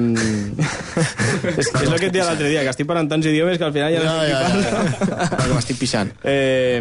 és, 1.57 1.71
és 1.83 1.89
el 1.89 1.97
que 1.99 2.07
et 2.11 2.13
deia 2.13 2.27
l'altre 2.29 2.49
dia, 2.53 2.63
que 2.67 2.73
estic 2.75 2.87
parlant 2.89 3.09
tants 3.11 3.27
idiomes 3.27 3.57
que 3.59 3.65
al 3.65 3.73
final 3.73 3.93
ja 3.95 4.03
no 4.05 4.17
Ja, 4.21 4.43
estic 4.45 4.69
ja. 4.69 5.31
Perquè 5.33 5.55
m'estic 5.57 5.81
pixant. 5.81 6.13
Eh, 6.29 6.79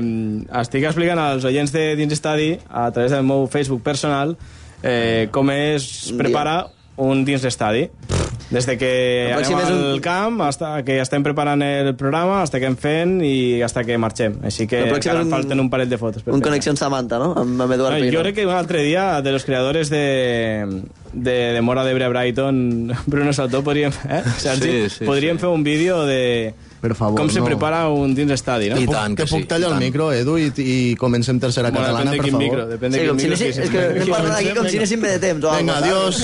estic 0.62 0.84
explicant 0.92 1.20
als 1.24 1.48
oients 1.48 1.72
de 1.72 1.86
dins 2.00 2.14
estadi, 2.20 2.52
a 2.70 2.90
través 2.92 3.12
del 3.16 3.24
meu 3.24 3.48
Facebook 3.48 3.82
personal, 3.82 4.36
eh, 4.84 5.30
com 5.32 5.50
es 5.56 6.12
prepara 6.18 6.66
un 7.02 7.24
dins 7.26 7.42
l'estadi. 7.48 7.88
Des 8.52 8.66
de 8.68 8.78
que 8.78 9.32
El 9.32 9.44
anem 9.46 9.58
al 9.58 9.94
un- 9.96 10.00
camp, 10.04 10.42
hasta 10.42 10.84
que 10.84 11.00
estem 11.00 11.24
preparant 11.24 11.62
el 11.64 11.96
programa, 11.96 12.42
hasta 12.44 12.60
que 12.60 12.66
em 12.68 12.76
fent 12.76 13.22
i 13.24 13.62
hasta 13.64 13.86
que 13.88 13.98
marxem. 13.98 14.36
Així 14.44 14.68
que 14.68 14.82
encara 14.90 15.22
un- 15.24 15.30
falten 15.32 15.60
un 15.60 15.70
parell 15.70 15.88
de 15.90 15.98
fotos. 15.98 16.22
per 16.22 16.34
Un. 16.34 16.42
Connexió 16.42 16.76
Samantha, 16.76 17.18
no? 17.18 17.34
Amb, 17.34 17.62
amb 17.62 17.72
Eduard 17.72 17.96
No, 17.96 18.02
Pino. 18.04 18.12
jo 18.18 18.24
crec 18.24 18.36
que 18.36 18.46
un 18.46 18.52
altre 18.54 18.84
dia 18.84 19.22
de 19.22 19.32
los 19.32 19.46
creadores 19.46 19.90
de, 19.90 20.82
de, 21.14 21.32
de 21.54 21.62
Mora 21.62 21.86
d'Ebre 21.86 22.10
Brighton, 22.10 22.92
Bruno 23.08 23.32
Saltó, 23.32 23.64
podríem, 23.64 23.92
eh, 24.10 24.22
Sergi? 24.38 24.90
Sí, 24.90 24.90
sí, 25.00 25.06
podríem 25.06 25.40
fer 25.40 25.50
un 25.50 25.64
vídeo 25.64 26.06
de 26.06 26.54
Per 26.82 26.96
favor, 26.98 27.20
com 27.20 27.30
se 27.30 27.38
no. 27.38 27.46
prepara 27.46 27.84
un 27.94 28.16
dins 28.18 28.32
l'estadi, 28.34 28.72
no? 28.72 28.80
I 28.82 28.88
tant 28.90 29.14
que, 29.16 29.28
puc 29.30 29.44
tallar 29.46 29.70
el 29.76 29.78
micro, 29.78 30.08
Edu, 30.18 30.40
i, 30.42 30.48
i 30.58 30.96
comencem 30.98 31.38
tercera 31.40 31.70
Bueno, 31.70 31.86
catalana, 31.86 32.10
depèn 32.10 32.12
de 32.12 32.18
per 32.18 32.26
quin 32.26 32.34
favor. 32.34 32.44
micro, 32.44 32.66
depèn 32.72 32.92
de 32.92 32.98
Sí, 32.98 33.06
quin 33.06 33.20
si 33.20 33.28
micro. 33.28 33.38
sí, 33.38 33.46
és 33.52 33.70
que 33.70 33.82
sí. 33.82 33.86
anem 34.02 34.10
parlant 34.16 34.38
aquí 34.40 34.56
com 34.58 34.66
si 34.72 34.78
anéssim 34.82 35.02
bé 35.06 35.12
de 35.14 35.20
temps. 35.28 35.46
Vinga, 35.60 35.78
adiós. 35.78 36.24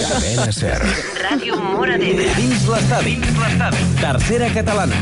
Ràdio 1.22 1.62
Mora 1.62 1.98
d'Ebre. 2.02 2.26
Dins 2.42 2.66
l'estadi. 2.74 3.16
Dins 3.22 3.38
l'estadi. 3.44 3.86
Tercera 4.02 4.50
catalana. 4.58 4.98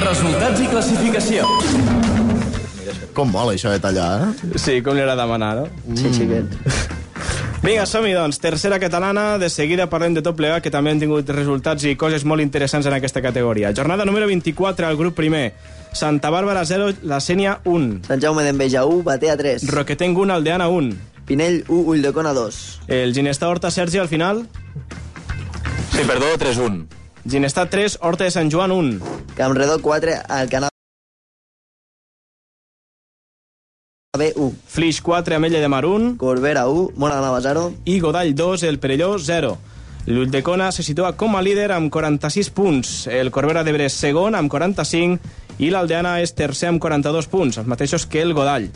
Resultats 0.00 0.60
i 0.62 0.68
classificació. 0.70 1.48
Com 3.16 3.32
mola 3.32 3.56
això 3.56 3.72
de 3.72 3.80
tallar, 3.82 4.10
eh? 4.28 4.58
Sí, 4.60 4.78
com 4.84 4.94
li 4.96 5.02
agrada 5.02 5.24
demanar, 5.24 5.54
no? 5.64 5.96
Sí, 5.98 6.12
xiquet. 6.14 6.56
Vinga, 7.60 7.84
som-hi, 7.84 8.14
doncs. 8.16 8.38
Tercera 8.40 8.78
catalana. 8.80 9.36
De 9.36 9.50
seguida 9.52 9.84
parlem 9.92 10.14
de 10.16 10.22
tot 10.24 10.36
plegat, 10.36 10.62
que 10.64 10.72
també 10.72 10.94
han 10.94 11.00
tingut 11.02 11.28
resultats 11.36 11.84
i 11.84 11.92
coses 12.00 12.24
molt 12.24 12.40
interessants 12.40 12.88
en 12.88 12.96
aquesta 12.96 13.20
categoria. 13.20 13.74
Jornada 13.76 14.06
número 14.08 14.26
24, 14.30 14.86
al 14.88 14.96
grup 14.96 15.18
primer. 15.18 15.52
Santa 15.92 16.30
Bàrbara 16.32 16.64
0, 16.64 16.94
la 17.02 17.18
Sènia 17.20 17.58
1. 17.68 18.06
Sant 18.08 18.24
Jaume 18.24 18.46
d'Enveja 18.46 18.86
1, 18.88 19.02
Batea 19.04 19.36
3. 19.36 19.68
Roquetenc 19.74 20.16
1, 20.24 20.32
Aldeana 20.38 20.70
1. 20.72 20.96
Pinell 21.28 21.60
1, 21.68 21.84
Ulldecona 21.92 22.32
2. 22.32 22.62
El 22.88 23.12
Ginestà 23.12 23.52
Horta 23.52 23.70
Sergi 23.70 24.00
al 24.00 24.08
final. 24.08 24.46
Sí, 25.92 26.00
perdó, 26.06 26.32
3-1. 26.40 26.86
Ginestà 27.28 27.68
3, 27.68 28.00
Horta 28.00 28.24
de 28.24 28.32
Sant 28.32 28.48
Joan 28.48 28.72
1. 28.72 28.98
Campredó 29.36 29.82
4, 29.84 30.16
Alcanar 30.28 30.70
B1. 34.20 34.52
Flix 34.68 35.00
4, 35.00 35.34
Amella 35.36 35.60
de 35.60 35.72
Mar 35.72 35.86
1. 35.88 36.14
Corbera 36.20 36.68
1, 36.68 36.92
Mora 36.96 37.16
de 37.16 37.24
Nava 37.24 37.40
0. 37.40 37.72
I 37.84 37.98
Godall 38.04 38.34
2, 38.34 38.62
el 38.68 38.78
Perelló 38.78 39.16
0. 39.18 39.56
L'Ulldecona 40.06 40.70
se 40.72 40.82
situa 40.82 41.14
com 41.16 41.36
a 41.36 41.42
líder 41.42 41.70
amb 41.72 41.90
46 41.92 42.50
punts. 42.56 42.92
El 43.08 43.30
Corbera 43.30 43.64
d'Ebre 43.64 43.88
segon 43.92 44.36
amb 44.36 44.52
45 44.52 45.18
i 45.60 45.68
l'Aldeana 45.72 46.18
és 46.24 46.32
tercer 46.36 46.70
amb 46.70 46.80
42 46.80 47.28
punts, 47.28 47.58
els 47.60 47.68
mateixos 47.68 48.06
que 48.08 48.22
el 48.22 48.32
Godall. 48.36 48.70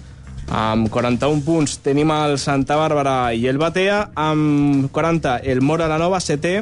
Amb 0.52 0.90
41 0.92 1.40
punts 1.44 1.78
tenim 1.84 2.12
el 2.12 2.36
Santa 2.38 2.76
Bàrbara 2.76 3.32
i 3.32 3.46
el 3.48 3.58
Batea, 3.58 4.10
amb 4.14 4.90
40 4.92 5.38
el 5.48 5.62
Mora 5.64 5.88
la 5.88 5.98
Nova, 5.98 6.20
setè, 6.20 6.58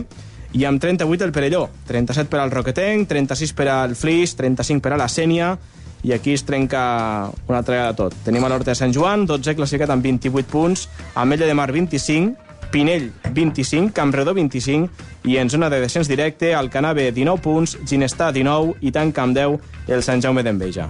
i 0.55 0.65
amb 0.69 0.81
38 0.81 1.27
el 1.27 1.33
Perelló. 1.35 1.67
37 1.89 2.31
per 2.31 2.41
al 2.41 2.53
Roquetenc, 2.55 3.09
36 3.09 3.55
per 3.59 3.69
al 3.73 3.97
Flix, 3.99 4.37
35 4.39 4.85
per 4.85 4.95
a 4.95 5.01
la 5.01 5.11
Sènia, 5.11 5.57
i 6.03 6.13
aquí 6.13 6.35
es 6.35 6.45
trenca 6.45 7.31
una 7.47 7.59
altra 7.59 7.77
vegada 7.77 7.97
tot. 7.99 8.17
Tenim 8.27 8.45
a 8.45 8.51
l'Horta 8.51 8.73
de 8.73 8.79
Sant 8.79 8.95
Joan, 8.95 9.27
12 9.27 9.55
classificat 9.59 9.93
amb 9.95 10.03
28 10.05 10.51
punts, 10.51 10.89
Ametlla 11.15 11.47
de 11.47 11.55
Mar 11.55 11.71
25, 11.73 12.35
Pinell 12.73 13.11
25, 13.31 13.93
Campredó 13.95 14.35
25 14.35 15.29
i 15.29 15.37
en 15.39 15.51
zona 15.53 15.69
de 15.71 15.79
descens 15.85 16.09
directe 16.09 16.55
Alcanar 16.57 16.95
B 16.97 17.11
19 17.13 17.43
punts, 17.45 17.77
Ginestà 17.87 18.33
19 18.33 18.79
i 18.81 18.91
tant 18.91 19.13
Camp 19.13 19.37
10 19.37 19.93
el 19.93 20.03
Sant 20.03 20.25
Jaume 20.25 20.43
d'Enveja. 20.43 20.89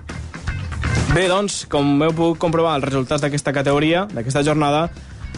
Bé, 1.13 1.27
doncs, 1.29 1.67
com 1.69 1.99
heu 2.01 2.15
pogut 2.17 2.39
comprovar 2.41 2.79
els 2.79 2.87
resultats 2.87 3.21
d'aquesta 3.21 3.53
categoria, 3.53 4.07
d'aquesta 4.09 4.41
jornada, 4.47 4.87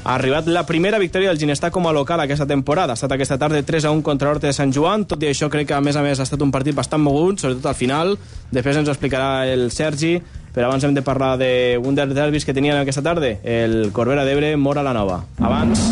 ha 0.04 0.14
arribat 0.18 0.46
la 0.52 0.66
primera 0.68 0.98
victòria 1.00 1.30
del 1.32 1.38
Ginestà 1.40 1.70
com 1.72 1.86
a 1.88 1.92
local 1.96 2.20
aquesta 2.20 2.44
temporada. 2.46 2.92
Ha 2.92 2.98
estat 2.98 3.14
aquesta 3.16 3.38
tarda 3.40 3.62
3 3.64 3.86
a 3.88 3.92
1 3.94 4.02
contra 4.04 4.28
l'Horta 4.28 4.46
de 4.46 4.52
Sant 4.52 4.72
Joan. 4.72 5.06
Tot 5.08 5.22
i 5.24 5.30
això, 5.30 5.48
crec 5.48 5.70
que 5.70 5.76
a 5.76 5.80
més 5.80 5.96
a 5.96 6.02
més 6.04 6.20
ha 6.20 6.26
estat 6.28 6.44
un 6.44 6.52
partit 6.52 6.76
bastant 6.76 7.00
mogut, 7.00 7.40
sobretot 7.40 7.70
al 7.72 7.78
final. 7.78 8.12
Després 8.52 8.76
ens 8.76 8.88
ho 8.88 8.92
explicarà 8.92 9.46
el 9.48 9.70
Sergi, 9.72 10.18
però 10.52 10.68
abans 10.68 10.84
hem 10.84 10.92
de 10.94 11.02
parlar 11.02 11.38
d'un 11.40 11.96
dels 11.96 12.12
derbis 12.14 12.44
que 12.44 12.52
tenien 12.52 12.76
aquesta 12.76 13.02
tarda, 13.02 13.32
el 13.42 13.90
Corbera 13.96 14.28
d'Ebre, 14.28 14.54
Mora 14.60 14.84
la 14.84 14.92
Nova. 14.92 15.22
Abans, 15.40 15.88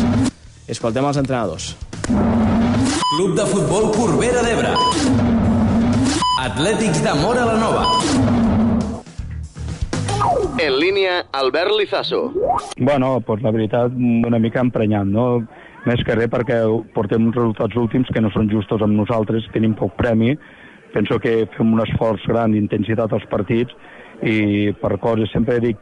escoltem 0.69 1.09
els 1.09 1.17
entrenadors. 1.17 1.73
Club 2.05 3.33
de 3.33 3.49
futbol 3.49 3.89
Corbera 3.97 4.45
d'Ebre. 4.45 4.77
Atlètics 6.43 7.01
de 7.01 7.21
Mora 7.25 7.49
la 7.49 7.57
Nova. 7.57 8.52
En 10.59 10.79
línia, 10.79 11.25
Albert 11.31 11.71
Lizaso. 11.77 12.31
Bueno, 12.77 13.19
pues 13.21 13.41
la 13.41 13.51
veritat, 13.51 13.91
una 13.93 14.39
mica 14.39 14.61
emprenyant, 14.61 15.11
no? 15.11 15.25
Més 15.83 16.03
que 16.07 16.15
res 16.15 16.29
perquè 16.31 16.61
portem 16.95 17.25
uns 17.27 17.35
resultats 17.35 17.75
últims 17.75 18.11
que 18.13 18.21
no 18.23 18.31
són 18.31 18.47
justos 18.51 18.81
amb 18.85 18.95
nosaltres, 18.95 19.49
tenim 19.51 19.73
poc 19.75 19.97
premi, 19.99 20.37
penso 20.93 21.19
que 21.19 21.41
fem 21.57 21.73
un 21.75 21.83
esforç 21.83 22.23
gran 22.29 22.55
d'intensitat 22.55 23.11
als 23.11 23.25
partits 23.31 23.75
i 24.23 24.71
per 24.79 24.95
coses, 25.03 25.31
sempre 25.33 25.59
dic, 25.59 25.81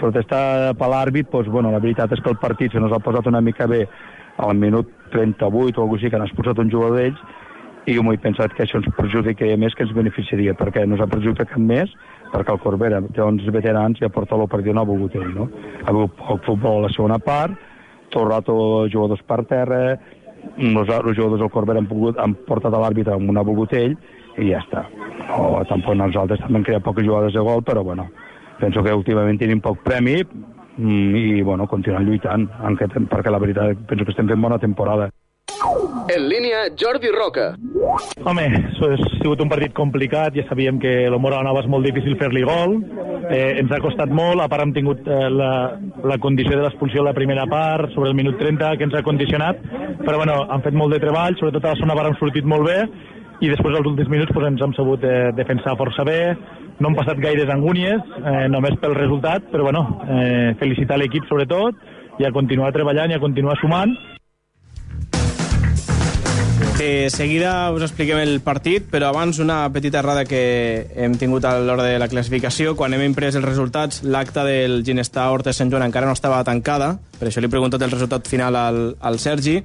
protestar 0.00 0.74
per 0.74 0.90
l'àrbit, 0.90 1.30
doncs, 1.30 1.52
bueno, 1.52 1.70
la 1.70 1.82
veritat 1.82 2.12
és 2.16 2.22
que 2.24 2.32
el 2.32 2.40
partit 2.42 2.74
se 2.74 2.82
nos 2.82 2.92
ha 2.92 3.02
posat 3.04 3.28
una 3.30 3.44
mica 3.44 3.68
bé 3.70 3.84
al 4.42 4.56
minut 4.58 4.90
38 5.12 5.46
o 5.46 5.84
alguna 5.84 5.86
cosa 5.86 6.00
així, 6.00 6.10
que 6.10 6.18
han 6.18 6.26
expulsat 6.26 6.58
un 6.58 6.72
jugador 6.72 6.98
d'ells, 6.98 7.22
i 7.86 7.94
jo 7.94 8.02
m'ho 8.02 8.12
he 8.16 8.18
pensat 8.18 8.54
que 8.54 8.64
això 8.64 8.80
ens 8.80 8.88
perjudicaria 8.96 9.56
més 9.60 9.74
que 9.74 9.84
ens 9.86 9.94
beneficiaria, 9.94 10.56
perquè 10.58 10.84
no 10.86 10.98
s'ha 10.98 11.06
perjudicat 11.10 11.54
més, 11.62 11.92
perquè 12.32 12.52
el 12.52 12.60
Corbera 12.62 13.00
té 13.14 13.22
11 13.22 13.54
veterans 13.54 14.02
i 14.02 14.06
a 14.06 14.12
portar 14.12 14.38
el 14.40 14.50
partit 14.50 14.74
no 14.74 14.82
ha 14.82 14.88
volgut 14.88 15.14
ell, 15.14 15.30
no? 15.34 15.48
Ha 15.84 15.90
hagut 15.92 16.16
poc 16.18 16.44
futbol 16.48 16.80
a 16.80 16.86
la 16.88 16.92
segona 16.94 17.20
part, 17.22 17.54
tot 18.10 18.24
el 18.24 18.30
rato 18.32 18.56
jugadors 18.92 19.22
per 19.26 19.44
terra, 19.46 19.80
els, 20.56 20.90
els 20.90 21.16
jugadors 21.16 21.40
del 21.40 21.50
Corbera 21.54 21.82
han, 21.82 21.88
pogut, 21.90 22.18
han 22.18 22.34
portat 22.46 22.74
a 22.74 22.82
l'àrbitre 22.82 23.14
amb 23.14 23.30
una 23.30 23.44
volgut 23.46 23.74
ell, 23.78 23.94
i 24.36 24.50
ja 24.50 24.60
està. 24.62 24.84
O 25.36 25.62
tampoc 25.68 25.96
nosaltres 25.98 26.42
també 26.42 26.60
hem 26.60 26.66
creat 26.66 26.84
poques 26.84 27.06
jugades 27.06 27.34
de 27.34 27.44
gol, 27.44 27.62
però 27.64 27.82
bueno, 27.86 28.08
penso 28.60 28.82
que 28.82 28.94
últimament 28.94 29.38
tenim 29.40 29.62
poc 29.64 29.82
premi 29.84 30.18
mm, 30.22 31.14
i 31.16 31.42
bueno, 31.42 31.66
continuem 31.70 32.06
lluitant, 32.08 32.48
aunque, 32.66 32.90
perquè 32.90 33.32
la 33.32 33.42
veritat 33.42 33.86
penso 33.88 34.04
que 34.04 34.14
estem 34.14 34.28
fent 34.28 34.42
bona 34.42 34.60
temporada. 34.62 35.08
En 36.08 36.28
línia, 36.28 36.70
Jordi 36.78 37.08
Roca. 37.10 37.46
Home, 38.26 38.44
això 38.58 38.90
ha 38.92 38.96
sigut 39.16 39.40
un 39.42 39.50
partit 39.50 39.72
complicat, 39.74 40.34
ja 40.38 40.44
sabíem 40.48 40.78
que 40.82 40.92
el 41.08 41.16
Mora 41.22 41.40
la 41.40 41.48
Nova 41.48 41.62
és 41.64 41.68
molt 41.70 41.86
difícil 41.86 42.16
fer-li 42.20 42.42
gol, 42.46 42.76
eh, 43.30 43.58
ens 43.62 43.72
ha 43.74 43.80
costat 43.82 44.12
molt, 44.14 44.42
a 44.42 44.48
part 44.52 44.66
hem 44.66 44.74
tingut 44.76 45.06
eh, 45.06 45.18
la, 45.32 45.50
la 46.06 46.18
condició 46.22 46.56
de 46.56 46.64
l'expulsió 46.64 47.02
a 47.02 47.08
la 47.08 47.14
primera 47.16 47.46
part, 47.50 47.90
sobre 47.94 48.10
el 48.12 48.18
minut 48.18 48.38
30, 48.38 48.72
que 48.78 48.86
ens 48.86 48.94
ha 48.94 49.04
condicionat, 49.06 49.62
però 50.02 50.20
bueno, 50.22 50.38
han 50.50 50.64
fet 50.66 50.78
molt 50.78 50.94
de 50.94 51.02
treball, 51.02 51.38
sobretot 51.40 51.66
a 51.66 51.74
la 51.74 51.82
zona 51.82 51.98
part 51.98 52.12
han 52.12 52.18
sortit 52.22 52.46
molt 52.46 52.66
bé, 52.70 52.80
i 53.42 53.52
després 53.52 53.76
als 53.76 53.90
últims 53.90 54.10
minuts 54.12 54.32
pues, 54.32 54.48
ens 54.48 54.62
hem 54.62 54.74
sabut 54.78 55.06
eh, 55.06 55.30
defensar 55.36 55.76
força 55.78 56.06
bé, 56.06 56.20
no 56.78 56.90
han 56.90 56.98
passat 56.98 57.22
gaires 57.22 57.50
angúnies, 57.52 58.02
eh, 58.22 58.46
només 58.52 58.78
pel 58.82 58.98
resultat, 58.98 59.50
però 59.52 59.70
bueno, 59.70 59.86
eh, 60.06 60.52
felicitar 60.62 61.00
l'equip 61.00 61.26
sobretot, 61.30 61.82
i 62.16 62.24
a 62.24 62.32
continuar 62.32 62.72
treballant 62.72 63.12
i 63.12 63.18
a 63.18 63.22
continuar 63.22 63.58
sumant, 63.60 63.92
De 66.76 67.08
seguida 67.08 67.70
us 67.72 67.80
expliquem 67.86 68.18
el 68.20 68.42
partit, 68.44 68.84
però 68.92 69.08
abans 69.08 69.38
una 69.40 69.62
petita 69.72 70.02
errada 70.02 70.26
que 70.28 70.90
hem 70.92 71.14
tingut 71.16 71.46
a 71.48 71.54
l'hora 71.56 71.86
de 71.86 71.96
la 71.96 72.08
classificació. 72.12 72.74
Quan 72.76 72.92
hem 72.92 73.06
imprès 73.06 73.38
els 73.38 73.46
resultats, 73.48 74.02
l'acta 74.04 74.44
del 74.44 74.82
Ginestà 74.84 75.24
Horta 75.32 75.54
Sant 75.56 75.72
Joan 75.72 75.86
encara 75.86 76.10
no 76.10 76.12
estava 76.12 76.42
tancada, 76.44 76.90
per 77.16 77.30
això 77.30 77.40
li 77.40 77.48
he 77.48 77.54
preguntat 77.54 77.80
el 77.80 77.94
resultat 77.94 78.28
final 78.28 78.60
al, 78.60 78.80
al 79.00 79.16
Sergi, 79.22 79.56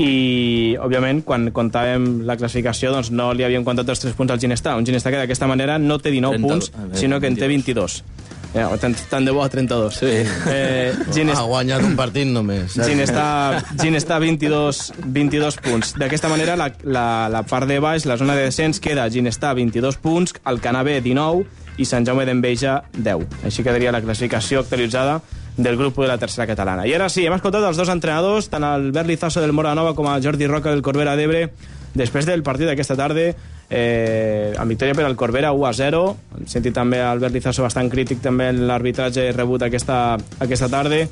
i, 0.00 0.76
òbviament, 0.80 1.20
quan 1.28 1.50
comptàvem 1.52 2.22
la 2.28 2.38
classificació, 2.40 2.94
doncs 2.94 3.12
no 3.12 3.30
li 3.36 3.44
havíem 3.44 3.64
comptat 3.64 3.92
els 3.92 4.06
3 4.06 4.16
punts 4.16 4.32
al 4.32 4.40
Ginestà. 4.40 4.78
Un 4.80 4.88
Ginestà 4.88 5.12
que 5.12 5.20
d'aquesta 5.20 5.48
manera 5.48 5.76
no 5.76 6.00
té 6.00 6.12
19 6.14 6.40
30, 6.40 6.48
punts, 6.48 7.00
sinó 7.00 7.20
que 7.20 7.28
en 7.28 7.36
té 7.36 7.52
22. 7.52 8.00
Eh, 8.56 8.64
tant, 8.80 8.94
tant 9.10 9.26
de 9.26 9.32
bo 9.36 9.42
a 9.44 9.48
32. 9.52 9.98
Sí. 10.00 10.12
Eh, 10.48 10.94
Ginest... 11.12 11.36
Ha 11.36 11.44
guanyat 11.44 11.82
un 11.84 11.96
partit 11.98 12.28
només. 12.30 12.76
eh? 12.78 12.86
Ginestà, 12.88 13.26
Ginestà 13.82 14.16
22, 14.22 14.80
22 15.04 15.58
punts. 15.66 15.92
D'aquesta 16.00 16.30
manera, 16.32 16.56
la, 16.56 16.70
la, 16.88 17.06
la 17.32 17.42
part 17.44 17.68
de 17.68 17.76
baix, 17.84 18.06
la 18.08 18.16
zona 18.16 18.34
de 18.38 18.46
descens, 18.48 18.80
queda 18.80 19.04
Ginestà 19.12 19.52
22 19.58 19.98
punts, 20.00 20.32
Alcanar 20.48 20.86
B 20.88 20.96
19 21.04 21.44
i 21.76 21.84
Sant 21.84 22.06
Jaume 22.08 22.24
d'Enveja 22.24 22.78
10. 22.96 23.42
Així 23.44 23.64
quedaria 23.66 23.92
la 23.92 24.00
classificació 24.00 24.62
actualitzada 24.64 25.18
del 25.56 25.76
grup 25.76 25.98
de 26.00 26.08
la 26.08 26.16
tercera 26.20 26.46
catalana. 26.48 26.86
I 26.88 26.94
ara 26.96 27.10
sí, 27.12 27.26
hem 27.28 27.36
escoltat 27.36 27.64
els 27.64 27.76
dos 27.80 27.88
entrenadors, 27.92 28.48
tant 28.52 28.64
el 28.64 28.90
Bert 28.92 29.08
Lizaso 29.08 29.40
del 29.44 29.52
Mora 29.56 29.74
Nova 29.76 29.92
com 29.96 30.08
el 30.12 30.24
Jordi 30.24 30.48
Roca 30.48 30.72
del 30.72 30.80
Corbera 30.84 31.14
d'Ebre, 31.16 31.50
després 31.96 32.24
del 32.28 32.42
partit 32.44 32.68
d'aquesta 32.68 32.96
tarda, 32.96 33.30
eh, 33.70 34.54
amb 34.58 34.70
victòria 34.70 34.94
per 34.94 35.04
al 35.06 35.16
Corbera 35.16 35.52
1 35.52 35.66
a 35.66 35.72
0. 35.74 36.02
Hem 36.38 36.46
sentit 36.50 36.74
també 36.76 37.00
Albert 37.02 37.34
Lizaso 37.34 37.66
bastant 37.66 37.90
crític 37.90 38.22
també 38.22 38.50
en 38.52 38.66
l'arbitratge 38.68 39.30
rebut 39.36 39.66
aquesta, 39.66 40.16
aquesta 40.38 40.70
tarda. 40.72 41.04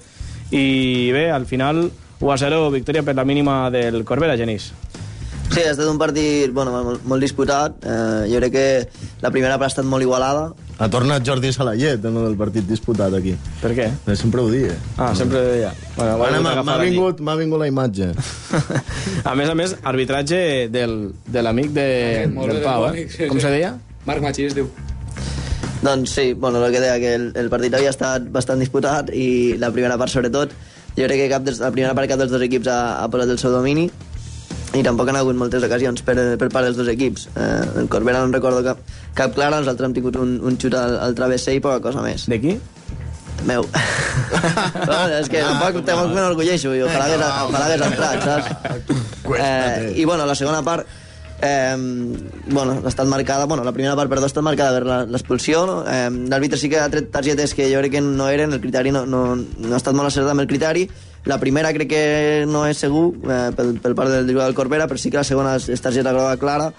I 0.54 0.66
bé, 1.14 1.30
al 1.32 1.46
final 1.50 1.88
1 2.20 2.32
a 2.32 2.38
0, 2.38 2.70
victòria 2.70 3.02
per 3.02 3.16
la 3.16 3.24
mínima 3.24 3.70
del 3.74 4.04
Corbera, 4.04 4.36
Genís. 4.36 4.72
Sí, 5.52 5.60
ha 5.60 5.70
estat 5.70 5.86
un 5.86 5.98
partit 6.00 6.52
bueno, 6.54 6.72
molt, 6.84 7.04
molt 7.06 7.22
disputat. 7.22 7.76
Eh, 7.84 8.28
jo 8.32 8.40
crec 8.40 8.52
que 8.54 8.66
la 9.22 9.30
primera 9.34 9.58
part 9.58 9.68
ha 9.68 9.72
estat 9.74 9.88
molt 9.88 10.02
igualada 10.02 10.52
Ha 10.74 10.88
tornat 10.90 11.22
Jordi 11.22 11.52
Salayet 11.54 12.02
en 12.08 12.16
el 12.18 12.34
partit 12.34 12.66
disputat 12.66 13.14
aquí. 13.14 13.36
Per 13.60 13.70
què? 13.76 13.84
Eh, 13.94 14.16
sempre 14.18 14.42
ho 14.42 14.48
dia. 14.50 14.74
Ah, 14.98 15.12
sempre 15.14 15.38
ho 15.38 15.44
deia. 15.52 15.70
Bueno, 15.96 16.16
Bueno, 16.18 16.64
m'ha 16.66 16.78
vingut, 16.80 17.20
vingut 17.38 17.60
la 17.60 17.68
imatge. 17.70 18.08
A 19.30 19.34
més 19.38 19.48
a 19.48 19.54
més, 19.54 19.76
arbitratge 19.86 20.40
del, 20.74 21.12
de 21.30 21.44
l'amic 21.46 21.70
de, 21.70 21.84
bé, 22.26 22.26
del 22.26 22.34
Pau, 22.34 22.88
del 22.88 22.96
eh? 22.98 23.04
Pau, 23.06 23.14
sí, 23.14 23.28
Com 23.30 23.38
sí. 23.38 23.44
se 23.46 23.52
deia? 23.54 23.76
Marc 24.04 24.24
Machí 24.24 24.48
es 24.48 24.56
diu. 24.58 24.66
Doncs 25.84 26.10
sí, 26.10 26.32
bueno, 26.32 26.64
el 26.64 26.72
que 26.72 26.80
deia, 26.82 26.98
que 26.98 27.14
el, 27.20 27.28
el 27.38 27.52
partit 27.52 27.76
havia 27.78 27.92
estat 27.94 28.26
bastant 28.34 28.58
disputat 28.58 29.12
i 29.14 29.54
la 29.62 29.70
primera 29.70 30.00
part 30.00 30.10
sobretot. 30.10 30.56
Jo 30.98 31.06
crec 31.06 31.22
que 31.22 31.30
cap 31.30 31.46
dels, 31.46 31.62
la 31.62 31.70
primera 31.70 31.94
part 31.94 32.10
cap 32.10 32.18
dels 32.18 32.34
dos 32.34 32.42
equips 32.42 32.66
ha, 32.72 32.80
ha 32.98 33.06
posat 33.12 33.30
el 33.30 33.38
seu 33.38 33.54
domini 33.54 33.86
i 34.74 34.82
tampoc 34.82 35.08
han 35.10 35.16
hagut 35.20 35.36
moltes 35.38 35.62
ocasions 35.66 36.02
per, 36.02 36.14
per 36.40 36.48
part 36.50 36.66
dels 36.66 36.76
dos 36.78 36.88
equips. 36.90 37.28
Eh, 37.36 37.80
el 37.82 37.88
Corbera 37.92 38.20
no 38.22 38.30
en 38.30 38.34
recordo 38.34 38.62
cap, 38.66 38.80
cap 39.14 39.34
clara, 39.36 39.60
nosaltres 39.62 39.86
hem 39.90 39.94
tingut 40.00 40.16
un, 40.18 40.40
un 40.42 40.56
xut 40.58 40.74
al, 40.78 40.96
al 40.98 41.14
travesser 41.14 41.54
i 41.54 41.62
poca 41.64 41.80
cosa 41.84 42.02
més. 42.02 42.26
De 42.30 42.40
qui? 42.42 42.56
Meu. 43.44 43.66
no, 44.88 44.98
és 45.20 45.28
que 45.30 45.42
tampoc, 45.44 45.80
tampoc 45.86 46.12
m'enorgulleixo 46.14 46.74
i 46.74 46.82
ojalà 46.86 47.06
hagués, 47.06 47.24
ojalà 47.48 47.64
hagués 47.68 47.86
entrat, 47.86 48.28
saps? 48.28 49.08
Eh, 49.38 49.92
I 50.00 50.04
bueno, 50.08 50.26
la 50.26 50.34
segona 50.38 50.62
part 50.64 50.86
eh, 51.44 51.76
bueno, 52.46 52.78
ha 52.84 52.88
estat 52.88 53.06
marcada, 53.10 53.44
bueno, 53.44 53.64
la 53.64 53.72
primera 53.72 53.96
part, 53.96 54.08
perdó, 54.08 54.24
ha 54.24 54.32
estat 54.32 54.42
marcada 54.46 54.78
per 54.78 54.86
la- 54.88 55.04
l'expulsió, 55.06 55.66
no? 55.68 55.80
eh, 55.86 56.08
l'àrbitre 56.30 56.58
sí 56.58 56.70
que 56.72 56.78
ha 56.80 56.88
tret 56.88 57.10
targetes 57.12 57.52
que 57.54 57.68
jo 57.72 57.82
crec 57.82 57.98
que 57.98 58.00
no 58.04 58.28
eren, 58.32 58.52
el 58.56 58.62
criteri 58.64 58.94
no, 58.94 59.04
no, 59.04 59.24
no 59.36 59.74
ha 59.74 59.80
estat 59.82 59.94
molt 59.98 60.08
acertat 60.08 60.32
amb 60.32 60.46
el 60.46 60.48
criteri, 60.50 60.86
la 61.26 61.38
primera 61.40 61.72
crec 61.72 61.88
que 61.88 62.02
no 62.46 62.66
és 62.68 62.76
segur 62.84 63.14
eh, 63.24 63.50
pel, 63.56 63.78
pel 63.80 63.94
part 63.96 64.10
del 64.12 64.26
jugador 64.28 64.50
del 64.52 64.58
Corbera, 64.58 64.86
però 64.90 65.00
sí 65.00 65.10
que 65.10 65.16
la 65.22 65.24
segona 65.24 65.54
és, 65.56 65.70
és 65.72 65.80
targeta 65.80 66.12
groga 66.12 66.36
clara 66.36 66.72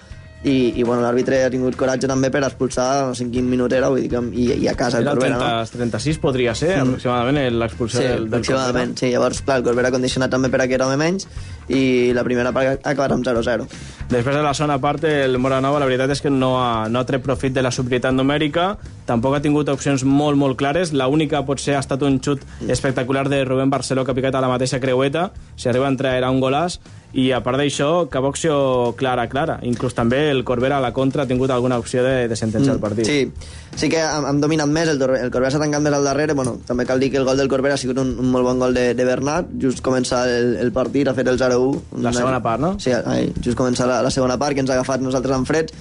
i, 0.46 0.76
i 0.78 0.84
bueno, 0.86 1.02
l'àrbitre 1.02 1.40
ha 1.42 1.50
tingut 1.50 1.74
coratge 1.80 2.06
també 2.06 2.30
per 2.30 2.44
expulsar, 2.46 3.08
no 3.08 3.16
sé 3.18 3.24
en 3.26 3.32
quin 3.34 3.48
minut 3.50 3.74
era, 3.74 3.88
vull 3.90 4.04
dir 4.04 4.12
que, 4.12 4.20
i, 4.38 4.44
i 4.62 4.68
a 4.70 4.76
casa 4.78 5.00
el 5.00 5.08
Era 5.08 5.16
el 5.16 5.18
Corbera, 5.18 5.40
30, 5.42 5.56
no? 5.58 5.78
36, 5.80 6.20
podria 6.22 6.54
ser, 6.54 6.76
Mm. 6.78 6.92
aproximadament, 6.92 7.58
l'expulsió 7.58 8.00
Sí, 8.00 8.06
del, 8.06 8.26
del 8.30 8.34
aproximadament, 8.36 8.94
sí. 9.00 9.10
Llavors, 9.10 9.42
clar, 9.42 9.58
el 9.58 9.66
Corbera 9.66 9.90
condicionat 9.96 10.30
també 10.30 10.52
per 10.54 10.62
aquest 10.68 10.86
home 10.86 10.98
menys 11.02 11.26
i 11.70 12.12
la 12.14 12.24
primera 12.24 12.52
part 12.54 12.82
ha 12.84 12.92
acabat 12.92 13.16
amb 13.16 13.26
0-0. 13.26 13.68
Després 14.10 14.36
de 14.36 14.42
la 14.46 14.54
segona 14.54 14.78
part, 14.78 15.04
el 15.10 15.38
Moranova, 15.42 15.80
la 15.82 15.88
veritat 15.90 16.12
és 16.14 16.22
que 16.22 16.30
no 16.30 16.56
ha, 16.62 16.88
no 16.90 17.00
ha 17.00 17.06
tret 17.10 17.24
profit 17.26 17.56
de 17.56 17.64
la 17.66 17.72
superioritat 17.74 18.14
numèrica, 18.14 18.76
tampoc 19.10 19.34
ha 19.38 19.42
tingut 19.42 19.70
opcions 19.74 20.04
molt, 20.06 20.38
molt 20.38 20.60
clares. 20.60 20.94
La 20.94 21.08
única 21.10 21.42
potser 21.46 21.74
ha 21.76 21.82
estat 21.82 22.04
un 22.06 22.20
xut 22.22 22.44
espectacular 22.70 23.28
de 23.30 23.44
Rubén 23.46 23.70
Barceló, 23.74 24.06
que 24.06 24.14
ha 24.14 24.16
picat 24.18 24.36
a 24.36 24.42
la 24.46 24.52
mateixa 24.52 24.80
creueta. 24.80 25.32
Si 25.56 25.70
arriba 25.70 25.88
a 25.88 25.94
entrar 25.96 26.14
era 26.20 26.30
un 26.30 26.40
golàs. 26.42 26.78
I 27.16 27.30
a 27.32 27.38
part 27.40 27.56
d'això, 27.56 28.10
cap 28.12 28.26
opció 28.28 28.94
clara, 29.00 29.30
clara. 29.32 29.56
Inclús 29.64 29.94
també 29.96 30.26
el 30.34 30.44
Corbera 30.44 30.78
a 30.78 30.84
la 30.84 30.92
contra 30.92 31.24
ha 31.24 31.30
tingut 31.30 31.50
alguna 31.50 31.78
opció 31.80 32.04
de, 32.04 32.28
de 32.28 32.36
sentenciar 32.36 32.76
el 32.76 32.82
partit. 32.84 33.08
Mm, 33.08 33.32
Sí, 33.72 33.78
sí 33.80 33.88
que 33.90 34.02
han, 34.04 34.26
han 34.28 34.42
dominat 34.42 34.68
més, 34.68 34.90
el, 34.92 35.00
el 35.00 35.32
Corbera 35.32 35.54
s'ha 35.54 35.62
tancat 35.64 35.80
més 35.82 35.96
al 35.96 36.04
darrere, 36.04 36.36
bueno, 36.36 36.58
també 36.68 36.84
cal 36.86 37.00
dir 37.00 37.14
que 37.14 37.18
el 37.22 37.24
gol 37.24 37.40
del 37.40 37.48
Corbera 37.48 37.76
ha 37.76 37.80
sigut 37.80 38.02
un, 38.04 38.18
un 38.20 38.32
molt 38.34 38.44
bon 38.44 38.60
gol 38.60 38.76
de, 38.76 38.90
de 39.00 39.06
Bernat, 39.08 39.48
just 39.62 39.80
començar 39.86 40.26
el, 40.28 40.58
el 40.60 40.74
partit, 40.76 41.08
ha 41.08 41.16
fet 41.16 41.32
el 41.32 41.40
0-1. 41.56 42.06
La 42.06 42.14
segona 42.16 42.42
part, 42.44 42.62
no? 42.62 42.76
Sí, 42.80 42.94
ai, 42.96 43.30
just 43.42 43.58
començar 43.60 43.88
la, 43.90 44.02
la 44.06 44.14
segona 44.14 44.38
part, 44.42 44.56
que 44.56 44.64
ens 44.64 44.72
ha 44.72 44.78
agafat 44.80 45.04
nosaltres 45.04 45.40
en 45.40 45.48
freds, 45.50 45.74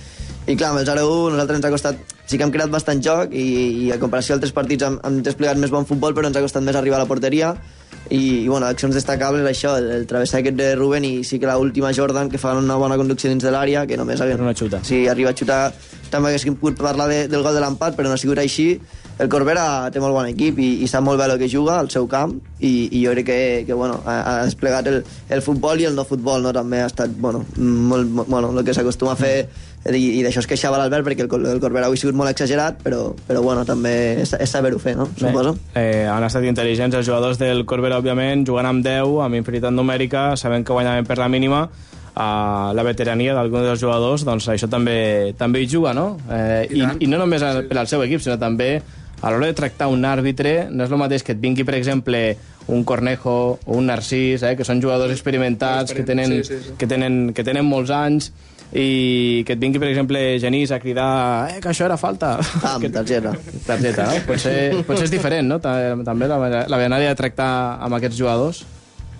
i 0.45 0.59
clar, 0.61 0.75
amb 0.75 0.83
el 0.83 0.89
0-1 0.89 1.33
nosaltres 1.35 1.61
ens 1.61 1.70
ha 1.70 1.72
costat... 1.72 2.11
Sí 2.25 2.39
que 2.41 2.45
hem 2.47 2.53
creat 2.53 2.70
bastant 2.72 3.03
joc 3.05 3.35
i, 3.37 3.45
i 3.85 3.89
a 3.93 3.99
comparació 4.01 4.33
d'altres 4.33 4.55
partits 4.57 4.87
hem, 4.87 4.95
hem 5.05 5.18
desplegat 5.25 5.59
més 5.61 5.72
bon 5.72 5.85
futbol, 5.85 6.14
però 6.16 6.31
ens 6.31 6.39
ha 6.41 6.43
costat 6.45 6.64
més 6.64 6.77
arribar 6.81 6.97
a 6.97 7.03
la 7.03 7.09
porteria 7.09 7.51
i, 8.09 8.45
i 8.45 8.49
bueno, 8.49 8.66
accions 8.66 8.97
destacables 8.97 9.45
això, 9.49 9.75
el, 9.81 9.91
el 9.99 10.07
travessar 10.09 10.41
aquest 10.41 10.57
de 10.57 10.70
Ruben 10.77 11.05
i 11.05 11.12
sí 11.25 11.39
que 11.41 11.49
l'última 11.49 11.93
Jordan 11.97 12.31
que 12.33 12.41
fa 12.41 12.55
una 12.57 12.77
bona 12.81 12.97
conducció 13.01 13.29
dins 13.33 13.45
de 13.45 13.53
l'àrea 13.53 13.85
que 13.89 13.97
només 14.01 14.20
hagués... 14.20 14.41
una 14.41 14.55
xuta. 14.57 14.81
Sí, 14.89 15.05
arriba 15.09 15.33
a 15.33 15.37
xutar 15.37 15.61
també 16.11 16.31
haguéssim 16.31 16.57
pogut 16.61 16.81
parlar 16.81 17.09
de, 17.12 17.20
del 17.29 17.45
gol 17.45 17.57
de 17.57 17.64
l'empat 17.64 17.97
però 17.97 18.09
no 18.09 18.16
ha 18.16 18.20
sigut 18.20 18.41
així 18.41 18.68
el 19.19 19.29
Corbera 19.31 19.91
té 19.95 20.01
molt 20.03 20.17
bon 20.17 20.27
equip 20.27 20.59
i, 20.59 20.71
i 20.83 20.89
sap 20.91 21.05
molt 21.07 21.21
bé 21.21 21.29
el 21.29 21.37
que 21.39 21.49
juga 21.51 21.79
al 21.79 21.91
seu 21.93 22.09
camp 22.11 22.35
i, 22.59 22.89
i 22.91 23.05
jo 23.05 23.12
crec 23.15 23.29
que, 23.29 23.39
que 23.69 23.77
bueno, 23.77 24.01
ha, 24.07 24.17
ha 24.31 24.35
desplegat 24.49 24.89
el, 24.91 25.05
el 25.31 25.43
futbol 25.45 25.81
i 25.81 25.87
el 25.87 25.95
no 25.95 26.07
futbol 26.09 26.43
no? 26.43 26.53
també 26.57 26.83
ha 26.83 26.89
estat 26.91 27.15
bueno, 27.15 27.45
molt, 27.55 28.11
molt, 28.11 28.29
bueno, 28.29 28.51
el 28.51 28.67
que 28.67 28.75
s'acostuma 28.75 29.15
a 29.15 29.21
fer 29.21 29.37
i, 29.85 30.01
i 30.19 30.21
d'això 30.25 30.41
es 30.41 30.49
queixava 30.51 30.81
l'Albert 30.81 31.07
perquè 31.07 31.27
el, 31.27 31.47
el 31.53 31.62
Corbera 31.62 31.87
avui 31.87 32.01
ha 32.01 32.03
sigut 32.03 32.19
molt 32.19 32.33
exagerat 32.33 32.83
però, 32.83 33.12
però 33.29 33.45
bueno, 33.45 33.65
també 33.69 33.95
és, 34.25 34.35
és 34.35 34.51
saber-ho 34.51 34.81
fer, 34.83 34.97
no? 34.99 35.07
suposo 35.21 35.55
Eh, 35.79 36.07
han 36.11 36.25
estat 36.27 36.47
intel·ligents 36.49 36.97
els 36.99 37.07
jugadors 37.07 37.39
del 37.39 37.65
Corbera, 37.69 38.01
òbviament, 38.03 38.47
jugant 38.49 38.71
amb 38.71 38.87
10, 38.87 39.19
amb 39.27 39.39
inferioritat 39.39 39.75
numèrica, 39.75 40.33
sabent 40.41 40.67
que 40.67 40.75
guanyaven 40.75 41.07
per 41.07 41.21
la 41.21 41.29
mínima, 41.31 41.69
a 42.15 42.73
la 42.75 42.83
veterania 42.87 43.35
d'alguns 43.35 43.67
dels 43.67 43.81
jugadors, 43.83 44.23
doncs 44.27 44.47
això 44.53 44.69
també 44.71 45.35
també 45.39 45.65
hi 45.65 45.71
juga, 45.71 45.93
no? 45.97 46.12
Eh, 46.31 46.67
i, 46.71 46.85
I 47.03 47.09
no 47.11 47.19
només 47.19 47.43
per 47.43 47.79
al 47.81 47.91
seu 47.91 48.05
equip, 48.07 48.23
sinó 48.23 48.39
també 48.39 48.79
a 49.25 49.31
l'hora 49.33 49.49
de 49.49 49.55
tractar 49.57 49.89
un 49.89 50.05
àrbitre, 50.05 50.68
no 50.70 50.85
és 50.85 50.93
el 50.93 51.01
mateix 51.01 51.25
que 51.25 51.33
et 51.33 51.41
vingui, 51.41 51.64
per 51.64 51.75
exemple, 51.79 52.20
un 52.68 52.85
Cornejo 52.85 53.33
o 53.64 53.77
un 53.79 53.87
Narcís, 53.89 54.43
eh, 54.45 54.55
que 54.57 54.64
són 54.68 54.83
jugadors 54.85 55.12
experimentats, 55.16 55.93
que 55.97 56.05
tenen, 56.05 56.43
Sí, 56.43 56.45
sí, 56.45 56.59
sí. 56.68 56.75
que 56.79 56.87
tenen, 56.87 57.33
que 57.37 57.45
tenen 57.45 57.64
molts 57.64 57.91
anys, 57.93 58.31
i 58.75 59.45
que 59.47 59.55
et 59.55 59.61
vingui, 59.61 59.79
per 59.79 59.89
exemple, 59.89 60.20
Genís 60.43 60.72
a 60.75 60.81
cridar 60.83 61.49
eh, 61.55 61.61
que 61.62 61.68
això 61.70 61.85
era 61.87 61.97
falta. 62.01 62.37
Ah, 62.62 62.75
amb 62.77 62.89
targeta. 62.99 63.33
targeta, 63.66 64.07
no? 64.11 64.20
Potser, 64.27 64.57
potser 64.89 65.05
és 65.09 65.12
diferent, 65.12 65.47
no? 65.49 65.61
Ta- 65.62 65.95
També 66.05 66.27
la, 66.29 66.39
la 66.68 66.81
manera 66.81 67.12
de 67.12 67.14
tractar 67.20 67.51
amb 67.85 67.95
aquests 68.01 68.18
jugadors. 68.18 68.64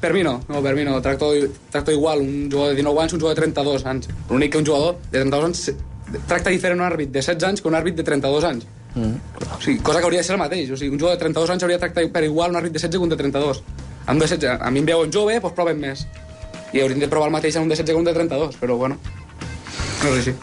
Per 0.05 0.11
mi 0.13 0.25
no, 0.27 0.41
no, 0.51 0.61
per 0.61 0.75
mi 0.77 0.83
no. 0.85 0.99
Tracto, 1.01 1.31
tracto 1.73 1.93
igual 1.95 2.21
un 2.21 2.49
jugador 2.53 2.75
de 2.75 2.83
19 2.83 3.01
anys 3.05 3.15
un 3.17 3.21
jugador 3.23 3.37
de 3.39 3.43
32 3.47 3.87
anys. 3.87 4.09
L'únic 4.29 4.53
que 4.53 4.59
un 4.61 4.67
jugador 4.67 4.97
de 5.13 5.21
32 5.23 5.45
anys 5.47 5.63
tracta 6.29 6.51
diferent 6.53 6.81
un 6.83 6.85
àrbit 6.85 7.09
de 7.15 7.21
16 7.23 7.47
anys 7.49 7.63
que 7.63 7.69
un 7.71 7.79
àrbit 7.79 7.97
de 7.97 8.05
32 8.05 8.45
anys. 8.51 8.67
Mm. 8.95 9.17
O 9.59 9.61
sigui, 9.61 9.79
cosa 9.83 9.99
que 9.99 10.07
hauria 10.07 10.21
de 10.21 10.25
ser 10.25 10.37
el 10.37 10.43
mateix. 10.43 10.71
O 10.71 10.77
sigui, 10.77 10.93
un 10.95 11.01
jugador 11.01 11.19
de 11.19 11.25
32 11.25 11.51
anys 11.51 11.67
hauria 11.67 11.79
de 11.79 11.87
tractar 11.87 12.07
per 12.13 12.25
igual 12.25 12.55
un 12.55 12.61
àrbit 12.61 12.73
de 12.73 12.79
16 12.79 12.99
que 12.99 13.05
un 13.05 13.15
de 13.15 13.17
32. 13.17 13.63
Un 14.09 14.19
de 14.19 14.27
16, 14.27 14.61
a 14.61 14.71
mi 14.71 14.83
em 14.83 14.87
veuen 14.87 15.13
jove, 15.13 15.39
doncs 15.41 15.57
proven 15.57 15.81
més. 15.81 16.07
I 16.75 16.83
haurien 16.83 17.01
de 17.01 17.09
provar 17.09 17.31
el 17.31 17.37
mateix 17.37 17.57
en 17.57 17.67
un 17.67 17.71
de 17.71 17.79
16 17.79 17.95
que 17.95 18.01
un 18.01 18.11
de 18.11 18.15
32, 18.15 18.59
però 18.61 18.77
bueno, 18.77 18.99
no 20.03 20.13
és 20.13 20.21
així. 20.21 20.35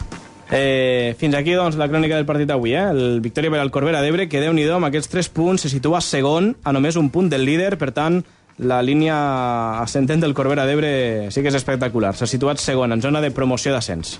Eh, 0.54 1.14
fins 1.18 1.34
aquí, 1.34 1.54
doncs, 1.56 1.78
la 1.80 1.88
crònica 1.88 2.18
del 2.18 2.26
partit 2.28 2.50
d'avui, 2.50 2.74
eh? 2.76 2.84
El 2.92 3.22
victòria 3.24 3.50
per 3.54 3.62
al 3.62 3.70
Corbera 3.72 4.02
d'Ebre, 4.04 4.28
que 4.28 4.42
déu 4.42 4.52
nhi 4.52 4.66
amb 4.68 4.90
aquests 4.90 5.08
3 5.08 5.30
punts 5.32 5.64
se 5.64 5.72
situa 5.72 6.02
segon 6.04 6.52
a 6.62 6.74
només 6.76 6.98
un 7.00 7.08
punt 7.08 7.30
del 7.32 7.46
líder, 7.48 7.78
per 7.80 7.92
tant, 7.96 8.20
la 8.58 8.82
línia 8.82 9.80
ascendent 9.80 10.20
del 10.20 10.34
Corbera 10.34 10.66
d'Ebre 10.68 11.30
sí 11.32 11.40
que 11.40 11.48
és 11.48 11.56
espectacular. 11.56 12.12
S'ha 12.16 12.28
situat 12.28 12.60
segon 12.60 12.92
en 12.92 13.00
zona 13.00 13.24
de 13.24 13.32
promoció 13.32 13.72
d'ascens. 13.72 14.18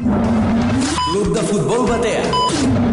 Club 0.00 1.32
de 1.34 1.48
futbol 1.52 1.88
Batea. 1.92 2.85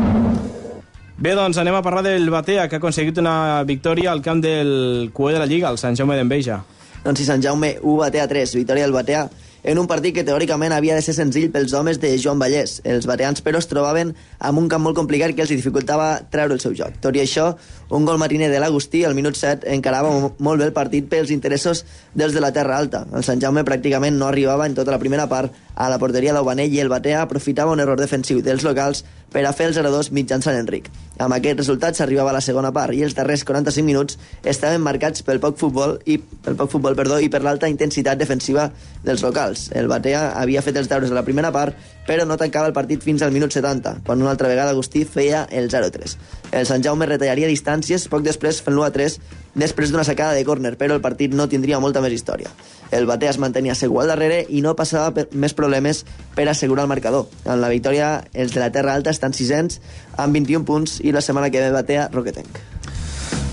Bé, 1.24 1.32
doncs 1.40 1.56
anem 1.62 1.76
a 1.78 1.82
parlar 1.86 2.02
del 2.04 2.28
Batea, 2.34 2.66
que 2.68 2.76
ha 2.76 2.82
aconseguit 2.82 3.22
una 3.22 3.64
victòria 3.64 4.12
al 4.12 4.22
camp 4.26 4.42
del 4.44 5.10
cué 5.14 5.32
de 5.32 5.40
la 5.40 5.48
Lliga, 5.48 5.70
el 5.72 5.80
Sant 5.80 5.96
Jaume 5.96 6.18
d'Enveja. 6.20 6.60
Doncs 7.06 7.20
si 7.22 7.28
Sant 7.28 7.44
Jaume 7.44 7.78
1 7.80 7.96
batea 8.00 8.28
3, 8.28 8.56
victòria 8.60 8.84
del 8.84 8.96
Batea 8.96 9.24
en 9.64 9.80
un 9.80 9.88
partit 9.88 10.12
que 10.16 10.26
teòricament 10.28 10.74
havia 10.76 10.96
de 10.98 11.02
ser 11.04 11.14
senzill 11.16 11.50
pels 11.52 11.72
homes 11.76 12.00
de 12.00 12.10
Joan 12.20 12.40
Vallès. 12.40 12.82
Els 12.84 13.06
bateans, 13.08 13.40
però, 13.44 13.62
es 13.64 13.68
trobaven 13.72 14.12
amb 14.44 14.60
un 14.60 14.68
camp 14.72 14.84
molt 14.84 14.98
complicat 14.98 15.32
que 15.36 15.46
els 15.46 15.54
dificultava 15.54 16.10
treure 16.32 16.58
el 16.58 16.60
seu 16.60 16.76
joc. 16.76 16.98
Tot 17.04 17.16
i 17.16 17.22
això, 17.24 17.54
un 17.96 18.04
gol 18.04 18.20
matiner 18.20 18.50
de 18.52 18.60
l'Agustí 18.60 19.06
al 19.08 19.16
minut 19.16 19.40
7 19.40 19.72
encarava 19.72 20.12
mo- 20.12 20.34
molt 20.40 20.60
bé 20.60 20.68
el 20.68 20.76
partit 20.76 21.08
pels 21.08 21.32
interessos 21.32 21.86
dels 22.14 22.36
de 22.36 22.44
la 22.44 22.52
Terra 22.52 22.76
Alta. 22.78 23.06
El 23.16 23.24
Sant 23.24 23.40
Jaume 23.40 23.64
pràcticament 23.64 24.20
no 24.20 24.28
arribava 24.28 24.68
en 24.68 24.76
tota 24.76 24.92
la 24.92 25.00
primera 25.00 25.30
part 25.32 25.56
a 25.76 25.88
la 25.90 26.00
porteria 26.00 26.36
d'Obanell 26.36 26.74
i 26.76 26.84
el 26.84 26.92
Batea 26.92 27.22
aprofitava 27.24 27.72
un 27.72 27.80
error 27.80 28.00
defensiu 28.00 28.42
dels 28.44 28.68
locals 28.68 29.06
per 29.34 29.44
a 29.50 29.52
fer 29.58 29.68
el 29.72 29.74
0-2 29.76 30.12
mitjançant 30.14 30.56
Enric. 30.60 30.92
Amb 31.22 31.36
aquest 31.36 31.60
resultat 31.60 31.98
s'arribava 31.98 32.32
a 32.32 32.36
la 32.38 32.42
segona 32.42 32.72
part 32.74 32.96
i 32.96 33.04
els 33.06 33.16
darrers 33.18 33.44
45 33.46 33.86
minuts 33.86 34.18
estaven 34.50 34.82
marcats 34.82 35.26
pel 35.26 35.42
poc 35.42 35.60
futbol 35.62 35.98
i 36.06 36.18
pel 36.18 36.58
poc 36.58 36.72
futbol, 36.72 36.96
perdó, 36.98 37.20
i 37.22 37.30
per 37.34 37.44
l'alta 37.46 37.70
intensitat 37.70 38.18
defensiva 38.22 38.70
dels 39.04 39.26
locals. 39.26 39.68
El 39.78 39.90
Batea 39.92 40.32
havia 40.40 40.64
fet 40.66 40.78
els 40.78 40.90
deures 40.90 41.12
a 41.12 41.18
la 41.18 41.26
primera 41.26 41.52
part, 41.54 41.78
però 42.08 42.26
no 42.26 42.38
tancava 42.38 42.70
el 42.70 42.78
partit 42.78 43.04
fins 43.04 43.22
al 43.22 43.34
minut 43.36 43.54
70, 43.54 44.00
quan 44.06 44.22
una 44.22 44.34
altra 44.34 44.50
vegada 44.50 44.74
Agustí 44.74 45.06
feia 45.06 45.46
el 45.52 45.70
0-3. 45.70 46.18
El 46.52 46.70
Sant 46.70 46.86
Jaume 46.86 47.10
retallaria 47.10 47.50
distàncies 47.52 48.10
poc 48.10 48.26
després 48.26 48.62
fent 48.62 48.78
l'1 48.78 48.94
3 48.94 49.20
després 49.56 49.92
d'una 49.92 50.04
sacada 50.04 50.34
de 50.34 50.46
córner, 50.46 50.76
però 50.78 50.96
el 50.96 51.02
partit 51.02 51.34
no 51.34 51.48
tindria 51.50 51.80
molta 51.80 52.02
més 52.02 52.14
història. 52.14 52.50
El 52.92 53.08
Batea 53.10 53.32
es 53.34 53.40
mantenia 53.42 53.76
segur 53.76 54.04
al 54.04 54.12
darrere 54.14 54.44
i 54.50 54.62
no 54.62 54.76
passava 54.78 55.14
per 55.14 55.28
més 55.34 55.56
problemes 55.58 56.04
per 56.36 56.48
assegurar 56.50 56.86
el 56.86 56.92
marcador. 56.92 57.28
En 57.46 57.62
la 57.62 57.72
victòria, 57.72 58.24
els 58.34 58.54
de 58.54 58.62
la 58.62 58.72
Terra 58.72 58.94
Alta 58.94 59.14
estan 59.14 59.34
sisens 59.34 59.80
amb 60.18 60.34
21 60.34 60.66
punts 60.66 61.00
i 61.02 61.14
la 61.14 61.22
setmana 61.22 61.50
que 61.50 61.62
ve 61.62 61.74
Batea 61.74 62.10
Roquetenc. 62.14 62.62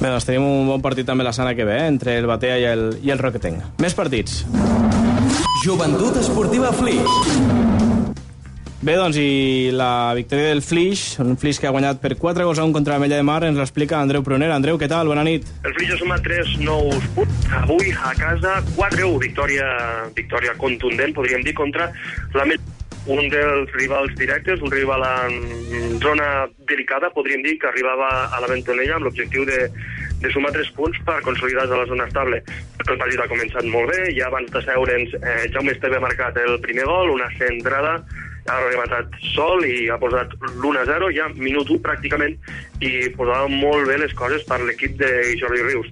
Bé, 0.01 0.09
doncs 0.09 0.25
tenim 0.25 0.47
un 0.47 0.69
bon 0.69 0.81
partit 0.81 1.09
també 1.09 1.25
la 1.27 1.35
setmana 1.37 1.57
que 1.57 1.69
ve, 1.69 1.77
eh? 1.77 1.89
entre 1.93 2.17
el 2.17 2.29
Batea 2.29 2.57
i 2.61 2.65
el, 2.71 2.87
i 3.05 3.13
el 3.13 3.21
Roquetenc. 3.21 3.81
Més 3.85 3.97
partits. 3.97 4.45
Joventut 5.65 6.17
Esportiva 6.17 6.73
Flix. 6.73 7.80
Bé, 8.81 8.95
doncs, 8.97 9.19
i 9.21 9.69
la 9.77 10.15
victòria 10.17 10.55
del 10.55 10.63
Flix, 10.65 11.19
un 11.21 11.35
Flix 11.37 11.59
que 11.61 11.69
ha 11.69 11.73
guanyat 11.75 11.99
per 12.01 12.15
4 12.17 12.47
gols 12.49 12.57
a 12.57 12.65
1 12.65 12.73
contra 12.73 12.95
la 12.95 13.03
Mella 13.03 13.19
de 13.19 13.25
Mar, 13.29 13.43
ens 13.45 13.59
l'explica 13.61 13.99
Andreu 14.01 14.23
Prunera. 14.25 14.55
Andreu, 14.57 14.79
què 14.81 14.87
tal? 14.89 15.11
Bona 15.13 15.21
nit. 15.27 15.45
El 15.69 15.75
Flix 15.77 15.93
ha 15.93 15.99
sumat 16.01 16.25
3 16.25 16.55
nous 16.65 17.09
punts. 17.13 17.51
Avui 17.59 17.93
a 17.93 18.15
casa 18.17 18.55
4-1. 18.79 19.19
Victòria, 19.21 19.67
victòria 20.17 20.55
contundent, 20.57 21.13
podríem 21.13 21.45
dir, 21.45 21.53
contra 21.59 21.91
la 22.33 22.47
Mel 22.49 22.57
un 23.13 23.29
dels 23.33 23.69
rivals 23.77 24.17
directes, 24.17 24.65
un 24.65 24.73
rival 24.73 25.05
en 25.05 26.01
zona 26.01 26.49
delicada, 26.65 27.13
podríem 27.13 27.45
dir, 27.45 27.59
que 27.61 27.69
arribava 27.69 28.09
a 28.33 28.41
la 28.41 28.49
Ventonella 28.49 28.97
amb 28.97 29.11
l'objectiu 29.11 29.45
de, 29.45 29.61
de 30.25 30.33
sumar 30.33 30.55
tres 30.57 30.73
punts 30.77 30.97
per 31.05 31.21
consolidar-se 31.29 31.77
a 31.77 31.83
la 31.85 31.89
zona 31.93 32.09
estable. 32.09 32.41
El 32.81 32.97
partit 32.97 33.21
ha 33.21 33.29
començat 33.29 33.69
molt 33.69 33.93
bé, 33.93 34.09
ja 34.17 34.33
abans 34.33 34.49
de 34.57 34.65
seure'ns 34.65 35.17
eh, 35.21 35.47
Jaume 35.53 35.77
Esteve 35.77 36.01
ha 36.01 36.05
marcat 36.09 36.41
el 36.41 36.57
primer 36.65 36.89
gol, 36.89 37.13
una 37.21 37.29
centrada, 37.37 37.99
ha 38.51 38.61
rematat 38.67 39.17
sol 39.33 39.65
i 39.67 39.89
ha 39.91 39.99
posat 40.03 40.35
l'1-0, 40.51 41.11
ja 41.17 41.29
minut 41.37 41.71
1 41.71 41.83
pràcticament, 41.87 42.37
i 42.83 43.09
posava 43.17 43.49
molt 43.53 43.89
bé 43.89 43.99
les 44.03 44.15
coses 44.19 44.47
per 44.49 44.61
l'equip 44.65 44.97
de 45.01 45.11
Jordi 45.41 45.63
Rius. 45.67 45.91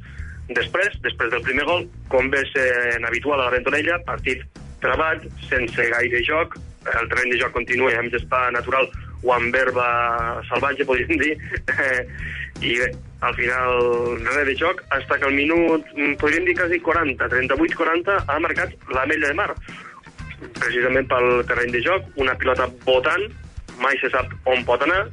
Després, 0.57 0.95
després 1.05 1.31
del 1.33 1.45
primer 1.45 1.67
gol, 1.69 1.85
com 2.13 2.31
ve 2.33 2.41
sent 2.53 3.05
habitual 3.05 3.43
a 3.43 3.49
la 3.49 3.55
Ventonella, 3.57 4.01
partit 4.07 4.45
travat, 4.83 5.27
sense 5.49 5.91
gaire 5.93 6.23
joc, 6.25 6.57
el 6.89 7.11
terreny 7.11 7.35
de 7.35 7.43
joc 7.43 7.53
continua 7.53 7.93
amb 7.99 8.15
gespa 8.15 8.47
natural 8.55 8.89
o 9.27 9.35
amb 9.35 9.53
verba 9.55 9.89
salvatge, 10.49 10.87
podríem 10.89 11.21
dir, 11.21 11.35
i 12.63 12.79
bé, 12.81 12.89
al 13.27 13.35
final 13.35 13.83
res 14.23 14.47
de 14.47 14.55
joc, 14.61 14.81
fins 14.95 15.11
que 15.11 15.27
al 15.27 15.37
minut, 15.37 15.85
mm, 15.97 16.17
podríem 16.23 16.47
dir 16.49 16.57
quasi 16.59 16.81
40, 16.81 17.29
38-40, 17.35 18.19
ha 18.25 18.39
marcat 18.41 18.75
l'Ametlla 18.95 19.33
de 19.33 19.39
Mar, 19.43 19.51
precisament 20.59 21.09
pel 21.11 21.29
terreny 21.49 21.73
de 21.75 21.83
joc, 21.85 22.07
una 22.17 22.37
pilota 22.39 22.69
votant, 22.87 23.27
mai 23.83 23.99
se 24.03 24.11
sap 24.13 24.33
on 24.51 24.65
pot 24.69 24.83
anar, 24.87 25.05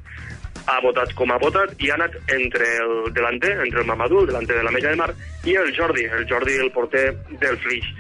ha 0.66 0.80
votat 0.82 1.12
com 1.18 1.30
ha 1.32 1.40
votat 1.42 1.76
i 1.84 1.92
ha 1.92 1.98
anat 2.00 2.16
entre 2.34 2.68
el 2.84 2.94
delanter, 3.14 3.54
entre 3.66 3.84
el 3.84 3.90
Mamadou, 3.90 4.24
el 4.24 4.32
delanter 4.32 4.58
de 4.58 4.64
la 4.66 4.74
Mella 4.74 4.94
de 4.94 5.02
Mar, 5.02 5.12
i 5.46 5.58
el 5.62 5.74
Jordi, 5.78 6.06
el 6.06 6.26
Jordi, 6.30 6.58
el 6.62 6.72
porter 6.74 7.12
del 7.42 7.60
Flix. 7.66 7.92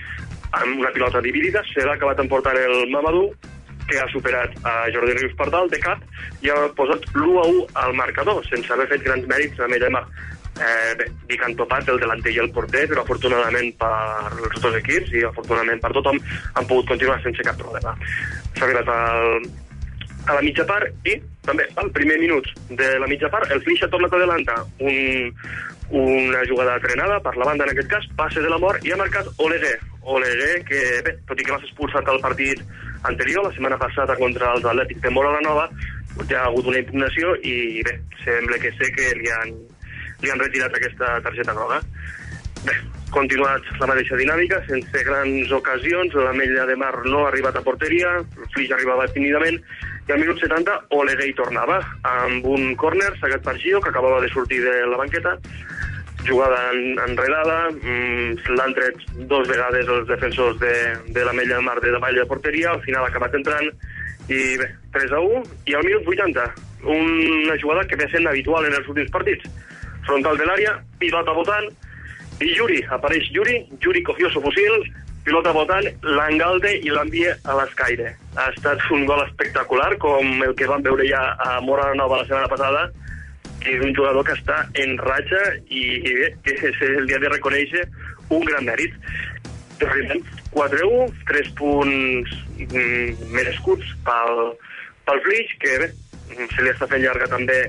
Amb 0.55 0.79
una 0.79 0.93
pilota 0.95 1.21
dividida, 1.21 1.61
se 1.73 1.85
l'ha 1.85 1.97
acabat 1.99 2.21
emportant 2.23 2.57
el 2.57 2.89
Mamadou, 2.93 3.29
que 3.85 3.99
ha 4.01 4.07
superat 4.09 4.55
a 4.65 4.87
Jordi 4.93 5.13
Rius 5.13 5.35
per 5.37 5.49
dalt 5.53 5.73
de 5.73 5.79
cap 5.81 6.01
i 6.41 6.49
ha 6.49 6.57
posat 6.77 7.05
l'1 7.13 7.35
a 7.41 7.45
1 7.51 7.65
al 7.83 7.93
marcador, 7.93 8.41
sense 8.49 8.71
haver 8.73 8.87
fet 8.89 9.03
grans 9.05 9.27
mèrits 9.29 9.61
a 9.61 9.69
Mella 9.69 9.85
de 9.85 9.93
Mar. 9.97 10.05
Eh, 10.55 10.93
bé, 10.95 11.09
dic 11.27 11.41
han 11.43 11.55
topat 11.59 11.89
el 11.91 11.99
delanter 11.99 12.31
i 12.31 12.39
el 12.39 12.51
porter, 12.55 12.85
però 12.87 13.03
afortunadament 13.03 13.73
per 13.81 13.91
els 14.31 14.61
dos 14.63 14.77
equips 14.79 15.11
i 15.11 15.25
afortunadament 15.27 15.81
per 15.83 15.91
tothom 15.97 16.19
han 16.55 16.67
pogut 16.69 16.87
continuar 16.93 17.19
sense 17.23 17.43
cap 17.43 17.59
problema. 17.59 17.91
S'ha 18.55 18.63
arribat 18.69 18.91
al, 18.93 19.49
a 20.31 20.37
la 20.37 20.43
mitja 20.45 20.63
part 20.69 21.07
i 21.11 21.17
també 21.45 21.67
al 21.81 21.91
primer 21.97 22.17
minut 22.21 22.47
de 22.69 22.87
la 23.01 23.09
mitja 23.11 23.29
part 23.33 23.51
el 23.51 23.61
Flix 23.65 23.83
ha 23.83 23.91
tornat 23.91 24.15
a 24.15 24.21
adelantar 24.21 24.57
un, 24.79 25.35
una 25.89 26.45
jugada 26.49 26.79
trenada 26.79 27.19
per 27.19 27.35
la 27.37 27.45
banda 27.51 27.67
en 27.67 27.73
aquest 27.75 27.91
cas, 27.91 28.07
passe 28.17 28.41
de 28.41 28.49
la 28.49 28.61
mort 28.61 28.85
i 28.85 28.93
ha 28.95 29.01
marcat 29.01 29.27
Oleguer. 29.37 29.75
Oleguer 30.01 30.63
que 30.65 30.81
bé, 31.05 31.17
tot 31.27 31.39
i 31.39 31.45
que 31.45 31.51
va 31.53 31.59
ser 31.59 31.69
expulsat 31.69 32.09
al 32.09 32.21
partit 32.23 32.63
anterior, 33.03 33.45
la 33.45 33.53
setmana 33.53 33.77
passada 33.77 34.15
contra 34.17 34.55
els 34.55 34.65
Atlètics 34.65 35.03
de 35.03 35.13
Mora 35.13 35.35
la 35.35 35.43
Nova, 35.45 35.69
ja 36.29 36.41
ha 36.41 36.49
hagut 36.49 36.67
una 36.71 36.79
impugnació 36.79 37.35
i 37.43 37.83
bé, 37.85 37.99
sembla 38.23 38.59
que 38.61 38.71
sé 38.79 38.89
que 38.95 39.11
li 39.19 39.29
han, 39.35 39.53
li 40.25 40.33
han 40.33 40.41
retirat 40.41 40.75
aquesta 40.75 41.15
targeta 41.25 41.53
groga. 41.53 41.79
Bé, 42.65 42.75
continuat 43.13 43.67
la 43.79 43.89
mateixa 43.91 44.17
dinàmica, 44.17 44.61
sense 44.67 45.03
grans 45.07 45.51
ocasions, 45.53 46.15
la 46.17 46.33
Mella 46.33 46.65
de 46.65 46.75
Mar 46.81 46.95
no 47.05 47.23
ha 47.23 47.29
arribat 47.29 47.59
a 47.59 47.63
porteria, 47.65 48.17
Flix 48.55 48.73
arribava 48.73 49.07
tímidament, 49.13 49.59
i 50.05 50.13
al 50.13 50.21
minut 50.21 50.41
70 50.41 50.73
Oleguer 50.97 51.29
hi 51.29 51.37
tornava, 51.37 51.79
amb 52.09 52.45
un 52.49 52.73
córner 52.81 53.11
sacat 53.21 53.45
per 53.45 53.55
Gio, 53.61 53.81
que 53.81 53.93
acabava 53.93 54.21
de 54.23 54.31
sortir 54.33 54.61
de 54.65 54.75
la 54.89 54.97
banqueta, 55.01 55.37
jugada 56.25 56.59
en, 56.73 56.97
enredada, 57.05 57.57
mmm, 57.75 58.55
l'han 58.57 58.73
tret 58.77 59.03
dos 59.29 59.47
vegades 59.47 59.89
els 59.93 60.07
defensors 60.09 60.57
de, 60.61 60.73
de 61.13 61.25
la 61.25 61.33
Mella 61.37 61.59
del 61.59 61.67
Mar 61.67 61.77
de 61.81 61.93
davall 61.93 62.17
de 62.17 62.25
porteria, 62.29 62.73
al 62.73 62.81
final 62.85 63.05
ha 63.05 63.11
acabat 63.13 63.37
entrant, 63.37 63.69
i 64.25 64.41
bé, 64.57 64.71
3 64.97 65.13
a 65.13 65.21
1, 65.21 65.43
i 65.69 65.77
al 65.77 65.85
minut 65.85 66.09
80, 66.15 66.49
una 66.85 67.57
jugada 67.61 67.85
que 67.89 67.97
ve 67.97 68.09
sent 68.09 68.27
habitual 68.29 68.65
en 68.65 68.77
els 68.77 68.89
últims 68.89 69.13
partits. 69.13 69.45
Frontal 70.05 70.37
de 70.37 70.45
l'àrea, 70.47 70.75
pilota 71.01 71.33
votant, 71.33 71.71
i 72.43 72.51
Yuri, 72.51 72.81
apareix 72.91 73.29
Yuri, 73.31 73.61
Yuri 73.81 74.03
cogió 74.03 74.29
su 74.29 74.41
fusil, 74.43 74.83
pilota 75.25 75.53
votant, 75.55 75.87
l'engalde 76.03 76.75
i 76.77 76.91
l'envia 76.93 77.33
a 77.47 77.55
l'escaire. 77.57 78.11
Ha 78.35 78.49
estat 78.51 78.83
un 78.93 79.05
gol 79.09 79.23
espectacular, 79.25 79.95
com 80.03 80.43
el 80.45 80.53
que 80.59 80.67
vam 80.69 80.83
veure 80.85 81.07
ja 81.09 81.23
a 81.47 81.59
Mora 81.65 81.93
Nova 81.97 82.21
la 82.21 82.27
setmana 82.27 82.51
passada, 82.51 82.89
que 83.63 83.73
és 83.73 83.81
un 83.81 83.95
jugador 83.97 84.27
que 84.27 84.35
està 84.37 84.59
en 84.83 84.97
ratxa 85.01 85.41
i, 85.73 85.85
bé, 86.05 86.29
que 86.45 86.73
se 86.77 86.91
li 87.01 87.15
ha 87.15 87.21
de 87.23 87.31
reconèixer 87.33 87.87
un 88.35 88.45
gran 88.45 88.67
mèrit. 88.67 88.93
Realment, 89.81 90.21
4-1, 90.53 91.09
3 91.31 91.49
punts 91.57 92.35
mm, 92.59 93.31
merescuts 93.33 93.95
pel, 94.05 94.53
pel 95.07 95.23
Flix, 95.25 95.57
que 95.63 95.79
bé, 95.81 95.89
se 96.53 96.61
li 96.61 96.71
està 96.71 96.87
fent 96.91 97.03
llarga 97.03 97.31
també 97.31 97.59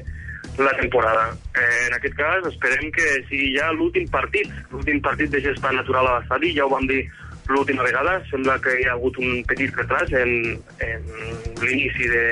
la 0.58 0.72
temporada. 0.76 1.36
Eh, 1.54 1.86
en 1.88 1.94
aquest 1.94 2.16
cas, 2.16 2.46
esperem 2.48 2.90
que 2.92 3.06
sigui 3.28 3.52
ja 3.56 3.70
l'últim 3.72 4.08
partit, 4.12 4.50
l'últim 4.72 5.00
partit 5.04 5.30
de 5.30 5.42
gespa 5.44 5.72
natural 5.72 6.06
a 6.06 6.18
l'estadi, 6.18 6.54
ja 6.56 6.66
ho 6.66 6.72
vam 6.72 6.86
dir 6.88 7.02
l'última 7.48 7.84
vegada, 7.86 8.18
sembla 8.30 8.58
que 8.62 8.74
hi 8.80 8.86
ha 8.88 8.94
hagut 8.96 9.18
un 9.22 9.42
petit 9.46 9.74
retras 9.76 10.12
en, 10.12 10.56
en 10.82 11.04
l'inici 11.62 12.08
de, 12.10 12.24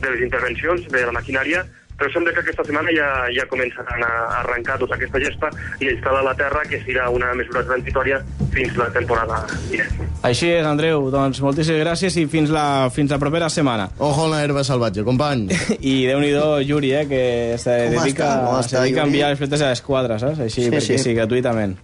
de 0.00 0.12
les 0.12 0.26
intervencions 0.28 0.86
de 0.92 1.06
la 1.06 1.16
maquinària, 1.16 1.64
però 1.98 2.10
sembla 2.10 2.32
que 2.34 2.40
aquesta 2.42 2.64
setmana 2.66 2.90
ja, 2.94 3.08
ja 3.34 3.44
començaran 3.50 4.02
a 4.02 4.10
arrencar 4.40 4.78
tota 4.80 4.96
aquesta 4.96 5.20
gespa 5.22 5.50
i 5.80 5.86
a 5.88 5.92
instal·lar 5.94 6.24
la 6.26 6.34
terra, 6.38 6.62
que 6.68 6.80
serà 6.82 7.08
una 7.14 7.30
mesura 7.38 7.62
transitòria 7.68 8.18
fins 8.54 8.74
la 8.80 8.88
temporada 8.94 9.42
vinent. 9.70 10.00
Així 10.24 10.48
és, 10.54 10.64
Andreu. 10.66 11.10
Doncs 11.12 11.38
moltíssimes 11.44 11.82
gràcies 11.84 12.16
i 12.18 12.24
fins 12.30 12.50
la, 12.54 12.88
fins 12.94 13.12
la 13.12 13.18
propera 13.22 13.50
setmana. 13.52 13.90
Ojo 14.02 14.24
en 14.26 14.32
la 14.34 14.42
herba 14.42 14.64
salvatge, 14.64 15.04
company. 15.06 15.46
I 15.92 15.94
déu-n'hi-do, 16.08 16.60
Yuri, 16.64 16.94
eh, 16.98 17.04
que 17.10 17.22
se 17.62 17.76
Com 17.90 17.98
dedica, 17.98 18.30
està? 18.40 18.62
Se 18.68 18.80
dedica 18.80 19.04
a 19.04 19.08
enviar 19.10 19.30
les 19.34 19.38
fletes 19.42 19.62
a 19.62 19.70
l'esquadra, 19.74 20.18
saps? 20.22 20.40
Així, 20.48 20.64
Sí, 20.66 20.70
perquè 20.72 20.96
sí. 20.96 21.02
sí, 21.10 21.14
gratuïtament. 21.14 21.76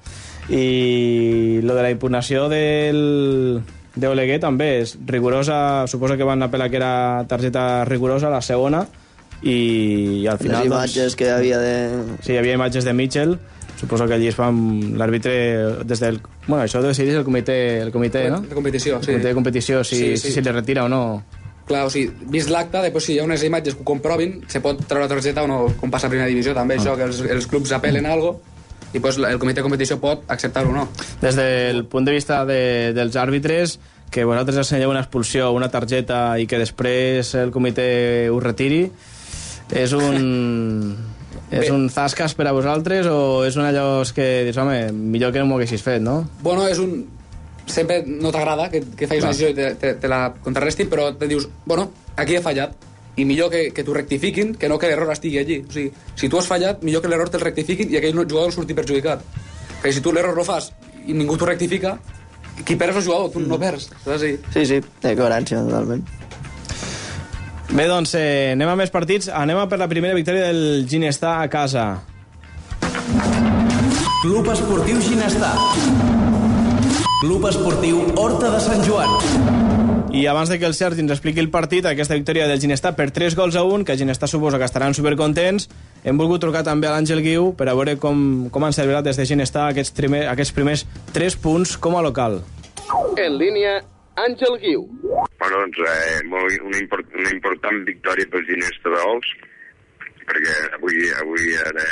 I 0.51 1.61
lo 1.63 1.77
de 1.77 1.83
la 1.85 1.91
impugnació 1.93 2.49
del 2.51 3.61
d'Oleguer 4.01 4.39
també 4.43 4.71
és 4.81 4.97
rigorosa, 5.07 5.87
suposo 5.91 6.17
que 6.19 6.27
van 6.27 6.43
apel·lar 6.47 6.71
que 6.71 6.79
era 6.81 6.93
targeta 7.31 7.85
rigorosa, 7.87 8.31
la 8.33 8.41
segona, 8.43 8.85
i, 9.43 10.27
al 10.29 10.39
final... 10.39 10.61
Les 10.65 10.71
imatges 10.71 11.17
que 11.17 11.31
havia 11.31 11.59
de... 11.63 11.75
Sí, 12.23 12.35
hi 12.35 12.39
havia 12.41 12.55
imatges 12.59 12.85
de 12.85 12.93
Mitchell, 12.93 13.37
suposo 13.81 14.07
que 14.07 14.15
allí 14.19 14.29
es 14.29 14.37
fan 14.37 14.59
l'àrbitre 15.01 15.85
des 15.89 16.01
del... 16.03 16.21
Bueno, 16.47 16.63
això 16.65 16.81
ho 16.81 16.85
decideix 16.87 17.17
el 17.21 17.25
comitè, 17.25 17.59
el 17.87 17.93
comitè 17.95 18.27
no? 18.33 18.43
De 18.45 18.57
competició, 18.57 18.99
sí. 19.01 19.13
El 19.13 19.19
comitè 19.21 19.29
de 19.31 19.37
competició, 19.39 19.85
si, 19.85 19.97
Sí, 19.97 20.17
sí, 20.21 20.33
si 20.37 20.43
li 20.45 20.53
retira 20.53 20.85
o 20.85 20.91
no. 20.93 21.03
Clar, 21.71 21.85
o 21.87 21.91
sigui, 21.93 22.11
vist 22.33 22.51
l'acte, 22.51 22.81
després 22.83 23.05
si 23.07 23.15
hi 23.15 23.21
ha 23.23 23.25
unes 23.25 23.43
imatges 23.47 23.77
que 23.79 23.85
ho 23.85 23.87
comprovin, 23.87 24.41
se 24.51 24.61
pot 24.65 24.81
treure 24.91 25.07
la 25.07 25.13
targeta 25.13 25.45
o 25.47 25.49
no, 25.49 25.61
com 25.79 25.93
passa 25.93 26.09
a 26.09 26.13
primera 26.13 26.29
divisió 26.29 26.53
també, 26.57 26.75
Ah. 26.77 26.83
això, 26.83 26.97
que 26.99 27.07
els, 27.07 27.21
els 27.23 27.47
clubs 27.47 27.71
apel·len 27.73 28.09
a 28.09 28.13
algo 28.17 28.41
i 28.93 28.99
pues, 28.99 29.21
el 29.23 29.39
comitè 29.39 29.61
de 29.61 29.67
competició 29.69 30.01
pot 30.03 30.25
acceptar-ho 30.27 30.73
o 30.73 30.75
no. 30.75 30.89
Des 31.23 31.37
del 31.39 31.85
punt 31.87 32.05
de 32.09 32.13
vista 32.17 32.43
de, 32.45 32.91
dels 32.93 33.15
àrbitres, 33.15 33.79
que 34.11 34.25
vosaltres 34.27 34.59
assenyeu 34.65 34.91
una 34.91 35.05
expulsió, 35.05 35.53
una 35.55 35.69
targeta 35.71 36.35
i 36.43 36.49
que 36.51 36.59
després 36.59 37.37
el 37.39 37.53
comitè 37.55 38.27
ho 38.35 38.41
retiri, 38.43 38.89
és 39.73 39.95
un... 39.97 40.97
És 41.51 41.65
Bé. 41.67 41.71
un 41.75 41.89
zascas 41.91 42.37
per 42.39 42.47
a 42.47 42.53
vosaltres 42.55 43.09
o 43.11 43.43
és 43.43 43.57
un 43.59 43.65
allò 43.67 44.03
que 44.15 44.45
dius, 44.47 44.59
home, 44.63 44.93
millor 44.95 45.33
que 45.35 45.43
no 45.43 45.49
m'ho 45.49 45.57
haguessis 45.59 45.83
fet, 45.83 46.03
no? 46.03 46.21
Bueno, 46.43 46.69
és 46.71 46.79
un... 46.79 47.09
Sempre 47.71 48.01
no 48.07 48.31
t'agrada 48.35 48.69
que, 48.71 48.81
que 48.99 49.07
facis 49.07 49.23
una 49.23 49.33
decisió 49.33 49.51
i 49.51 49.57
te, 49.59 49.73
te, 49.79 49.93
te 50.03 50.11
la 50.11 50.33
contrarrestin, 50.43 50.89
però 50.91 51.11
te 51.19 51.29
dius, 51.31 51.49
bueno, 51.67 51.89
aquí 52.19 52.39
he 52.39 52.43
fallat, 52.43 52.75
i 53.19 53.27
millor 53.27 53.51
que, 53.51 53.69
que 53.75 53.85
t'ho 53.87 53.95
rectifiquin 53.95 54.55
que 54.59 54.71
no 54.71 54.79
que 54.79 54.91
l'error 54.91 55.11
estigui 55.13 55.39
allí. 55.43 55.61
O 55.67 55.75
sigui, 55.75 55.91
si 56.19 56.31
tu 56.31 56.39
has 56.39 56.49
fallat, 56.51 56.83
millor 56.87 57.03
que 57.03 57.11
l'error 57.11 57.31
te'l 57.31 57.43
rectifiquin 57.43 57.91
i 57.93 57.99
aquell 57.99 58.17
jugador 58.23 58.55
surti 58.55 58.77
perjudicat. 58.79 59.23
Perquè 59.81 59.95
si 59.97 60.03
tu 60.05 60.15
l'error 60.15 60.39
no 60.39 60.47
fas 60.47 60.71
i 61.07 61.15
ningú 61.17 61.39
t'ho 61.39 61.49
rectifica, 61.51 61.97
qui 62.65 62.77
perd 62.79 62.95
és 62.95 63.03
el 63.03 63.07
jugador, 63.09 63.31
tu 63.35 63.43
no 63.43 63.59
perds. 63.61 63.91
Saps? 64.05 64.23
Sí. 64.23 64.35
Sí, 64.55 64.67
sí, 64.69 64.81
té 65.03 65.15
coherència, 65.19 65.63
totalment. 65.67 66.05
Bé, 67.71 67.85
doncs 67.87 68.17
eh, 68.19 68.51
anem 68.57 68.67
a 68.67 68.75
més 68.75 68.91
partits. 68.91 69.29
Anem 69.31 69.61
a 69.61 69.69
per 69.71 69.79
la 69.79 69.87
primera 69.87 70.17
victòria 70.17 70.49
del 70.49 70.89
Ginestà 70.91 71.37
a 71.39 71.47
casa. 71.51 71.85
Club 74.25 74.49
Esportiu 74.51 74.99
Ginestar. 75.01 75.53
Club 77.21 77.47
Esportiu 77.47 78.03
Horta 78.19 78.51
de 78.51 78.59
Sant 78.65 78.83
Joan. 78.83 79.15
I 80.11 80.25
abans 80.27 80.51
de 80.51 80.59
que 80.59 80.67
el 80.67 80.75
Sergi 80.75 81.05
ens 81.05 81.15
expliqui 81.15 81.39
el 81.39 81.53
partit, 81.55 81.87
aquesta 81.87 82.19
victòria 82.19 82.49
del 82.51 82.59
Ginestà 82.59 82.91
per 82.99 83.13
3 83.15 83.37
gols 83.39 83.55
a 83.55 83.63
1, 83.63 83.87
que 83.87 83.95
Ginestà 83.97 84.27
suposa 84.27 84.59
que 84.59 84.67
estaran 84.67 84.97
supercontents, 84.99 85.69
hem 86.03 86.19
volgut 86.19 86.43
trucar 86.43 86.65
també 86.67 86.91
a 86.91 86.97
l'Àngel 86.97 87.23
Guiu 87.23 87.53
per 87.55 87.71
a 87.71 87.77
veure 87.79 87.95
com, 88.03 88.51
com 88.51 88.67
han 88.67 88.75
celebrat 88.75 89.07
des 89.07 89.21
de 89.21 89.29
Ginestà 89.31 89.69
aquests, 89.71 89.95
primer, 89.95 90.25
aquests 90.33 90.57
primers 90.59 90.85
3 91.15 91.39
punts 91.39 91.77
com 91.79 91.95
a 91.95 92.03
local. 92.03 92.41
En 93.15 93.39
línia, 93.39 93.79
Àngel 94.19 94.59
Guiu. 94.59 94.89
Bueno, 95.41 95.57
doncs, 95.65 95.79
eh, 95.79 96.21
molt, 96.29 96.61
una, 96.63 96.79
import, 96.79 97.09
una 97.17 97.33
important 97.35 97.83
victòria 97.89 98.29
pels 98.33 98.47
Ginesta 98.49 98.93
d'Ols, 98.95 99.33
perquè 100.29 100.57
avui, 100.77 101.01
avui 101.21 101.53
era 101.59 101.85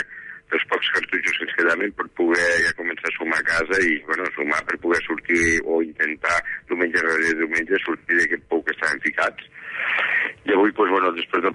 dels 0.49 0.65
pocs 0.71 0.89
cartutxos 0.95 1.37
que 1.37 1.47
ens 1.47 1.57
quedaven 1.59 1.93
per 1.99 2.07
poder 2.21 2.49
ja 2.65 2.73
començar 2.79 3.11
a 3.11 3.17
sumar 3.17 3.41
a 3.43 3.47
casa 3.51 3.81
i 3.85 3.99
bueno, 4.07 4.25
sumar 4.37 4.63
per 4.69 4.79
poder 4.85 5.01
sortir 5.05 5.61
o 5.65 5.83
intentar 5.85 6.39
diumenge 6.71 7.05
rere 7.05 7.35
diumenge 7.43 7.81
sortir 7.85 8.21
d'aquest 8.21 8.49
pou 8.49 8.63
que 8.65 8.77
estaven 8.77 9.03
ficats. 9.05 9.45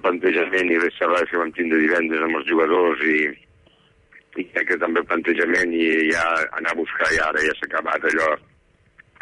Plantejament 0.04 0.68
i 0.70 0.78
les 0.78 0.96
xerrades 0.98 1.30
que 1.30 1.38
vam 1.40 1.52
tindre 1.56 1.78
divendres 1.80 2.22
amb 2.22 2.36
els 2.38 2.48
jugadors 2.50 3.00
i, 3.08 3.20
i 4.42 4.44
també 4.52 5.00
el 5.00 5.06
plantejament 5.08 5.72
i 5.74 5.86
ja 6.12 6.24
anar 6.58 6.74
a 6.74 6.78
buscar 6.78 7.08
i 7.14 7.22
ara 7.24 7.42
ja 7.46 7.54
s'ha 7.58 7.70
acabat 7.70 8.04
allò 8.10 8.28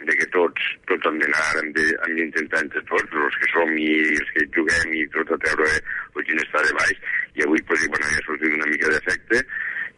de 0.07 0.17
que 0.19 0.29
tots, 0.35 0.71
tots 0.91 1.09
hem 1.09 1.19
d'anar, 1.23 1.49
hem 1.61 1.73
d'intentar 2.19 2.63
entre 2.65 2.83
tots, 2.91 3.19
els 3.27 3.37
que 3.43 3.51
som 3.53 3.75
i 3.79 3.91
els 4.15 4.33
que 4.37 4.47
juguem 4.57 4.97
i 4.99 5.05
tot 5.15 5.35
a 5.35 5.39
treure 5.45 5.69
el 5.73 6.27
quin 6.29 6.43
està 6.43 6.65
de 6.67 6.73
baix, 6.79 7.13
i 7.39 7.47
avui 7.47 7.63
pues, 7.69 7.85
bueno, 7.89 8.09
ja 8.09 8.19
ha 8.21 8.27
sortit 8.27 8.57
una 8.59 8.71
mica 8.71 8.91
d'efecte, 8.93 9.43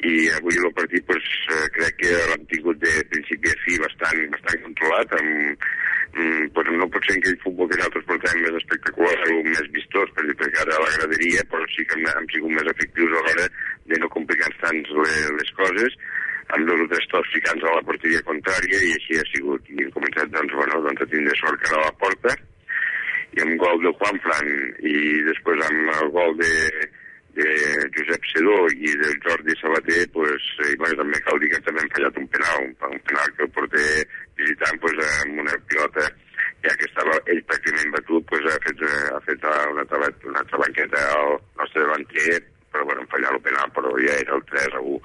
i 0.05 0.15
avui 0.37 0.59
el 0.61 0.73
partit 0.77 1.05
pues, 1.09 1.27
eh, 1.55 1.67
crec 1.77 1.97
que 2.03 2.13
l'hem 2.31 2.47
tingut 2.51 2.81
de 2.83 2.95
principi 3.13 3.53
a 3.53 3.61
fi 3.65 3.79
bastant, 3.83 4.25
bastant 4.35 4.65
controlat, 4.67 5.15
amb, 5.21 5.69
mm, 6.19 6.49
pues, 6.57 6.73
no 6.81 6.89
pot 6.93 7.09
ser 7.09 7.17
aquell 7.19 7.39
futbol 7.45 7.71
que 7.71 7.79
nosaltres 7.81 8.09
portem 8.11 8.43
més 8.43 8.59
espectacular 8.61 9.15
o 9.33 9.39
més 9.49 9.71
vistós, 9.77 10.13
perquè, 10.19 10.37
perquè 10.43 10.65
ara 10.65 10.77
a 10.77 10.83
la 10.85 10.93
graderia, 10.99 11.47
però 11.53 11.65
sí 11.77 11.87
que 11.89 12.01
hem, 12.01 12.11
hem 12.13 12.29
sigut 12.35 12.59
més 12.59 12.75
efectius 12.75 13.15
a 13.15 13.25
l'hora 13.29 13.49
de 13.93 14.03
no 14.03 14.13
complicar-nos 14.17 14.61
tant 14.65 14.83
les, 15.01 15.25
les 15.41 15.57
coses, 15.63 15.99
amb 16.55 16.69
dos 16.71 16.83
o 16.85 16.89
tres 16.91 17.07
tocs 17.13 17.31
ficant 17.35 17.63
a 17.63 17.77
la 17.77 17.85
porteria 17.87 18.25
contrària 18.27 18.81
i 18.81 18.97
així 18.97 19.21
ha 19.21 19.29
sigut. 19.33 19.71
I 19.75 19.85
hem 19.85 19.95
començat 19.95 20.33
doncs, 20.35 20.57
bueno, 20.59 20.83
doncs, 20.87 21.05
a 21.05 21.13
tindre 21.13 21.39
sort 21.41 21.63
que 21.63 21.73
era 21.73 21.87
la 21.87 21.95
porta 22.03 22.37
i 23.35 23.43
amb 23.43 23.57
gol 23.59 23.81
de 23.83 23.93
Juanfran 23.99 24.51
i 24.87 24.99
després 25.29 25.63
amb 25.67 25.95
el 25.97 26.11
gol 26.15 26.37
de, 26.39 26.53
de 27.39 27.49
Josep 27.97 28.29
Sedó 28.31 28.59
i 28.71 28.93
del 29.01 29.17
Jordi 29.25 29.57
Sabater 29.59 30.05
pues, 30.15 30.51
eh, 30.63 30.75
bueno, 30.79 31.01
també 31.03 31.23
cal 31.27 31.41
dir 31.43 31.51
que 31.55 31.63
també 31.67 31.83
han 31.83 31.93
fallat 31.97 32.21
un 32.23 32.29
penal, 32.37 32.69
un, 32.69 32.77
un 32.95 33.03
penal 33.09 33.35
que 33.35 33.47
el 33.49 33.53
porter 33.57 33.89
visitant 34.39 34.81
pues, 34.85 35.03
amb 35.25 35.43
una 35.43 35.59
pilota 35.71 36.07
ja 36.65 36.75
que 36.79 36.89
estava 36.89 37.19
ell 37.27 37.43
pràcticament 37.51 37.95
batut 37.97 38.31
pues, 38.31 38.47
ha 38.47 38.59
fet, 38.69 38.87
ha 38.87 39.21
fet 39.27 39.49
una, 39.51 39.83
altra, 39.83 40.13
una 40.31 40.45
altra 40.45 40.63
banqueta 40.63 41.07
al 41.19 41.39
nostre 41.59 41.83
davanter 41.83 42.43
però 42.71 42.87
bueno, 42.87 43.03
han 43.03 43.11
fallat 43.17 43.35
el 43.35 43.47
penal 43.49 43.75
però 43.75 43.97
ja 43.99 44.21
era 44.23 44.39
el 44.39 44.47
3 44.53 44.79
a 44.79 44.85
1 44.95 45.03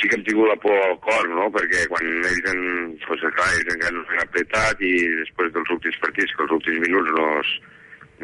sí 0.00 0.08
que 0.08 0.16
hem 0.18 0.24
tingut 0.26 0.48
la 0.48 0.56
por 0.62 0.74
al 0.74 0.98
cor, 1.04 1.28
no? 1.30 1.46
Perquè 1.54 1.86
quan 1.90 2.08
ells 2.30 2.50
han, 2.50 2.64
pues, 3.06 3.22
clar, 3.36 3.52
ells 3.58 3.70
encara 3.74 3.94
no 3.96 4.02
s'han 4.08 4.24
apretat 4.24 4.82
i 4.82 4.92
després 5.20 5.54
dels 5.54 5.72
últims 5.76 6.02
partits, 6.02 6.34
que 6.34 6.44
els 6.46 6.54
últims 6.58 6.82
minuts 6.84 7.14
no 7.16 7.26
es, 7.40 7.52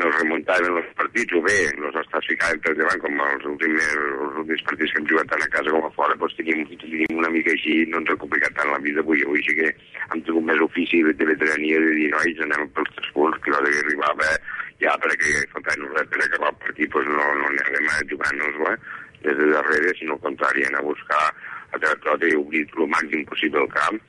no 0.00 0.08
es 0.08 0.16
remuntaven 0.20 0.78
els 0.80 0.92
partits, 0.98 1.36
o 1.36 1.42
bé 1.46 1.56
els 1.70 1.98
estàs 2.02 2.28
ficant 2.30 2.62
per 2.64 2.74
davant, 2.78 3.02
com 3.04 3.22
els 3.26 3.48
últims, 3.52 3.90
els 3.96 4.38
últims 4.44 4.64
partits 4.70 4.94
que 4.94 5.02
hem 5.02 5.10
jugat 5.12 5.32
tant 5.32 5.44
a 5.46 5.50
casa 5.56 5.74
com 5.74 5.88
a 5.88 5.92
fora, 5.98 6.16
doncs 6.22 6.38
tenim, 6.38 6.64
tenim 6.84 7.20
una 7.22 7.32
mica 7.34 7.54
així, 7.56 7.76
no 7.90 8.00
ens 8.02 8.14
ha 8.14 8.18
complicat 8.22 8.56
tant 8.58 8.72
la 8.72 8.80
vida 8.86 9.04
avui. 9.04 9.22
Avui 9.26 9.44
sí 9.46 9.58
que 9.58 9.68
hem 9.70 10.24
tingut 10.24 10.48
més 10.52 10.64
ofici 10.68 11.02
de 11.06 11.30
veterania 11.34 11.82
de 11.84 11.92
dir, 11.98 12.08
nois, 12.14 12.42
anem 12.46 12.72
pels 12.78 12.96
tres 12.96 13.12
punts, 13.16 13.38
que 13.44 13.54
l'hora 13.54 13.74
que 13.74 13.84
arribava 13.84 14.32
ja 14.80 14.96
perquè 15.02 15.44
faltaven 15.52 15.92
res 15.94 16.08
per 16.08 16.24
acabar 16.24 16.50
el 16.54 16.60
partit, 16.64 16.90
doncs 16.94 17.14
no, 17.14 17.30
no 17.42 17.50
anem 17.52 17.92
a 17.92 18.02
jugar-nos-la 18.10 18.74
des 19.20 19.36
de 19.36 19.46
darrere, 19.52 19.92
sinó 19.98 20.16
al 20.16 20.24
contrari, 20.24 20.64
anar 20.64 20.80
a 20.80 20.88
buscar 20.88 21.24
a 21.72 21.80
tot 22.04 22.24
i 22.26 22.34
obrir 22.38 22.66
el 22.66 22.88
màxim 22.90 23.26
possible 23.28 23.62
el 23.64 23.70
camp 23.74 24.00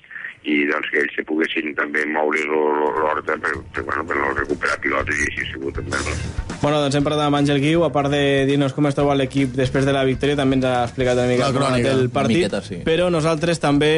i 0.42 0.64
doncs 0.66 0.88
que 0.90 1.02
ells 1.04 1.14
se 1.14 1.24
poguessin 1.28 1.76
també 1.78 2.02
moure 2.10 2.42
l'horta 2.50 3.36
per, 3.38 3.52
per, 3.76 3.84
bueno, 3.86 4.06
per 4.10 4.16
no 4.18 4.32
recuperar 4.40 4.80
pilotes 4.82 5.20
i 5.20 5.28
així 5.30 5.44
ha 5.44 5.50
sigut 5.52 5.78
també. 5.78 6.00
No? 6.02 6.16
Bueno, 6.64 6.80
doncs 6.82 6.98
hem 6.98 7.06
parlat 7.06 7.28
amb 7.28 7.38
Àngel 7.38 7.62
Guiu, 7.62 7.84
a 7.86 7.92
part 7.94 8.10
de 8.14 8.24
dir-nos 8.50 8.74
com 8.74 8.90
es 8.90 8.98
troba 8.98 9.18
l'equip 9.20 9.54
després 9.58 9.86
de 9.86 9.94
la 9.94 10.02
victòria, 10.08 10.40
també 10.40 10.58
ens 10.58 10.66
ha 10.66 10.80
explicat 10.88 11.22
una 11.22 11.30
mica 11.30 11.52
La 11.52 11.58
crònica, 11.60 11.94
el 11.94 12.10
partit, 12.14 12.42
miqueta, 12.42 12.64
sí. 12.66 12.82
però 12.88 13.12
nosaltres 13.14 13.62
també 13.62 13.92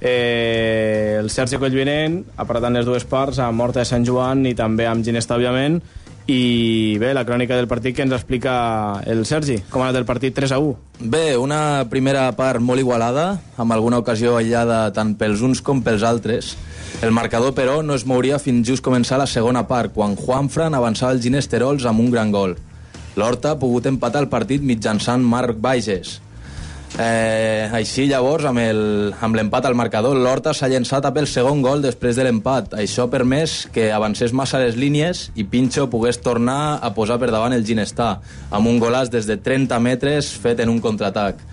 eh, 0.00 1.18
el 1.18 1.30
Sergi 1.34 1.58
Collvinent 1.58 2.20
en 2.38 2.78
les 2.78 2.86
dues 2.86 3.04
parts, 3.04 3.42
amb 3.42 3.66
Horta 3.66 3.82
de 3.82 3.90
Sant 3.90 4.06
Joan 4.06 4.46
i 4.46 4.54
també 4.54 4.86
amb 4.86 5.02
Ginesta, 5.04 5.34
òbviament, 5.34 5.80
i 6.28 6.98
bé, 7.00 7.14
la 7.16 7.24
crònica 7.24 7.56
del 7.56 7.66
partit 7.70 7.96
que 7.96 8.04
ens 8.04 8.12
explica 8.12 9.00
el 9.08 9.24
Sergi, 9.24 9.62
com 9.72 9.80
ha 9.80 9.86
anat 9.88 10.02
el 10.02 10.04
partit 10.04 10.34
3 10.36 10.52
a 10.52 10.58
1. 10.60 10.74
Bé, 11.08 11.38
una 11.40 11.86
primera 11.88 12.26
part 12.36 12.60
molt 12.60 12.82
igualada, 12.82 13.38
amb 13.56 13.72
alguna 13.72 14.02
ocasió 14.02 14.36
aïllada 14.36 14.82
tant 14.92 15.14
pels 15.16 15.40
uns 15.40 15.64
com 15.64 15.80
pels 15.80 16.04
altres. 16.04 16.52
El 17.00 17.16
marcador, 17.16 17.54
però, 17.56 17.80
no 17.80 17.96
es 17.96 18.04
mouria 18.04 18.36
fins 18.42 18.68
just 18.68 18.84
començar 18.84 19.16
la 19.16 19.30
segona 19.30 19.64
part, 19.70 19.94
quan 19.96 20.18
Juanfran 20.20 20.76
avançava 20.76 21.16
el 21.16 21.24
Ginesterols 21.24 21.88
amb 21.88 22.04
un 22.04 22.12
gran 22.12 22.30
gol. 22.34 22.58
L'Horta 23.16 23.54
ha 23.54 23.58
pogut 23.58 23.88
empatar 23.88 24.20
el 24.26 24.28
partit 24.28 24.60
mitjançant 24.60 25.24
Marc 25.24 25.56
Bages. 25.56 26.18
Eh, 26.96 27.68
així, 27.76 28.06
llavors, 28.08 28.46
amb 28.48 29.36
l'empat 29.36 29.66
al 29.68 29.76
marcador, 29.76 30.16
l'Horta 30.16 30.54
s'ha 30.56 30.70
llençat 30.72 31.04
a 31.04 31.12
pel 31.14 31.28
segon 31.28 31.60
gol 31.62 31.84
després 31.84 32.16
de 32.16 32.24
l'empat. 32.24 32.72
Això 32.80 33.04
ha 33.04 33.12
permès 33.12 33.66
que 33.74 33.90
avancés 33.92 34.32
massa 34.32 34.62
les 34.62 34.78
línies 34.78 35.28
i 35.36 35.44
Pinxo 35.44 35.86
pogués 35.92 36.18
tornar 36.24 36.78
a 36.82 36.92
posar 36.96 37.20
per 37.20 37.30
davant 37.30 37.54
el 37.54 37.66
Ginestà, 37.68 38.16
amb 38.50 38.72
un 38.72 38.80
golàs 38.80 39.12
des 39.12 39.28
de 39.28 39.36
30 39.36 39.78
metres 39.84 40.32
fet 40.32 40.64
en 40.64 40.72
un 40.72 40.80
contraatac. 40.80 41.44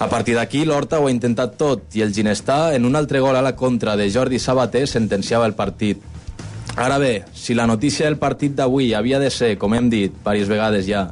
A 0.00 0.08
partir 0.08 0.34
d'aquí, 0.34 0.64
l'Horta 0.64 0.98
ho 0.98 1.06
ha 1.06 1.12
intentat 1.12 1.58
tot 1.60 1.94
i 1.94 2.02
el 2.02 2.12
Ginestà, 2.16 2.74
en 2.74 2.88
un 2.88 2.96
altre 2.96 3.20
gol 3.20 3.36
a 3.36 3.44
la 3.44 3.54
contra 3.56 3.96
de 4.00 4.10
Jordi 4.10 4.38
Sabater, 4.40 4.86
sentenciava 4.88 5.46
el 5.46 5.54
partit. 5.54 6.00
Ara 6.76 6.98
bé, 6.98 7.24
si 7.34 7.54
la 7.54 7.66
notícia 7.66 8.06
del 8.06 8.16
partit 8.16 8.54
d'avui 8.56 8.94
havia 8.94 9.18
de 9.20 9.28
ser, 9.30 9.56
com 9.58 9.74
hem 9.74 9.90
dit 9.92 10.14
diverses 10.14 10.48
vegades 10.48 10.86
ja, 10.88 11.10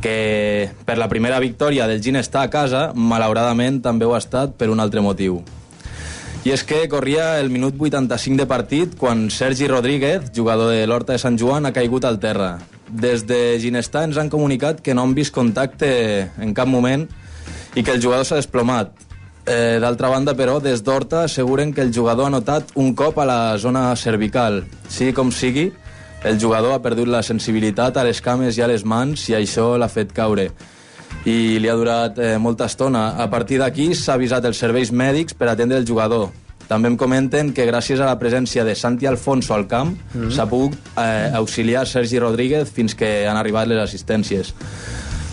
que 0.00 0.70
per 0.84 0.98
la 0.98 1.08
primera 1.08 1.38
victòria 1.40 1.86
del 1.86 2.02
Ginestà 2.02 2.42
a 2.46 2.50
casa, 2.50 2.90
malauradament 2.94 3.80
també 3.84 4.08
ho 4.08 4.14
ha 4.14 4.22
estat 4.22 4.56
per 4.56 4.70
un 4.72 4.80
altre 4.80 5.02
motiu. 5.04 5.42
I 6.40 6.54
és 6.54 6.62
que 6.64 6.86
corria 6.88 7.34
el 7.38 7.50
minut 7.52 7.76
85 7.76 8.40
de 8.40 8.46
partit 8.48 8.94
quan 8.96 9.26
Sergi 9.28 9.68
Rodríguez, 9.68 10.30
jugador 10.32 10.72
de 10.72 10.86
l'Horta 10.88 11.12
de 11.12 11.20
Sant 11.20 11.36
Joan, 11.36 11.68
ha 11.68 11.74
caigut 11.76 12.06
al 12.08 12.16
terra. 12.18 12.54
Des 12.88 13.26
de 13.28 13.58
Ginestà 13.60 14.06
ens 14.08 14.16
han 14.16 14.32
comunicat 14.32 14.80
que 14.80 14.94
no 14.96 15.04
han 15.04 15.12
vist 15.14 15.34
contacte 15.36 15.90
en 16.40 16.54
cap 16.56 16.66
moment 16.66 17.04
i 17.76 17.84
que 17.84 17.92
el 17.92 18.00
jugador 18.00 18.24
s'ha 18.24 18.40
desplomat. 18.40 18.94
Eh, 19.44 19.78
D'altra 19.82 20.08
banda, 20.08 20.32
però, 20.36 20.58
des 20.64 20.80
d'Horta 20.84 21.26
asseguren 21.26 21.74
que 21.74 21.84
el 21.84 21.92
jugador 21.92 22.26
ha 22.28 22.32
notat 22.32 22.72
un 22.74 22.94
cop 22.94 23.18
a 23.18 23.28
la 23.28 23.58
zona 23.58 23.90
cervical. 23.96 24.62
Sigui 24.88 25.12
com 25.12 25.32
sigui, 25.32 25.70
el 26.24 26.38
jugador 26.40 26.72
ha 26.74 26.82
perdut 26.82 27.08
la 27.08 27.22
sensibilitat 27.22 27.96
a 27.96 28.04
les 28.04 28.20
cames 28.20 28.58
i 28.58 28.62
a 28.62 28.68
les 28.68 28.84
mans 28.84 29.28
i 29.30 29.34
això 29.38 29.76
l'ha 29.80 29.88
fet 29.88 30.12
caure 30.12 30.50
i 31.26 31.58
li 31.58 31.68
ha 31.68 31.74
durat 31.74 32.18
eh, 32.22 32.36
molta 32.38 32.66
estona. 32.70 33.16
A 33.18 33.26
partir 33.30 33.58
d'aquí 33.58 33.94
s'ha 33.94 34.14
avisat 34.14 34.44
els 34.46 34.56
serveis 34.60 34.92
mèdics 34.92 35.34
per 35.34 35.48
atendre 35.50 35.76
el 35.80 35.86
jugador. 35.88 36.28
També 36.70 36.86
em 36.86 36.96
comenten 36.96 37.50
que 37.52 37.66
gràcies 37.66 37.98
a 37.98 38.06
la 38.06 38.14
presència 38.18 38.62
de 38.64 38.76
Santi 38.78 39.06
Alfonso 39.10 39.54
al 39.56 39.66
camp 39.66 39.96
Mhm. 40.14 40.30
s'ha 40.30 40.46
pogut 40.46 40.76
eh, 40.96 41.30
auxiliar 41.34 41.86
Sergi 41.86 42.18
Rodríguez 42.20 42.70
fins 42.70 42.94
que 42.94 43.26
han 43.26 43.36
arribat 43.36 43.66
les 43.66 43.80
assistències. 43.82 44.54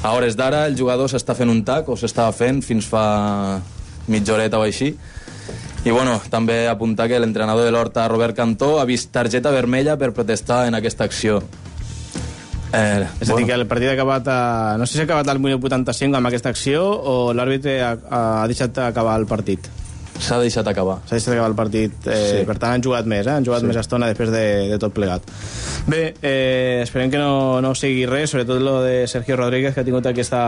A 0.03 0.13
hores 0.13 0.35
d'ara 0.35 0.65
el 0.65 0.75
jugador 0.77 1.09
s'està 1.09 1.35
fent 1.35 1.49
un 1.49 1.63
tac, 1.63 1.87
o 1.89 1.95
s'estava 1.95 2.31
fent 2.31 2.61
fins 2.63 2.85
fa 2.85 3.59
mitja 4.07 4.33
horeta 4.33 4.57
o 4.59 4.63
així. 4.63 4.95
I 5.87 5.91
bueno, 5.95 6.17
també 6.29 6.65
apuntar 6.67 7.05
que 7.07 7.19
l'entrenador 7.21 7.63
de 7.63 7.71
l'Horta, 7.71 8.07
Robert 8.11 8.35
Cantó, 8.35 8.73
ha 8.81 8.85
vist 8.89 9.07
targeta 9.15 9.53
vermella 9.55 9.95
per 9.97 10.09
protestar 10.11 10.65
en 10.67 10.75
aquesta 10.75 11.05
acció. 11.07 11.37
Eh, 12.73 13.05
És 13.23 13.29
a 13.31 13.35
dir, 13.37 13.45
que 13.47 13.55
el 13.55 13.63
partit 13.69 13.87
ha 13.87 13.93
acabat 13.95 14.27
a... 14.27 14.39
No 14.77 14.85
sé 14.85 14.97
si 14.97 14.99
ha 14.99 15.05
acabat 15.07 15.29
al 15.31 15.39
minut 15.39 15.63
85 15.63 16.17
amb 16.19 16.27
aquesta 16.27 16.51
acció 16.51 16.81
o 16.83 17.31
l'àrbitre 17.33 17.77
ha, 17.79 17.93
ha 18.11 18.47
deixat 18.51 18.75
acabar 18.83 19.15
el 19.21 19.25
partit. 19.29 19.69
S'ha 20.19 20.39
deixat 20.41 20.67
acabar. 20.67 20.97
S'ha 21.07 21.15
deixat 21.15 21.35
acabar 21.37 21.51
el 21.53 21.55
partit. 21.55 21.95
Eh, 22.11 22.17
Sí. 22.41 22.45
Per 22.49 22.57
tant, 22.59 22.73
han 22.75 22.83
jugat 22.83 23.05
més, 23.07 23.23
eh? 23.29 23.37
Han 23.37 23.45
jugat 23.47 23.63
Sí. 23.63 23.69
més 23.71 23.79
estona 23.79 24.09
després 24.11 24.31
de, 24.33 24.43
de 24.73 24.79
tot 24.81 24.91
plegat. 24.91 25.23
Bé, 25.87 26.01
eh, 26.21 26.81
esperem 26.83 27.09
que 27.13 27.21
no, 27.21 27.61
no 27.63 27.71
sigui 27.77 28.03
res, 28.09 28.31
sobretot 28.35 28.59
lo 28.59 28.81
de 28.83 29.05
Sergio 29.07 29.37
Rodríguez, 29.39 29.73
que 29.73 29.85
ha 29.85 29.87
tingut 29.87 30.05
aquesta, 30.11 30.41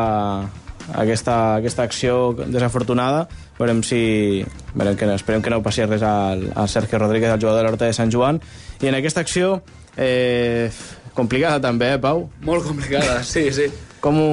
aquesta, 0.96 1.56
aquesta 1.60 1.84
acció 1.84 2.34
desafortunada. 2.38 3.28
Veurem 3.60 3.82
si... 3.84 4.46
Veurem 4.74 4.96
que, 4.98 5.06
no- 5.06 5.16
esperem 5.20 5.42
que 5.42 5.50
no 5.54 5.62
passi 5.64 5.86
res 5.86 6.02
al, 6.04 6.48
al 6.56 6.70
Sergio 6.70 7.00
Rodríguez, 7.00 7.32
el 7.34 7.40
jugador 7.42 7.60
de 7.62 7.68
l'Horta 7.68 7.86
de 7.90 7.94
Sant 7.94 8.12
Joan. 8.14 8.40
I 8.82 8.88
en 8.88 8.96
aquesta 8.96 9.22
acció, 9.22 9.62
eh, 9.98 10.70
complicada 11.14 11.60
també, 11.62 11.94
eh, 11.96 12.00
Pau? 12.00 12.30
Molt 12.48 12.64
complicada, 12.68 13.22
sí, 13.24 13.50
sí. 13.52 13.68
Com 14.00 14.16
ho, 14.22 14.30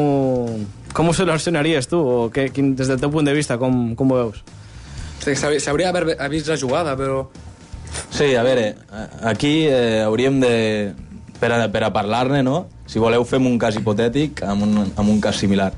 com 0.95 1.09
ho 1.11 1.15
solucionaries 1.17 1.89
tu? 1.91 1.99
O 1.99 2.29
què, 2.31 2.49
quin, 2.55 2.75
des 2.79 2.87
del 2.89 3.01
teu 3.03 3.11
punt 3.11 3.27
de 3.27 3.35
vista, 3.35 3.59
com, 3.59 3.95
com 3.99 4.13
ho 4.15 4.21
veus? 4.21 4.45
Sí, 5.25 5.35
s'hauria- 5.35 5.61
S'hauria 5.61 5.91
d'haver 5.91 6.15
vist 6.31 6.47
la 6.53 6.57
jugada, 6.61 6.95
però... 6.97 7.25
Sí, 8.13 8.35
a 8.37 8.43
veure, 8.45 8.77
aquí 9.25 9.67
eh, 9.67 10.03
hauríem 10.05 10.39
de... 10.41 10.55
Per 11.41 11.51
a, 11.53 11.67
per 11.69 11.83
a 11.85 11.91
parlar-ne, 11.93 12.43
no? 12.47 12.63
Si 12.87 13.03
voleu, 13.03 13.25
fem 13.27 13.47
un 13.49 13.59
cas 13.59 13.77
hipotètic 13.77 14.43
amb 14.47 14.63
un, 14.67 14.75
amb 14.87 15.09
un 15.11 15.21
cas 15.21 15.39
similar. 15.43 15.73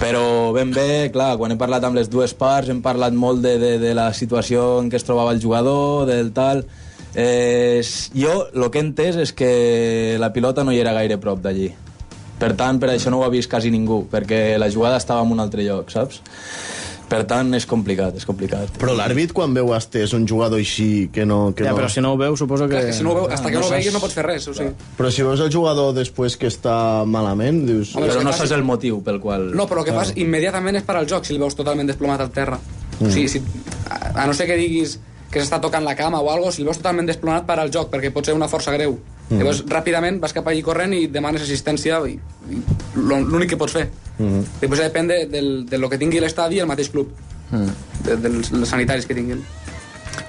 Però 0.00 0.50
ben 0.56 0.74
bé, 0.74 1.08
clar, 1.14 1.36
quan 1.38 1.54
he 1.54 1.58
parlat 1.60 1.86
amb 1.86 1.98
les 1.98 2.10
dues 2.10 2.34
parts, 2.34 2.70
hem 2.72 2.82
parlat 2.82 3.14
molt 3.14 3.44
de, 3.44 3.56
de, 3.62 3.76
de 3.82 3.94
la 3.94 4.10
situació 4.16 4.80
en 4.82 4.90
què 4.90 4.98
es 4.98 5.06
trobava 5.06 5.34
el 5.36 5.42
jugador, 5.42 6.06
del 6.10 6.34
tal... 6.36 6.64
Eh, 7.10 7.82
jo 8.14 8.34
el 8.54 8.68
que 8.70 8.78
he 8.78 8.84
entès 8.84 9.16
és 9.18 9.32
que 9.34 9.48
la 10.22 10.28
pilota 10.30 10.62
no 10.62 10.70
hi 10.70 10.78
era 10.78 10.92
gaire 10.94 11.16
prop 11.18 11.40
d'allí. 11.42 11.72
Per 12.38 12.52
tant, 12.56 12.78
per 12.80 12.92
això 12.92 13.10
no 13.10 13.18
ho 13.18 13.24
ha 13.26 13.32
vist 13.32 13.50
quasi 13.50 13.72
ningú, 13.74 14.04
perquè 14.12 14.54
la 14.62 14.70
jugada 14.70 15.00
estava 15.00 15.24
en 15.26 15.34
un 15.34 15.42
altre 15.42 15.66
lloc, 15.66 15.90
saps? 15.90 16.22
Per 17.10 17.24
tant, 17.26 17.48
és 17.58 17.64
complicat, 17.66 18.14
és 18.20 18.26
complicat. 18.26 18.70
Però 18.78 18.94
l'àrbit, 18.94 19.32
quan 19.34 19.54
veu 19.56 19.72
este, 19.74 20.04
és 20.06 20.12
un 20.14 20.28
jugador 20.30 20.62
així 20.62 21.08
que 21.10 21.24
no... 21.26 21.40
Que 21.56 21.66
Ja, 21.66 21.72
no... 21.74 21.80
però 21.80 21.88
si 21.90 22.04
no 22.04 22.12
ho 22.14 22.18
veu, 22.20 22.36
suposo 22.38 22.68
que... 22.68 22.76
Clar, 22.76 22.84
que 22.86 22.94
si 22.94 23.02
no 23.02 23.10
ho 23.10 23.16
veu, 23.18 23.26
hasta 23.34 23.50
que 23.50 23.58
no, 23.58 23.66
ho 23.66 23.72
veguis 23.74 23.96
no 23.96 24.02
pots 24.04 24.14
fer 24.14 24.26
res, 24.28 24.46
o 24.46 24.54
sigui. 24.54 24.70
Però 24.98 25.10
si 25.10 25.26
veus 25.26 25.42
el 25.42 25.50
jugador 25.50 25.90
després 25.96 26.38
que 26.38 26.46
està 26.52 26.76
malament, 27.10 27.64
dius... 27.66 27.96
Home, 27.96 28.06
Però 28.06 28.22
és 28.22 28.28
no 28.30 28.34
saps 28.36 28.54
el 28.54 28.62
motiu 28.66 29.02
pel 29.06 29.18
qual... 29.22 29.50
No, 29.58 29.66
però 29.70 29.82
el 29.82 29.90
que 29.90 29.96
fas 29.96 30.14
immediatament 30.14 30.78
és 30.78 30.86
per 30.86 31.00
al 31.00 31.10
joc, 31.10 31.26
si 31.26 31.34
el 31.34 31.42
veus 31.42 31.58
totalment 31.58 31.90
desplomat 31.90 32.22
al 32.22 32.30
terra. 32.34 32.60
Mm. 33.00 33.08
O 33.08 33.14
sigui, 33.14 33.26
si, 33.32 33.42
a 33.90 34.00
a 34.14 34.26
no 34.30 34.34
ser 34.36 34.46
que 34.46 34.58
diguis 34.60 34.98
que 35.30 35.38
s'està 35.42 35.60
tocant 35.62 35.86
la 35.86 35.94
cama 35.98 36.20
o 36.22 36.30
algo, 36.30 36.50
si 36.54 36.62
el 36.62 36.70
veus 36.70 36.78
totalment 36.78 37.10
desplomat 37.10 37.46
per 37.46 37.58
al 37.58 37.70
joc, 37.74 37.90
perquè 37.92 38.10
pot 38.14 38.26
ser 38.26 38.34
una 38.38 38.48
força 38.50 38.74
greu. 38.74 38.98
Mm. 39.30 39.36
Mm. 39.36 39.40
Llavors, 39.44 39.64
ràpidament 39.70 40.20
vas 40.20 40.32
cap 40.34 40.46
allí 40.50 40.62
corrent 40.66 40.92
i 40.92 41.06
demanes 41.06 41.42
assistència 41.46 42.00
i, 42.10 42.16
i 42.50 42.60
l'únic 42.98 43.52
que 43.54 43.56
pots 43.60 43.76
fer. 43.78 43.86
Mm. 44.18 44.42
Després 44.60 44.80
ja 44.82 44.88
depèn 44.90 45.06
de, 45.06 45.18
del, 45.30 45.50
de 45.70 45.78
lo 45.78 45.88
que 45.88 45.98
tingui 45.98 46.20
l'estadi 46.20 46.58
i 46.58 46.64
el 46.64 46.70
mateix 46.70 46.90
club, 46.90 47.08
Mm. 47.50 47.70
de, 48.06 48.14
dels, 48.22 48.50
dels 48.52 48.68
sanitaris 48.70 49.06
que 49.06 49.14
tinguin. 49.14 49.40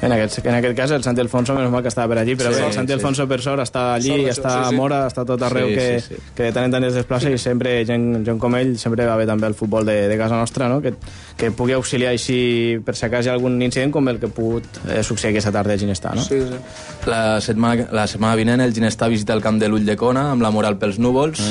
En 0.02 0.12
aquest, 0.12 0.40
en 0.46 0.56
aquest 0.56 0.76
cas, 0.78 0.92
el 0.96 1.04
Santi 1.06 1.22
Alfonso, 1.22 1.54
menys 1.54 1.70
mal 1.74 1.84
que 1.86 1.92
estava 1.92 2.10
per 2.10 2.22
allí, 2.22 2.34
però 2.38 2.50
Sí, 2.50 2.60
bé, 2.60 2.68
el 2.68 2.74
Santi 2.74 2.94
sí. 2.94 2.98
Alfonso, 2.98 3.28
per 3.30 3.38
sort, 3.42 3.62
està 3.62 3.84
allí, 3.96 4.10
Sort 4.10 4.32
està 4.32 4.54
sí, 4.56 4.70
sí. 4.72 4.78
Mora, 4.80 5.02
està 5.10 5.26
tot 5.30 5.42
arreu 5.46 5.70
Sí, 5.70 5.76
que, 5.76 6.00
sí, 6.02 6.16
sí. 6.16 6.32
que 6.38 6.48
de 6.48 6.54
tant 6.56 6.66
en 6.66 6.74
tant 6.74 6.88
es 6.88 6.98
desplaça 6.98 7.30
i 7.30 7.38
sempre 7.42 7.76
gent, 7.86 8.08
gent 8.26 8.40
com 8.42 8.56
ell 8.58 8.74
sempre 8.82 9.06
va 9.06 9.18
bé 9.20 9.28
també 9.30 9.50
el 9.52 9.58
futbol 9.58 9.86
de, 9.86 10.08
de 10.10 10.18
casa 10.18 10.40
nostra, 10.40 10.70
no? 10.72 10.82
que, 10.82 10.96
que 11.38 11.52
pugui 11.54 11.78
auxiliar 11.78 12.16
així 12.16 12.80
per 12.86 12.96
si 12.98 13.06
acas 13.06 13.26
hi 13.26 13.30
ha 13.30 13.36
algun 13.38 13.62
incident 13.62 13.94
com 13.94 14.10
el 14.10 14.18
que 14.22 14.32
ha 14.32 14.34
pogut 14.34 14.82
eh, 14.88 15.04
succeir 15.04 15.36
aquesta 15.36 15.54
tarda 15.54 15.78
a 15.78 15.82
Ginestà. 15.82 16.16
No? 16.18 16.26
Sí, 16.26 16.42
sí. 16.42 16.62
La 17.10 17.40
setmana, 17.42 17.88
la 17.94 18.08
setmana 18.10 18.40
vinent 18.40 18.66
el 18.66 18.74
Ginestà 18.74 19.10
visita 19.12 19.38
el 19.38 19.46
camp 19.46 19.62
de 19.62 19.70
l'Ull 19.70 19.86
de 19.86 19.98
Cona 19.98 20.32
amb 20.32 20.42
la 20.42 20.50
moral 20.54 20.82
pels 20.82 20.98
núvols 20.98 21.42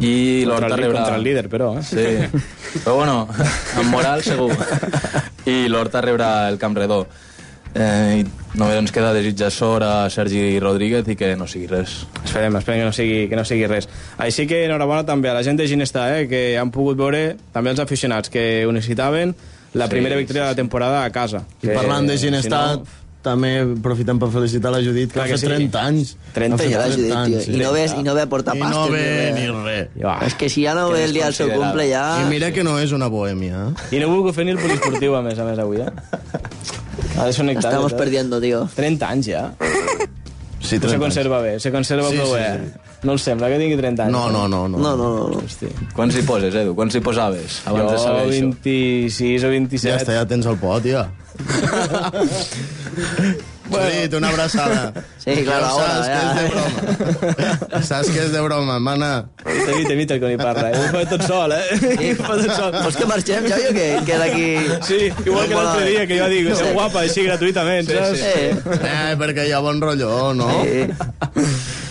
i 0.00 0.44
Contra 0.46 0.68
l'Horta 0.68 0.74
el, 0.74 0.80
rebrà... 0.80 1.00
contra 1.02 1.16
el 1.16 1.24
líder, 1.24 1.48
però. 1.52 1.74
Eh? 1.76 1.82
Sí, 1.84 2.04
però 2.80 2.94
bueno, 2.96 3.28
amb 3.78 3.90
moral 3.92 4.22
segur. 4.24 4.54
I 5.50 5.66
l'Horta 5.68 6.00
rebrà 6.00 6.48
el 6.48 6.56
Camp 6.60 6.76
Redó. 6.78 7.04
Eh, 7.74 8.22
i 8.24 8.58
només 8.58 8.76
ens 8.80 8.90
queda 8.90 9.12
desitjar 9.14 9.50
sort 9.54 9.84
a 9.86 10.08
Sergi 10.10 10.58
Rodríguez 10.58 11.06
i 11.08 11.14
que 11.16 11.36
no 11.38 11.46
sigui 11.46 11.68
res. 11.70 12.00
Esperem, 12.24 12.56
esperem 12.58 12.80
que 12.82 12.88
no, 12.88 12.92
sigui, 12.96 13.20
que 13.30 13.38
no 13.38 13.44
sigui 13.46 13.68
res. 13.70 13.86
Així 14.18 14.46
que 14.50 14.64
enhorabona 14.66 15.04
també 15.06 15.30
a 15.30 15.36
la 15.36 15.44
gent 15.46 15.56
de 15.60 15.68
Ginestà, 15.70 16.08
eh, 16.18 16.26
que 16.28 16.42
han 16.58 16.72
pogut 16.74 16.98
veure, 16.98 17.36
també 17.54 17.70
els 17.70 17.78
aficionats 17.80 18.28
que 18.32 18.64
ho 18.66 18.72
necessitaven, 18.74 19.36
la 19.74 19.86
Sí, 19.86 19.90
primera 19.94 20.16
victòria 20.18 20.42
de 20.42 20.48
la 20.48 20.58
temporada 20.58 21.04
a 21.04 21.10
casa. 21.14 21.44
I 21.62 21.68
parlant 21.68 22.08
de 22.10 22.18
Ginestat, 22.18 22.80
si 22.80 22.80
no- 22.80 22.99
també 23.22 23.50
aprofitem 23.60 24.18
per 24.18 24.28
felicitar 24.32 24.70
la 24.72 24.78
Judit, 24.80 25.12
que 25.12 25.20
ha 25.20 25.26
que 25.28 25.36
fet 25.36 25.42
sí. 25.44 25.50
30 25.50 25.80
anys. 25.84 26.12
30 26.32 26.54
Ha 26.54 26.58
fet 26.62 26.70
Ja 26.72 26.78
la 26.80 26.88
Judit, 26.94 27.10
30 27.12 27.26
tio. 27.26 27.38
anys, 27.38 27.48
I 27.48 27.58
no 27.60 27.72
ve, 27.72 27.84
i 28.00 28.02
no 28.06 28.14
ve 28.16 28.22
a 28.22 28.28
portar 28.32 28.56
I 28.56 28.60
pastes. 28.60 28.76
no 28.78 28.88
ve 28.90 29.32
ni 29.36 29.40
ni 29.40 29.64
res. 29.64 29.88
Ja. 30.00 30.18
És 30.26 30.34
que 30.40 30.48
si 30.48 30.64
ja 30.64 30.74
no 30.74 30.88
Que 30.88 30.94
ve 30.94 31.04
el 31.04 31.12
dia 31.12 31.24
del 31.26 31.34
seu 31.34 31.50
cumple, 31.52 31.88
ja... 31.90 32.04
I 32.22 32.28
mira 32.30 32.50
que 32.52 32.64
no 32.64 32.78
és 32.80 32.92
una 32.96 33.08
bohèmia. 33.12 33.66
eh? 33.90 33.96
I 33.96 34.00
no 34.00 34.08
volgut 34.08 34.34
fer 34.34 34.44
ni 34.48 34.52
el 34.56 34.58
poliesportiu, 34.58 35.14
a 35.16 35.22
més 35.22 35.38
a 35.38 35.44
més, 35.44 35.58
avui, 35.58 35.82
eh? 35.84 35.90
Ha 37.18 37.26
desconnectat. 37.26 37.72
Estamos 37.72 37.92
eh? 37.92 37.96
perdiendo, 37.96 38.40
tío. 38.40 38.66
30 38.74 39.08
anys, 39.08 39.26
ja. 39.26 39.50
Sí, 40.60 40.76
No 40.76 40.80
30 40.80 40.88
se 40.88 40.94
anys. 40.94 41.02
conserva 41.04 41.40
bé, 41.40 41.58
se 41.60 41.70
conserva 41.72 42.08
Sí, 42.10 42.16
prou 42.16 42.26
sí, 42.28 42.32
bé. 42.34 42.48
sí. 42.72 42.80
No 43.02 43.12
el 43.12 43.18
sembla 43.18 43.48
que 43.48 43.56
tingui 43.58 43.76
30 43.78 44.04
anys. 44.04 44.12
No, 44.12 44.28
no, 44.30 44.46
no. 44.46 44.68
no. 44.68 44.78
No, 44.78 44.90
no, 44.96 45.28
no. 45.30 45.38
Hosti. 45.40 45.66
Quants 45.96 46.16
hi 46.16 46.22
poses, 46.22 46.54
Edu? 46.54 46.74
Quants 46.76 46.94
hi 46.94 47.00
posaves 47.00 47.62
abans 47.64 47.90
de 47.90 47.96
Jo 47.96 48.02
saber 48.02 48.26
això? 48.26 48.30
26 48.30 49.44
o 49.44 49.48
27. 49.54 49.88
Ja 49.88 49.96
està, 50.02 50.12
ja 50.18 50.26
tens 50.28 50.46
el 50.46 50.58
pot, 50.60 50.84
ja. 50.84 51.06
Judit, 53.70 54.10
una 54.14 54.28
abraçada. 54.30 54.92
Sí, 55.18 55.30
claro, 55.44 55.66
Ja 55.66 55.70
ahora, 55.70 56.02
saps 56.02 56.08
que 56.10 56.18
és 56.18 56.34
de 56.34 56.48
broma. 56.50 56.70
saps 57.86 58.08
que 58.10 58.18
és 58.24 58.32
de 58.32 58.40
broma, 58.42 58.78
mana. 58.80 59.24
Evita, 59.46 59.70
evita, 59.70 59.92
evita 59.92 60.14
el 60.14 60.20
que 60.20 60.26
ni 60.32 60.36
parla, 60.40 60.70
eh? 60.72 60.76
Ho 60.80 60.82
fa 60.90 61.04
tot 61.12 61.22
sol, 61.28 61.52
eh? 61.54 61.62
Ho 62.10 62.14
fa 62.24 62.34
tot 62.40 62.50
sol. 62.56 62.72
Vols 62.82 62.96
que 62.98 63.06
marxem, 63.06 63.46
Xavi, 63.46 63.66
o 63.70 63.72
què? 63.76 63.86
Que 64.08 64.16
d'aquí... 64.24 64.46
Sí, 64.88 64.98
igual 65.24 65.46
que 65.46 65.54
l'altre 65.54 65.84
dia, 65.86 66.02
que 66.10 66.18
jo 66.18 66.26
dic, 66.32 66.48
Sí. 66.50 66.56
sou 66.64 66.70
guapa, 66.74 66.98
així 67.06 67.20
gratuïtament, 67.28 67.86
saps? 67.94 68.20
Eh, 68.26 68.50
Eh, 68.90 69.14
perquè 69.20 69.42
hi 69.46 69.52
ha 69.54 69.60
bon 69.62 69.78
rotllo, 69.80 70.34
no? 70.34 70.50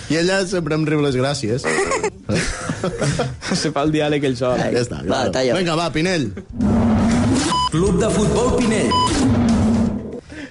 I 0.09 0.13
ella 0.19 0.43
sempre 0.51 0.76
em 0.76 0.84
riu 0.85 0.99
les 1.05 1.15
gràcies. 1.15 1.63
Se 3.55 3.71
fa 3.71 3.81
el 3.88 3.91
diàleg 3.95 4.19
ell 4.27 4.35
sol. 4.35 4.59
Ja 4.59 4.67
està, 4.84 4.99
Va, 5.07 5.30
talla. 5.31 5.55
Vinga, 5.55 5.76
va, 5.80 5.88
Pinell. 5.95 6.34
Club 7.71 7.99
de 8.01 8.09
Futbol 8.09 8.57
Pinell. 8.59 8.91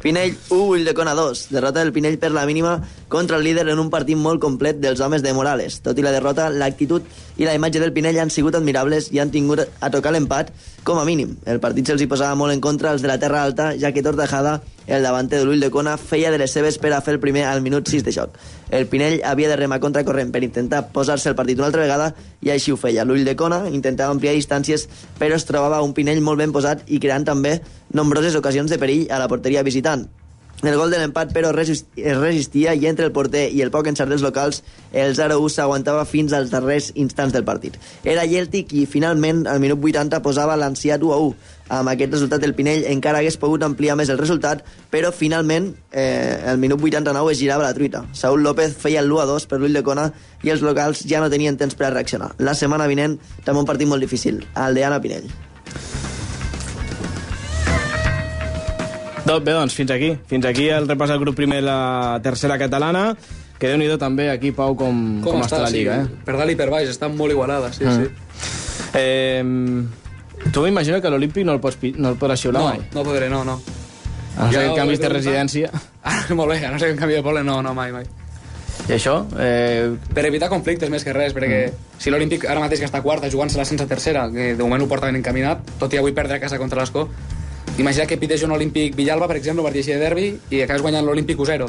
Pinell 0.02 0.36
1, 0.48 0.62
Ulldecona 0.62 1.14
2. 1.14 1.48
Derrota 1.50 1.80
del 1.80 1.92
Pinell 1.92 2.18
per 2.18 2.30
la 2.32 2.46
mínima 2.46 2.78
contra 3.08 3.36
el 3.36 3.44
líder 3.44 3.68
en 3.68 3.80
un 3.80 3.90
partit 3.90 4.16
molt 4.16 4.40
complet 4.40 4.78
dels 4.80 5.00
homes 5.00 5.22
de 5.24 5.32
Morales. 5.32 5.80
Tot 5.82 5.98
i 5.98 6.04
la 6.04 6.12
derrota, 6.12 6.48
l'actitud 6.52 7.04
i 7.38 7.46
la 7.46 7.54
imatge 7.56 7.80
del 7.80 7.92
Pinell 7.96 8.18
han 8.20 8.30
sigut 8.30 8.54
admirables 8.58 9.08
i 9.12 9.20
han 9.22 9.32
tingut 9.32 9.64
a 9.64 9.90
tocar 9.90 10.12
l'empat 10.12 10.52
com 10.84 10.98
a 11.00 11.04
mínim. 11.08 11.36
El 11.46 11.60
partit 11.60 11.88
se'ls 11.88 12.02
hi 12.04 12.08
posava 12.10 12.36
molt 12.36 12.52
en 12.52 12.60
contra 12.60 12.92
als 12.92 13.02
de 13.02 13.08
la 13.08 13.18
Terra 13.18 13.42
Alta, 13.42 13.70
ja 13.80 13.92
que 13.92 14.02
Tortajada, 14.02 14.60
el 14.86 15.02
davanter 15.04 15.40
de 15.40 15.48
l'Ulldecona, 15.48 15.96
feia 15.96 16.30
de 16.32 16.38
les 16.40 16.52
seves 16.52 16.78
per 16.78 16.92
a 16.92 17.00
fer 17.04 17.16
el 17.16 17.20
primer 17.20 17.46
al 17.48 17.62
minut 17.64 17.88
6 17.88 18.04
de 18.04 18.12
joc. 18.12 18.36
El 18.70 18.86
Pinell 18.86 19.20
havia 19.24 19.48
de 19.48 19.56
remar 19.56 19.80
contracorrent 19.80 20.32
per 20.32 20.44
intentar 20.44 20.86
posar-se 20.92 21.30
el 21.32 21.36
partit 21.36 21.58
una 21.58 21.68
altra 21.70 21.84
vegada 21.84 22.12
i 22.44 22.52
així 22.52 22.72
ho 22.72 22.76
feia. 22.76 23.04
L'Ulldecona 23.04 23.66
intentava 23.72 24.12
ampliar 24.12 24.36
distàncies, 24.36 24.88
però 25.18 25.36
es 25.36 25.48
trobava 25.48 25.82
un 25.84 25.94
Pinell 25.96 26.20
molt 26.20 26.40
ben 26.40 26.52
posat 26.52 26.84
i 26.86 27.00
creant 27.00 27.28
també 27.28 27.58
nombroses 27.94 28.36
ocasions 28.36 28.70
de 28.70 28.80
perill 28.80 29.06
a 29.10 29.20
la 29.20 29.28
porteria 29.28 29.64
visitant. 29.64 30.08
El 30.58 30.74
gol 30.74 30.90
de 30.90 30.98
l'empat, 30.98 31.30
però, 31.30 31.52
es 31.54 31.84
resistia 32.18 32.72
i 32.74 32.88
entre 32.90 33.06
el 33.06 33.12
porter 33.14 33.44
i 33.54 33.60
el 33.62 33.70
poc 33.70 33.86
encert 33.86 34.10
dels 34.10 34.24
locals, 34.26 34.64
el 34.90 35.14
0-1 35.14 35.52
s'aguantava 35.54 36.02
fins 36.02 36.34
als 36.34 36.50
darrers 36.50 36.88
instants 36.98 37.32
del 37.36 37.46
partit. 37.46 37.76
Era 38.02 38.24
Yelti 38.26 38.64
qui, 38.66 38.82
finalment, 38.90 39.44
al 39.46 39.62
minut 39.62 39.78
80, 39.78 40.18
posava 40.24 40.58
l'anciat 40.58 41.06
1-1. 41.06 41.30
Amb 41.78 41.92
aquest 41.92 42.16
resultat, 42.16 42.42
el 42.42 42.56
Pinell 42.58 42.88
encara 42.90 43.22
hagués 43.22 43.38
pogut 43.38 43.62
ampliar 43.62 43.94
més 44.00 44.10
el 44.10 44.18
resultat, 44.18 44.64
però, 44.90 45.12
finalment, 45.14 45.76
eh, 45.92 46.42
el 46.50 46.58
minut 46.58 46.82
89 46.82 47.36
es 47.36 47.38
girava 47.38 47.62
la 47.62 47.74
truita. 47.76 48.08
Saúl 48.12 48.42
López 48.42 48.74
feia 48.74 49.04
el 49.04 49.12
1-2 49.14 49.46
per 49.46 49.60
l'ull 49.62 49.78
de 49.78 49.84
Cona 49.86 50.10
i 50.42 50.50
els 50.50 50.64
locals 50.64 51.06
ja 51.06 51.22
no 51.22 51.30
tenien 51.30 51.56
temps 51.60 51.78
per 51.78 51.92
a 51.92 51.94
reaccionar. 51.94 52.32
La 52.38 52.58
setmana 52.58 52.90
vinent, 52.90 53.20
també 53.44 53.62
un 53.62 53.68
partit 53.68 53.86
molt 53.86 54.02
difícil, 54.02 54.42
el 54.56 54.74
d'Anna 54.74 54.98
Pinell. 54.98 55.30
Tot 59.28 59.44
bé, 59.44 59.52
doncs, 59.52 59.74
fins 59.76 59.90
aquí. 59.92 60.14
Fins 60.30 60.46
aquí 60.48 60.70
el 60.72 60.86
repàs 60.88 61.10
del 61.12 61.20
grup 61.20 61.36
primer 61.36 61.58
de 61.60 61.66
la 61.68 62.18
tercera 62.24 62.56
catalana. 62.56 63.10
Que 63.58 63.68
déu 63.68 63.76
nhi 63.76 63.88
també 64.00 64.30
aquí, 64.30 64.52
Pau, 64.54 64.72
com, 64.78 65.18
com, 65.20 65.32
com 65.34 65.42
està, 65.42 65.58
la 65.60 65.68
Lliga, 65.68 65.96
sí, 66.06 66.12
eh? 66.14 66.20
Per 66.24 66.36
dalt 66.38 66.52
i 66.52 66.56
per 66.56 66.68
baix, 66.70 66.88
està 66.88 67.08
molt 67.12 67.34
igualada, 67.34 67.72
sí, 67.74 67.84
Mm. 67.84 67.96
sí. 67.98 68.88
Eh, 68.94 69.42
tu 70.52 70.62
m'imagino 70.62 71.00
que 71.02 71.10
l'Olímpic 71.10 71.44
no 71.44 71.52
el 71.52 71.60
pots, 71.60 71.76
no 71.98 72.08
el 72.14 72.16
podràs 72.16 72.40
xiular 72.40 72.62
No, 72.62 72.68
mai. 72.70 72.80
no 72.94 73.02
podré, 73.04 73.28
no, 73.28 73.44
no. 73.44 73.60
A 74.38 74.46
no 74.46 74.52
ser 74.52 74.68
que 74.70 74.76
canvis 74.76 75.00
de 75.00 75.08
residència. 75.08 75.70
Ah, 76.08 76.24
molt 76.32 76.48
bé, 76.52 76.64
a 76.64 76.70
no 76.70 76.78
ser 76.78 76.86
que 76.88 76.92
en 76.94 76.98
canvi 76.98 77.14
de 77.18 77.22
poble, 77.22 77.42
no, 77.44 77.60
no, 77.60 77.74
mai, 77.74 77.90
mai. 77.92 78.06
I 78.88 78.92
això? 78.94 79.26
Eh, 79.38 79.90
Per 80.14 80.24
evitar 80.24 80.48
conflictes 80.48 80.88
més 80.88 81.04
que 81.04 81.12
res, 81.12 81.34
perquè 81.34 81.66
Mm. 81.68 81.98
si 81.98 82.10
l'Olímpic 82.10 82.46
ara 82.48 82.60
mateix 82.60 82.80
que 82.80 82.86
està 82.86 83.02
quarta 83.02 83.28
jugant-se 83.28 83.58
la 83.58 83.64
sense 83.66 83.84
tercera, 83.86 84.30
que 84.30 84.54
de 84.54 84.62
moment 84.62 84.80
ho 84.82 84.88
porta 84.88 85.04
ben 85.06 85.16
encaminat, 85.16 85.58
tot 85.78 85.92
i 85.92 85.98
avui 85.98 86.12
perdre 86.12 86.36
a 86.36 86.40
casa 86.40 86.56
contra 86.56 86.80
l'Escó, 86.80 87.08
imagina 87.78 88.06
que 88.06 88.16
pités 88.16 88.42
un 88.42 88.50
Olímpic 88.52 88.94
Villalba, 88.96 89.28
per 89.28 89.36
exemple, 89.36 89.66
així 89.68 89.92
de 89.92 89.98
derbi, 90.00 90.32
i 90.50 90.62
acabes 90.62 90.82
guanyant 90.82 91.06
l'Olímpic 91.06 91.38
1-0. 91.38 91.68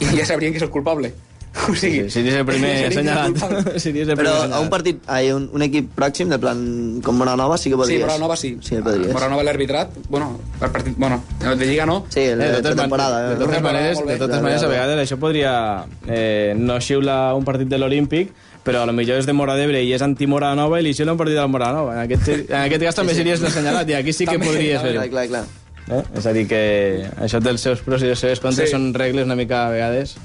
I 0.00 0.16
ja 0.18 0.26
sabrien 0.26 0.52
que 0.52 0.58
és 0.58 0.62
el 0.66 0.70
culpable. 0.70 1.12
O 1.70 1.72
sigui, 1.78 2.10
si 2.10 2.18
eres 2.18 2.34
el 2.34 2.44
primer 2.44 2.70
el 2.82 2.88
assenyalat. 2.90 3.78
si 3.78 3.90
eres 3.90 4.08
el 4.10 4.16
Però 4.18 4.24
primer 4.24 4.32
a 4.32 4.34
un 4.34 4.42
assenyalat. 4.42 4.70
partit, 4.72 5.02
hay 5.06 5.30
un, 5.30 5.44
un 5.54 5.62
equip 5.62 5.92
pròxim, 5.94 6.28
de 6.28 6.38
plan 6.42 6.58
com 7.00 7.14
Moranova, 7.16 7.56
sí 7.56 7.70
que 7.70 7.76
Sí, 7.76 8.00
podries. 8.02 8.40
Sí. 8.40 8.58
Sí, 8.60 8.74
el 8.74 8.82
podries. 8.82 9.12
Moranova 9.14 9.44
l'arbitrat, 9.46 9.94
bueno, 10.10 10.40
el 10.60 10.70
partit, 10.74 10.96
bueno, 10.98 11.22
de 11.38 11.64
Lliga 11.64 11.86
no. 11.86 12.06
Sí, 12.08 12.20
el 12.26 12.40
Eh, 12.42 12.50
de, 12.60 12.74
temporada. 12.74 13.20
man- 13.20 13.28
de 13.28 13.34
eh? 13.44 13.46
totes 13.46 13.62
maneres, 13.62 14.04
de 14.04 14.16
totes 14.18 14.42
maneres, 14.42 14.62
a 14.64 14.66
vegades 14.66 14.98
això 15.12 15.16
podria 15.16 15.84
eh, 16.08 16.54
no 16.58 16.80
xiular 16.80 17.34
un 17.38 17.44
partit 17.44 17.68
de 17.70 17.78
l'Olímpic, 17.78 18.32
però 18.64 18.82
a 18.82 18.86
lo 18.86 18.92
millor 18.96 19.18
és 19.20 19.26
de 19.26 19.32
Mora 19.36 19.54
d'Ebre 19.56 19.82
i 19.84 19.92
és 19.92 20.02
anti-Mora 20.02 20.54
Nova 20.56 20.80
i 20.80 20.82
li 20.84 20.94
un 21.04 21.16
partit 21.16 21.36
del 21.36 21.48
Mora 21.48 21.72
Nova. 21.72 21.94
En 21.94 22.00
aquest, 22.06 22.28
en 22.48 22.62
aquest 22.62 22.82
cas 22.82 22.94
també 22.94 23.12
Sí, 23.12 23.18
sí. 23.18 23.22
series 23.22 23.40
l'assenyalat 23.42 23.88
i 23.90 23.94
aquí 23.94 24.12
sí 24.12 24.24
que 24.26 24.32
També, 24.38 24.46
podries 24.46 24.80
fer-ho. 24.80 25.00
Clar, 25.00 25.10
clar, 25.10 25.26
clar. 25.28 25.44
Eh? 25.86 26.02
És 26.16 26.26
a 26.26 26.32
dir, 26.32 26.46
que 26.48 27.10
això 27.20 27.40
dels 27.44 27.60
seus 27.60 27.80
pros 27.84 28.02
i 28.02 28.06
les 28.06 28.18
seves 28.18 28.40
contres 28.40 28.70
Sí. 28.70 28.72
són 28.72 28.94
regles 28.94 29.24
una 29.26 29.36
mica 29.36 29.66
a 29.66 29.70
vegades... 29.70 30.16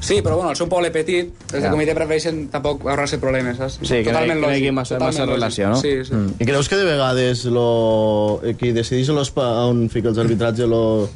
Sí, 0.00 0.20
però 0.22 0.36
bueno, 0.36 0.50
al 0.50 0.54
ser 0.56 0.62
un 0.62 0.68
poble 0.70 0.92
petit, 0.92 1.32
els 1.52 1.52
Ja. 1.54 1.58
de 1.58 1.70
comitè 1.74 1.92
prefereixen 1.92 2.48
tampoc 2.52 2.84
ahorrar-se 2.86 3.18
problemes, 3.18 3.56
saps? 3.56 3.80
Sí, 3.82 4.04
que 4.04 4.12
no 4.12 4.20
hi- 4.22 4.28
que 4.28 4.34
no 4.36 4.50
hi 4.52 4.54
hagi 4.54 4.70
massa- 4.70 4.94
totalment 4.94 5.18
massa 5.18 5.32
relació, 5.32 5.68
no? 5.70 5.76
Sí, 5.80 6.04
sí. 6.04 6.14
Mm. 6.14 6.34
I 6.38 6.44
creus 6.46 6.68
que 6.68 6.76
de 6.76 6.84
vegades 6.84 7.44
lo, 7.46 8.40
eh, 8.44 8.54
qui 8.54 8.70
decideix 8.70 9.08
los, 9.08 9.32
pa- 9.32 9.64
on 9.66 9.88
fica 9.90 10.08
els 10.10 10.18
arbitrats 10.18 10.60
lo, 10.60 11.08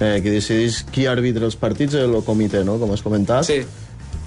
eh, 0.00 0.20
qui 0.22 0.28
decideix 0.28 0.82
qui 0.92 1.06
arbitra 1.06 1.46
els 1.46 1.56
partits 1.56 1.94
és 1.94 2.02
el 2.04 2.12
comitè, 2.22 2.62
no? 2.62 2.78
com 2.78 2.92
has 2.92 3.00
comentat 3.00 3.44
Sí. 3.46 3.62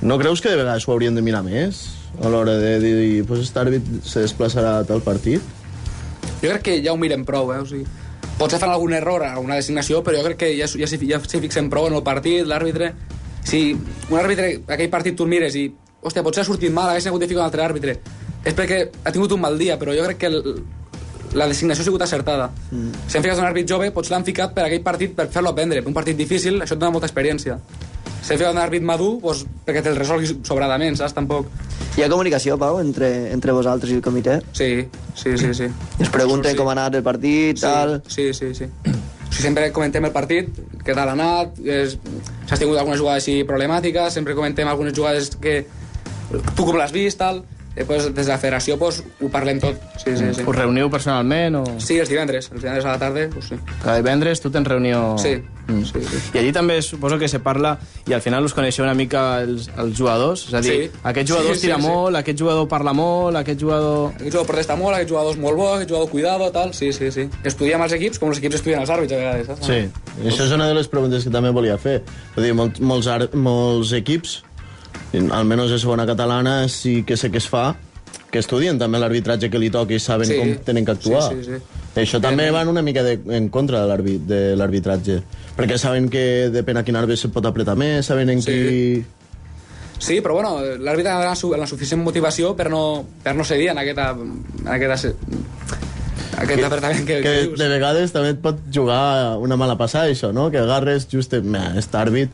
No 0.03 0.19
creus 0.19 0.43
que 0.43 0.51
de 0.51 0.59
vegades 0.59 0.85
ho 0.87 0.93
haurien 0.93 1.15
de 1.15 1.23
mirar 1.25 1.41
més 1.47 1.85
a 2.21 2.29
l'hora 2.29 2.57
de 2.59 2.77
dir 2.83 3.25
pues, 3.25 3.39
aquest 3.41 3.59
àrbit 3.63 3.91
se 4.05 4.21
desplaçarà 4.27 4.77
a 4.81 4.87
tal 4.87 5.01
partit 5.01 5.41
Jo 6.43 6.49
crec 6.51 6.63
que 6.63 6.79
ja 6.83 6.91
ho 6.91 6.99
mirem 6.99 7.23
prou, 7.23 7.53
eh? 7.55 7.61
O 7.63 7.67
sigui, 7.67 7.85
potser 8.39 8.59
fan 8.59 8.73
algun 8.73 8.93
error 8.97 9.23
a 9.23 9.37
una 9.39 9.55
designació, 9.55 10.01
però 10.03 10.19
jo 10.19 10.25
crec 10.27 10.41
que 10.41 10.49
ja, 10.57 10.67
ja 10.67 10.89
ja 10.89 11.19
s'hi 11.23 11.39
fixen 11.45 11.69
prou 11.71 11.87
en 11.87 11.95
el 11.95 12.03
partit, 12.03 12.43
l'àrbitre... 12.47 12.93
Si 13.43 13.73
un 13.75 14.19
àrbitre, 14.19 14.49
aquell 14.71 14.91
partit 14.91 15.17
tu 15.19 15.25
mires 15.27 15.55
i, 15.59 15.65
hòstia, 15.99 16.23
potser 16.23 16.43
ha 16.43 16.47
sortit 16.47 16.71
mal, 16.71 16.91
haguessin 16.91 17.11
hagut 17.11 17.23
de 17.23 17.27
ficar 17.27 17.41
un 17.41 17.47
altre 17.49 17.63
àrbitre. 17.63 17.97
És 18.43 18.55
perquè 18.55 18.77
ha 19.03 19.11
tingut 19.11 19.35
un 19.35 19.41
mal 19.43 19.57
dia, 19.59 19.75
però 19.79 19.95
jo 19.95 20.05
crec 20.05 20.21
que 20.21 20.29
el, 20.31 20.61
la 21.35 21.47
designació 21.51 21.83
ha 21.83 21.87
sigut 21.89 22.05
acertada. 22.05 22.49
Mm. 22.71 23.03
Si 23.07 23.17
han 23.17 23.25
ficat 23.25 23.41
un 23.41 23.47
àrbit 23.49 23.67
jove, 23.67 23.89
potser 23.95 24.15
l'han 24.15 24.27
ficat 24.27 24.55
per 24.55 24.69
aquell 24.69 24.83
partit 24.83 25.15
per 25.17 25.27
fer-lo 25.31 25.51
aprendre. 25.51 25.83
Un 25.87 25.95
partit 25.95 26.15
difícil, 26.19 26.61
això 26.63 26.77
et 26.77 26.83
dona 26.83 26.95
molta 26.95 27.11
experiència. 27.11 27.59
Han 28.23 28.37
ficat 28.39 28.53
un 28.53 28.59
àrbit 28.61 28.83
madur, 28.87 29.17
doncs, 29.21 29.41
perquè 29.67 29.81
te'l 29.83 29.97
resolguis 29.99 30.31
sobradament, 30.47 30.95
saps? 30.95 31.13
Tampoc. 31.17 31.49
Hi 31.97 32.05
ha 32.05 32.09
comunicació, 32.09 32.55
Pau, 32.57 32.79
entre, 32.79 33.09
entre 33.35 33.51
vosaltres 33.51 33.91
i 33.91 33.97
el 33.99 34.01
comitè? 34.05 34.37
Sí, 34.55 34.87
sí, 35.19 35.33
sí. 35.37 35.51
sí. 35.53 35.67
I 35.99 36.03
us 36.07 36.09
pregunten 36.13 36.51
Sí. 36.53 36.57
com 36.57 36.69
ha 36.69 36.71
anat 36.71 36.95
el 36.95 37.03
partit, 37.03 37.57
Sí, 37.57 37.61
tal... 37.65 38.01
sí, 38.07 38.33
sí, 38.33 38.53
sí. 38.55 38.65
Si 39.29 39.41
sempre 39.41 39.71
comentem 39.73 40.05
el 40.05 40.11
partit, 40.13 40.47
què 40.85 40.93
tal 40.95 41.09
ha 41.09 41.13
anat, 41.17 41.59
és- 41.65 41.97
si 42.45 42.53
has 42.53 42.59
tingut 42.59 42.77
alguna 42.77 42.97
jugada 42.97 43.17
així 43.17 43.43
problemàtica, 43.43 44.09
sempre 44.09 44.35
comentem 44.35 44.67
algunes 44.67 44.93
jugades 44.93 45.35
que 45.35 45.65
tu 46.55 46.65
com 46.65 46.77
l'has 46.77 46.91
vist, 46.93 47.17
tal. 47.19 47.43
Després, 47.75 48.05
des 48.13 48.27
de 48.27 48.31
la 48.31 48.37
federació, 48.37 48.77
pues, 48.77 49.01
ho 49.19 49.29
parlem 49.33 49.59
tot. 49.59 49.79
Sí, 49.97 50.11
sí, 50.15 50.27
sí. 50.35 50.43
Us 50.45 50.55
reuniu 50.55 50.91
personalment 50.93 51.55
o...? 51.57 51.63
Sí, 51.81 51.97
els 51.97 52.09
divendres. 52.11 52.51
Els 52.53 52.61
divendres 52.61 52.85
a 52.85 52.91
la 52.93 52.99
tarda, 53.01 53.23
pues, 53.33 53.47
sí. 53.49 53.55
Cada 53.81 53.97
divendres 53.97 54.41
tu 54.41 54.51
tens 54.53 54.67
reunió... 54.67 55.15
Sí, 55.17 55.39
Mm. 55.63 55.85
sí, 55.87 56.01
sí. 56.03 56.17
I 56.35 56.39
allí 56.41 56.49
també 56.51 56.81
suposo 56.83 57.15
que 57.17 57.29
se 57.31 57.39
parla 57.39 57.77
i 58.05 58.11
al 58.11 58.19
final 58.19 58.43
us 58.43 58.51
coneixeu 58.51 58.83
una 58.83 58.91
mica 58.93 59.39
els, 59.45 59.69
els 59.79 59.93
jugadors? 59.95 60.41
És 60.49 60.53
a 60.53 60.59
dir, 60.59 60.73
Sí. 60.91 60.99
aquest 61.07 61.29
jugador 61.29 61.53
Sí, 61.55 61.61
sí, 61.61 61.67
tira 61.69 61.77
sí, 61.77 61.81
sí. 61.83 61.87
molt, 61.87 62.17
aquest 62.19 62.37
jugador 62.41 62.67
parla 62.67 62.91
molt, 62.91 63.37
aquest 63.39 63.61
jugador... 63.63 64.09
Aquest 64.09 64.25
jugador 64.33 64.45
protesta 64.49 64.75
molt, 64.75 64.97
aquest 64.97 65.09
jugador 65.13 65.31
és 65.31 65.39
molt 65.39 65.55
bo, 65.55 65.69
aquest 65.77 65.89
jugador 65.89 66.09
cuidado, 66.11 66.51
tal. 66.51 66.73
Sí, 66.73 66.91
sí, 66.91 67.09
sí. 67.15 67.29
Estudiem 67.47 67.79
els 67.81 67.93
equips 67.95 68.19
com 68.19 68.33
els 68.33 68.41
equips 68.43 68.55
estudien 68.59 68.81
els 68.83 68.89
àrbits, 68.91 69.13
a 69.15 69.21
vegades. 69.21 69.47
Saps? 69.47 69.65
Sí, 69.65 69.79
i 70.25 70.27
això 70.33 70.43
és 70.49 70.51
una 70.51 70.67
de 70.67 70.73
les 70.81 70.91
preguntes 70.91 71.23
que 71.23 71.31
també 71.31 71.49
volia 71.55 71.77
fer. 71.79 72.01
Vull 72.35 72.43
dir, 72.43 72.53
molts, 72.59 72.81
molts, 72.83 73.07
ar- 73.07 73.29
molts 73.33 73.93
equips, 73.95 74.41
almenys 75.13 75.71
a 75.71 75.79
segona 75.79 76.05
catalana, 76.05 76.67
sí 76.69 77.03
que 77.03 77.17
sé 77.17 77.29
que 77.31 77.37
es 77.37 77.47
fa, 77.49 77.75
que 78.33 78.39
estudien 78.41 78.79
també 78.81 78.97
l'arbitratge 78.99 79.49
que 79.53 79.59
li 79.61 79.69
toca 79.69 79.93
i 79.93 79.99
saben 79.99 80.27
Sí. 80.27 80.37
com 80.39 80.53
tenen 80.65 80.85
que 80.85 80.91
actuar. 80.91 81.29
Sí, 81.31 81.43
sí, 81.43 81.51
sí. 81.53 81.81
Això 82.01 82.19
també 82.19 82.49
van 82.49 82.67
una 82.67 82.81
mica 82.81 83.03
de, 83.03 83.19
en 83.29 83.49
contra 83.49 83.81
de 83.83 83.87
l'arbit- 83.87 84.25
de 84.25 84.55
l'arbitratge, 84.57 85.19
perquè 85.55 85.77
saben 85.77 86.09
que 86.09 86.49
depèn 86.49 86.77
a 86.77 86.83
quin 86.83 86.95
àrbit 86.97 87.17
se 87.21 87.29
pot 87.29 87.45
apretar 87.45 87.75
més, 87.77 88.05
saben 88.05 88.29
en 88.29 88.41
Sí. 88.41 88.51
qui... 88.51 89.05
Sí, 89.99 90.19
però 90.19 90.33
bueno, 90.33 90.57
l'àrbitre 90.59 91.11
ha 91.11 91.19
de 91.19 91.19
donar 91.21 91.29
la 91.29 91.35
su- 91.35 91.53
la 91.55 91.67
suficient 91.67 92.01
motivació 92.03 92.55
per 92.57 92.69
no, 92.69 93.05
per 93.23 93.35
no 93.35 93.43
cedir 93.45 93.69
en 93.69 93.77
aquesta, 93.77 94.09
en 94.17 94.67
aquesta, 94.67 95.13
aquest 96.41 96.63
apretament 96.65 97.05
que, 97.05 97.17
que 97.17 97.21
que 97.21 97.41
dius. 97.43 97.59
de 97.59 97.67
vegades 97.69 98.11
també 98.11 98.33
et 98.33 98.41
pot 98.41 98.57
jugar 98.73 99.37
una 99.39 99.55
mala 99.55 99.77
passada, 99.77 100.09
això, 100.11 100.33
no? 100.33 100.49
Que 100.51 100.57
agarres 100.59 101.07
just... 101.11 101.33
Aquest 101.33 101.95
àrbit 101.95 102.29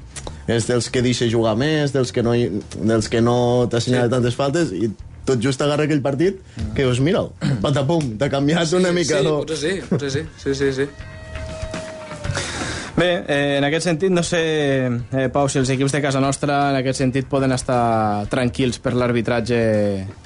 és 0.49 0.65
dels 0.69 0.89
que 0.89 1.03
deixa 1.05 1.29
jugar 1.29 1.55
més, 1.59 1.93
dels 1.93 2.11
que 2.15 2.23
no, 2.25 2.33
dels 2.33 3.11
que 3.11 3.21
no 3.21 3.37
t'assenyala 3.69 4.09
sí. 4.09 4.15
tantes 4.15 4.39
faltes, 4.39 4.73
i 4.73 4.89
tot 5.29 5.41
just 5.43 5.61
agarra 5.61 5.85
aquell 5.85 6.01
partit 6.01 6.41
que 6.73 6.83
dius, 6.85 7.01
mira, 7.05 7.27
patapum, 7.63 8.15
t'ha 8.17 8.31
canviat 8.33 8.73
una 8.79 8.93
mica. 8.95 9.19
Sí, 9.19 9.27
no? 9.27 9.39
potser 9.43 9.61
sí, 9.61 9.87
potser 9.89 10.11
sí. 10.15 10.25
Sí, 10.41 10.57
sí, 10.57 10.73
sí. 10.81 10.89
Bé, 12.99 13.23
eh, 13.31 13.57
en 13.59 13.63
aquest 13.63 13.85
sentit, 13.87 14.11
no 14.11 14.23
sé, 14.27 14.39
eh, 14.89 15.27
Pau, 15.31 15.47
si 15.47 15.61
els 15.61 15.69
equips 15.71 15.93
de 15.95 16.01
casa 16.03 16.19
nostra 16.19 16.57
en 16.73 16.79
aquest 16.81 16.99
sentit 16.99 17.29
poden 17.31 17.53
estar 17.55 18.25
tranquils 18.27 18.81
per 18.83 18.91
l'arbitratge 18.97 19.59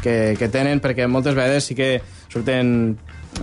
que, 0.01 0.15
que 0.39 0.49
tenen, 0.49 0.81
perquè 0.81 1.05
moltes 1.05 1.37
vegades 1.37 1.69
sí 1.69 1.77
que 1.77 1.91
surten 2.33 2.95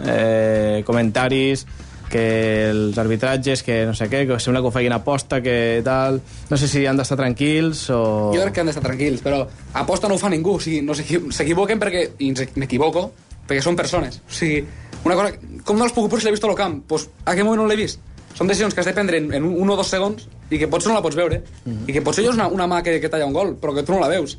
eh, 0.03 0.83
comentaris 0.89 1.63
que 2.11 2.25
els 2.73 2.99
arbitratges, 2.99 3.63
que 3.63 3.85
no 3.87 3.95
sé 3.95 4.09
què, 4.11 4.25
que 4.29 4.37
sembla 4.43 4.61
que 4.61 4.69
ho 4.69 4.75
feien 4.75 4.93
aposta, 4.97 5.39
que 5.41 5.81
tal... 5.87 6.21
No 6.51 6.59
sé 6.59 6.69
si 6.69 6.83
han 6.91 6.99
d'estar 7.01 7.17
tranquils 7.21 7.87
o... 7.95 8.01
Jo 8.35 8.43
crec 8.43 8.57
que 8.59 8.65
han 8.65 8.71
d'estar 8.73 8.83
tranquils, 8.85 9.23
però 9.25 9.45
aposta 9.81 10.11
no 10.11 10.19
ho 10.19 10.23
fa 10.23 10.29
ningú. 10.33 10.57
O 10.59 10.61
sigui, 10.61 10.83
no 10.83 10.97
s'equi- 10.99 11.23
s'equivoquen 11.33 11.81
perquè, 11.81 12.05
i 12.27 12.33
m'equivoco, 12.61 13.07
perquè 13.47 13.63
són 13.65 13.79
persones. 13.79 14.21
O 14.27 14.35
sigui, 14.43 14.65
una 15.07 15.17
cosa... 15.17 15.33
Com 15.65 15.79
no 15.79 15.87
els 15.87 15.95
puc 15.97 16.11
si 16.19 16.27
l'he 16.27 16.35
vist 16.37 16.45
al 16.45 16.57
camp? 16.59 16.81
Pues, 16.91 17.09
a 17.25 17.33
aquell 17.33 17.47
moment 17.49 17.63
no 17.65 17.71
l'he 17.71 17.79
vist. 17.81 18.03
Són 18.35 18.47
decisions 18.51 18.75
que 18.75 18.81
has 18.83 18.87
de 18.91 18.95
prendre 18.95 19.19
en, 19.19 19.33
en 19.35 19.47
un, 19.47 19.71
o 19.71 19.77
dos 19.79 19.89
segons 19.91 20.27
i 20.51 20.59
que 20.59 20.69
potser 20.71 20.91
no 20.91 20.99
la 20.99 21.03
pots 21.03 21.17
veure. 21.19 21.41
I 21.87 21.93
que 21.95 22.03
potser 22.03 22.25
és 22.27 22.35
una, 22.35 22.47
una 22.51 22.67
mà 22.71 22.83
que, 22.87 22.99
que 23.03 23.09
talla 23.11 23.27
un 23.27 23.35
gol, 23.35 23.55
però 23.61 23.75
que 23.75 23.83
tu 23.87 23.93
no 23.95 24.01
la 24.03 24.09
veus. 24.11 24.37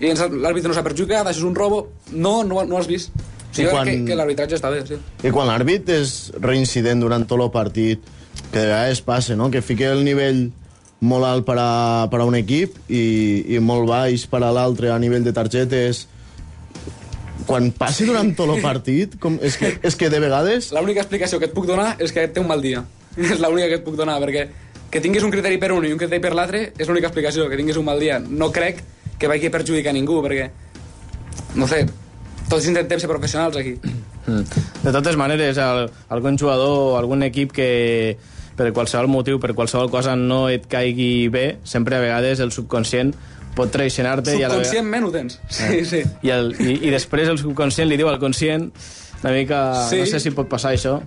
I 0.00 0.10
l'àrbitre 0.12 0.68
no 0.68 0.74
s'ha 0.76 0.82
perjudicat, 0.84 1.28
això 1.28 1.40
és 1.44 1.46
un 1.48 1.54
robo... 1.56 1.84
No, 2.12 2.42
no, 2.44 2.64
no 2.68 2.78
has 2.80 2.88
vist. 2.90 3.12
Sigui, 3.54 3.68
I 3.68 3.70
quan- 3.70 3.86
que, 3.86 4.00
que 4.10 4.18
l'arbitratge 4.18 4.58
està 4.58 4.70
bé, 4.72 4.82
sí. 4.88 4.98
I 5.22 5.30
quan 5.30 5.46
l'àrbit 5.46 5.88
és 5.94 6.32
reincident 6.42 7.00
durant 7.04 7.24
tot 7.30 7.40
el 7.40 7.52
partit, 7.54 8.02
que 8.50 8.58
de 8.58 8.66
vegades 8.66 9.00
passa, 9.06 9.36
no? 9.38 9.50
que 9.50 9.62
fica 9.62 9.92
el 9.94 10.02
nivell 10.06 10.48
molt 11.04 11.26
alt 11.28 11.46
per 11.46 11.56
a, 11.60 12.08
per 12.10 12.20
a 12.22 12.26
un 12.26 12.34
equip 12.38 12.76
i, 12.88 13.04
i 13.54 13.60
molt 13.62 13.86
baix 13.90 14.26
per 14.30 14.40
a 14.42 14.50
l'altre 14.54 14.90
a 14.90 14.98
nivell 14.98 15.24
de 15.26 15.34
targetes, 15.36 16.06
quan 17.46 17.70
passi 17.76 18.06
durant 18.08 18.32
tot 18.36 18.50
el 18.54 18.62
partit, 18.64 19.18
com, 19.20 19.36
és, 19.44 19.58
que, 19.60 19.74
és 19.84 19.98
que 20.00 20.10
de 20.10 20.20
vegades... 20.22 20.70
L'única 20.74 21.02
explicació 21.04 21.40
que 21.42 21.50
et 21.50 21.56
puc 21.56 21.66
donar 21.68 21.94
és 22.02 22.14
que 22.14 22.26
té 22.26 22.40
un 22.42 22.48
mal 22.48 22.62
dia. 22.64 22.84
és 23.20 23.38
l'única 23.42 23.68
que 23.70 23.80
et 23.82 23.86
puc 23.86 23.98
donar, 24.00 24.16
perquè 24.22 24.48
que 24.94 25.02
tinguis 25.02 25.26
un 25.26 25.32
criteri 25.34 25.58
per 25.58 25.72
un 25.74 25.84
i 25.86 25.92
un 25.92 25.98
criteri 25.98 26.22
per 26.22 26.32
l'altre 26.38 26.68
és 26.78 26.88
l'única 26.88 27.10
explicació, 27.10 27.48
que 27.50 27.58
tinguis 27.58 27.78
un 27.80 27.86
mal 27.86 28.00
dia. 28.00 28.20
No 28.22 28.52
crec 28.54 28.80
que 29.18 29.30
vagi 29.30 29.50
a 29.50 29.54
perjudicar 29.54 29.92
ningú, 29.94 30.20
perquè, 30.24 30.48
no 31.58 31.66
sé, 31.70 31.84
tots 32.50 32.68
intentem 32.70 33.00
ser 33.00 33.10
professionals 33.10 33.56
aquí. 33.60 33.76
De 34.26 34.92
totes 34.92 35.16
maneres, 35.20 35.58
el, 35.60 35.88
algun 36.08 36.38
jugador 36.40 36.94
o 36.94 36.96
algun 36.98 37.24
equip 37.26 37.52
que 37.52 37.68
per 38.56 38.70
qualsevol 38.72 39.10
motiu, 39.10 39.40
per 39.42 39.52
qualsevol 39.54 39.90
cosa 39.90 40.14
no 40.16 40.46
et 40.48 40.66
caigui 40.70 41.28
bé, 41.32 41.58
sempre 41.66 41.98
a 41.98 42.02
vegades 42.04 42.40
el 42.40 42.52
subconscient 42.54 43.14
pot 43.54 43.70
traicionar-te 43.70 44.34
i 44.34 44.42
a 44.42 44.48
la 44.48 44.58
vegada... 44.58 44.62
Subconscientment 44.62 45.06
ho 45.06 45.12
tens. 45.14 45.38
Sí, 45.48 45.84
sí. 45.86 46.02
I, 46.26 46.32
el, 46.34 46.54
i, 46.58 46.78
i 46.88 46.94
després 46.94 47.30
el 47.30 47.38
subconscient 47.42 47.90
li 47.90 47.98
diu 48.00 48.10
al 48.10 48.20
conscient 48.22 48.70
una 49.22 49.34
mica... 49.34 49.60
Sí. 49.90 50.02
No 50.02 50.08
sé 50.10 50.20
si 50.22 50.34
pot 50.36 50.50
passar 50.50 50.74
això. 50.74 50.98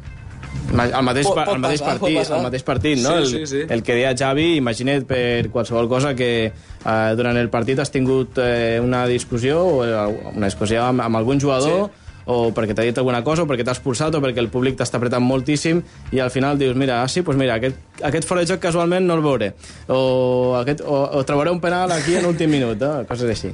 Al 0.78 1.04
mateix, 1.06 1.26
Pot- 1.26 1.38
pot 1.40 1.54
al 1.54 1.62
mateix 1.64 1.82
passar, 1.82 2.00
partit, 2.00 2.32
al 2.32 2.42
mateix 2.44 2.64
partit, 2.68 3.00
no? 3.00 3.14
Sí, 3.14 3.18
el, 3.18 3.28
sí, 3.28 3.46
sí. 3.48 3.62
el 3.70 3.84
que 3.84 3.96
deia 3.96 4.12
Xavi, 4.18 4.58
imagina't 4.60 5.06
per 5.08 5.48
qualsevol 5.54 5.88
cosa 5.88 6.12
que 6.14 6.30
eh, 6.52 7.14
durant 7.16 7.38
el 7.40 7.48
partit 7.50 7.80
has 7.80 7.90
tingut 7.94 8.38
eh, 8.44 8.80
una 8.84 9.06
discussió 9.08 9.62
o 9.64 9.86
eh, 9.86 9.96
una 10.36 10.50
discussió 10.52 10.84
amb, 10.84 11.02
amb 11.08 11.16
algun 11.22 11.40
jugador 11.40 11.88
Sí. 11.88 12.04
o 12.28 12.52
perquè 12.52 12.76
t'ha 12.76 12.84
dit 12.84 12.98
alguna 13.00 13.22
cosa, 13.24 13.46
o 13.46 13.48
perquè 13.48 13.64
t'has 13.64 13.78
expulsat, 13.80 14.12
o 14.14 14.20
perquè 14.20 14.42
el 14.44 14.50
públic 14.52 14.76
t'està 14.76 15.00
apretant 15.00 15.24
moltíssim, 15.24 15.80
i 16.12 16.20
al 16.20 16.28
final 16.30 16.58
dius, 16.60 16.76
mira, 16.76 16.98
ah, 17.02 17.08
sí, 17.08 17.22
pues 17.24 17.38
mira, 17.40 17.56
aquest, 17.56 17.78
aquest 18.04 18.28
fora 18.28 18.42
de 18.44 18.52
joc 18.52 18.60
casualment 18.60 19.08
no 19.08 19.16
el 19.16 19.22
veuré, 19.24 19.54
o, 19.88 20.58
aquest, 20.60 20.82
o, 20.84 21.06
o 21.16 21.24
trobaré 21.24 21.52
un 21.56 21.62
penal 21.64 21.90
aquí 21.96 22.18
en 22.20 22.26
últim 22.28 22.52
minut, 22.52 22.84
eh? 22.84 23.06
coses 23.08 23.32
així. 23.32 23.54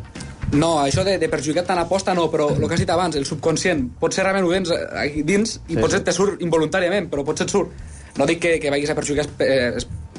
No, 0.51 0.79
això 0.83 1.03
de, 1.03 1.17
de 1.17 1.29
perjudicar 1.29 1.63
tant 1.65 1.79
aposta 1.79 2.13
no, 2.13 2.27
però 2.29 2.49
el 2.55 2.67
que 2.67 2.73
has 2.75 2.79
dit 2.83 2.89
abans, 2.93 3.15
el 3.15 3.25
subconscient, 3.25 3.87
potser 3.99 4.23
realment 4.23 4.45
ho 4.45 4.51
tens 4.53 4.69
eh, 4.75 4.83
aquí 5.07 5.23
dins 5.23 5.57
i 5.67 5.73
Sí, 5.75 5.81
potser 5.81 5.99
sí. 6.03 6.05
te 6.05 6.13
surt 6.13 6.41
involuntàriament, 6.45 7.09
però 7.09 7.23
potser 7.25 7.45
et 7.47 7.51
surt. 7.51 7.71
No 8.17 8.27
dic 8.29 8.39
que, 8.43 8.59
que 8.61 8.69
vagis 8.69 8.91
a 8.91 8.95
perjudicar 8.95 9.25
eh, 9.41 9.71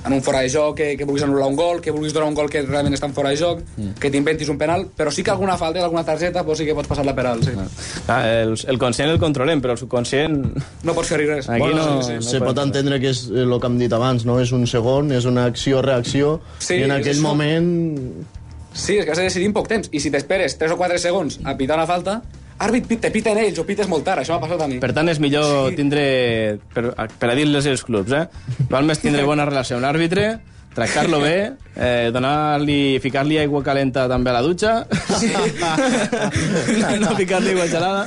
en 0.04 0.12
un 0.12 0.20
fora 0.20 0.40
de 0.44 0.50
joc, 0.52 0.74
que, 0.76 0.96
que 0.98 1.04
vulguis 1.06 1.22
anul·lar 1.24 1.46
un 1.48 1.54
gol, 1.56 1.78
que 1.80 1.92
vulguis 1.94 2.12
donar 2.12 2.26
un 2.28 2.34
gol 2.36 2.50
que 2.50 2.60
realment 2.66 2.92
està 2.92 3.06
en 3.06 3.14
fora 3.16 3.30
de 3.30 3.38
joc, 3.40 3.62
Mm. 3.78 3.94
que 4.02 4.10
t'inventis 4.10 4.50
un 4.52 4.58
penal, 4.58 4.88
però 4.98 5.10
sí 5.14 5.22
que 5.24 5.30
alguna 5.32 5.56
falta 5.56 5.80
d'alguna 5.80 6.02
targeta 6.04 6.42
pues 6.44 6.58
sí 6.58 6.66
que 6.66 6.74
pots 6.74 6.88
passar-la 6.90 7.14
per 7.14 7.24
alt, 7.30 7.44
sí. 7.46 7.54
Ah, 8.08 8.20
el, 8.42 8.52
el 8.68 8.78
conscient 8.78 9.08
el 9.10 9.18
controlem, 9.22 9.62
però 9.62 9.72
el 9.72 9.78
subconscient... 9.78 10.36
No 10.84 10.92
pots 10.94 11.08
fer-hi 11.14 11.26
res. 11.30 11.48
Aquí 11.48 11.58
bueno, 11.62 11.86
no, 11.86 12.02
se, 12.02 12.16
no 12.16 12.22
se 12.22 12.38
pot 12.42 12.54
fer. 12.58 12.66
entendre 12.66 13.00
que 13.00 13.14
és 13.14 13.24
el 13.30 13.54
que 13.60 13.66
hem 13.70 13.78
dit 13.78 13.92
abans, 13.96 14.26
no? 14.28 14.40
És 14.42 14.52
un 14.52 14.66
segon, 14.66 15.10
és 15.14 15.24
una 15.30 15.46
acció-reacció, 15.46 16.40
Sí, 16.58 16.74
i 16.74 16.82
en 16.84 16.90
és 16.92 16.98
aquell 17.00 17.16
això. 17.16 17.28
Sí, 18.74 18.98
és 18.98 19.06
que 19.06 19.14
has 19.14 19.20
de 19.20 19.28
decidir 19.28 19.46
en 19.48 19.54
poc 19.54 19.68
temps, 19.70 19.88
i 19.94 20.02
si 20.02 20.10
t'esperes 20.10 20.58
3 20.58 20.74
o 20.74 20.78
4 20.80 20.98
segons 20.98 21.38
a 21.46 21.54
pitar 21.56 21.78
una 21.78 21.86
falta, 21.86 22.18
àrbit, 22.64 22.90
te 23.00 23.10
piten 23.14 23.38
ells 23.38 23.58
o 23.62 23.64
pites 23.66 23.88
molt 23.90 24.04
tard, 24.06 24.22
això 24.22 24.34
m'ha 24.34 24.42
passat 24.42 24.64
a 24.64 24.68
mi. 24.70 24.80
Per 24.82 24.90
tant, 24.96 25.08
és 25.10 25.20
millor 25.22 25.70
tindre, 25.78 26.02
per, 26.74 26.90
per 26.94 27.30
a 27.30 27.36
dir-les 27.38 27.70
als 27.70 27.86
clubs, 27.86 28.14
eh? 28.14 28.26
Val 28.70 28.86
més 28.88 29.02
tindre 29.02 29.24
bona 29.26 29.46
relació 29.46 29.78
amb 29.78 29.86
l'àrbitre, 29.86 30.26
tractar-lo 30.74 31.20
bé, 31.22 31.52
eh, 31.76 32.10
donar-li, 32.12 32.98
ficar-li 33.00 33.38
aigua 33.38 33.62
calenta 33.62 34.08
també 34.10 34.30
a 34.30 34.32
la 34.34 34.42
dutxa, 34.42 34.72
no, 34.88 34.96
no 37.00 37.14
ficar-li 37.16 37.48
aigua 37.52 37.66
gelada, 37.70 38.06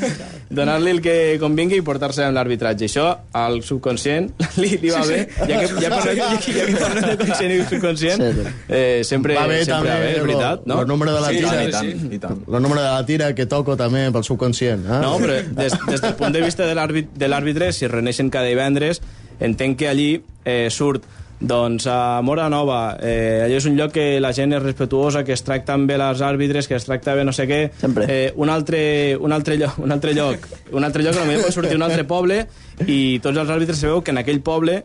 donar-li 0.49 0.91
el 0.91 1.01
que 1.03 1.15
convingui 1.41 1.79
i 1.81 1.85
portar-se 1.85 2.23
amb 2.25 2.35
l'arbitratge. 2.37 2.87
Això 2.87 3.05
al 3.39 3.59
subconscient 3.67 4.29
li, 4.61 4.71
li 4.81 4.91
va 4.93 5.03
bé, 5.07 5.19
ja 5.47 5.61
que, 5.63 5.69
ja 5.83 5.91
parlem, 5.93 6.19
ja 6.19 6.29
que, 6.43 6.55
ja 6.57 6.67
que 6.69 6.77
parlem 6.81 7.07
de 7.11 7.17
conscient 7.23 7.55
i 7.55 7.59
subconscient, 7.71 8.25
eh, 8.67 9.01
sempre, 9.07 9.37
va 9.39 9.47
bé 9.51 9.61
sempre 9.65 9.77
també 9.77 9.93
va 9.93 9.99
bé, 10.05 10.11
és 10.11 10.17
lo- 10.21 10.27
veritat, 10.29 10.65
no? 10.69 10.81
el 10.83 10.87
número 10.91 11.15
de 11.15 11.21
la 11.23 11.31
Sí, 11.33 11.41
tira. 11.41 11.81
sí, 11.81 11.93
sí. 12.01 12.09
I 12.17 12.21
tant. 12.23 12.41
El 12.47 12.61
número 12.63 12.81
de 12.81 12.87
la 12.89 13.05
tira 13.05 13.31
que 13.35 13.45
toco 13.45 13.75
també 13.79 14.07
pel 14.15 14.25
subconscient. 14.27 14.85
Eh? 14.87 14.99
No, 15.03 15.15
però 15.21 15.39
des, 15.43 15.75
des 15.87 16.01
del 16.03 16.15
punt 16.19 16.33
de 16.35 16.41
vista 16.43 16.67
de 16.67 16.75
l'àrbit- 16.77 17.13
de 17.15 17.27
l'àrbitre, 17.31 17.71
si 17.75 17.85
es 17.87 17.91
reuneixen 17.91 18.29
cada 18.33 18.47
divendres, 18.51 19.01
entenc 19.39 19.77
que 19.79 19.89
allí 19.91 20.09
eh, 20.45 20.67
surt 20.73 21.03
doncs 21.39 21.85
a 21.85 22.19
Mora 22.25 22.47
Nova, 22.49 22.97
eh, 22.99 23.43
allò 23.45 23.57
és 23.59 23.65
un 23.69 23.75
lloc 23.77 23.91
que 23.93 24.19
la 24.19 24.31
gent 24.33 24.53
és 24.57 24.61
respetuosa, 24.63 25.23
que 25.23 25.33
es 25.35 25.43
tracten 25.45 25.85
bé 25.85 25.97
les 26.01 26.21
àrbitres, 26.25 26.67
que 26.67 26.75
es 26.79 26.85
tracta 26.87 27.13
bé 27.13 27.23
no 27.23 27.33
sé 27.35 27.45
què. 27.47 27.59
Eh, 28.07 28.33
un, 28.35 28.49
altre, 28.49 29.15
un, 29.21 29.31
altre 29.35 29.57
lloc, 29.57 29.77
un 29.77 29.91
altre 29.93 30.13
lloc, 30.17 30.47
un 30.71 30.83
altre 30.83 31.03
lloc, 31.05 31.13
potser 31.19 31.41
pot 31.43 31.53
sortir 31.53 31.75
un 31.77 31.85
altre 31.85 32.05
poble 32.09 32.39
i 32.87 33.19
tots 33.21 33.37
els 33.37 33.49
àrbitres 33.53 33.77
sabeu 33.77 34.01
que 34.01 34.11
en 34.15 34.17
aquell 34.23 34.41
poble 34.41 34.79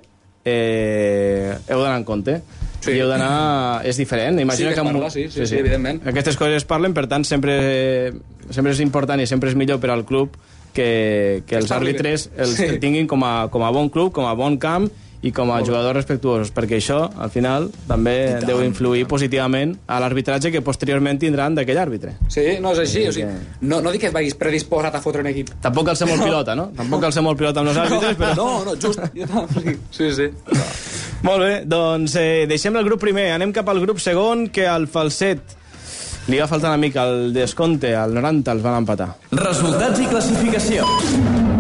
eh, 0.45 1.55
heu 1.69 1.81
d'anar 1.83 1.99
en 2.03 2.05
compte. 2.05 2.41
Sí. 2.83 2.97
I 2.97 3.01
heu 3.05 3.09
d'anar... 3.12 3.83
És 3.87 3.97
diferent. 4.01 4.41
Imagina 4.43 4.70
Sí, 4.70 4.74
que 4.74 4.81
en- 4.81 4.87
parla, 4.93 5.11
sí, 5.11 5.29
sí, 5.31 5.47
sí, 5.47 5.57
evidentment. 5.57 6.03
Aquestes 6.11 6.37
coses 6.37 6.57
es 6.62 6.65
parlen, 6.69 6.93
per 6.97 7.07
tant, 7.07 7.24
sempre, 7.24 8.12
sempre 8.51 8.73
és 8.74 8.81
important 8.83 9.23
i 9.23 9.27
sempre 9.31 9.53
és 9.53 9.57
millor 9.57 9.79
per 9.81 9.93
al 9.95 10.03
club 10.05 10.35
que, 10.74 11.43
que 11.47 11.57
els 11.61 11.70
àrbitres 11.70 12.29
els 12.37 12.57
Sí. 12.59 12.79
tinguin 12.83 13.07
com 13.07 13.23
a, 13.24 13.49
com 13.55 13.62
a 13.62 13.70
bon 13.70 13.89
club, 13.89 14.11
com 14.12 14.27
a 14.27 14.35
bon 14.35 14.59
camp 14.59 14.91
i 15.23 15.31
com 15.31 15.53
a 15.55 15.61
jugadors 15.62 15.94
respectuosos, 16.01 16.51
perquè 16.55 16.81
això, 16.81 16.99
al 17.23 17.31
final, 17.31 17.69
també 17.86 18.16
tant. 18.32 18.47
deu 18.49 18.62
influir 18.65 19.05
positivament 19.11 19.77
a 19.86 20.01
l'arbitratge 20.03 20.51
que 20.51 20.62
posteriorment 20.66 21.20
tindran 21.23 21.55
d'aquell 21.55 21.78
àrbitre. 21.78 22.16
Sí, 22.32 22.44
no 22.62 22.74
és 22.74 22.82
així. 22.82 23.07
O 23.09 23.15
sigui, 23.15 23.31
no, 23.62 23.81
no 23.85 23.94
dic 23.94 24.09
que 24.09 24.12
vagis 24.15 24.35
predisposat 24.39 24.99
a 24.99 25.03
fotre 25.05 25.23
un 25.23 25.31
equip. 25.31 25.55
Tampoc 25.62 25.93
cal 25.93 25.99
ser 25.99 26.11
molt 26.11 26.27
pilota, 26.27 26.59
no? 26.59 26.69
Tampoc 26.81 27.07
cal 27.07 27.15
ser 27.15 27.24
molt 27.24 27.39
pilota 27.39 27.62
amb 27.62 27.73
els 27.73 27.81
àrbitres, 27.85 28.19
però... 28.19 28.35
No, 28.36 28.51
no, 28.66 28.77
just. 28.77 29.01
Sí, 29.94 30.11
sí. 30.19 30.28
Molt 31.23 31.44
bé, 31.47 31.53
doncs 31.70 32.16
eh, 32.19 32.44
deixem 32.51 32.74
el 32.77 32.86
grup 32.89 33.03
primer, 33.05 33.31
anem 33.36 33.55
cap 33.55 33.69
al 33.70 33.78
grup 33.85 34.03
segon, 34.03 34.49
que 34.51 34.66
al 34.66 34.89
falset 34.90 35.61
li 36.28 36.39
va 36.39 36.47
faltar 36.47 36.70
una 36.70 36.81
mica 36.81 37.05
el 37.09 37.32
descompte, 37.35 37.94
al 37.97 38.15
90 38.15 38.53
els 38.53 38.62
van 38.62 38.81
empatar. 38.82 39.09
Resultats 39.32 40.01
i 40.03 40.09
classificació. 40.11 40.86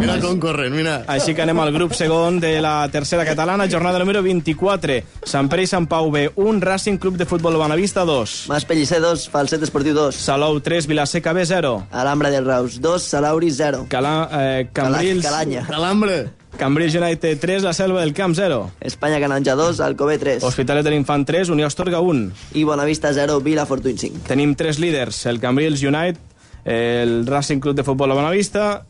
Mira 0.02 0.16
com 0.22 0.38
corren, 0.42 0.74
mira. 0.74 0.96
Així 1.10 1.34
que 1.34 1.44
anem 1.44 1.60
al 1.62 1.70
grup 1.74 1.94
segon 1.94 2.40
de 2.42 2.56
la 2.64 2.88
tercera 2.90 3.26
catalana, 3.28 3.68
jornada 3.70 4.00
número 4.02 4.22
24. 4.24 4.98
Sant 5.30 5.50
Pere 5.52 5.62
i 5.62 5.70
Sant 5.70 5.86
Pau 5.90 6.10
B, 6.10 6.24
1, 6.34 6.60
Racing 6.62 6.98
Club 6.98 7.20
de 7.20 7.26
Futbol 7.30 7.58
Bonavista 7.60 8.04
2. 8.08 8.36
Mas 8.50 8.66
Pellicer 8.66 9.00
2, 9.02 9.28
Falset 9.30 9.62
Esportiu 9.62 9.94
2. 9.94 10.18
Salou 10.26 10.58
3, 10.60 10.90
Vilaseca 10.90 11.32
B 11.32 11.46
0. 11.46 11.86
Alhambra 11.92 12.30
del 12.34 12.46
Raus 12.46 12.80
2, 12.82 13.02
Salauri 13.14 13.50
0. 13.50 13.86
Cala, 13.88 14.28
eh, 14.32 14.68
Cambrils... 14.72 15.24
Calanya. 15.24 15.66
Calambre. 15.70 16.41
Cambrils 16.58 16.94
United 16.94 17.40
3, 17.40 17.62
la 17.62 17.72
Selva 17.72 18.00
del 18.00 18.12
Camp 18.14 18.34
0. 18.36 18.70
Espanya 18.80 19.20
Cananja 19.20 19.54
2, 19.54 19.80
Alcobé 19.80 20.18
3. 20.18 20.44
Hospitalet 20.44 20.84
de 20.84 20.90
l'Infant 20.90 21.26
3, 21.26 21.50
Unió 21.50 21.66
Astorga 21.66 22.00
1. 22.00 22.30
I 22.54 22.64
Bonavista 22.64 23.12
0, 23.12 23.40
Vila 23.40 23.66
Fortuny 23.66 23.98
5. 23.98 24.26
Tenim 24.28 24.54
tres 24.54 24.78
líders, 24.78 25.24
el 25.26 25.40
Cambrils 25.40 25.82
United, 25.82 26.20
el 26.64 27.26
Racing 27.26 27.60
Club 27.60 27.76
de 27.76 27.84
Futbol 27.84 28.10
de 28.10 28.20
Bonavista, 28.20 28.84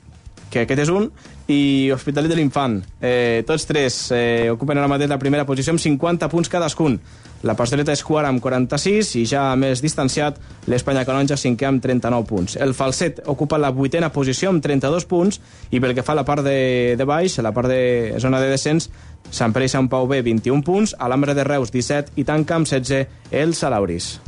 que 0.52 0.66
aquest 0.66 0.84
és 0.84 0.90
un, 0.93 1.09
i 1.51 1.90
Hospitalet 1.93 2.31
de 2.31 2.39
l'Infant. 2.39 2.78
Eh, 3.01 3.43
tots 3.47 3.66
tres 3.66 3.97
eh, 4.14 4.51
ocupen 4.52 4.78
ara 4.78 4.90
mateix 4.90 5.10
la 5.10 5.19
primera 5.19 5.47
posició 5.48 5.74
amb 5.74 5.82
50 5.82 6.28
punts 6.32 6.51
cadascun. 6.52 6.98
La 7.43 7.56
Pastoreta 7.59 7.90
és 7.90 8.05
quart 8.06 8.28
amb 8.28 8.39
46 8.43 9.16
i 9.19 9.24
ja 9.27 9.48
més 9.59 9.82
distanciat 9.82 10.36
l'Espanya 10.70 11.02
Canonja 11.06 11.35
cinquè 11.35 11.66
amb 11.66 11.82
39 11.82 12.28
punts. 12.28 12.55
El 12.55 12.74
Falset 12.78 13.19
ocupa 13.27 13.59
la 13.59 13.73
vuitena 13.74 14.12
posició 14.14 14.52
amb 14.52 14.62
32 14.62 15.09
punts 15.10 15.40
i 15.70 15.81
pel 15.82 15.97
que 15.97 16.05
fa 16.06 16.14
a 16.14 16.20
la 16.20 16.27
part 16.28 16.47
de, 16.47 16.94
de 16.98 17.06
baix, 17.09 17.39
a 17.39 17.47
la 17.47 17.55
part 17.55 17.73
de 17.73 18.20
zona 18.23 18.39
de 18.39 18.52
descens, 18.52 18.90
Sant 19.31 19.55
Pere 19.55 19.66
i 19.66 19.73
Sant 19.73 19.90
Pau 19.90 20.06
B 20.06 20.23
21 20.23 20.62
punts, 20.62 20.94
Alambre 20.98 21.35
de 21.35 21.47
Reus 21.48 21.74
17 21.74 22.14
i 22.23 22.27
tanca 22.28 22.60
amb 22.60 22.70
16 22.70 23.32
el 23.32 23.56
Salauris. 23.59 24.20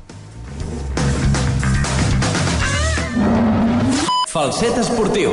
Falset 4.35 4.83
esportiu. 4.83 5.31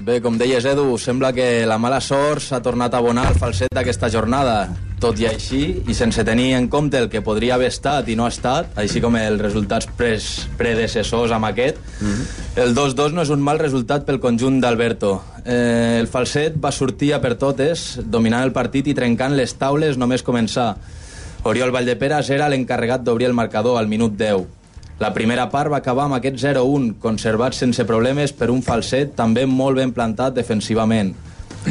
Bé, 0.00 0.16
com 0.24 0.38
deies, 0.40 0.64
Edu, 0.64 0.94
sembla 0.96 1.28
que 1.36 1.66
la 1.68 1.76
mala 1.76 1.98
sort 2.00 2.40
s'ha 2.40 2.62
tornat 2.64 2.94
a 2.94 3.00
abonar 3.02 3.26
al 3.28 3.34
falset 3.36 3.68
d'aquesta 3.76 4.08
jornada. 4.08 4.70
Tot 5.00 5.18
i 5.20 5.26
així, 5.28 5.60
i 5.88 5.96
sense 5.96 6.24
tenir 6.24 6.54
en 6.56 6.68
compte 6.72 6.96
el 6.96 7.08
que 7.12 7.20
podria 7.24 7.58
haver 7.58 7.68
estat 7.68 8.08
i 8.08 8.16
no 8.16 8.24
ha 8.24 8.32
estat, 8.32 8.70
així 8.80 9.02
com 9.04 9.16
els 9.20 9.40
resultats 9.40 9.88
pres, 9.98 10.28
predecessors 10.56 11.34
amb 11.36 11.50
aquest, 11.50 11.80
el 12.60 12.72
2-2 12.76 13.16
no 13.16 13.24
és 13.26 13.32
un 13.32 13.44
mal 13.44 13.60
resultat 13.60 14.06
pel 14.08 14.20
conjunt 14.20 14.56
d'Alberto. 14.60 15.18
Eh, 15.44 15.98
el 16.00 16.08
falset 16.08 16.56
va 16.56 16.72
sortir 16.72 17.12
a 17.12 17.20
per 17.20 17.34
totes, 17.40 17.98
dominant 18.00 18.44
el 18.44 18.54
partit 18.56 18.88
i 18.88 18.96
trencant 18.96 19.36
les 19.36 19.52
taules 19.60 20.00
només 20.00 20.24
començar. 20.24 20.70
Oriol 21.44 21.72
Valldeperas 21.76 22.32
era 22.32 22.48
l'encarregat 22.48 23.04
d'obrir 23.04 23.28
el 23.28 23.36
marcador 23.36 23.76
al 23.80 23.88
minut 23.88 24.16
10. 24.16 24.59
La 25.00 25.14
primera 25.16 25.46
part 25.48 25.70
va 25.72 25.78
acabar 25.80 26.04
amb 26.04 26.18
aquest 26.18 26.36
0-1, 26.42 26.90
conservat 27.00 27.54
sense 27.56 27.86
problemes 27.88 28.34
per 28.36 28.50
un 28.52 28.58
falset 28.60 29.14
també 29.16 29.46
molt 29.48 29.78
ben 29.80 29.94
plantat 29.96 30.34
defensivament. 30.36 31.14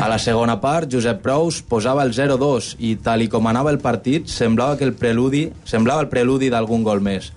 A 0.01 0.07
la 0.09 0.17
segona 0.17 0.55
part, 0.63 0.89
Josep 0.89 1.21
Prous 1.21 1.59
posava 1.61 2.01
el 2.07 2.15
0-2 2.17 2.71
i, 2.79 2.95
tal 3.05 3.21
i 3.21 3.27
com 3.29 3.45
anava 3.45 3.69
el 3.69 3.77
partit, 3.83 4.25
semblava 4.33 4.79
que 4.79 4.87
el 4.87 4.95
preludi 4.97 5.43
semblava 5.61 6.07
el 6.07 6.09
preludi 6.09 6.49
d'algun 6.49 6.81
gol 6.87 7.03
més. 7.05 7.29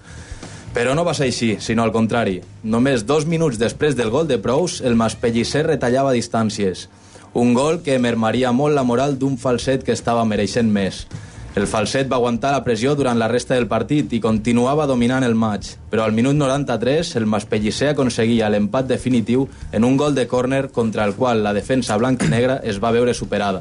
Però 0.73 0.94
no 0.97 1.05
va 1.05 1.12
ser 1.12 1.28
així, 1.28 1.51
sinó 1.60 1.85
al 1.85 1.93
contrari. 1.93 2.39
Només 2.64 3.05
dos 3.05 3.27
minuts 3.28 3.60
després 3.60 3.93
del 3.93 4.09
gol 4.09 4.24
de 4.28 4.39
Prous, 4.40 4.78
el 4.81 4.97
Maspellisser 4.97 5.66
retallava 5.66 6.14
distàncies. 6.16 6.86
Un 7.36 7.52
gol 7.52 7.82
que 7.85 7.98
mermaria 8.01 8.52
molt 8.56 8.73
la 8.73 8.85
moral 8.85 9.19
d'un 9.20 9.36
falset 9.36 9.85
que 9.85 9.93
estava 9.93 10.24
mereixent 10.24 10.73
més. 10.73 11.05
El 11.53 11.66
falset 11.69 12.09
va 12.09 12.16
aguantar 12.16 12.51
la 12.55 12.62
pressió 12.65 12.95
durant 12.97 13.19
la 13.20 13.27
resta 13.29 13.53
del 13.53 13.66
partit 13.69 14.15
i 14.16 14.23
continuava 14.24 14.87
dominant 14.89 15.27
el 15.27 15.35
maig, 15.37 15.66
però 15.91 16.07
al 16.07 16.15
minut 16.16 16.33
93 16.39 17.11
el 17.20 17.27
Maspellisser 17.29 17.91
aconseguia 17.91 18.49
l'empat 18.49 18.89
definitiu 18.89 19.45
en 19.70 19.85
un 19.85 19.99
gol 20.01 20.16
de 20.16 20.24
córner 20.31 20.70
contra 20.73 21.05
el 21.05 21.12
qual 21.12 21.45
la 21.45 21.53
defensa 21.53 21.99
blanc 22.01 22.24
i 22.24 22.31
negra 22.33 22.57
es 22.65 22.81
va 22.81 22.95
veure 22.97 23.12
superada. 23.12 23.61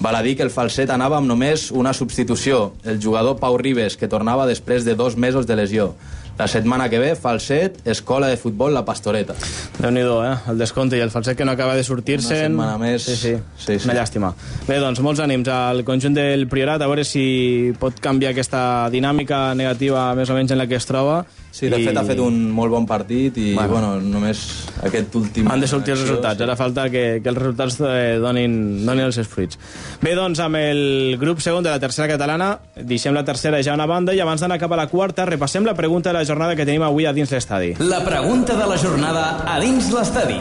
Val 0.00 0.16
a 0.16 0.22
dir 0.24 0.38
que 0.38 0.46
el 0.46 0.54
falset 0.54 0.88
anava 0.94 1.18
amb 1.20 1.28
només 1.28 1.68
una 1.68 1.92
substitució, 1.92 2.72
el 2.88 2.96
jugador 3.02 3.36
Pau 3.36 3.58
Ribes, 3.60 3.98
que 4.00 4.08
tornava 4.08 4.48
després 4.48 4.88
de 4.88 4.96
dos 4.96 5.20
mesos 5.20 5.44
de 5.44 5.60
lesió. 5.60 5.90
La 6.38 6.46
setmana 6.46 6.88
que 6.88 7.00
ve, 7.02 7.16
falset, 7.18 7.80
escola 7.84 8.28
de 8.28 8.36
futbol 8.36 8.72
La 8.72 8.84
Pastoreta. 8.86 9.34
déu 9.80 9.90
nhi 9.90 10.04
eh? 10.06 10.36
El 10.46 10.58
descompte 10.58 10.96
i 10.96 11.00
el 11.00 11.10
falset 11.10 11.36
que 11.36 11.44
no 11.44 11.50
acaba 11.50 11.74
de 11.74 11.82
sortir-se. 11.82 12.46
Una 12.46 12.46
setmana 12.46 12.78
més. 12.78 13.02
Sí, 13.02 13.16
sí. 13.16 13.32
Sí, 13.56 13.78
sí. 13.78 13.88
Una 13.88 13.96
llàstima. 13.98 14.30
Bé, 14.68 14.78
doncs, 14.78 15.00
molts 15.00 15.18
ànims 15.18 15.48
al 15.50 15.82
conjunt 15.82 16.14
del 16.14 16.46
Priorat, 16.46 16.80
a 16.80 16.86
veure 16.86 17.02
si 17.04 17.72
pot 17.80 17.98
canviar 17.98 18.30
aquesta 18.36 18.88
dinàmica 18.94 19.52
negativa 19.58 20.14
més 20.14 20.30
o 20.30 20.38
menys 20.38 20.54
en 20.54 20.62
la 20.62 20.68
que 20.70 20.78
es 20.78 20.86
troba. 20.86 21.24
Sí, 21.50 21.66
de 21.72 21.78
fet 21.80 21.96
ha 21.96 22.04
fet 22.06 22.20
un 22.22 22.36
molt 22.54 22.70
bon 22.70 22.84
partit 22.86 23.36
i, 23.40 23.46
Bueno. 23.56 23.72
bueno, 23.72 23.88
només 24.00 24.42
aquest 24.84 25.14
últim... 25.18 25.48
Han 25.50 25.60
de 25.64 25.66
sortir 25.66 25.94
els 25.94 26.02
resultats, 26.04 26.36
sí. 26.38 26.44
ara 26.44 26.54
falta 26.60 26.84
que, 26.92 27.20
que 27.24 27.32
els 27.32 27.38
resultats 27.40 27.80
eh, 27.82 28.18
donin, 28.22 28.84
donin 28.86 29.08
els 29.08 29.16
seus 29.18 29.26
fruits. 29.32 29.58
Bé, 30.02 30.14
doncs, 30.14 30.38
amb 30.44 30.60
el 30.60 31.16
grup 31.18 31.40
segon 31.42 31.66
de 31.66 31.72
la 31.72 31.80
tercera 31.82 32.06
catalana, 32.12 32.52
deixem 32.76 33.16
la 33.16 33.24
tercera 33.26 33.62
ja 33.64 33.72
a 33.72 33.78
una 33.80 33.88
banda 33.90 34.14
i 34.14 34.20
abans 34.22 34.44
d'anar 34.44 34.60
cap 34.60 34.72
a 34.76 34.78
la 34.84 34.86
quarta, 34.92 35.26
repassem 35.26 35.66
la 35.66 35.74
pregunta 35.74 36.12
de 36.12 36.18
la 36.20 36.24
jornada 36.28 36.54
que 36.54 36.68
tenim 36.68 36.84
avui 36.86 37.08
a 37.08 37.12
dins 37.16 37.32
l'estadi. 37.34 37.74
La 37.80 38.04
pregunta 38.04 38.54
de 38.54 38.68
la 38.68 38.76
jornada 38.78 39.30
a 39.48 39.58
dins 39.60 39.90
l'estadi. 39.94 40.38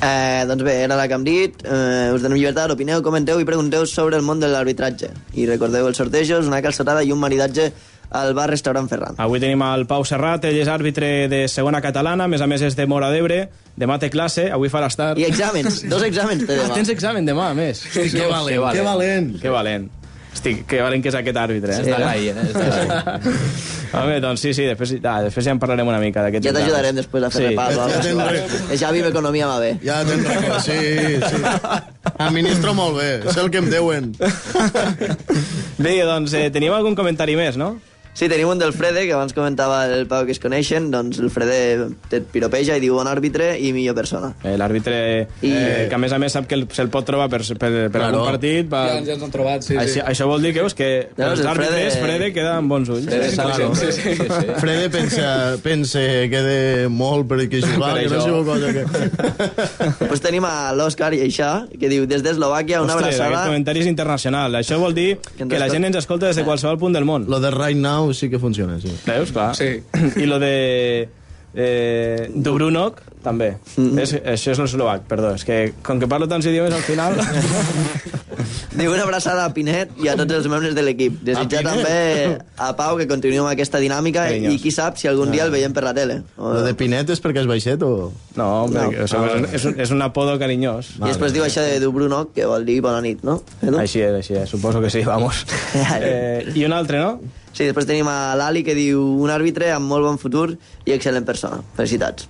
Eh, 0.00 0.44
doncs 0.46 0.62
bé, 0.62 0.76
era 0.84 0.94
la 0.94 1.08
que 1.10 1.14
hem 1.16 1.24
dit. 1.26 1.62
Eh, 1.66 2.12
us 2.14 2.22
donem 2.22 2.38
llibertat, 2.38 2.70
opineu, 2.70 3.00
comenteu 3.02 3.40
i 3.42 3.46
pregunteu 3.48 3.86
sobre 3.90 4.16
el 4.18 4.22
món 4.22 4.38
de 4.38 4.46
l'arbitratge. 4.50 5.10
I 5.34 5.46
recordeu 5.48 5.88
els 5.90 5.98
sortejos, 5.98 6.46
una 6.46 6.60
calçotada 6.62 7.02
i 7.02 7.10
un 7.10 7.18
maridatge 7.18 7.72
al 8.10 8.32
bar-restaurant 8.34 8.88
Ferran. 8.88 9.14
Avui 9.20 9.40
tenim 9.42 9.62
el 9.66 9.86
Pau 9.90 10.04
Serrat, 10.08 10.44
ell 10.48 10.56
és 10.62 10.68
àrbitre 10.72 11.28
de 11.28 11.42
segona 11.48 11.80
catalana, 11.84 12.24
a 12.24 12.28
més 12.28 12.40
a 12.40 12.46
més 12.48 12.62
és 12.62 12.76
de 12.78 12.86
Mora 12.88 13.10
d'Ebre, 13.12 13.48
demà 13.78 13.98
té 14.00 14.08
classe, 14.10 14.48
avui 14.50 14.68
farà 14.72 14.88
estar... 14.88 15.12
I 15.20 15.26
exàmens, 15.28 15.82
dos 15.88 16.02
exàmens 16.06 16.46
té 16.46 16.56
demà. 16.56 16.70
Ah, 16.72 16.74
tens 16.80 16.88
examen 16.94 17.28
demà, 17.28 17.50
a 17.52 17.54
més. 17.58 17.84
Hosti, 17.86 18.10
que 18.16 18.26
valent, 18.30 18.68
que 18.72 18.82
valent. 18.86 19.32
Que 19.42 19.52
valent. 19.52 19.88
Hosti, 20.28 20.52
que 20.68 20.80
valent 20.84 21.02
que 21.02 21.08
és 21.08 21.14
aquest 21.18 21.38
àrbitre, 21.40 21.72
eh? 21.72 21.80
És 21.80 21.86
de 21.88 21.98
gai, 21.98 22.28
eh? 22.28 22.34
És 22.44 22.52
gai. 22.54 23.36
Home, 23.98 24.18
doncs 24.20 24.42
sí, 24.44 24.50
sí, 24.52 24.66
després, 24.68 24.92
ah, 25.08 25.22
després 25.24 25.46
ja 25.48 25.54
en 25.56 25.58
parlarem 25.62 25.88
una 25.88 25.98
mica 26.02 26.20
d'aquests 26.22 26.44
Ja 26.44 26.52
t'ajudarem 26.52 26.98
després 27.00 27.24
a 27.24 27.30
fer 27.32 27.40
Sí. 27.40 27.46
repàs. 27.54 27.78
o 27.80 27.86
Ja 27.88 28.00
cosa. 28.02 28.62
El 28.68 28.78
Xavi 28.82 29.02
m'economia 29.06 29.46
va 29.48 29.58
bé. 29.62 29.70
Ja 29.82 30.02
tens 30.04 30.28
raó, 30.28 30.60
sí, 30.60 30.76
sí. 31.24 31.40
Administro 32.18 32.74
molt 32.76 32.98
bé, 33.00 33.08
sé 33.32 33.40
el 33.40 33.50
que 33.50 33.62
em 33.64 33.70
deuen. 33.72 34.12
Bé, 35.78 35.94
doncs 36.04 36.34
eh, 36.36 36.48
tenim 36.54 36.74
algun 36.76 36.96
comentari 36.98 37.36
més, 37.38 37.56
no? 37.60 37.76
Sí, 38.18 38.26
tenim 38.26 38.48
un 38.50 38.58
del 38.58 38.72
Frede, 38.74 39.04
que 39.06 39.12
abans 39.14 39.30
comentava 39.32 39.84
el 39.86 40.08
Pau 40.10 40.24
que 40.26 40.32
es 40.34 40.40
coneixen, 40.42 40.88
doncs 40.90 41.20
el 41.22 41.28
Frede 41.30 41.86
et 42.10 42.24
piropeja 42.32 42.74
i 42.74 42.80
diu 42.82 42.96
bon 42.98 43.06
àrbitre 43.06 43.52
i 43.62 43.68
millor 43.72 43.94
persona. 43.94 44.32
Eh, 44.42 44.56
L'àrbitre, 44.58 44.96
I- 45.46 45.52
eh, 45.52 45.86
que 45.88 45.94
a 45.94 45.98
més 46.02 46.10
a 46.12 46.18
més 46.18 46.32
sap 46.34 46.48
que 46.50 46.56
el- 46.58 46.66
se'l 46.74 46.90
pot 46.90 47.06
trobar 47.06 47.28
per, 47.30 47.42
per, 47.46 47.56
per 47.70 47.92
Claro. 47.92 48.06
algun 48.18 48.32
partit. 48.32 48.66
Va... 48.72 48.80
Ja, 48.88 48.96
ja 49.06 49.12
ens 49.14 49.22
han 49.22 49.30
trobat, 49.30 49.62
sí, 49.62 49.76
això, 49.78 49.92
sí. 49.92 50.00
això 50.02 50.26
vol 50.26 50.42
dir 50.42 50.52
que, 50.52 50.64
veus, 50.66 50.74
que 50.74 50.88
Ja, 51.16 51.30
els 51.30 51.44
el 51.44 51.46
àrbitres, 51.46 51.94
Frede- 51.94 52.02
Frede, 52.02 52.32
queda 52.34 52.56
amb 52.56 52.68
bons 52.74 52.88
ulls. 52.88 53.06
Frede 53.06 53.30
Claro. 53.36 53.70
sí, 53.76 53.86
sí, 53.92 54.02
sí, 54.02 54.16
sí. 54.16 54.46
Frede 54.58 54.90
pensa, 54.90 55.30
pensa 55.62 56.00
que 56.00 56.42
de 56.42 56.88
molt 56.88 57.28
per 57.28 57.38
aquí 57.46 57.62
jugar, 57.62 57.94
Per 57.98 58.02
que 58.02 58.08
no 58.08 58.16
això. 58.18 58.24
sigo 58.24 58.44
cosa 58.44 58.72
que... 58.74 58.84
Després 60.02 60.20
tenim 60.26 60.44
a 60.48 60.72
l'Òscar 60.74 61.12
i 61.14 61.22
això, 61.28 61.52
que 61.78 61.88
diu 61.90 62.06
des 62.10 62.22
d'Eslovàquia 62.26 62.82
una 62.82 62.96
Ostres, 62.96 63.14
aquest 63.14 63.24
abraçada... 63.28 63.46
comentari 63.52 63.80
és 63.86 63.86
internacional. 63.86 64.58
Això 64.58 64.78
vol 64.82 64.94
dir 64.96 65.18
Que 65.38 65.58
la 65.58 65.68
gent 65.70 65.84
ens 65.86 65.96
escolta 66.02 66.26
des 66.26 66.36
de 66.36 66.44
qualsevol 66.46 66.78
punt 66.82 66.94
del 66.98 67.04
món. 67.06 67.26
Lo 67.30 67.38
de 67.38 67.50
right 67.54 67.78
now 67.78 68.07
sí 68.16 68.30
que 68.30 68.38
funciona, 68.38 68.80
sí. 68.80 68.92
Veus? 69.06 69.32
Clar. 69.32 69.54
Sí. 69.56 69.82
I 70.16 70.26
lo 70.26 70.38
de... 70.38 71.08
Eh, 71.58 72.28
Dubrunok, 72.34 73.00
també. 73.24 73.54
Mm. 73.80 73.98
És, 74.04 74.12
això 74.20 74.52
és 74.52 74.58
l'eslovac, 74.60 75.06
perdó. 75.08 75.32
És 75.34 75.44
que 75.48 75.72
com 75.82 75.98
que 75.98 76.06
parlo 76.06 76.28
tants 76.30 76.46
idiomes 76.46 76.72
al 76.76 76.84
final... 76.86 77.16
Diu 78.78 78.92
una 78.92 79.02
abraçada 79.02 79.42
a 79.48 79.50
Pinet 79.54 79.90
i 79.98 80.06
a 80.06 80.14
tots 80.14 80.36
els 80.36 80.46
membres 80.46 80.74
de 80.76 80.82
l'equip. 80.84 81.16
Desitjar 81.26 81.64
també 81.66 82.36
a 82.62 82.68
Pau 82.78 82.98
que 83.00 83.08
continuï 83.10 83.40
amb 83.40 83.48
aquesta 83.50 83.80
dinàmica 83.82 84.28
Carinyós. 84.28 84.54
i 84.54 84.60
qui 84.62 84.70
sap 84.74 85.00
si 85.00 85.08
algun 85.10 85.32
dia 85.34 85.46
el 85.48 85.50
veiem 85.50 85.74
per 85.74 85.82
la 85.82 85.94
tele. 85.96 86.20
O... 86.36 86.52
Lo 86.54 86.62
de 86.62 86.76
Pinet 86.78 87.10
és 87.10 87.22
perquè 87.24 87.42
és 87.42 87.48
baixet 87.50 87.82
o...? 87.82 88.12
No, 88.36 88.48
No. 88.68 88.76
perquè, 88.76 89.02
o 89.02 89.08
sigui, 89.10 89.24
és, 89.26 89.34
un, 89.40 89.48
és, 89.58 89.66
un, 89.72 89.74
és 89.88 89.94
un 89.96 90.04
apodo 90.06 90.36
carinyós. 90.38 90.92
I 91.00 91.08
després 91.08 91.34
diu 91.34 91.42
això 91.48 91.64
de 91.66 91.80
Dubruno, 91.82 92.28
que 92.36 92.46
vol 92.46 92.68
dir 92.68 92.78
bona 92.84 93.00
nit, 93.02 93.24
no? 93.26 93.40
Edu? 93.64 93.80
Així 93.82 94.04
és, 94.04 94.14
així 94.20 94.38
és. 94.38 94.46
Suposo 94.52 94.84
que 94.84 94.92
sí, 94.94 95.02
vamos. 95.08 95.42
eh, 95.98 96.46
I 96.54 96.68
un 96.68 96.76
altre, 96.78 97.02
no? 97.02 97.16
Sí, 97.58 97.66
després 97.66 97.88
tenim 97.90 98.06
a 98.06 98.36
l'Ali 98.38 98.62
que 98.62 98.76
diu 98.78 99.00
un 99.18 99.32
àrbitre 99.34 99.72
amb 99.74 99.90
molt 99.90 100.06
bon 100.06 100.18
futur 100.22 100.52
i 100.86 100.92
excel·lent 100.94 101.26
persona. 101.26 101.58
Felicitats. 101.74 102.28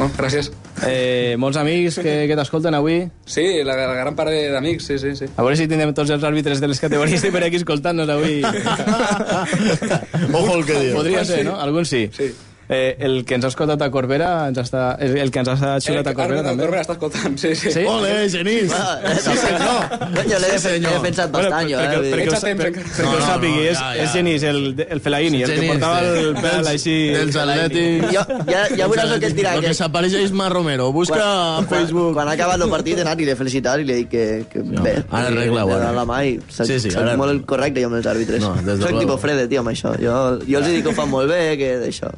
Bueno, 0.00 0.14
gràcies. 0.16 0.48
Eh, 0.88 1.34
molts 1.38 1.58
amics 1.60 1.98
que, 2.00 2.14
que 2.26 2.36
t'escolten 2.38 2.72
avui. 2.74 3.02
Sí, 3.28 3.42
la, 3.66 3.74
la 3.76 3.92
gran 3.98 4.16
part 4.16 4.30
de- 4.32 4.48
d'amics, 4.50 4.86
sí, 4.88 4.96
sí, 4.98 5.10
sí. 5.18 5.26
A 5.36 5.44
veure 5.44 5.58
si 5.60 5.66
tindrem 5.68 5.92
tots 5.94 6.10
els 6.14 6.24
àrbitres 6.24 6.58
de 6.62 6.70
les 6.72 6.80
categories 6.80 7.22
per 7.30 7.42
aquí 7.46 7.60
escoltant-nos 7.60 8.08
avui. 8.14 8.40
Ojo 10.32 10.54
el 10.56 10.64
que 10.64 10.78
diu. 10.80 10.94
Podria 10.96 11.24
ser, 11.28 11.44
no? 11.44 11.58
Alguns 11.60 11.88
sí. 11.92 12.08
Sí. 12.16 12.30
Eh, 12.72 12.94
el 13.02 13.24
que 13.26 13.34
ens 13.34 13.44
ha 13.44 13.48
escoltat 13.50 13.80
a 13.82 13.88
Corbera, 13.90 14.46
ens 14.46 14.58
està, 14.62 14.92
el 15.02 15.16
el 15.18 15.30
que 15.34 15.40
ens 15.42 15.48
ha 15.50 15.72
xulat 15.82 16.06
a 16.06 16.12
Corbera, 16.14 16.44
també. 16.46 16.62
Corbera 16.62 16.82
està 16.84 16.94
escoltant, 16.94 17.32
sí, 17.36 17.50
sí. 17.58 17.72
Sí? 17.74 17.82
Ole, 17.90 18.12
Genís! 18.30 18.70
Sí, 18.70 19.32
senyor. 19.40 19.88
Jo 20.30 20.38
l'he 20.38 20.50
Sí, 20.60 20.76
pensat 21.02 21.32
bastant, 21.34 21.66
jo. 21.66 21.80
perquè, 21.80 21.96
Eh? 21.98 22.12
perquè, 22.12 22.26
Echa 22.28 22.36
us, 22.36 22.44
temps 22.44 22.60
per, 22.62 22.68
encara. 22.70 22.86
perquè 22.86 23.02
No, 23.02 23.10
ho 23.10 23.18
no, 23.18 23.26
sàpigui, 23.26 23.56
no, 23.64 23.70
és, 23.72 23.78
ja, 23.80 23.88
ja. 23.96 24.04
és 24.04 24.12
Genís, 24.14 24.42
el, 24.52 24.60
el 24.86 25.00
Felaini, 25.02 25.42
el 25.42 25.50
que 25.56 25.66
portava 25.72 25.98
el 26.20 26.30
pèl 26.38 26.70
així... 26.76 26.94
Dels 27.16 27.40
Atlètics. 27.42 28.06
Jo, 28.14 28.22
ja, 28.52 28.62
ja 28.78 28.88
veuràs 28.94 29.16
el 29.16 29.20
que 29.24 29.32
et 29.32 29.36
dirà. 29.40 29.56
El 29.58 29.66
que 29.66 29.72
Que, 29.72 29.74
s'apareix 29.80 30.14
a 30.14 30.22
Isma 30.28 30.48
Romero. 30.54 30.92
Busca 30.92 31.18
a 31.18 31.66
quan, 31.66 31.68
Facebook. 31.74 32.12
quan 32.14 32.28
ha 32.30 32.38
acabat 32.38 32.62
el 32.62 32.70
partit 32.70 32.98
he 32.98 33.02
anat 33.02 33.18
i 33.18 33.26
l'he 33.26 33.34
felicitat 33.42 33.82
i 33.82 33.84
li 33.90 33.92
he 33.92 34.00
dit 34.04 34.10
que, 34.14 34.24
que 34.52 34.62
bé. 34.62 34.94
ara 35.10 35.26
arregla-ho, 35.34 35.74
he 35.74 35.92
la 35.98 36.06
mà 36.06 36.22
i 36.30 36.38
soc, 36.46 36.66
Sí, 36.70 36.78
sí, 36.86 36.90
soc 36.94 37.02
ara- 37.02 37.16
molt 37.18 37.42
correcte 37.50 37.82
jo 37.82 37.90
amb 37.90 37.98
els 37.98 38.06
àrbitres. 38.06 38.46
No, 38.46 38.54
soc 38.78 38.94
tipus 39.02 39.20
frede, 39.26 39.48
tio, 39.50 39.66
amb 39.66 39.74
això. 39.74 39.96
Jo, 39.98 40.38
jo 40.46 40.58
els 40.62 40.70
dic 40.70 40.84
que 40.86 40.94
ho 40.94 40.98
fan 41.02 41.10
molt 41.10 41.26
bé, 41.34 41.56
que 41.58 41.76
d'això. 41.82 42.14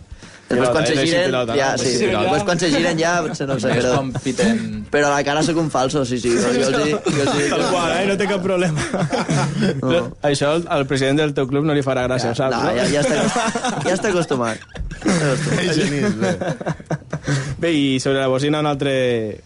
Després 0.52 0.72
quan 0.74 0.86
se 0.86 0.96
giren, 0.98 1.26
pilota, 1.30 1.56
ja, 1.56 1.68
sí, 1.80 1.92
després 2.02 2.44
quan 2.48 2.60
se 2.60 2.70
giren 2.72 2.98
ja, 3.00 3.12
potser 3.24 3.46
no 3.48 3.56
sé, 3.62 3.72
És 3.72 3.80
però, 3.80 3.92
com 3.96 4.10
piten... 4.24 4.62
però 4.92 5.08
a 5.08 5.14
la 5.16 5.22
cara 5.26 5.42
sóc 5.46 5.60
un 5.62 5.70
falso, 5.72 6.04
sí, 6.08 6.18
sí. 6.20 6.32
Jo, 6.36 6.52
jo 6.52 6.68
els 6.68 6.78
dic, 6.84 7.08
jo 7.08 7.24
els 7.24 7.32
dic 7.38 7.54
Tal 7.54 7.64
qual, 7.72 7.94
eh? 7.96 8.04
No 8.10 8.18
té 8.20 8.28
cap 8.30 8.44
problema. 8.44 8.88
No. 9.82 10.02
Això 10.28 10.54
al, 10.60 10.86
president 10.90 11.22
del 11.22 11.34
teu 11.36 11.48
club 11.50 11.64
no 11.68 11.76
li 11.76 11.84
farà 11.86 12.04
gràcia, 12.08 12.32
ho 12.34 12.38
saps? 12.38 12.56
no, 12.56 12.74
ja, 12.76 12.86
ja, 12.92 13.04
està, 13.04 13.80
ja 13.86 13.96
està 13.96 14.12
acostumat. 14.12 14.91
Genís, 15.02 16.16
bé. 16.20 16.32
Bé, 17.62 17.70
i 17.72 18.00
sobre 18.02 18.18
la 18.18 18.26
bocina 18.26 18.58
un 18.60 18.66
altre, 18.66 18.92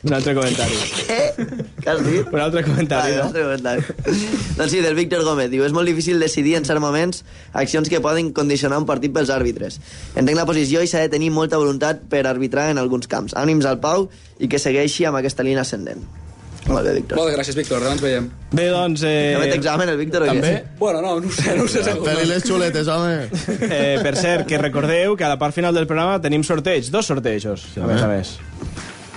un 0.06 0.14
altre 0.16 0.32
comentari. 0.36 0.76
Què? 1.06 1.18
Què 1.82 1.90
has 1.92 2.00
dit? 2.06 2.30
Un 2.32 2.40
altre 2.40 2.62
comentari, 2.64 3.12
Ah, 3.12 3.16
no? 3.18 3.24
altre 3.28 3.42
comentari. 3.44 3.82
doncs 4.56 4.70
sí, 4.72 4.80
del 4.80 4.94
Víctor 4.96 5.24
Gómez. 5.26 5.50
Diu, 5.52 5.64
és 5.66 5.74
molt 5.76 5.88
difícil 5.90 6.18
decidir 6.22 6.56
en 6.56 6.64
certs 6.64 6.80
moments 6.80 7.24
accions 7.52 7.88
que 7.92 8.00
poden 8.00 8.32
condicionar 8.36 8.78
un 8.80 8.86
partit 8.88 9.12
pels 9.12 9.30
àrbitres. 9.30 9.80
Entenc 10.16 10.36
la 10.40 10.46
posició 10.48 10.80
i 10.82 10.88
s'ha 10.88 11.04
de 11.04 11.12
tenir 11.12 11.30
molta 11.30 11.60
voluntat 11.60 12.06
per 12.08 12.24
arbitrar 12.26 12.70
en 12.72 12.78
alguns 12.80 13.06
camps. 13.08 13.36
Ànims 13.36 13.68
al 13.68 13.80
Pau 13.84 14.08
i 14.40 14.48
que 14.48 14.58
segueixi 14.62 15.04
amb 15.04 15.20
aquesta 15.20 15.44
línia 15.44 15.66
ascendent. 15.66 16.00
Molt 16.66 16.82
bé, 16.82 16.94
Víctor. 16.96 17.18
Moltes 17.20 17.36
gràcies, 17.36 17.56
Víctor, 17.60 17.82
demà 17.84 17.94
ens 17.94 18.02
veiem. 18.02 18.24
Bé, 18.50 18.64
doncs... 18.74 19.04
Eh, 19.06 19.36
També 19.36 19.50
té 19.52 19.58
examen, 19.60 19.92
el 19.92 20.00
Víctor, 20.00 20.24
o 20.24 20.26
què? 20.26 20.34
També? 20.34 20.52
Bueno, 20.80 21.02
no, 21.04 21.12
no 21.22 21.30
ho 21.30 21.36
sé, 21.36 21.54
no 21.54 21.66
ho 21.66 21.70
sé 21.70 21.84
segur. 21.86 22.08
Feli 22.08 22.26
les 22.30 22.46
xuletes, 22.48 22.90
home. 22.90 23.14
Eh, 23.70 23.98
per 24.02 24.14
cert, 24.18 24.46
que 24.50 24.58
recordeu 24.58 25.14
que 25.16 25.26
a 25.26 25.30
la 25.30 25.38
part 25.38 25.54
final 25.54 25.76
del 25.76 25.86
programa 25.86 26.18
tenim 26.22 26.42
sorteig, 26.46 26.90
dos 26.90 27.06
sortejos, 27.12 27.68
a 27.78 27.86
més 27.86 28.02
a 28.02 28.10
més. 28.10 28.34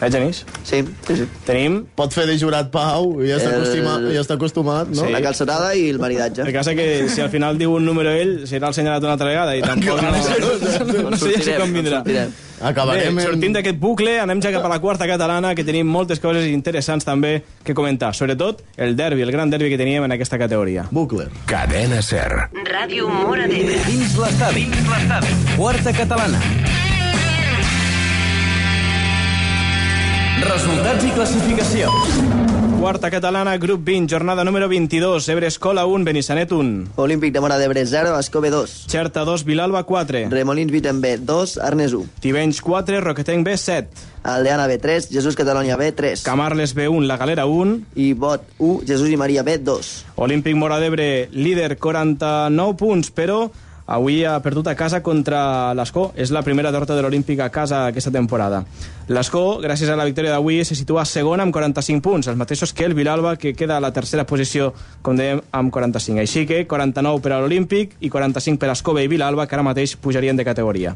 Eh, 0.01 0.09
Genís? 0.11 0.45
Sí, 0.63 0.83
sí, 1.07 1.15
sí. 1.17 1.25
Tenim... 1.45 1.81
Pot 1.99 2.13
fer 2.15 2.23
de 2.29 2.37
jurat 2.39 2.69
Pau, 2.71 3.17
ja 3.19 3.35
està, 3.35 3.49
El- 3.51 3.61
acostumat, 3.65 4.05
ja 4.15 4.21
està 4.23 4.37
acostumat, 4.39 4.87
no? 4.93 5.01
Sí. 5.05 5.11
La 5.11 5.19
calçotada 5.25 5.73
i 5.75 5.89
el 5.91 5.99
maridatge. 5.99 6.45
El 6.47 6.53
cas 6.55 6.69
és 6.71 6.77
que 6.77 6.85
si 7.11 7.19
al 7.21 7.27
final 7.33 7.57
diu 7.59 7.73
un 7.75 7.83
número 7.85 8.13
ell, 8.15 8.45
serà 8.47 8.69
el 8.71 8.77
senyalat 8.77 9.03
una 9.03 9.17
altra 9.17 9.27
vegada 9.27 9.57
i 9.59 9.63
tampoc 9.65 9.99
no, 9.99 10.13
no, 10.13 11.09
no 11.11 11.17
sé 11.19 11.33
si 11.43 11.51
convindrà. 11.59 11.99
sortirem. 11.99 12.31
Acabarem 12.59 13.15
Bé, 13.15 13.23
en... 13.23 13.27
sortint 13.27 13.53
d'aquest 13.55 13.77
bucle, 13.79 14.17
anem 14.19 14.41
ja 14.43 14.51
cap 14.55 14.65
a 14.67 14.71
la 14.71 14.79
quarta 14.83 15.07
catalana, 15.07 15.53
que 15.55 15.63
tenim 15.67 15.87
moltes 15.87 16.19
coses 16.23 16.47
interessants 16.51 17.07
també 17.07 17.37
que 17.63 17.75
comentar. 17.75 18.13
Sobretot 18.15 18.63
el 18.77 18.95
derbi, 18.99 19.23
el 19.27 19.31
gran 19.35 19.51
derbi 19.51 19.69
que 19.71 19.77
teníem 19.79 20.03
en 20.07 20.15
aquesta 20.15 20.39
categoria. 20.39 20.87
Bucle. 20.91 21.27
Cadena 21.47 22.01
Ser. 22.01 22.27
Ràdio 22.71 23.07
Mora 23.11 23.47
d'Ebre. 23.51 23.79
Dins 23.87 24.15
l'estadi. 24.19 24.67
Quarta 25.55 25.91
catalana. 25.95 26.39
Resultats 30.39 31.03
i 31.03 31.09
classificació. 31.11 31.89
Quarta 32.79 33.09
catalana, 33.11 33.57
grup 33.59 33.81
20, 33.83 34.07
jornada 34.07 34.45
número 34.47 34.69
22, 34.69 35.27
Ebre 35.27 35.47
Escola 35.47 35.85
1, 35.85 36.05
Benissanet 36.05 36.53
1. 36.55 36.93
Olímpic 36.95 37.33
de 37.33 37.41
Mora 37.43 37.57
d'Ebre 37.59 37.85
0, 37.85 38.13
Escove 38.17 38.49
2. 38.49 38.85
Xerta 38.87 39.25
2, 39.27 39.43
Vilalba 39.43 39.83
4. 39.83 40.29
Remolins 40.31 40.71
Viten 40.71 41.01
B 41.01 41.17
2, 41.17 41.57
Arnes 41.57 41.93
1. 41.93 42.07
Tivenys 42.23 42.61
4, 42.61 43.01
Roquetenc 43.01 43.45
B 43.45 43.57
7. 43.57 43.89
Aldeana 44.23 44.67
B 44.67 44.77
3, 44.77 45.09
Jesús 45.11 45.35
Catalunya 45.35 45.75
B 45.75 45.91
3. 45.91 46.23
Camarles 46.23 46.73
B1, 46.73 47.05
La 47.05 47.17
Galera 47.17 47.45
1. 47.45 47.81
I 47.95 48.13
Bot 48.13 48.47
1, 48.59 48.85
Jesús 48.87 49.09
i 49.09 49.17
Maria 49.17 49.43
B 49.43 49.57
2. 49.57 50.05
Olímpic 50.15 50.55
Mora 50.55 50.79
d'Ebre, 50.79 51.27
líder, 51.33 51.75
49 51.77 52.77
punts, 52.79 53.11
però 53.11 53.49
avui 53.89 54.21
ha 54.23 54.37
perdut 54.45 54.69
a 54.69 54.75
casa 54.77 55.01
contra 55.01 55.73
l'Escó. 55.73 56.11
És 56.15 56.31
la 56.31 56.43
primera 56.45 56.71
derrota 56.71 56.95
de 56.95 57.01
l'Olímpic 57.03 57.41
a 57.41 57.49
casa 57.49 57.87
aquesta 57.89 58.13
temporada. 58.13 58.61
L'Escó, 59.09 59.57
gràcies 59.63 59.89
a 59.89 59.97
la 59.97 60.05
victòria 60.05 60.35
d'avui, 60.35 60.61
se 60.65 60.77
situa 60.77 61.01
segona 61.09 61.41
amb 61.41 61.55
45 61.55 62.03
punts, 62.05 62.29
els 62.29 62.37
mateixos 62.37 62.75
que 62.77 62.85
el 62.85 62.93
Vilalba, 62.93 63.35
que 63.41 63.55
queda 63.57 63.79
a 63.79 63.81
la 63.81 63.89
tercera 63.91 64.27
posició, 64.29 64.69
com 65.01 65.17
dèiem, 65.17 65.41
amb 65.51 65.73
45. 65.73 66.21
Així 66.21 66.45
que 66.45 66.61
49 66.69 67.23
per 67.25 67.33
a 67.33 67.41
l'Olímpic 67.41 67.97
i 68.05 68.13
45 68.13 68.61
per 68.61 68.69
a 68.69 68.77
Escó 68.77 68.93
i 69.01 69.07
Vilalba, 69.09 69.47
que 69.49 69.57
ara 69.57 69.65
mateix 69.65 69.95
pujarien 69.97 70.37
de 70.37 70.45
categoria. 70.45 70.95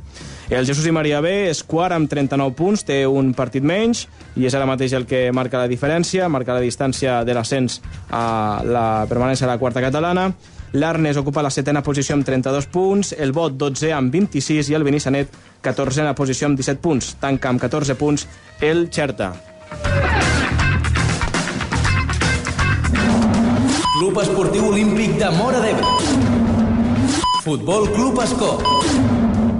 El 0.50 0.68
Jesús 0.70 0.86
i 0.86 0.94
Maria 0.94 1.22
B 1.26 1.50
és 1.50 1.64
quart 1.66 1.98
amb 1.98 2.12
39 2.12 2.54
punts, 2.54 2.86
té 2.86 3.02
un 3.10 3.34
partit 3.34 3.66
menys, 3.66 4.06
i 4.38 4.46
és 4.46 4.54
ara 4.54 4.70
mateix 4.70 4.94
el 4.94 5.08
que 5.10 5.32
marca 5.34 5.66
la 5.66 5.72
diferència, 5.72 6.30
marca 6.30 6.54
la 6.54 6.62
distància 6.62 7.24
de 7.26 7.34
l'ascens 7.34 7.82
a 8.12 8.62
la 8.62 8.88
permanència 9.10 9.50
a 9.50 9.56
la 9.56 9.58
quarta 9.58 9.82
catalana. 9.82 10.30
L'Arnes 10.74 11.18
ocupa 11.22 11.44
la 11.46 11.52
setena 11.54 11.84
posició 11.86 12.16
amb 12.18 12.26
32 12.26 12.66
punts, 12.74 13.14
el 13.22 13.32
Bot 13.32 13.54
12 13.62 13.92
amb 13.94 14.10
26 14.14 14.72
i 14.72 14.78
el 14.78 14.86
Benissanet 14.88 15.36
14a 15.62 16.16
posició 16.18 16.50
amb 16.50 16.58
17 16.58 16.82
punts. 16.82 17.12
Tanca 17.22 17.52
amb 17.52 17.62
14 17.62 17.94
punts 18.00 18.26
el 18.60 18.88
Xerta. 18.90 19.34
Club 24.00 24.18
Esportiu 24.24 24.66
Olímpic 24.72 25.14
de 25.22 25.30
Mora 25.38 25.62
d'Ebre. 25.62 25.94
Futbol 27.44 27.86
Club 27.94 28.20
Escó. 28.26 28.52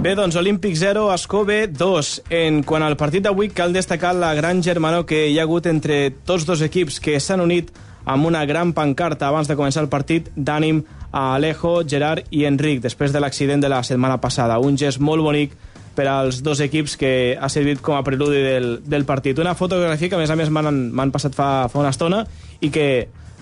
Bé, 0.02 0.16
doncs 0.18 0.34
Olímpic 0.36 0.74
0, 0.76 1.06
Escó 1.14 1.44
B 1.46 1.68
2. 1.70 2.10
En 2.42 2.62
quant 2.66 2.82
al 2.82 2.98
partit 2.98 3.22
d'avui, 3.24 3.54
cal 3.54 3.72
destacar 3.72 4.16
la 4.18 4.34
gran 4.34 4.66
germanor 4.66 5.06
que 5.06 5.28
hi 5.30 5.38
ha 5.38 5.46
hagut 5.46 5.70
entre 5.70 6.10
tots 6.26 6.44
dos 6.44 6.60
equips 6.66 6.98
que 7.00 7.20
s'han 7.22 7.40
unit 7.40 7.70
amb 8.04 8.26
una 8.26 8.44
gran 8.46 8.72
pancarta 8.76 9.28
abans 9.28 9.48
de 9.48 9.56
començar 9.56 9.82
el 9.84 9.90
partit 9.92 10.30
d'ànim 10.36 10.82
a 11.10 11.34
Alejo, 11.36 11.82
Gerard 11.88 12.26
i 12.30 12.44
Enric, 12.44 12.82
després 12.82 13.12
de 13.12 13.22
l'accident 13.22 13.62
de 13.62 13.70
la 13.70 13.82
setmana 13.82 14.18
passada. 14.20 14.58
Un 14.58 14.76
gest 14.76 15.00
molt 15.00 15.22
bonic 15.22 15.54
per 15.94 16.08
als 16.10 16.42
dos 16.42 16.60
equips 16.60 16.96
que 16.98 17.12
ha 17.40 17.48
servit 17.48 17.80
com 17.80 17.96
a 17.96 18.02
preludi 18.02 18.42
del, 18.42 18.68
del 18.82 19.04
partit. 19.06 19.38
Una 19.38 19.54
fotografia 19.54 20.10
que, 20.10 20.18
a 20.18 20.22
més 20.22 20.30
a 20.30 20.36
més, 20.36 20.50
m'han 20.50 21.12
passat 21.14 21.36
fa, 21.36 21.68
fa 21.70 21.80
una 21.80 21.94
estona 21.94 22.24
i 22.60 22.70
que 22.74 22.88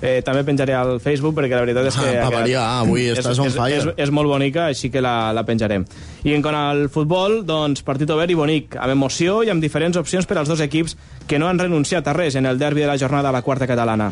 eh, 0.03 0.20
també 0.27 0.43
penjaré 0.45 0.74
al 0.74 0.99
Facebook 1.01 1.37
perquè 1.39 1.55
la 1.57 1.62
veritat 1.65 1.87
és 1.89 1.97
que... 1.97 2.09
Ah, 2.11 2.11
ha 2.11 2.27
pa 2.27 2.29
quedat- 2.29 2.41
variar, 2.43 2.65
avui 2.83 3.05
és- 3.09 3.19
estàs 3.23 3.39
on 3.41 3.47
és, 3.49 3.55
fire. 3.57 3.79
És, 3.79 3.87
és 4.09 4.11
molt 4.11 4.29
bonica, 4.29 4.66
així 4.66 4.91
que 4.91 5.01
la, 5.01 5.33
la 5.33 5.45
penjarem. 5.49 5.85
I 6.27 6.35
en 6.37 6.43
quant 6.43 6.59
al 6.59 6.89
futbol, 6.93 7.41
doncs, 7.47 7.83
partit 7.87 8.11
obert 8.11 8.31
i 8.31 8.37
bonic, 8.39 8.77
amb 8.77 8.93
emoció 8.97 9.41
i 9.47 9.51
amb 9.55 9.62
diferents 9.62 9.97
opcions 9.97 10.27
per 10.27 10.37
als 10.43 10.51
dos 10.51 10.61
equips 10.61 10.97
que 11.31 11.39
no 11.39 11.49
han 11.49 11.59
renunciat 11.62 12.07
a 12.11 12.12
res 12.19 12.35
en 12.37 12.47
el 12.51 12.59
derbi 12.59 12.83
de 12.83 12.91
la 12.91 12.99
jornada 12.99 13.31
a 13.31 13.33
la 13.33 13.43
quarta 13.43 13.66
catalana. 13.70 14.11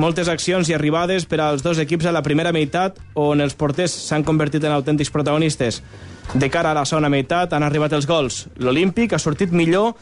Moltes 0.00 0.28
accions 0.32 0.70
i 0.70 0.74
arribades 0.78 1.26
per 1.28 1.40
als 1.44 1.62
dos 1.62 1.78
equips 1.82 2.06
a 2.06 2.12
la 2.14 2.22
primera 2.22 2.52
meitat, 2.54 2.96
on 3.18 3.42
els 3.44 3.54
porters 3.58 3.92
s'han 4.06 4.24
convertit 4.24 4.64
en 4.64 4.72
autèntics 4.72 5.10
protagonistes. 5.12 5.82
De 6.32 6.48
cara 6.48 6.70
a 6.70 6.74
la 6.78 6.84
segona 6.88 7.10
meitat 7.12 7.52
han 7.52 7.62
arribat 7.66 7.92
els 7.92 8.06
gols. 8.08 8.46
L'Olímpic 8.62 9.12
ha 9.12 9.18
sortit 9.18 9.50
millor, 9.52 9.92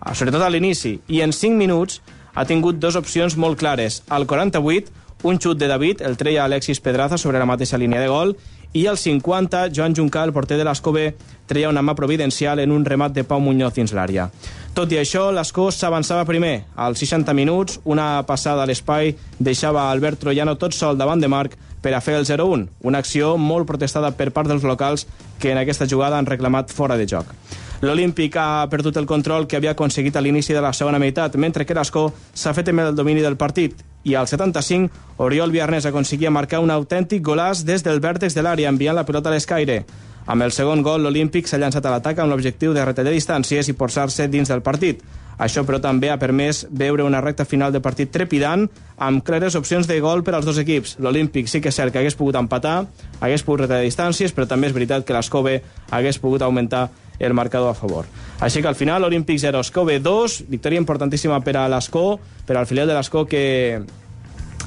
ah, 0.00 0.14
sobretot 0.14 0.42
a 0.42 0.48
l'inici, 0.50 0.96
i 1.12 1.20
en 1.22 1.30
5 1.36 1.54
minuts 1.60 2.00
ha 2.38 2.44
tingut 2.46 2.76
dues 2.78 2.94
opcions 2.94 3.34
molt 3.34 3.58
clares. 3.58 4.04
Al 4.14 4.24
48, 4.30 4.92
un 5.26 5.40
xut 5.42 5.58
de 5.58 5.66
David, 5.66 6.04
el 6.06 6.14
treia 6.16 6.44
Alexis 6.44 6.78
Pedraza 6.78 7.18
sobre 7.18 7.40
la 7.42 7.48
mateixa 7.50 7.80
línia 7.82 7.98
de 7.98 8.06
gol, 8.06 8.36
i 8.78 8.84
al 8.86 8.98
50, 9.00 9.72
Joan 9.74 9.96
Juncà, 9.96 10.22
el 10.22 10.32
porter 10.36 10.54
de 10.60 10.66
l'Escobé, 10.68 11.16
treia 11.50 11.72
una 11.72 11.82
mà 11.82 11.96
providencial 11.98 12.62
en 12.62 12.70
un 12.70 12.84
remat 12.86 13.16
de 13.16 13.24
Pau 13.26 13.42
Muñoz 13.42 13.74
dins 13.74 13.90
l'àrea. 13.96 14.28
Tot 14.76 14.92
i 14.94 15.00
això, 15.00 15.32
l'Escó 15.34 15.72
s'avançava 15.74 16.28
primer. 16.28 16.68
Als 16.76 17.02
60 17.02 17.34
minuts, 17.34 17.80
una 17.84 18.22
passada 18.28 18.62
a 18.62 18.70
l'espai 18.70 19.16
deixava 19.40 19.88
Albert 19.90 20.22
Troiano 20.22 20.54
tot 20.62 20.76
sol 20.78 21.00
davant 21.00 21.18
de 21.18 21.32
Marc 21.32 21.58
per 21.82 21.96
a 21.96 22.02
fer 22.04 22.20
el 22.20 22.28
0-1, 22.28 22.68
una 22.86 23.02
acció 23.02 23.34
molt 23.34 23.66
protestada 23.66 24.12
per 24.14 24.30
part 24.30 24.46
dels 24.46 24.62
locals 24.62 25.08
que 25.42 25.50
en 25.50 25.58
aquesta 25.58 25.90
jugada 25.90 26.18
han 26.18 26.30
reclamat 26.30 26.70
fora 26.70 26.98
de 27.00 27.10
joc. 27.10 27.34
L'Olímpic 27.80 28.34
ha 28.34 28.66
perdut 28.66 28.96
el 28.98 29.06
control 29.06 29.46
que 29.46 29.54
havia 29.54 29.70
aconseguit 29.76 30.16
a 30.18 30.20
l'inici 30.20 30.54
de 30.54 30.62
la 30.62 30.72
segona 30.74 30.98
meitat, 30.98 31.36
mentre 31.38 31.62
que 31.64 31.76
l'Escó 31.78 32.08
s'ha 32.34 32.50
fet 32.56 32.72
amb 32.72 32.82
el 32.82 32.96
domini 32.98 33.22
del 33.22 33.36
partit. 33.38 33.76
I 34.02 34.16
al 34.18 34.26
75, 34.26 34.90
Oriol 35.22 35.54
Viarnés 35.54 35.86
aconseguia 35.86 36.32
marcar 36.34 36.58
un 36.64 36.74
autèntic 36.74 37.22
golàs 37.22 37.62
des 37.62 37.86
del 37.86 38.02
vèrtex 38.02 38.34
de 38.34 38.42
l'àrea, 38.42 38.72
enviant 38.72 38.98
la 38.98 39.06
pilota 39.06 39.30
a 39.30 39.36
l'escaire. 39.36 39.84
Amb 40.26 40.42
el 40.42 40.52
segon 40.52 40.82
gol, 40.82 41.06
l'Olímpic 41.06 41.46
s'ha 41.46 41.60
llançat 41.62 41.86
a 41.86 41.94
l'atac 41.94 42.18
amb 42.18 42.34
l'objectiu 42.34 42.74
de 42.74 42.84
retallar 42.84 43.14
distàncies 43.14 43.70
i 43.70 43.78
forçar-se 43.78 44.26
dins 44.28 44.50
del 44.50 44.60
partit. 44.60 45.04
Això, 45.38 45.62
però, 45.62 45.78
també 45.78 46.10
ha 46.10 46.18
permès 46.18 46.64
veure 46.68 47.06
una 47.06 47.22
recta 47.22 47.46
final 47.46 47.70
de 47.72 47.80
partit 47.80 48.10
trepidant 48.10 48.66
amb 48.98 49.22
clares 49.22 49.54
opcions 49.54 49.86
de 49.86 50.00
gol 50.02 50.24
per 50.26 50.34
als 50.34 50.44
dos 50.44 50.58
equips. 50.58 50.96
L'Olímpic 50.98 51.46
sí 51.46 51.62
que 51.62 51.70
és 51.70 51.78
cert 51.78 51.94
que 51.94 52.02
hagués 52.02 52.18
pogut 52.18 52.34
empatar, 52.34 52.88
hagués 53.20 53.46
pogut 53.46 53.68
retallar 53.68 53.86
distàncies, 53.86 54.34
però 54.34 54.50
també 54.50 54.66
és 54.66 54.74
veritat 54.74 55.06
que 55.06 55.14
l'Escove 55.14 55.60
hagués 55.94 56.18
pogut 56.18 56.42
augmentar 56.42 56.88
el 57.18 57.34
marcador 57.34 57.70
a 57.70 57.74
favor. 57.74 58.06
Així 58.40 58.62
que 58.62 58.68
al 58.68 58.76
final, 58.76 59.04
Olímpic 59.04 59.38
0, 59.38 59.60
Escó 59.60 59.84
B 59.84 59.98
2, 60.00 60.44
victòria 60.48 60.78
importantíssima 60.78 61.40
per 61.42 61.56
a 61.56 61.68
l'Escó, 61.68 62.18
per 62.46 62.56
al 62.56 62.66
filial 62.66 62.88
de 62.88 62.94
l'Escó 62.94 63.24
que 63.26 63.82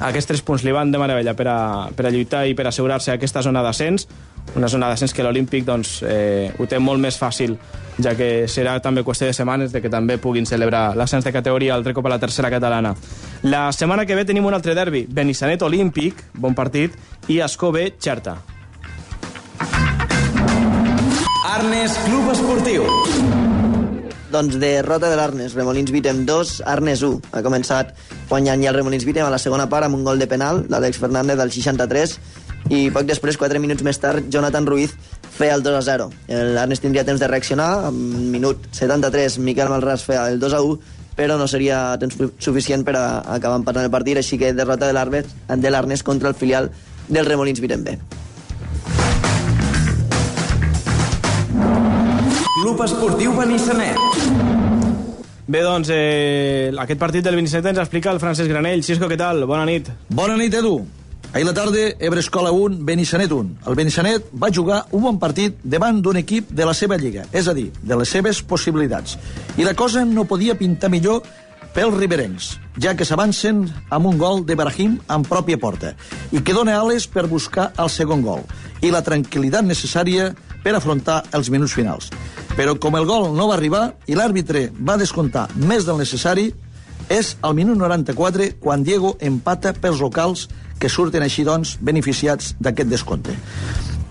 aquests 0.00 0.28
tres 0.28 0.42
punts 0.42 0.64
li 0.64 0.72
van 0.74 0.90
de 0.92 0.98
meravella 0.98 1.34
per 1.38 1.48
a, 1.48 1.58
per 1.94 2.06
a 2.06 2.12
lluitar 2.12 2.46
i 2.48 2.56
per 2.58 2.66
assegurar-se 2.68 3.12
aquesta 3.12 3.42
zona 3.42 3.62
d'ascens, 3.62 4.08
una 4.56 4.68
zona 4.68 4.88
d'ascens 4.90 5.14
que 5.14 5.22
l'Olímpic 5.24 5.64
doncs, 5.64 6.00
eh, 6.02 6.50
ho 6.58 6.66
té 6.66 6.80
molt 6.82 7.00
més 7.00 7.18
fàcil, 7.18 7.56
ja 8.02 8.16
que 8.18 8.48
serà 8.50 8.78
també 8.82 9.04
qüestió 9.06 9.28
de 9.28 9.36
setmanes 9.36 9.72
de 9.72 9.82
que 9.84 9.92
també 9.92 10.18
puguin 10.18 10.48
celebrar 10.48 10.96
l'ascens 10.96 11.24
de 11.24 11.32
categoria 11.32 11.76
altre 11.76 11.94
cop 11.94 12.06
a 12.06 12.14
la 12.16 12.20
tercera 12.22 12.50
catalana. 12.50 12.94
La 13.42 13.68
setmana 13.72 14.06
que 14.06 14.18
ve 14.18 14.26
tenim 14.26 14.46
un 14.46 14.54
altre 14.54 14.74
derbi, 14.74 15.06
Benissanet 15.08 15.62
Olímpic, 15.62 16.24
bon 16.34 16.58
partit, 16.58 16.98
i 17.28 17.40
Escó 17.40 17.72
B, 17.72 17.92
Xerta. 18.00 18.40
Arnes 21.52 21.92
Club 22.06 22.30
Esportiu. 22.32 22.84
Doncs 24.32 24.54
derrota 24.56 25.10
de 25.10 25.16
l'Arnes, 25.18 25.52
Remolins 25.52 25.90
Vitem 25.92 26.22
2, 26.24 26.52
Arnes 26.64 27.02
1. 27.04 27.18
Ha 27.36 27.42
començat 27.44 27.90
guanyant 28.30 28.62
ja 28.64 28.70
el 28.70 28.78
Remolins 28.78 29.04
Vitem 29.04 29.26
a 29.26 29.32
la 29.34 29.40
segona 29.42 29.66
part 29.68 29.84
amb 29.84 29.98
un 29.98 30.06
gol 30.06 30.22
de 30.22 30.28
penal 30.30 30.62
d'Àlex 30.64 30.96
Fernández 31.02 31.36
del 31.36 31.52
63 31.52 32.14
i 32.72 32.80
poc 32.94 33.04
després, 33.04 33.36
4 33.36 33.60
minuts 33.60 33.84
més 33.84 34.00
tard, 34.00 34.30
Jonathan 34.32 34.64
Ruiz 34.64 34.96
feia 35.36 35.58
el 35.58 35.66
2 35.66 35.76
a 35.76 35.84
0. 35.90 36.08
L'Arnes 36.56 36.80
tindria 36.80 37.04
temps 37.04 37.20
de 37.20 37.28
reaccionar, 37.28 37.68
en 37.90 38.32
minut 38.32 38.64
73 38.72 39.36
Miquel 39.44 39.68
Malràs 39.68 40.08
feia 40.08 40.24
el 40.32 40.40
2 40.40 40.56
a 40.56 40.64
1, 40.64 40.80
però 41.20 41.36
no 41.36 41.50
seria 41.52 41.98
temps 42.00 42.16
suficient 42.40 42.88
per 42.88 42.96
a 42.96 43.06
acabar 43.36 43.60
empatant 43.60 43.84
el 43.84 43.92
partit, 43.92 44.24
així 44.24 44.40
que 44.40 44.54
derrota 44.56 44.88
de 44.88 44.96
l'Arnes 45.76 46.02
contra 46.02 46.32
el 46.32 46.34
filial 46.34 46.72
del 47.12 47.28
Remolins 47.28 47.60
Vitem 47.60 47.84
Club 52.62 52.80
Esportiu 52.84 53.32
Benissanet. 53.34 53.96
Bé, 55.50 55.62
doncs, 55.66 55.88
eh, 55.90 56.70
aquest 56.78 57.00
partit 57.00 57.24
del 57.26 57.34
Benissanet 57.34 57.72
ens 57.72 57.80
explica 57.82 58.12
el 58.12 58.20
Francesc 58.22 58.48
Granell. 58.52 58.84
Xisco, 58.86 59.08
què 59.10 59.16
tal? 59.18 59.42
Bona 59.50 59.64
nit. 59.66 59.88
Bona 60.08 60.36
nit, 60.38 60.54
Edu. 60.54 60.76
Ahir 61.32 61.44
la 61.44 61.54
tarda, 61.54 61.88
Ebre 61.98 62.20
Escola 62.20 62.52
1, 62.52 62.78
Benissanet 62.86 63.32
1. 63.32 63.56
El 63.66 63.74
Benissanet 63.74 64.30
va 64.40 64.52
jugar 64.54 64.84
un 64.92 65.02
bon 65.02 65.18
partit 65.18 65.56
davant 65.64 65.98
d'un 66.00 66.20
equip 66.22 66.52
de 66.54 66.64
la 66.64 66.72
seva 66.72 66.96
lliga, 66.96 67.24
és 67.32 67.48
a 67.48 67.52
dir, 67.52 67.72
de 67.82 67.96
les 67.96 68.08
seves 68.08 68.42
possibilitats. 68.42 69.18
I 69.58 69.64
la 69.64 69.74
cosa 69.74 70.04
no 70.04 70.24
podia 70.24 70.54
pintar 70.54 70.88
millor 70.88 71.24
pels 71.74 71.96
riberencs, 71.96 72.60
ja 72.78 72.94
que 72.94 73.04
s'avancen 73.08 73.64
amb 73.90 74.06
un 74.06 74.18
gol 74.18 74.46
de 74.46 74.54
Brahim 74.54 74.98
en 75.10 75.24
pròpia 75.24 75.58
porta 75.58 75.94
i 76.30 76.42
que 76.44 76.54
dona 76.54 76.78
ales 76.78 77.08
per 77.08 77.26
buscar 77.26 77.72
el 77.80 77.90
segon 77.90 78.22
gol 78.22 78.44
i 78.82 78.90
la 78.92 79.02
tranquil·litat 79.02 79.64
necessària 79.64 80.30
per 80.62 80.76
afrontar 80.76 81.22
els 81.34 81.50
minuts 81.50 81.74
finals. 81.74 82.10
Però 82.56 82.74
com 82.76 82.98
el 82.98 83.06
gol 83.08 83.30
no 83.32 83.46
va 83.48 83.54
arribar 83.56 83.94
i 84.04 84.16
l'àrbitre 84.16 84.66
va 84.76 84.98
descomptar 85.00 85.46
més 85.56 85.86
del 85.88 85.96
necessari, 86.02 86.50
és 87.08 87.32
al 87.40 87.56
minut 87.56 87.78
94 87.80 88.50
quan 88.60 88.84
Diego 88.84 89.14
empata 89.20 89.72
pels 89.72 90.02
locals 90.04 90.46
que 90.78 90.90
surten 90.92 91.24
així, 91.24 91.46
doncs, 91.48 91.78
beneficiats 91.80 92.52
d'aquest 92.60 92.92
descompte. 92.92 93.34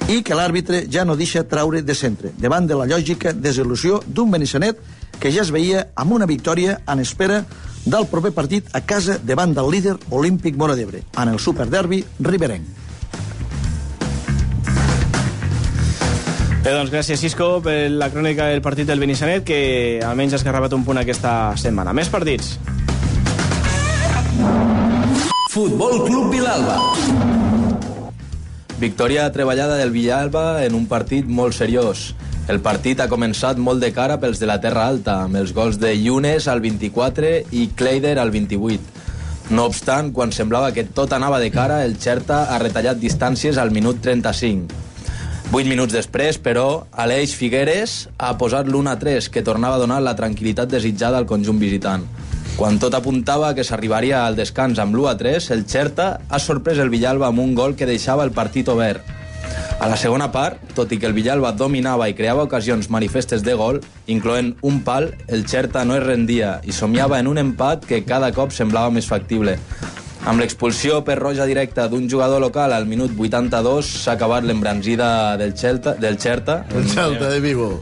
I 0.09 0.23
que 0.25 0.35
l'àrbitre 0.35 0.83
ja 0.91 1.05
no 1.05 1.15
deixa 1.15 1.45
traure 1.47 1.83
de 1.85 1.95
centre, 1.95 2.33
davant 2.41 2.65
de 2.67 2.75
la 2.79 2.89
lògica 2.89 3.35
desil·lusió 3.37 4.01
d'un 4.07 4.33
Benissanet 4.33 4.81
que 5.21 5.29
ja 5.31 5.45
es 5.45 5.53
veia 5.53 5.85
amb 5.95 6.17
una 6.17 6.25
victòria 6.25 6.79
en 6.89 7.05
espera 7.05 7.43
del 7.85 8.09
proper 8.09 8.33
partit 8.33 8.73
a 8.73 8.81
casa 8.81 9.19
davant 9.21 9.53
del 9.53 9.69
líder 9.69 9.97
olímpic 10.09 10.57
Mora 10.57 10.75
d'Ebre, 10.75 11.05
en 11.13 11.29
el 11.29 11.39
superderbi 11.39 12.03
riberenc. 12.19 12.80
Bé, 16.61 16.75
doncs 16.75 16.91
gràcies, 16.93 17.17
Cisco, 17.17 17.55
per 17.65 17.89
la 17.89 18.11
crònica 18.13 18.45
del 18.51 18.59
partit 18.61 18.85
del 18.85 18.99
Benissanet, 19.01 19.41
que 19.41 19.97
almenys 20.05 20.35
ha 20.35 20.37
esgarrapat 20.37 20.75
un 20.77 20.83
punt 20.85 20.99
aquesta 21.01 21.55
setmana. 21.57 21.89
Més 21.97 22.11
partits. 22.13 22.51
Futbol 25.49 26.03
Club 26.05 26.27
Vilalba. 26.29 26.75
Victòria 28.77 29.25
treballada 29.33 29.79
del 29.79 29.89
Villalba 29.89 30.61
en 30.61 30.77
un 30.77 30.85
partit 30.85 31.25
molt 31.25 31.57
seriós. 31.57 32.11
El 32.45 32.61
partit 32.61 33.01
ha 33.01 33.09
començat 33.09 33.57
molt 33.57 33.81
de 33.81 33.89
cara 33.97 34.19
pels 34.21 34.37
de 34.37 34.45
la 34.45 34.59
Terra 34.61 34.85
Alta, 34.85 35.17
amb 35.25 35.41
els 35.41 35.55
gols 35.57 35.81
de 35.81 35.95
Yunes 35.97 36.45
al 36.45 36.61
24 36.61 37.33
i 37.57 37.71
Kleider 37.73 38.19
al 38.21 38.29
28. 38.29 39.01
No 39.49 39.65
obstant, 39.65 40.13
quan 40.13 40.29
semblava 40.29 40.69
que 40.77 40.85
tot 40.85 41.17
anava 41.17 41.41
de 41.41 41.49
cara, 41.49 41.81
el 41.89 41.97
Xerta 41.97 42.43
ha 42.53 42.61
retallat 42.61 43.01
distàncies 43.01 43.57
al 43.57 43.73
minut 43.73 43.97
35. 44.05 44.90
Vuit 45.51 45.67
minuts 45.67 45.91
després, 45.91 46.37
però, 46.39 46.85
Aleix 46.95 47.33
Figueres 47.35 48.05
ha 48.23 48.29
posat 48.39 48.69
l'1-3, 48.69 49.25
que 49.27 49.41
tornava 49.43 49.75
a 49.75 49.81
donar 49.81 49.97
la 49.99 50.13
tranquil·litat 50.15 50.69
desitjada 50.71 51.19
al 51.19 51.27
conjunt 51.27 51.59
visitant. 51.59 52.05
Quan 52.55 52.79
tot 52.79 52.95
apuntava 52.95 53.49
que 53.57 53.65
s'arribaria 53.67 54.21
al 54.23 54.39
descans 54.39 54.79
amb 54.79 54.95
l'1-3, 54.95 55.49
el 55.51 55.65
Xerta 55.67 56.05
ha 56.29 56.39
sorprès 56.39 56.79
el 56.79 56.87
Villalba 56.93 57.27
amb 57.27 57.43
un 57.43 57.51
gol 57.51 57.75
que 57.75 57.89
deixava 57.89 58.23
el 58.23 58.31
partit 58.31 58.71
obert. 58.71 59.03
A 59.83 59.91
la 59.91 59.99
segona 59.99 60.29
part, 60.31 60.61
tot 60.71 60.95
i 60.95 61.01
que 61.01 61.11
el 61.11 61.17
Villalba 61.19 61.51
dominava 61.51 62.07
i 62.07 62.15
creava 62.15 62.47
ocasions 62.47 62.87
manifestes 62.87 63.43
de 63.43 63.57
gol, 63.59 63.81
incloent 64.07 64.53
un 64.63 64.79
pal, 64.87 65.11
el 65.27 65.43
Xerta 65.51 65.83
no 65.83 65.99
es 65.99 66.05
rendia 66.07 66.61
i 66.63 66.71
somiava 66.71 67.19
en 67.19 67.27
un 67.27 67.43
empat 67.43 67.83
que 67.91 68.05
cada 68.07 68.31
cop 68.31 68.55
semblava 68.55 68.93
més 68.95 69.11
factible. 69.11 69.59
Amb 70.21 70.37
l'expulsió 70.37 70.99
per 71.01 71.15
roja 71.17 71.47
directa 71.49 71.87
d'un 71.89 72.05
jugador 72.09 72.41
local 72.43 72.75
al 72.75 72.85
minut 72.85 73.15
82 73.17 73.87
s'ha 74.03 74.13
acabat 74.13 74.45
l'embranzida 74.45 75.35
del, 75.37 75.55
Xelta, 75.57 75.95
del 75.97 76.19
Xerta. 76.21 76.59
El 76.69 76.85
Xelta 76.85 77.31
de 77.31 77.39
Vigo. 77.41 77.81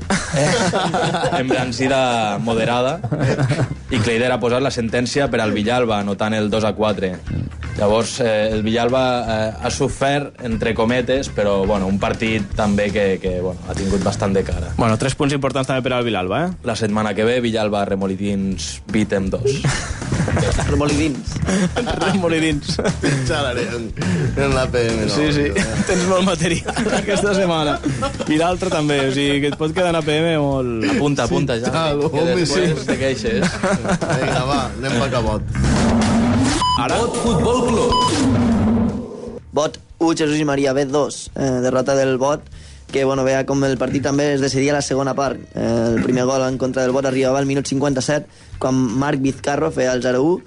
Embranzida 1.41 2.39
moderada. 2.39 2.99
I 3.91 3.99
Cleider 3.99 4.31
ha 4.31 4.39
posat 4.39 4.63
la 4.63 4.71
sentència 4.71 5.27
per 5.27 5.41
al 5.43 5.51
Villalba, 5.51 5.99
anotant 5.99 6.37
el 6.37 6.47
2 6.49 6.69
a 6.69 6.73
4. 6.77 7.11
Llavors, 7.79 8.19
eh, 8.23 8.49
el 8.53 8.63
Villalba 8.63 9.03
eh, 9.19 9.51
ha 9.59 9.71
sofert, 9.71 10.39
entre 10.43 10.73
cometes, 10.75 11.29
però 11.31 11.65
bueno, 11.67 11.87
un 11.87 11.99
partit 11.99 12.55
també 12.55 12.89
que, 12.91 13.05
que 13.19 13.39
bueno, 13.43 13.59
ha 13.67 13.75
tingut 13.75 14.03
bastant 14.03 14.35
de 14.35 14.43
cara. 14.47 14.73
Bueno, 14.77 14.97
tres 14.99 15.15
punts 15.15 15.35
importants 15.35 15.67
també 15.67 15.83
per 15.83 15.95
al 15.97 16.07
Vilalba, 16.07 16.45
eh? 16.45 16.53
La 16.67 16.75
setmana 16.79 17.13
que 17.15 17.27
ve, 17.27 17.39
Villalba 17.43 17.83
Remolidins 17.87 18.77
Vitem 18.91 19.27
2. 19.31 19.59
Remolidins. 20.69 21.34
Remolidins. 22.03 22.76
Xalaré 23.27 23.65
en, 23.76 23.88
en 24.38 24.56
l'APM. 24.56 25.01
No, 25.06 25.10
Sí, 25.15 25.27
sí, 25.35 25.45
tens 25.88 26.06
molt 26.10 26.26
material 26.27 26.93
aquesta 26.99 27.34
setmana. 27.38 27.77
I 28.30 28.39
l'altre 28.41 28.72
també, 28.73 28.99
o 29.07 29.14
sigui 29.15 29.41
que 29.43 29.51
et 29.53 29.57
pot 29.60 29.73
quedar 29.76 29.91
en 29.93 29.99
APM 30.01 30.30
molt... 30.43 30.88
Apunta, 30.95 31.26
apunta 31.30 31.57
ja. 31.61 31.72
Tal, 31.73 32.03
que 32.06 32.23
home, 32.23 32.45
sí. 32.45 32.64
després 32.64 32.88
te 32.88 32.97
queixes. 33.01 33.57
Vinga, 33.64 34.45
va, 34.49 34.61
anem 34.77 34.97
pa 35.01 35.10
cabot. 35.15 35.41
Ara... 36.80 36.99
Bot 37.01 37.19
Futbol 37.26 37.61
Club. 37.68 37.93
Bot 39.51 39.80
1, 39.99 40.15
Jesús 40.15 40.39
i 40.39 40.45
Maria 40.47 40.73
B 40.77 40.85
2. 40.88 41.19
Eh, 41.35 41.49
derrota 41.65 41.95
del 41.97 42.18
Bot, 42.22 42.45
que 42.91 43.05
bueno, 43.05 43.23
veia 43.23 43.45
com 43.45 43.63
el 43.67 43.77
partit 43.77 44.03
també 44.05 44.31
es 44.33 44.41
decidia 44.41 44.73
la 44.73 44.81
segona 44.85 45.13
part. 45.17 45.41
Eh, 45.53 45.69
el 45.93 46.03
primer 46.03 46.25
gol 46.25 46.45
en 46.47 46.57
contra 46.57 46.83
del 46.83 46.93
Bot 46.95 47.05
arribava 47.05 47.39
al 47.39 47.49
minut 47.49 47.69
57, 47.69 48.27
quan 48.59 48.75
Marc 48.75 49.21
Vizcarro 49.21 49.71
feia 49.71 49.93
el 49.93 50.03
0-1, 50.03 50.41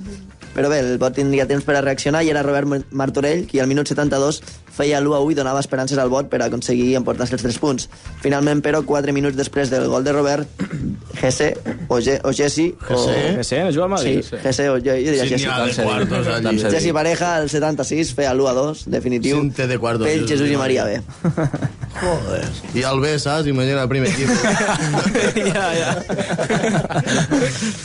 però 0.55 0.71
bé, 0.73 0.83
el 0.85 0.99
Bot 1.01 1.17
tindria 1.17 1.47
temps 1.49 1.65
per 1.65 1.77
a 1.79 1.85
reaccionar 1.85 2.23
i 2.25 2.31
era 2.33 2.43
Robert 2.45 2.91
Martorell 2.91 3.47
qui 3.49 3.61
al 3.61 3.71
minut 3.71 3.89
72 3.89 4.43
feia 4.73 5.01
l'1-1 5.01 5.33
i 5.33 5.37
donava 5.37 5.61
esperances 5.61 5.99
al 6.01 6.11
Bot 6.13 6.31
per 6.33 6.41
a 6.41 6.49
aconseguir 6.49 6.95
emportar-se 6.97 7.37
els 7.37 7.45
3 7.45 7.59
punts. 7.61 7.89
Finalment, 8.23 8.63
però, 8.65 8.81
4 8.89 9.13
minuts 9.13 9.37
després 9.37 9.71
del 9.73 9.89
gol 9.93 10.05
de 10.05 10.15
Robert, 10.17 10.63
Gese 11.21 11.53
o, 11.89 12.01
Ge 12.01 12.19
o 12.25 12.33
Jesse... 12.33 12.71
O... 12.89 13.03
Gese, 13.37 13.63
no 13.65 13.73
juga 13.73 13.85
al 13.85 13.93
Madrid? 13.97 14.23
Sí, 14.25 14.41
Gese 14.43 14.69
o 14.71 14.79
jo, 14.79 14.97
jo 14.97 15.13
diria 15.13 15.27
Sí, 15.29 15.37
Jesse. 15.37 15.77
de 15.77 15.85
quartos 15.85 16.33
allí. 16.33 16.59
Jesse 16.63 16.93
Pareja, 16.97 17.37
al 17.37 17.51
76, 17.53 18.15
feia 18.17 18.33
l'1-2, 18.33 18.87
definitiu. 18.93 19.45
Té 19.57 19.69
de 19.69 19.79
quartos, 19.79 20.07
Pell, 20.09 20.25
Jesús 20.25 20.43
Jesús 20.43 20.51
i 20.51 20.57
i 20.57 20.57
Maria 20.57 20.85
B. 20.85 21.01
Joder. 22.03 22.49
I 22.75 22.83
el 22.89 23.01
B, 23.01 23.19
saps? 23.21 23.47
Imagina 23.47 23.83
el 23.83 23.89
primer 23.89 24.09
equip. 24.09 24.29
ja, 25.53 25.67
ja. 25.77 25.91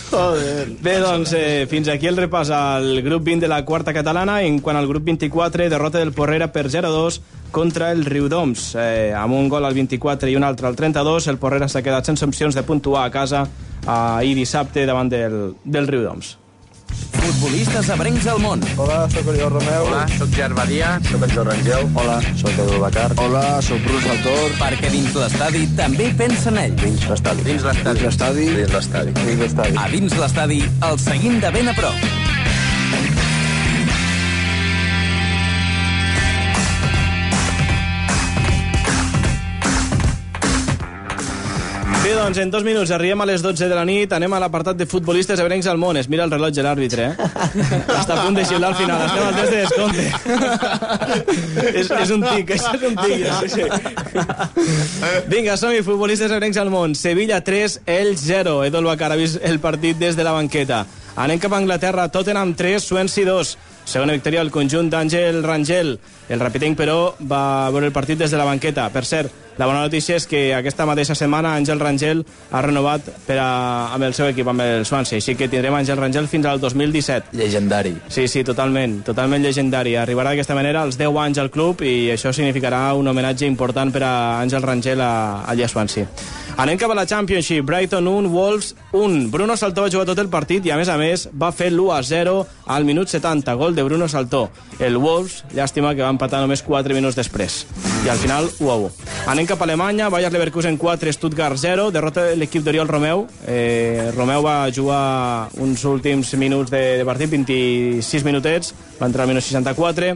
Joder. 0.09 0.71
Bé, 0.81 0.95
doncs, 1.03 1.33
eh, 1.35 1.67
fins 1.69 1.91
aquí 1.91 2.07
el 2.07 2.17
repàs 2.17 2.49
al 2.57 3.01
grup 3.01 3.23
20 3.23 3.45
de 3.45 3.49
la 3.51 3.63
quarta 3.65 3.93
catalana, 3.93 4.41
en 4.43 4.59
quant 4.59 4.77
al 4.77 4.87
grup 4.87 5.05
24, 5.05 5.69
derrota 5.69 5.99
del 5.99 6.13
Porrera 6.13 6.51
per 6.51 6.67
0-2 6.71 7.21
contra 7.51 7.91
el 7.91 8.05
Riudoms. 8.05 8.73
Eh, 8.75 9.13
amb 9.15 9.37
un 9.37 9.49
gol 9.49 9.65
al 9.65 9.77
24 9.77 10.29
i 10.29 10.35
un 10.35 10.47
altre 10.47 10.67
al 10.67 10.75
32, 10.75 11.27
el 11.27 11.37
Porrera 11.37 11.69
s'ha 11.69 11.83
quedat 11.85 12.05
sense 12.05 12.25
opcions 12.25 12.55
de 12.55 12.65
puntuar 12.67 13.05
a 13.05 13.13
casa 13.13 13.45
ahir 13.87 14.35
dissabte 14.35 14.85
davant 14.85 15.09
del, 15.09 15.55
del 15.63 15.87
Riudoms. 15.87 16.37
Futbolistes 16.87 17.89
abrencs 17.91 18.27
al 18.31 18.39
món. 18.39 18.61
Hola, 18.79 19.01
sóc 19.11 19.27
Oriol 19.27 19.51
Romeu. 19.51 19.87
Hola, 19.89 20.05
sóc 20.15 20.31
Gerard 20.35 20.55
Badia. 20.55 20.93
Sóc 21.09 21.25
en 21.25 21.33
Joan 21.33 21.49
Rangel. 21.51 21.89
Hola, 21.93 22.17
sóc 22.39 22.61
Edu 22.63 22.79
Bacar. 22.83 23.09
Hola, 23.23 23.43
sóc 23.65 23.83
Bruce 23.87 24.11
Altor. 24.15 24.55
Perquè 24.61 24.91
dins 24.93 25.17
l'estadi 25.19 25.65
també 25.79 26.11
pensen 26.19 26.59
ell. 26.63 26.77
Dins 26.79 27.07
l'estadi. 27.11 27.47
Dins 27.49 27.67
l'estadi. 27.67 27.99
Dins 27.99 28.07
l'estadi. 28.07 28.47
Dins 28.55 28.77
l'estadi. 28.77 29.17
Dins 29.23 29.43
l'estadi. 29.45 29.77
A 29.77 29.89
dins 29.91 30.19
l'estadi 30.21 30.63
el 30.91 31.01
seguim 31.03 31.41
de 31.43 31.51
ben 31.59 31.73
a 31.73 31.75
prop. 31.77 32.07
Doncs, 42.17 42.37
en 42.41 42.49
dos 42.51 42.63
minuts 42.65 42.91
arribem 42.91 43.21
a 43.21 43.25
les 43.29 43.41
12 43.45 43.67
de 43.69 43.75
la 43.77 43.83
nit, 43.85 44.11
anem 44.13 44.33
a 44.33 44.39
l'apartat 44.41 44.77
de 44.77 44.87
futbolistes 44.89 45.39
ebrencs 45.39 45.67
al 45.69 45.77
món. 45.77 45.97
Es 45.99 46.09
mira 46.09 46.25
el 46.25 46.31
rellotge 46.33 46.63
l'àrbitre, 46.65 47.11
eh? 47.11 47.15
Està 47.99 48.15
a 48.15 48.23
punt 48.23 48.37
de 48.37 48.45
xiular 48.47 48.71
al 48.71 48.77
final, 48.79 49.03
estem 49.05 49.23
al 49.27 49.35
temps 49.37 49.51
de 49.51 49.59
descompte. 49.61 50.05
és, 51.81 51.91
és 52.01 52.13
un 52.15 52.25
tic, 52.25 52.53
això 52.57 52.73
és 52.75 52.83
un 52.89 52.95
tic. 53.03 53.19
Sí. 53.53 53.63
Vinga, 55.29 55.57
som-hi, 55.61 55.83
futbolistes 55.85 56.33
ebrencs 56.33 56.59
al 56.61 56.73
món. 56.73 56.95
Sevilla 56.97 57.39
3, 57.45 57.81
Elx 57.85 58.25
0. 58.25 58.59
Edo 58.67 58.81
Bacar 58.87 59.11
ha 59.13 59.19
vist 59.19 59.41
el 59.43 59.61
partit 59.63 59.99
des 60.01 60.17
de 60.17 60.25
la 60.25 60.33
banqueta. 60.33 60.85
Anem 61.17 61.39
cap 61.41 61.53
a 61.53 61.61
Anglaterra, 61.61 62.09
Tottenham 62.13 62.55
3, 62.57 62.83
Swansea 62.83 63.25
2. 63.29 63.57
Segona 63.87 64.13
victòria 64.17 64.41
al 64.43 64.51
conjunt 64.51 64.89
d'Àngel 64.91 65.43
Rangel. 65.45 65.97
El 66.29 66.39
Rapitenc, 66.39 66.77
però, 66.77 67.15
va 67.19 67.69
veure 67.71 67.87
el 67.87 67.95
partit 67.95 68.19
des 68.19 68.31
de 68.31 68.39
la 68.39 68.47
banqueta. 68.47 68.89
Per 68.91 69.05
cert, 69.07 69.31
la 69.57 69.65
bona 69.65 69.81
notícia 69.81 70.15
és 70.15 70.27
que 70.29 70.51
aquesta 70.53 70.85
mateixa 70.85 71.15
setmana 71.17 71.55
Àngel 71.57 71.79
Rangel 71.81 72.19
ha 72.53 72.61
renovat 72.61 73.07
per 73.25 73.39
a, 73.41 73.47
amb 73.95 74.05
el 74.05 74.13
seu 74.13 74.29
equip, 74.29 74.47
amb 74.51 74.61
el 74.61 74.85
Swansea. 74.85 75.17
Així 75.17 75.33
que 75.35 75.47
tindrem 75.49 75.73
Àngel 75.73 75.97
Rangel 75.97 76.29
fins 76.29 76.45
al 76.45 76.61
2017. 76.61 77.33
Llegendari. 77.37 77.95
Sí, 78.07 78.27
sí, 78.29 78.43
totalment, 78.45 78.99
totalment 79.07 79.41
llegendari. 79.41 79.95
Arribarà 79.97 80.35
d'aquesta 80.35 80.57
manera 80.57 80.83
als 80.85 80.99
10 81.01 81.17
anys 81.23 81.41
al 81.41 81.49
club 81.49 81.81
i 81.81 82.11
això 82.13 82.33
significarà 82.35 82.91
un 82.93 83.09
homenatge 83.09 83.49
important 83.49 83.93
per 83.93 84.03
a 84.05 84.13
Àngel 84.43 84.61
Rangel 84.61 85.01
a, 85.01 85.13
allà 85.49 85.65
a 85.65 85.73
Swansea. 85.73 86.05
Anem 86.57 86.77
cap 86.77 86.89
a 86.89 86.95
la 86.97 87.05
Championship. 87.05 87.65
Brighton 87.65 88.07
1, 88.09 88.29
Wolves 88.33 88.75
1. 88.91 89.27
Bruno 89.33 89.57
Saltó 89.57 89.83
va 89.83 89.91
jugar 89.93 90.07
tot 90.09 90.21
el 90.21 90.29
partit 90.29 90.65
i, 90.65 90.71
a 90.73 90.77
més 90.77 90.89
a 90.89 90.97
més, 90.97 91.27
va 91.33 91.51
fer 91.53 91.69
l'1 91.69 91.91
a 91.93 91.99
0 92.01 92.37
al 92.73 92.85
minut 92.85 93.09
70. 93.09 93.53
Gol 93.57 93.77
de 93.77 93.85
Bruno 93.85 94.07
Saltó. 94.09 94.47
El 94.79 94.97
Wolves, 94.97 95.43
llàstima 95.53 95.93
que 95.93 96.01
va 96.01 96.09
empatar 96.17 96.41
només 96.43 96.65
4 96.65 96.97
minuts 96.97 97.15
després. 97.15 97.63
I 98.03 98.11
al 98.11 98.19
final, 98.19 98.49
1 98.59 98.73
a 98.73 98.77
1. 98.87 98.91
Anem 99.27 99.47
cap 99.47 99.61
a 99.61 99.65
Alemanya. 99.67 100.09
Bayer 100.09 100.31
Leverkusen 100.33 100.77
4, 100.79 101.13
Stuttgart 101.13 101.57
0. 101.59 101.89
Derrota 101.91 102.29
l'equip 102.35 102.63
d'Oriol 102.63 102.87
Romeu. 102.87 103.25
Eh, 103.47 104.09
Romeu 104.15 104.43
va 104.45 104.69
jugar 104.73 105.49
uns 105.59 105.83
últims 105.85 106.33
minuts 106.39 106.71
de, 106.71 106.83
de 106.99 107.07
partit, 107.07 107.29
26 107.29 108.23
minutets. 108.23 108.73
Va 109.01 109.09
entrar 109.09 109.25
al 109.25 109.33
minut 109.33 109.43
64. 109.43 110.13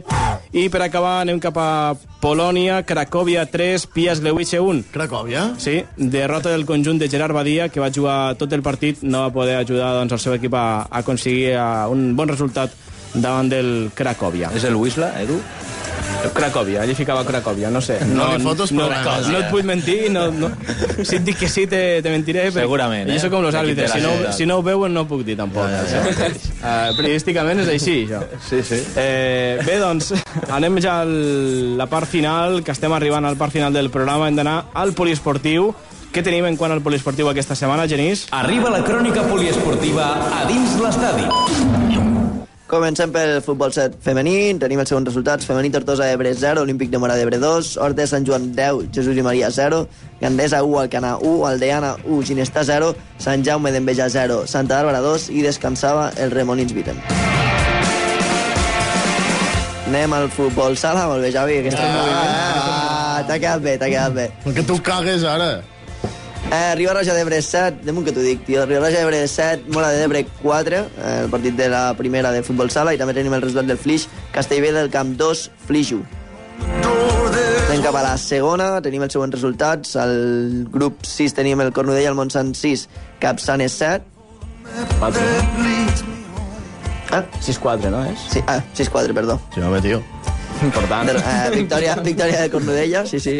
I 0.52 0.68
per 0.72 0.82
acabar 0.86 1.18
anem 1.22 1.40
cap 1.40 1.58
a 1.60 1.68
Polònia, 2.22 2.82
Cracòvia 2.86 3.44
3, 3.50 3.84
Pies 3.92 4.22
Gliwice 4.22 4.60
1. 4.62 4.86
Cracòvia? 4.94 5.50
Sí, 5.58 5.80
derrota 5.96 6.52
del 6.54 6.64
conjunt 6.66 7.00
de 7.02 7.10
Gerard 7.12 7.34
Badia, 7.34 7.68
que 7.68 7.82
va 7.82 7.92
jugar 7.92 8.36
tot 8.40 8.52
el 8.52 8.62
partit, 8.62 9.02
no 9.02 9.26
va 9.26 9.34
poder 9.34 9.58
ajudar 9.58 9.92
doncs, 9.98 10.16
el 10.16 10.22
seu 10.22 10.36
equip 10.38 10.54
a, 10.54 10.86
a 10.86 11.02
aconseguir 11.02 11.56
a, 11.58 11.88
un 11.92 12.12
bon 12.16 12.30
resultat 12.30 12.72
davant 13.12 13.50
del 13.52 13.90
Cracòvia. 13.94 14.52
És 14.56 14.64
el 14.64 14.78
Wisla, 14.78 15.12
Edu? 15.20 15.40
Cracòvia, 16.32 16.82
allí 16.82 16.94
ficava 16.94 17.24
Cracòvia, 17.26 17.70
no 17.70 17.80
sé. 17.84 17.98
No 18.06 18.28
li 18.32 18.42
fotos 18.42 18.72
no, 18.72 18.88
no, 18.88 18.94
eh? 18.94 19.40
et 19.40 19.50
vull 19.52 19.64
mentir, 19.68 19.98
no, 20.12 20.28
no. 20.30 20.50
si 21.02 21.16
et 21.18 21.24
dic 21.26 21.38
que 21.42 21.48
sí, 21.50 21.66
te, 21.66 22.00
te 22.02 22.10
mentiré. 22.12 22.46
perquè- 22.50 22.64
Segurament, 22.66 23.08
I 23.10 23.16
eh? 23.16 23.18
això 23.20 23.30
com 23.32 23.44
de 23.44 23.52
àrbitres, 23.58 23.92
si 23.92 24.00
no, 24.04 24.12
ciutat. 24.16 24.36
si 24.38 24.46
no 24.46 24.58
ho 24.58 24.62
veuen 24.66 24.94
no 24.94 25.06
puc 25.10 25.24
dir 25.26 25.36
tampoc. 25.38 25.66
Ja, 25.68 25.82
ja, 25.90 26.02
ja. 26.18 26.32
Uh, 26.62 26.96
periodísticament 26.98 27.64
és 27.64 27.72
així, 27.74 27.96
això. 28.06 28.22
Sí, 28.48 28.62
sí. 28.66 28.80
Eh, 28.96 29.58
bé, 29.66 29.78
doncs, 29.82 30.12
anem 30.50 30.78
ja 30.82 31.00
a 31.02 31.06
la 31.06 31.88
part 31.90 32.08
final, 32.10 32.62
que 32.62 32.74
estem 32.74 32.92
arribant 32.92 33.26
al 33.26 33.36
part 33.40 33.52
final 33.54 33.72
del 33.74 33.90
programa. 33.90 34.28
Hem 34.28 34.38
d'anar 34.38 34.58
al 34.74 34.94
poliesportiu. 34.94 35.72
Què 36.12 36.20
tenim 36.20 36.44
en 36.44 36.58
quant 36.60 36.68
al 36.74 36.82
poliesportiu 36.84 37.30
aquesta 37.30 37.56
setmana, 37.56 37.86
Genís? 37.88 38.26
Arriba 38.36 38.68
la 38.68 38.82
crònica 38.84 39.24
poliesportiva 39.30 40.10
a 40.28 40.44
dins 40.50 40.76
l'estadi. 40.82 41.24
Comencem 42.72 43.10
pel 43.12 43.42
futbol 43.44 43.68
set 43.76 43.98
femení, 44.00 44.54
tenim 44.56 44.80
els 44.80 44.88
següents 44.88 45.10
resultats. 45.10 45.44
Femení 45.44 45.68
Tortosa 45.74 46.06
Ebre 46.08 46.30
0, 46.32 46.62
Olímpic 46.64 46.88
de 46.88 46.96
Mora 46.96 47.18
d'Ebre 47.20 47.36
2, 47.36 47.74
Horta 47.76 47.98
de 47.98 48.06
Sant 48.08 48.24
Joan 48.24 48.46
10, 48.56 48.86
Jesús 48.96 49.18
i 49.20 49.24
Maria 49.26 49.50
0, 49.52 49.82
Gandesa 50.22 50.62
1, 50.64 50.78
Alcanar 50.80 51.18
1, 51.20 51.34
Aldeana 51.50 51.90
1, 52.06 52.22
Ginestà 52.30 52.62
0, 52.64 52.94
Sant 53.20 53.44
Jaume 53.44 53.74
d'Enveja 53.74 54.06
0, 54.08 54.46
Santa 54.48 54.78
Bàrbara 54.78 55.02
2 55.04 55.28
i 55.36 55.44
descansava 55.44 56.06
el 56.16 56.32
Remolins 56.32 56.72
Viten. 56.72 56.96
Anem 59.92 60.16
al 60.16 60.30
futbol 60.32 60.72
sala, 60.80 61.04
molt 61.12 61.28
bé, 61.28 61.34
Javi, 61.36 61.60
aquest 61.60 61.76
ah, 61.76 61.92
ah, 61.92 63.20
t'ha 63.28 63.36
quedat 63.36 63.68
bé, 63.68 63.76
t'ha 63.76 63.92
quedat 63.92 64.16
bé. 64.16 64.30
Per 64.48 64.56
què 64.56 64.64
tu 64.72 64.80
cagues 64.80 65.28
ara? 65.28 65.58
Eh, 66.50 66.74
Riba 66.76 66.92
Roja 66.92 67.14
d'Ebre 67.14 67.40
7, 67.40 67.84
damunt 67.86 68.04
que 68.04 68.12
t'ho 68.12 68.24
dic, 68.24 68.42
tio. 68.44 68.64
Riba 68.66 68.82
Roja 68.86 69.00
d'Ebre 69.00 69.22
7, 69.28 69.70
Mola 69.72 69.92
d'Ebre 69.94 70.24
4, 70.42 70.76
eh, 70.76 71.20
el 71.24 71.30
partit 71.30 71.56
de 71.56 71.68
la 71.72 71.94
primera 71.96 72.32
de 72.32 72.42
futbol 72.42 72.70
sala, 72.70 72.92
i 72.92 73.00
també 73.00 73.14
tenim 73.16 73.32
el 73.32 73.44
resultat 73.44 73.70
del 73.70 73.78
Flix, 73.80 74.08
Castellbé 74.34 74.72
del 74.72 74.90
Camp 74.92 75.16
2, 75.16 75.50
Flix 75.68 75.92
1. 75.96 76.02
Anem 77.72 77.84
cap 77.86 77.96
a 77.96 78.02
la 78.04 78.16
segona, 78.20 78.66
tenim 78.84 79.00
els 79.06 79.14
següents 79.16 79.32
resultats. 79.32 79.94
Al 79.96 80.66
grup 80.68 81.06
6 81.08 81.32
tenim 81.38 81.62
el 81.64 81.72
Cornudella, 81.72 82.10
el 82.10 82.18
Montsant 82.18 82.52
6, 82.58 82.88
Capçanes 83.22 83.72
7. 83.80 84.04
4. 85.00 85.22
Ah? 87.12 87.24
6-4, 87.40 87.90
no 87.92 88.04
és? 88.08 88.20
Sí, 88.32 88.40
ah, 88.46 88.60
6-4, 88.76 89.12
perdó. 89.16 89.40
Sí, 89.54 89.60
home, 89.60 89.80
tio. 89.84 90.02
Important. 90.62 91.08
Eh, 91.10 91.50
victòria, 91.56 91.94
victòria 92.04 92.40
de 92.44 92.50
Cornudella, 92.52 93.04
sí, 93.06 93.18
sí, 93.20 93.32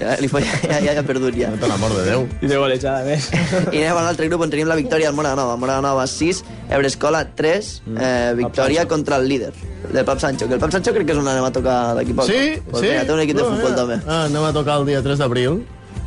ja, 0.00 0.14
li 0.20 0.28
fa, 0.32 0.40
ja, 0.40 0.58
ja, 0.80 0.92
ja 0.94 1.00
ha 1.00 1.04
perdut 1.06 1.34
ja. 1.36 1.50
Per 1.60 1.68
l'amor 1.68 1.92
de 1.98 2.04
Déu. 2.08 2.24
I 2.40 2.48
de 2.50 2.56
golejada, 2.60 3.02
més. 3.04 3.28
I 3.72 3.82
anem 3.82 3.98
a 4.00 4.04
l'altre 4.06 4.28
grup 4.30 4.44
on 4.46 4.52
tenim 4.52 4.68
la 4.70 4.76
victòria 4.78 5.10
al 5.12 5.16
Mora 5.18 5.34
Nova. 5.38 5.56
Mora 5.60 5.80
Nova 5.84 6.06
6, 6.10 6.42
Ebrescola 6.70 7.24
3, 7.36 7.68
eh, 7.96 8.32
victòria 8.38 8.86
contra 8.88 9.16
el 9.20 9.28
líder, 9.28 9.52
del 9.92 10.04
Pap 10.08 10.18
Sancho. 10.22 10.48
Que 10.48 10.54
el 10.56 10.60
Pap 10.62 10.72
Sancho 10.72 10.94
crec 10.96 11.06
que 11.10 11.12
és 11.12 11.20
on 11.20 11.28
anem 11.28 11.44
a 11.44 11.52
tocar 11.52 11.94
d'aquí 11.98 12.14
poc. 12.16 12.26
Sí, 12.30 12.56
Pues 12.70 12.82
sí. 12.82 12.88
Mira, 12.88 13.04
té 13.04 13.12
un 13.12 13.20
equip 13.26 13.36
de 13.36 13.42
No, 13.44 13.50
futbol 13.52 13.76
també. 13.76 14.00
Ah, 14.06 14.24
anem 14.24 14.44
a 14.48 14.52
tocar 14.56 14.78
el 14.80 14.86
dia 14.88 15.02
3 15.02 15.18
d'abril, 15.20 15.60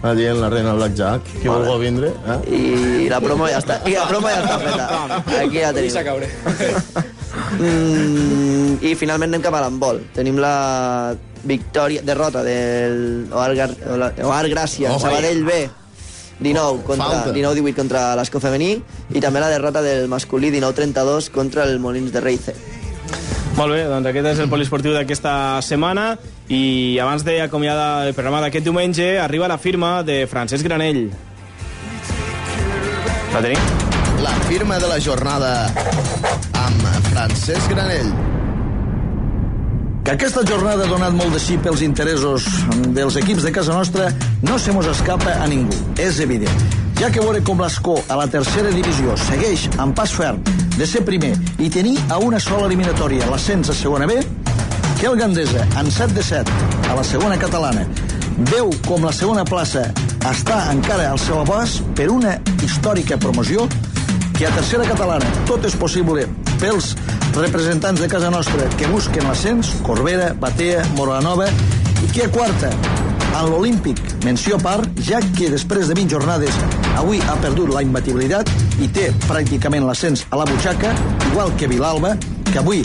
allí 0.04 0.26
en 0.26 0.42
l'Arena 0.42 0.74
Blackjack. 0.74 1.22
Qui 1.42 1.48
Vale. 1.48 1.68
vulgui 1.68 1.86
vindre. 1.86 2.10
Eh? 2.28 3.06
I 3.06 3.10
la 3.14 3.20
promo 3.22 3.48
ja 3.48 3.60
està, 3.62 3.80
i 3.88 3.94
la 3.94 4.08
promo 4.10 4.28
ja 4.28 4.42
està 4.42 4.60
feta. 4.60 4.88
Aquí 5.46 5.60
ja 5.62 5.72
tenim. 5.74 5.92
Deixa 5.92 6.04
caure. 6.04 6.30
Mm, 7.60 8.82
I 8.82 8.96
finalment 9.00 9.32
anem 9.32 9.44
cap 9.44 9.56
a 9.58 9.62
l'handbol. 9.64 10.02
Tenim 10.16 10.40
la 10.42 11.14
victòria, 11.44 12.02
derrota 12.06 12.44
del 12.44 13.28
Oar, 13.34 14.46
Gràcia, 14.50 14.92
Ojo. 14.92 15.00
Sabadell 15.00 15.44
B, 15.46 15.58
19 16.40 16.84
contra 16.84 17.10
Falta. 17.10 17.34
19-18 17.34 17.76
contra 17.76 18.04
l'Esco 18.20 18.40
femení 18.44 18.78
i 19.14 19.22
també 19.24 19.44
la 19.44 19.52
derrota 19.52 19.84
del 19.86 20.08
masculí 20.12 20.52
19-32 20.52 21.30
contra 21.32 21.68
el 21.68 21.80
Molins 21.80 22.14
de 22.14 22.22
Rei 22.22 22.38
C. 22.38 22.56
Molt 23.54 23.76
bé, 23.76 23.84
doncs 23.86 24.10
aquest 24.10 24.32
és 24.32 24.40
el 24.42 24.50
poliesportiu 24.50 24.96
d'aquesta 24.96 25.62
setmana 25.62 26.16
i 26.50 26.98
abans 27.02 27.22
d'acomiadar 27.26 28.08
el 28.08 28.16
programa 28.18 28.42
d'aquest 28.42 28.66
diumenge 28.66 29.20
arriba 29.22 29.48
la 29.52 29.60
firma 29.62 30.02
de 30.04 30.24
Francesc 30.28 30.66
Granell. 30.66 31.12
La 33.34 33.42
tenim? 33.42 33.62
La 34.24 34.34
firma 34.50 34.80
de 34.80 34.90
la 34.90 35.00
jornada 35.02 35.54
Francesc 37.10 37.70
Granell. 37.72 38.12
Que 40.04 40.12
aquesta 40.12 40.44
jornada 40.44 40.84
ha 40.84 40.92
donat 40.92 41.16
molt 41.16 41.32
de 41.36 41.40
sí 41.40 41.56
pels 41.64 41.82
interessos 41.86 42.48
dels 42.96 43.16
equips 43.22 43.46
de 43.48 43.54
casa 43.56 43.76
nostra 43.76 44.10
no 44.44 44.58
se 44.60 44.74
mos 44.76 44.90
escapa 44.92 45.38
a 45.40 45.48
ningú, 45.48 45.76
és 45.96 46.20
evident. 46.20 46.66
Ja 47.00 47.10
que 47.10 47.24
veure 47.24 47.42
com 47.44 47.62
l'Escó 47.64 47.96
a 48.12 48.18
la 48.20 48.28
tercera 48.28 48.72
divisió 48.76 49.16
segueix 49.26 49.70
amb 49.82 49.96
pas 49.96 50.12
ferm 50.14 50.44
de 50.78 50.88
ser 50.90 51.06
primer 51.08 51.34
i 51.60 51.70
tenir 51.72 51.96
a 52.12 52.20
una 52.20 52.40
sola 52.44 52.68
eliminatòria 52.68 53.30
l'ascens 53.32 53.72
a 53.72 53.78
segona 53.78 54.08
B, 54.10 54.20
que 55.00 55.08
el 55.08 55.18
Gandesa, 55.20 55.66
en 55.80 55.92
7 55.92 56.14
de 56.14 56.24
7 56.24 56.90
a 56.92 56.98
la 57.00 57.04
segona 57.04 57.40
catalana, 57.40 57.88
veu 58.52 58.72
com 58.88 59.04
la 59.06 59.14
segona 59.16 59.46
plaça 59.48 59.88
està 60.30 60.60
encara 60.72 61.10
al 61.12 61.20
seu 61.20 61.42
abast 61.42 61.84
per 61.98 62.08
una 62.12 62.38
històrica 62.64 63.18
promoció 63.20 63.68
que 64.44 64.50
a 64.50 64.56
tercera 64.58 64.84
catalana. 64.84 65.28
Tot 65.48 65.64
és 65.64 65.76
possible 65.80 66.26
pels 66.60 66.90
representants 67.32 68.02
de 68.02 68.10
casa 68.12 68.28
nostra 68.28 68.66
que 68.76 68.90
busquen 68.92 69.24
l'ascens, 69.30 69.70
Corbera, 69.88 70.34
Batea, 70.36 70.82
Moranova, 70.98 71.46
i 72.04 72.10
que 72.12 72.26
a 72.26 72.32
quarta, 72.34 72.74
en 73.24 73.46
l'Olímpic, 73.48 74.02
menció 74.26 74.58
a 74.58 74.60
part, 74.60 75.00
ja 75.08 75.22
que 75.38 75.48
després 75.54 75.88
de 75.88 75.96
20 75.96 76.18
jornades 76.18 76.58
avui 77.00 77.24
ha 77.24 77.38
perdut 77.40 77.72
la 77.72 77.86
imbatibilitat 77.88 78.52
i 78.84 78.90
té 78.92 79.14
pràcticament 79.30 79.88
l'ascens 79.88 80.26
a 80.28 80.42
la 80.42 80.48
butxaca, 80.50 80.92
igual 81.30 81.56
que 81.56 81.70
Vilalba, 81.72 82.18
que 82.52 82.60
avui 82.60 82.84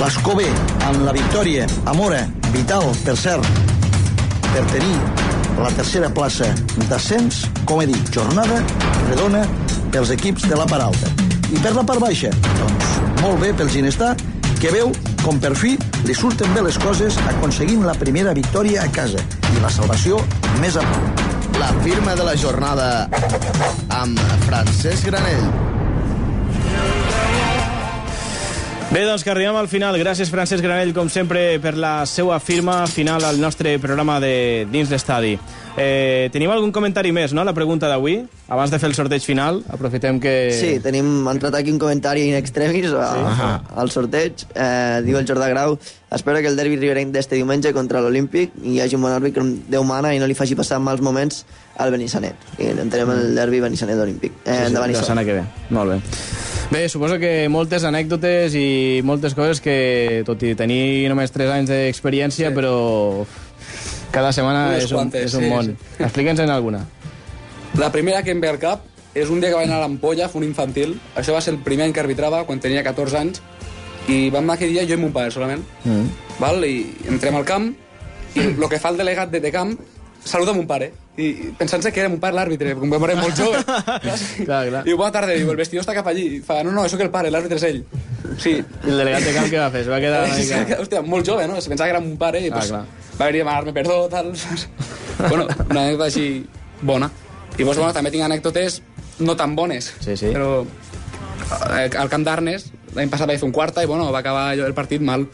l'Escó 0.00 0.38
B, 0.40 0.48
amb 0.88 1.04
la 1.04 1.12
victòria 1.18 1.68
a 1.84 1.92
Mora, 1.92 2.22
vital, 2.54 2.88
per 3.04 3.18
cert, 3.20 3.44
per 4.54 4.64
tenir 4.72 4.96
la 5.60 5.68
tercera 5.76 6.08
plaça 6.08 6.48
d'ascens, 6.86 7.44
com 7.68 7.84
he 7.84 7.90
dit, 7.92 8.14
jornada 8.16 8.62
redona 9.10 9.44
pels 9.92 10.12
equips 10.14 10.46
de 10.48 10.58
la 10.58 10.66
part 10.70 10.86
alta. 10.88 11.12
I 11.50 11.58
per 11.58 11.74
la 11.74 11.84
part 11.86 12.02
baixa, 12.02 12.30
doncs, 12.60 12.92
molt 13.20 13.40
bé 13.42 13.52
pel 13.56 13.70
Ginestà, 13.72 14.14
que 14.60 14.70
veu 14.74 14.92
com 15.24 15.40
per 15.40 15.54
fi 15.56 15.74
li 16.06 16.14
surten 16.16 16.52
bé 16.54 16.64
les 16.64 16.78
coses 16.80 17.16
aconseguint 17.30 17.84
la 17.86 17.94
primera 17.98 18.34
victòria 18.36 18.84
a 18.84 18.92
casa 18.92 19.22
i 19.54 19.62
la 19.62 19.72
salvació 19.72 20.20
més 20.60 20.76
a 20.76 20.84
prop. 20.84 21.26
La 21.60 21.72
firma 21.84 22.14
de 22.16 22.24
la 22.24 22.36
jornada 22.40 22.86
amb 24.00 24.20
Francesc 24.46 25.10
Granell. 25.10 25.44
Bé, 28.90 29.04
doncs 29.06 29.22
que 29.22 29.30
arribem 29.30 29.54
al 29.54 29.68
final. 29.70 29.94
Gràcies, 30.00 30.32
Francesc 30.32 30.64
Granell, 30.64 30.90
com 30.96 31.06
sempre, 31.06 31.60
per 31.62 31.76
la 31.78 32.02
seva 32.10 32.40
firma 32.42 32.80
final 32.90 33.22
al 33.22 33.38
nostre 33.38 33.76
programa 33.78 34.16
de 34.18 34.66
Dins 34.72 34.90
l'Estadi. 34.90 35.36
Eh, 35.78 36.28
tenim 36.34 36.50
algun 36.50 36.72
comentari 36.74 37.12
més, 37.14 37.32
no?, 37.32 37.44
la 37.46 37.54
pregunta 37.54 37.88
d'avui? 37.88 38.18
Abans 38.50 38.72
de 38.72 38.78
fer 38.82 38.88
el 38.90 38.94
sorteig 38.98 39.22
final, 39.24 39.62
aprofitem 39.70 40.18
que... 40.20 40.32
Sí, 40.52 40.72
tenim 40.82 41.28
ha 41.28 41.32
entrat 41.36 41.54
aquí 41.56 41.70
un 41.72 41.78
comentari 41.78 42.26
in 42.28 42.34
extremis 42.36 42.90
a, 42.92 43.06
Sí. 43.14 43.76
al 43.80 43.90
sorteig. 43.94 44.44
Eh, 44.54 45.00
diu 45.06 45.16
el 45.20 45.26
Jordà 45.28 45.48
Grau, 45.48 45.78
espero 46.10 46.42
que 46.42 46.50
el 46.50 46.58
derbi 46.58 46.76
riberenc 46.76 47.14
d'este 47.14 47.38
diumenge 47.38 47.72
contra 47.72 48.02
l'Olímpic 48.02 48.52
hi 48.66 48.80
hagi 48.82 48.98
un 48.98 49.06
bon 49.06 49.14
àrbitre 49.14 49.44
que 49.46 49.56
Déu 49.70 49.84
mana 49.86 50.12
i 50.14 50.18
no 50.18 50.26
li 50.26 50.34
faci 50.34 50.58
passar 50.58 50.80
mals 50.82 51.00
moments 51.00 51.44
al 51.78 51.94
Benissanet. 51.94 52.34
I 52.58 52.72
entenem 52.74 53.14
el 53.14 53.34
derbi 53.38 53.62
Benissanet-Olímpic. 53.62 54.32
Eh, 54.44 54.50
Sí, 54.50 54.56
sí, 54.58 54.66
endavant, 54.72 54.92
la 54.92 55.04
setmana 55.04 55.24
que 55.24 55.38
ve. 55.38 55.44
Molt 55.70 55.94
bé. 55.94 56.00
Bé, 56.70 56.88
suposo 56.88 57.16
que 57.18 57.48
moltes 57.50 57.82
anècdotes 57.82 58.54
i 58.54 59.00
moltes 59.02 59.34
coses 59.34 59.58
que, 59.62 60.22
tot 60.26 60.42
i 60.46 60.52
tenir 60.54 61.08
només 61.10 61.32
3 61.34 61.50
anys 61.50 61.70
d'experiència, 61.72 62.50
sí. 62.50 62.54
però 62.54 63.24
cada 64.12 64.32
setmana 64.32 64.68
Unes 64.70 64.84
és 64.84 64.92
un, 64.92 64.98
quantes, 64.98 65.26
és 65.28 65.34
un 65.38 65.44
sí, 65.44 65.50
món. 65.50 65.70
sí. 65.70 66.02
Explica'ns 66.02 66.42
en 66.44 66.50
alguna. 66.50 66.84
La 67.78 67.90
primera 67.94 68.22
que 68.26 68.34
em 68.34 68.40
ve 68.42 68.50
al 68.50 68.58
cap 68.58 68.86
és 69.14 69.30
un 69.30 69.40
dia 69.40 69.50
que 69.50 69.58
vaig 69.58 69.68
anar 69.68 69.80
a 69.80 69.84
l'Ampolla, 69.84 70.30
un 70.34 70.46
infantil. 70.46 70.96
Això 71.18 71.34
va 71.34 71.42
ser 71.42 71.54
el 71.54 71.60
primer 71.66 71.88
any 71.88 71.94
que 71.94 72.02
arbitrava, 72.02 72.44
quan 72.46 72.60
tenia 72.62 72.82
14 72.86 73.18
anys, 73.18 73.42
i 74.10 74.30
vam 74.30 74.44
anar 74.44 74.58
aquell 74.58 74.74
dia 74.74 74.86
jo 74.88 74.98
i 74.98 75.00
mon 75.02 75.14
pare, 75.14 75.30
solament. 75.34 75.62
Mm. 75.84 76.10
Val? 76.40 76.64
I 76.64 76.84
entrem 77.10 77.38
al 77.38 77.46
camp, 77.46 77.70
i 78.34 78.46
el 78.52 78.68
que 78.70 78.78
fa 78.82 78.92
el 78.94 79.00
delegat 79.00 79.32
de, 79.32 79.40
de 79.42 79.52
camp 79.54 79.74
saluda 80.24 80.54
mon 80.54 80.66
pare. 80.66 80.92
I 81.20 81.50
pensant-se 81.58 81.90
que 81.92 82.00
era 82.00 82.08
mon 82.08 82.20
pare 82.22 82.34
l'àrbitre, 82.36 82.72
com 82.78 82.90
vam 82.92 83.02
veure 83.02 83.16
molt 83.20 83.36
jove. 83.38 83.60
clar, 84.46 84.62
clar. 84.70 84.82
Diu, 84.86 84.96
bona 84.96 85.12
tarda, 85.14 85.34
diu, 85.36 85.50
el 85.52 85.58
vestidor 85.60 85.84
està 85.84 85.94
cap 85.96 86.06
allí. 86.10 86.26
I 86.38 86.40
fa, 86.46 86.60
no, 86.64 86.72
no, 86.72 86.86
que 86.88 87.04
el 87.06 87.10
pare, 87.12 87.30
l'àrbitre 87.32 87.58
és 87.60 87.66
ell. 87.68 87.80
Sí. 88.40 88.56
I 88.60 88.90
el 88.92 89.02
delegat 89.02 89.26
de 89.28 89.34
camp 89.36 89.48
què 89.52 89.60
va 89.60 89.70
fer? 89.74 89.82
Es 89.84 89.90
va 89.92 90.00
quedar 90.02 90.22
una 90.26 90.38
mica... 90.40 90.80
Hòstia, 90.80 91.02
molt 91.06 91.28
jove, 91.28 91.46
no? 91.50 91.60
Se 91.60 91.72
pensava 91.72 91.90
que 91.90 91.96
era 91.96 92.02
mon 92.04 92.16
pare 92.20 92.40
i 92.44 92.50
Ah, 92.50 92.56
pues, 92.58 92.70
clar. 92.72 92.84
va 93.20 93.26
venir 93.30 93.40
a 93.40 93.44
demanar-me 93.44 93.74
perdó, 93.76 93.98
tal. 94.12 94.32
bueno, 95.28 95.46
una 95.68 95.82
anècdota 95.86 96.08
així 96.08 96.26
bona. 96.82 97.10
I 97.58 97.64
pues, 97.64 97.76
bueno, 97.76 97.92
també 97.92 98.12
tinc 98.14 98.24
anècdotes 98.24 98.80
no 99.20 99.36
tan 99.36 99.56
bones. 99.56 99.92
Sí, 100.00 100.16
sí. 100.16 100.30
Però 100.32 100.62
eh, 100.64 101.90
al 101.98 102.08
camp 102.12 102.24
d'Arnes, 102.24 102.70
l'any 102.96 103.10
passat 103.12 103.28
vaig 103.28 103.40
fer 103.42 103.48
un 103.48 103.52
quarta 103.54 103.84
i 103.84 103.88
bueno, 103.90 104.08
va 104.14 104.22
acabar 104.24 104.54
el 104.56 104.74
partit 104.74 105.02
mal. 105.04 105.26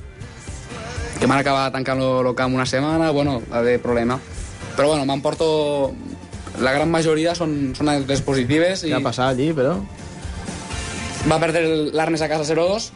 Que 1.16 1.28
m'han 1.28 1.40
acabat 1.40 1.72
tancant 1.72 2.02
el 2.02 2.34
camp 2.36 2.52
una 2.54 2.66
setmana, 2.68 3.10
bueno, 3.14 3.38
va 3.52 3.62
haver 3.62 3.78
problema. 3.80 4.18
Però 4.76 4.92
bueno, 4.92 5.08
m'emporto... 5.08 5.94
La 6.56 6.72
gran 6.72 6.88
majoria 6.88 7.34
són, 7.36 7.74
són 7.76 7.90
anècdotes 7.90 8.22
positives. 8.24 8.86
I... 8.86 8.92
Què 8.94 8.96
ha 8.96 9.04
passat 9.04 9.34
allí, 9.34 9.50
però? 9.52 9.74
Va 11.28 11.36
perdre 11.42 11.66
l'Arnes 11.92 12.22
a 12.24 12.30
casa 12.30 12.46
0-2, 12.48 12.86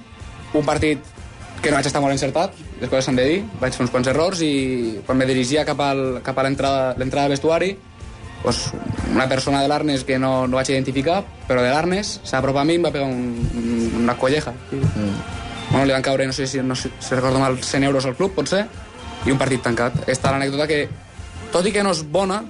un 0.57 0.65
partit 0.65 1.03
que 1.61 1.69
no 1.69 1.77
vaig 1.77 1.89
estar 1.91 2.01
molt 2.01 2.15
encertat, 2.15 2.55
les 2.81 2.89
coses 2.89 3.05
s'han 3.05 3.19
de 3.19 3.27
dir, 3.27 3.41
vaig 3.61 3.75
fer 3.77 3.85
uns 3.85 3.93
quants 3.93 4.09
errors 4.09 4.41
i 4.45 4.53
quan 5.05 5.19
me 5.21 5.27
dirigia 5.29 5.67
cap, 5.69 5.81
al, 5.85 6.23
cap 6.25 6.39
a 6.41 6.47
l'entrada 6.47 6.95
al 6.97 7.35
vestuari, 7.35 7.75
pues, 8.43 8.63
una 9.13 9.29
persona 9.29 9.61
de 9.61 9.69
l'Arnes 9.69 10.05
que 10.09 10.19
no, 10.19 10.47
no 10.49 10.57
vaig 10.57 10.71
identificar, 10.73 11.21
però 11.49 11.61
de 11.61 11.69
l'Arnes, 11.75 12.19
s'apropa 12.25 12.63
a 12.63 12.65
mi 12.65 12.79
i 12.79 12.81
em 12.81 12.87
va 12.89 12.95
pegar 12.95 13.11
un, 13.11 13.37
un, 13.61 14.01
una 14.05 14.17
colleja. 14.17 14.55
Mm. 14.73 15.13
Bueno, 15.71 15.85
li 15.87 15.95
van 15.95 16.03
caure, 16.03 16.27
no 16.27 16.33
sé 16.33 16.47
si, 16.51 16.63
no 16.65 16.75
sé, 16.75 16.91
si 16.99 17.15
recordo 17.15 17.39
mal, 17.39 17.61
100 17.63 17.85
euros 17.85 18.07
al 18.07 18.17
club, 18.17 18.33
potser, 18.35 18.65
i 19.27 19.35
un 19.35 19.39
partit 19.39 19.63
tancat. 19.63 20.01
Aquesta 20.07 20.33
l'anècdota 20.33 20.67
que, 20.71 20.81
tot 21.53 21.67
i 21.67 21.73
que 21.73 21.83
no 21.83 21.91
és 21.93 22.03
bona, 22.11 22.43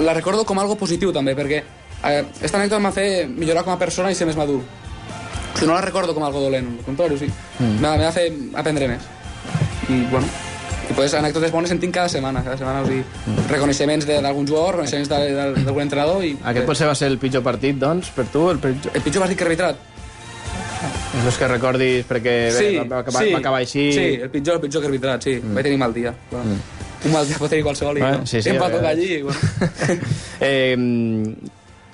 la 0.00 0.14
recordo 0.14 0.44
com 0.44 0.58
algo 0.58 0.76
positiu 0.76 1.12
també, 1.12 1.34
perquè 1.38 1.60
eh, 2.04 2.24
aquesta 2.38 2.58
anècdota 2.58 2.80
m'ha 2.82 2.92
fet 2.92 3.28
millorar 3.30 3.62
com 3.64 3.72
a 3.74 3.78
persona 3.78 4.10
i 4.10 4.14
ser 4.18 4.26
més 4.26 4.36
madur. 4.36 4.60
O 4.60 5.56
sigui, 5.56 5.68
no 5.70 5.74
la 5.76 5.84
recordo 5.84 6.14
com 6.14 6.24
algo 6.26 6.40
dolent, 6.42 6.66
al 6.80 6.84
contrari, 6.84 7.14
o 7.14 7.18
sigui, 7.18 7.32
Mm. 7.60 7.78
m'ha 7.80 7.96
m'ha 7.96 8.10
fet 8.12 8.32
aprendre 8.58 8.88
més. 8.90 9.02
I, 9.88 10.00
bueno, 10.10 10.26
i 10.90 10.92
pues, 10.94 11.14
anècdotes 11.14 11.52
bones 11.52 11.70
en 11.70 11.78
tinc 11.78 11.94
cada 11.94 12.08
setmana, 12.08 12.42
cada 12.42 12.56
setmana, 12.58 12.82
o 12.82 12.86
sigui, 12.86 13.04
reconeixements 13.48 14.06
de- 14.06 14.20
d'algun 14.20 14.46
jugador, 14.48 14.80
reconeixements 14.80 15.08
d'algun 15.64 15.82
entrenador 15.82 16.24
i... 16.24 16.36
Aquest 16.42 16.66
potser 16.66 16.88
va 16.88 16.94
ser 16.98 17.08
el 17.12 17.18
pitjor 17.18 17.42
partit, 17.46 17.78
doncs, 17.78 18.10
per 18.10 18.26
tu? 18.32 18.48
El 18.50 18.58
pitjor, 18.58 18.90
el 18.96 19.02
pitjor 19.02 19.22
partit 19.22 19.38
que 19.38 19.44
he 19.44 19.46
arbitrat? 19.46 19.76
És 21.28 21.36
que 21.38 21.46
recordis 21.48 22.04
perquè 22.08 22.32
bé, 22.50 22.56
sí, 22.58 22.72
va, 22.76 23.00
va, 23.00 23.12
sí, 23.22 23.30
va 23.32 23.38
acabar 23.38 23.60
així... 23.62 23.84
Sí, 23.94 24.06
el 24.26 24.30
pitjor, 24.30 24.56
el 24.58 24.60
pitjor 24.66 24.82
que 24.82 24.88
he 24.88 24.90
arbitrat, 24.90 25.22
sí. 25.22 25.36
Mm. 25.40 25.54
Vaig 25.54 25.64
tenir 25.70 25.78
mal 25.78 25.94
dia. 25.94 26.10
Mm. 26.32 26.58
Un 27.04 27.12
mal 27.12 27.26
dia 27.28 27.38
pot 27.38 27.50
tenir 27.52 27.64
qualsevol 27.66 27.98
i 27.98 28.02
Eh, 28.02 28.10
no? 28.18 28.26
sí, 28.26 28.40
sí, 28.42 28.50
em 28.50 28.60
va 28.60 28.68
a 28.68 28.72
tocar 28.72 28.92
allí. 28.94 29.22
Bueno. 29.22 29.40
Eh, 30.40 30.76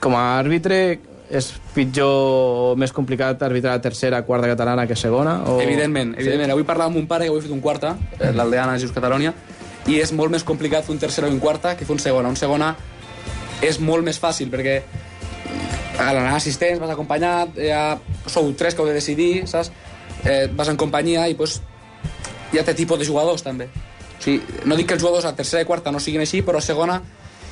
com 0.01 0.15
a 0.17 0.23
àrbitre, 0.41 0.99
és 1.31 1.47
pitjor 1.75 2.11
o 2.11 2.77
més 2.81 2.93
complicat 2.93 3.43
arbitrar 3.47 3.77
a 3.79 3.83
tercera, 3.83 4.23
quarta 4.27 4.49
catalana 4.51 4.87
que 4.91 4.97
segona? 4.99 5.37
O... 5.47 5.61
Evidentment, 5.63 6.17
evidentment. 6.19 6.55
Avui 6.57 6.65
parlava 6.67 6.91
amb 6.91 6.99
un 6.99 7.07
pare 7.11 7.27
que 7.27 7.31
avui 7.31 7.43
ha 7.43 7.45
fet 7.45 7.55
un 7.55 7.61
quarta, 7.63 7.95
eh, 8.19 8.33
l'Aldeana 8.35 8.79
Just 8.83 8.97
Catalonia, 8.97 9.35
i 9.87 10.01
és 10.01 10.11
molt 10.17 10.33
més 10.35 10.43
complicat 10.47 10.87
fer 10.87 10.95
un 10.97 11.03
tercera 11.03 11.29
o 11.29 11.31
un 11.31 11.39
quarta 11.43 11.77
que 11.77 11.87
fer 11.87 11.95
un 11.95 12.03
segona. 12.03 12.33
Un 12.33 12.39
segona 12.41 12.73
és 13.63 13.79
molt 13.79 14.07
més 14.07 14.19
fàcil, 14.19 14.51
perquè 14.51 14.81
a 16.01 16.11
l'anar 16.17 16.35
assistents, 16.39 16.81
vas 16.81 16.91
acompanyat, 16.95 17.55
ja 17.61 17.99
sou 18.27 18.51
tres 18.57 18.75
que 18.75 18.83
heu 18.83 18.89
de 18.89 18.97
decidir, 18.97 19.47
saps? 19.51 19.71
Eh, 20.25 20.49
vas 20.57 20.69
en 20.73 20.77
companyia 20.81 21.29
i 21.29 21.37
pues, 21.37 21.61
hi 22.53 22.59
ha 22.59 22.65
té 22.67 22.75
tipus 22.75 22.99
de 22.99 23.07
jugadors 23.09 23.45
també. 23.47 23.69
O 24.21 24.23
sigui, 24.23 24.43
no 24.69 24.77
dic 24.77 24.87
que 24.87 24.95
els 24.99 25.03
jugadors 25.03 25.25
a 25.25 25.33
tercera 25.35 25.63
i 25.65 25.69
quarta 25.69 25.91
no 25.91 26.01
siguin 26.01 26.21
així, 26.21 26.43
però 26.45 26.61
a 26.61 26.65
segona 26.65 27.01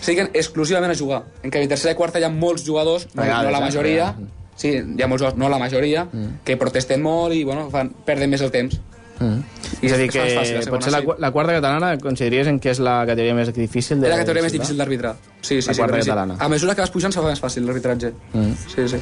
se 0.00 0.12
dediquen 0.12 0.28
exclusivament 0.34 0.92
a 0.92 0.96
jugar. 0.98 1.22
En 1.42 1.50
canvi, 1.50 1.66
a 1.66 1.72
tercera 1.72 1.94
i 1.94 1.96
quarta 1.98 2.20
hi 2.20 2.26
ha 2.26 2.28
molts 2.30 2.62
jugadors, 2.66 3.06
no, 3.14 3.22
Vegades, 3.22 3.44
no 3.48 3.54
la 3.56 3.60
majoria, 3.64 4.10
sí, 4.54 4.74
hi 4.76 5.02
ha 5.02 5.08
molts 5.08 5.22
jugadors, 5.24 5.38
no 5.40 5.48
la 5.48 5.58
majoria, 5.58 6.04
Mm. 6.12 6.40
que 6.44 6.56
protesten 6.60 7.02
molt 7.02 7.34
i 7.34 7.42
bueno, 7.44 7.70
fan, 7.70 7.90
perden 8.04 8.30
més 8.30 8.42
el 8.42 8.50
temps. 8.52 8.78
Mm. 9.18 9.40
És 9.82 9.92
a 9.92 9.96
dir, 9.98 10.08
que 10.10 10.22
fàcil, 10.36 10.60
la 10.62 10.70
potser 10.70 10.92
la, 10.94 11.00
qu- 11.02 11.16
la 11.18 11.30
quarta 11.34 11.52
catalana 11.56 11.88
consideraries 11.98 12.46
en 12.52 12.60
què 12.62 12.70
és 12.70 12.78
la 12.78 13.00
categoria 13.06 13.34
més 13.34 13.50
difícil? 13.54 14.00
De, 14.00 14.08
la 14.12 14.16
categoria 14.20 14.44
més 14.46 14.52
difícil 14.54 14.78
d'arbitrar. 14.78 15.16
Sí, 15.40 15.60
sí, 15.60 15.68
La 15.68 15.74
sí, 15.74 15.80
quarta 15.80 16.00
sí. 16.00 16.08
catalana. 16.08 16.36
A 16.38 16.48
mesura 16.48 16.74
que 16.74 16.80
vas 16.84 16.90
pujant 16.94 17.12
se 17.14 17.20
fa 17.20 17.26
més 17.28 17.42
fàcil 17.42 17.66
l'arbitratge. 17.66 18.12
Mm. 18.32 18.52
Sí, 18.74 18.86
sí. 18.94 19.00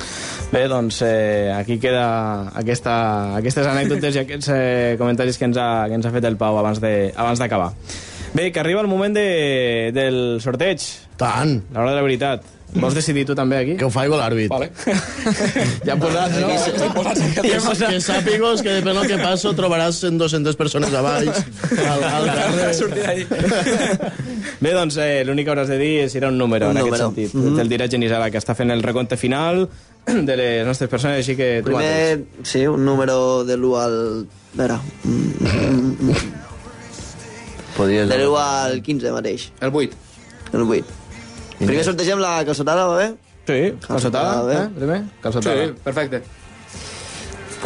Bé, 0.52 0.64
doncs 0.72 1.02
eh, 1.04 1.52
aquí 1.54 1.78
queda 1.78 2.06
aquesta, 2.56 2.96
aquestes 3.36 3.66
anècdotes 3.66 4.16
i 4.16 4.24
aquests 4.24 4.48
eh, 4.56 4.96
comentaris 4.98 5.36
que 5.38 5.44
ens, 5.50 5.56
ha, 5.60 5.70
que 5.88 5.94
ens 6.00 6.06
ha 6.08 6.14
fet 6.16 6.24
el 6.24 6.36
Pau 6.40 6.58
abans 6.58 6.80
de- 6.80 7.12
abans 7.16 7.38
d'acabar. 7.38 7.72
Bé, 8.34 8.50
que 8.52 8.60
arriba 8.60 8.80
el 8.82 8.88
moment 8.88 9.14
de, 9.16 9.90
del 9.94 10.40
sorteig. 10.44 10.80
Tant. 11.16 11.58
L'hora 11.72 11.90
de 11.92 11.96
la 11.96 12.02
veritat. 12.04 12.42
Vols 12.74 12.96
decidir 12.98 13.24
tu 13.28 13.34
també 13.38 13.56
aquí? 13.62 13.74
Que 13.78 13.86
ho 13.86 13.90
faig 13.92 14.10
l'àrbit. 14.12 14.50
Vale. 14.52 14.70
Ja 15.86 15.94
posats, 15.96 16.36
no? 16.42 16.48
Que, 17.36 17.52
que 17.54 18.00
sàpigos 18.02 18.62
que 18.64 18.74
depèn 18.80 18.98
del 18.98 19.06
que 19.08 19.18
passo 19.22 19.52
trobaràs 19.56 20.02
200 20.18 20.58
persones 20.58 20.92
a 20.92 21.02
baix 21.04 21.30
al, 21.78 22.04
al 22.04 22.26
carrer. 22.26 23.26
Bé, 24.62 24.72
doncs 24.72 24.96
eh, 25.00 25.22
l'únic 25.28 25.46
que 25.46 25.52
hauràs 25.54 25.70
de 25.70 25.78
dir 25.80 25.92
és 26.06 26.16
era 26.18 26.28
un 26.32 26.38
número, 26.38 26.70
Un 26.70 26.76
en 26.76 26.84
número. 26.84 27.10
aquest 27.10 27.30
sentit. 27.30 27.34
Mhm. 27.36 27.56
Te'l 27.60 27.70
dirà 27.72 27.88
Genisara, 27.92 28.30
que 28.32 28.40
està 28.42 28.56
fent 28.58 28.72
el 28.74 28.82
recompte 28.82 29.16
final 29.20 29.66
de 30.06 30.36
les 30.36 30.66
nostres 30.66 30.90
persones, 30.90 31.20
així 31.22 31.36
que 31.38 31.60
tu. 31.62 31.70
Primer, 31.70 32.24
sí, 32.42 32.66
un 32.66 32.84
número 32.84 33.44
de 33.44 33.56
l'1 33.56 33.80
al... 33.84 33.96
A 34.56 34.60
veure... 34.62 34.78
mm, 35.04 35.32
mm, 35.40 36.10
mm, 36.10 36.44
Podies... 37.76 38.08
De 38.08 38.16
l'1 38.22 38.36
al 38.40 38.82
15 38.82 39.12
mateix. 39.12 39.50
El 39.60 39.70
8. 39.74 39.96
El 40.54 40.62
8. 40.62 41.05
Primer 41.58 41.84
sortegem 41.84 42.18
la 42.20 42.44
calçotada, 42.44 42.86
va 42.90 42.96
bé? 42.98 43.08
Sí, 43.46 43.58
calçotada, 43.86 44.42
bé. 44.44 44.54
eh? 44.58 44.68
Primer, 44.76 44.98
calçotada. 45.22 45.66
Sí, 45.66 45.72
perfecte. 45.84 46.22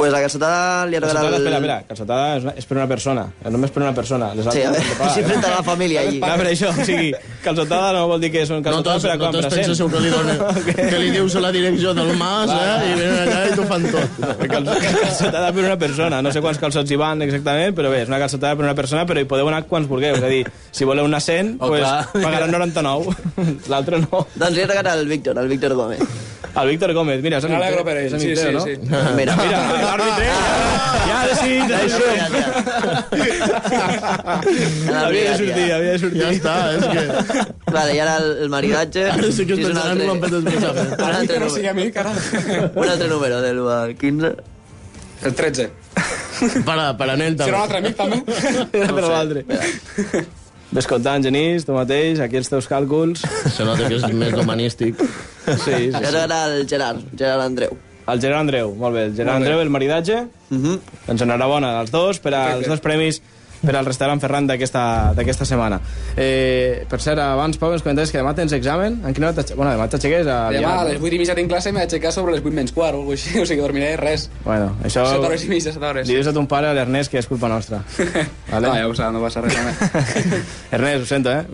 Pues 0.01 0.13
la 0.15 0.21
calçotada 0.25 0.87
li. 0.89 0.97
Calçotada, 0.97 1.29
el- 1.29 1.35
espera, 1.35 1.57
espera, 1.59 1.75
calçotada 1.89 2.37
és, 2.39 2.43
una- 2.47 2.55
és 2.57 2.65
per 2.71 2.77
una 2.79 2.87
persona, 2.89 3.25
és 3.45 3.51
només 3.53 3.71
per 3.75 3.83
una 3.83 3.93
persona. 3.95 4.31
Les 4.35 4.47
Sí, 4.47 4.63
a 4.63 4.69
altres 4.69 4.73
veure, 4.73 4.81
no 4.81 4.93
se 4.95 4.99
paga, 5.01 5.13
si 5.15 5.21
eh? 5.21 5.25
frente 5.25 5.47
a 5.47 5.51
la 5.51 5.63
família 5.63 6.01
allí. 6.01 6.21
Clar, 6.21 6.37
per 6.41 6.47
això, 6.49 6.71
o 6.73 6.85
sigui, 6.89 7.11
calçotada 7.45 7.93
no 7.99 8.07
vol 8.09 8.21
dir 8.25 8.31
que 8.33 8.41
és 8.47 8.51
un 8.51 8.57
No 8.57 8.63
calçotada 8.63 8.95
tots, 8.97 9.05
per 9.05 9.11
a 9.11 9.15
no 9.17 9.21
quan 9.21 9.33
tots 9.37 9.47
present. 9.47 9.67
penseu 9.69 9.91
que 9.93 10.01
li, 10.01 10.09
donen, 10.09 10.39
que 10.91 10.99
li 11.03 11.11
dius 11.11 11.37
a 11.37 11.41
la 11.45 11.53
direcció 11.53 11.93
del 11.93 12.15
mas, 12.17 12.49
eh? 12.49 12.89
I 12.89 12.95
venen 12.97 13.19
allà 13.27 13.43
i 13.51 13.53
t'ho 13.59 13.67
fan 13.69 13.85
tot. 13.93 14.49
Cal- 14.49 14.73
calçotada 15.05 15.53
per 15.53 15.65
una 15.69 15.77
persona, 15.85 16.23
no 16.23 16.33
sé 16.33 16.41
quants 16.41 16.59
calçots 16.65 16.91
hi 16.91 16.97
van 16.97 17.21
exactament, 17.29 17.77
però 17.77 17.91
bé, 17.93 18.01
és 18.07 18.09
una 18.09 18.19
calçotada 18.25 18.57
per 18.57 18.65
una 18.65 18.75
persona, 18.75 19.05
però 19.05 19.21
hi 19.21 19.29
podeu 19.29 19.49
anar 19.53 19.67
quants 19.69 19.87
vulgueu, 19.87 20.17
és 20.17 20.23
a 20.25 20.33
dir, 20.33 20.47
si 20.73 20.85
voleu 20.89 21.05
anar 21.05 21.21
100, 21.21 21.59
Oh, 21.61 21.69
pues, 21.69 21.85
pagaran 22.15 22.51
99, 22.51 23.17
l'altre 23.69 24.01
no. 24.01 24.25
Doncs 24.35 24.53
li 24.57 24.63
he 24.65 24.67
regalat 24.67 24.95
al 24.97 25.05
Víctor, 25.07 25.39
al 25.39 25.49
Víctor 25.49 25.75
Gómez. 25.75 26.01
El 26.51 26.67
Víctor 26.67 26.91
Gómez, 26.93 27.21
mira, 27.23 27.39
és 27.39 27.45
amic 27.45 27.61
és 27.63 28.13
amic 28.13 28.23
sí, 28.25 28.35
teu, 28.35 28.49
sí, 28.49 28.53
no? 28.57 28.61
sí. 28.65 28.73
Mira. 29.15 29.37
Mira, 29.37 29.59
l'àrbitre 29.91 30.27
ja 31.09 31.15
ha 31.17 31.25
decidit 31.31 31.71
això. 31.77 32.07
Havia 35.01 35.31
de 35.31 35.37
sortir, 35.39 35.67
havia 35.75 35.93
de 35.93 35.99
sortir. 36.03 36.21
Ja 36.23 36.31
està, 36.35 36.55
és 36.77 36.85
que... 36.87 37.03
Vale, 37.71 37.95
i 37.97 38.01
ara 38.03 38.17
el, 38.23 38.29
el 38.47 38.51
maridatge... 38.53 39.05
Ara 39.13 39.31
sí 39.35 39.47
que 39.49 39.57
un 39.59 39.63
pensaran 39.69 40.01
fet 40.25 40.37
desplaçar. 40.37 40.73
Un 40.97 41.15
altre, 41.21 41.51
sigui 41.55 41.69
número, 41.71 42.01
a 42.01 42.11
un 42.75 42.89
altre 42.89 43.09
número, 43.13 43.41
de 43.45 43.53
l'1 43.55 43.71
al 43.77 43.95
15. 44.01 44.33
El 45.29 45.35
13. 45.37 45.71
Para, 46.65 46.97
para 46.97 47.17
nen, 47.21 47.37
Si 47.37 47.49
era 47.49 47.63
un 47.65 47.71
també. 47.71 47.79
altre 47.79 47.79
amic, 47.79 47.97
també. 47.99 48.19
Era 48.85 48.95
per 48.97 49.05
l'altre. 49.05 49.45
Ves 50.71 50.87
comptant, 50.87 51.25
Genís, 51.27 51.65
tu 51.67 51.75
mateix, 51.75 52.21
aquí 52.23 52.39
els 52.39 52.49
teus 52.49 52.69
càlculs. 52.71 53.25
Se 53.53 53.67
nota 53.67 53.89
que 53.91 53.99
és 53.99 54.07
més 54.15 54.33
humanístic. 54.39 55.01
Sí, 55.51 55.57
sí, 55.67 55.89
ara 55.99 56.25
era 56.29 56.41
el 56.55 56.63
Gerard, 56.71 57.03
Gerard 57.19 57.43
Andreu. 57.49 57.75
El 58.13 58.23
Gerard 58.23 58.45
Andreu, 58.47 58.75
molt 58.79 58.97
bé. 58.97 59.05
El 59.11 59.17
Gerard. 59.17 59.43
Andreu, 59.43 59.61
el 59.61 59.71
maridatge. 59.71 60.25
Uh 60.51 60.57
-huh. 60.57 60.79
Doncs 61.07 61.23
enhorabona 61.23 61.79
als 61.81 61.91
dos 61.91 62.19
per 62.19 62.35
als 62.35 62.67
dos 62.67 62.81
premis 62.81 63.23
per 63.61 63.75
al 63.77 63.85
restaurant 63.85 64.21
Ferran 64.21 64.47
d'aquesta 64.49 65.45
setmana. 65.45 65.79
Eh, 66.17 66.87
per 66.89 67.01
cert, 67.03 67.21
abans, 67.21 67.59
Pau, 67.61 67.73
ens 67.75 67.85
comentaves 67.85 68.13
que 68.13 68.21
demà 68.21 68.33
tens 68.37 68.55
examen. 68.57 69.01
En 69.05 69.17
quina 69.17 69.29
hora 69.29 69.37
t'aixeques? 69.37 69.59
Bueno, 69.59 69.75
demà 69.77 69.89
t'aixeques 69.93 70.31
a... 70.31 70.39
Demà 70.55 70.73
a 70.81 70.87
les 70.89 71.01
8 71.01 71.17
i 71.17 71.21
mitja 71.21 71.37
tinc 71.37 71.51
classe 71.53 71.73
i 71.73 71.77
m'he 71.77 71.85
d'aixecar 71.85 72.13
sobre 72.15 72.35
les 72.37 72.45
8 72.45 72.57
menys 72.57 72.75
quart 72.77 72.97
o 72.97 73.03
alguna 73.03 73.19
així, 73.19 73.37
o 73.43 73.47
sigui, 73.49 73.61
dormiré 73.61 73.93
res. 74.01 74.29
Bueno, 74.47 74.73
això... 74.81 75.05
7 75.13 75.29
hores 75.29 75.45
i 75.45 75.53
mitja, 75.53 75.75
7 75.77 75.91
hores. 75.91 76.09
Li 76.09 76.17
dius 76.17 76.31
a 76.33 76.35
ton 76.37 76.49
pare, 76.51 76.71
a 76.71 76.77
l'Ernest, 76.77 77.13
que 77.13 77.21
és 77.21 77.29
culpa 77.29 77.53
nostra. 77.53 77.83
Vale? 78.53 78.67
No, 78.67 78.75
ja 78.79 78.89
ho 78.89 78.97
sap, 78.97 79.13
no 79.13 79.23
passa 79.25 79.45
res. 79.45 79.59
Ernest, 80.77 81.05
ho 81.05 81.11
sento, 81.13 81.35
eh? 81.35 81.45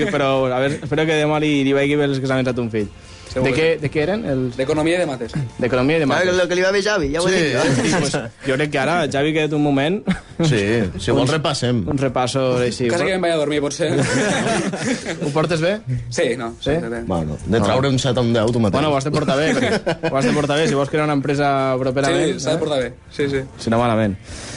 que, 0.00 0.08
però 0.08 0.32
a 0.48 0.64
veure, 0.64 0.80
espero 0.80 1.06
que 1.06 1.20
demà 1.20 1.40
li, 1.44 1.60
li 1.66 1.76
vagi 1.76 2.00
bé 2.00 2.08
els 2.08 2.22
exàmens 2.22 2.48
a 2.48 2.56
ton 2.56 2.72
fill. 2.72 2.88
Segur 3.30 3.46
De 3.46 3.52
que 3.54 3.62
què, 3.62 3.80
de 3.80 3.90
què 3.94 4.00
eren? 4.02 4.24
Els... 4.26 4.56
D'economia 4.58 4.96
i 4.98 5.00
de 5.04 5.06
mates. 5.06 5.34
D'economia 5.62 5.96
i 6.00 6.02
de 6.02 6.08
Ah, 6.08 6.10
mates. 6.14 6.34
el 6.42 6.48
que 6.50 6.56
li 6.58 6.62
va 6.66 6.72
bé 6.74 6.82
Javi, 6.82 7.12
ja 7.14 7.20
ho 7.22 7.28
he 7.28 7.36
dit. 7.36 7.54
Sí, 7.78 7.94
pues, 8.00 8.16
jo 8.48 8.56
crec 8.58 8.70
que 8.74 8.78
ara, 8.82 8.96
Javi, 9.12 9.32
queda't 9.36 9.54
un 9.54 9.62
moment... 9.62 10.02
Sí, 10.48 10.62
si 10.98 11.10
vols 11.12 11.30
repassem. 11.30 11.82
Un 11.88 11.98
repasso 11.98 12.56
així. 12.58 12.88
Quasi 12.88 13.04
que 13.04 13.12
me'n 13.16 13.22
vaig 13.22 13.32
a 13.34 13.40
dormir, 13.40 13.60
potser. 13.60 13.90
Ho 15.24 15.30
portes 15.34 15.60
bé? 15.60 15.80
Sí, 16.08 16.36
no. 16.38 16.54
Sí? 16.60 16.70
bé. 16.70 17.02
Bueno, 17.06 17.36
de 17.46 17.60
traure 17.60 17.88
un 17.88 17.98
7 17.98 18.18
a 18.18 18.22
un 18.22 18.32
10 18.32 18.52
tu 18.52 18.60
mateix. 18.60 18.80
Bueno, 18.80 18.90
ho 18.92 18.96
has 18.96 19.04
de 19.04 19.10
portar 19.10 19.36
bé, 19.38 19.50
perquè 19.54 20.10
ho 20.10 20.16
has 20.16 20.24
de 20.24 20.32
portar 20.32 20.56
bé. 20.58 20.68
Si 20.68 20.74
vols 20.74 20.90
crear 20.90 21.04
una 21.04 21.16
empresa 21.18 21.50
properament... 21.78 22.34
Sí, 22.34 22.40
s'ha 22.44 22.54
de 22.56 22.62
portar 22.62 22.78
bé. 22.80 22.92
Sí, 23.10 23.28
sí. 23.28 23.42
Si 23.58 23.70
no, 23.70 23.78
malament. 23.78 24.16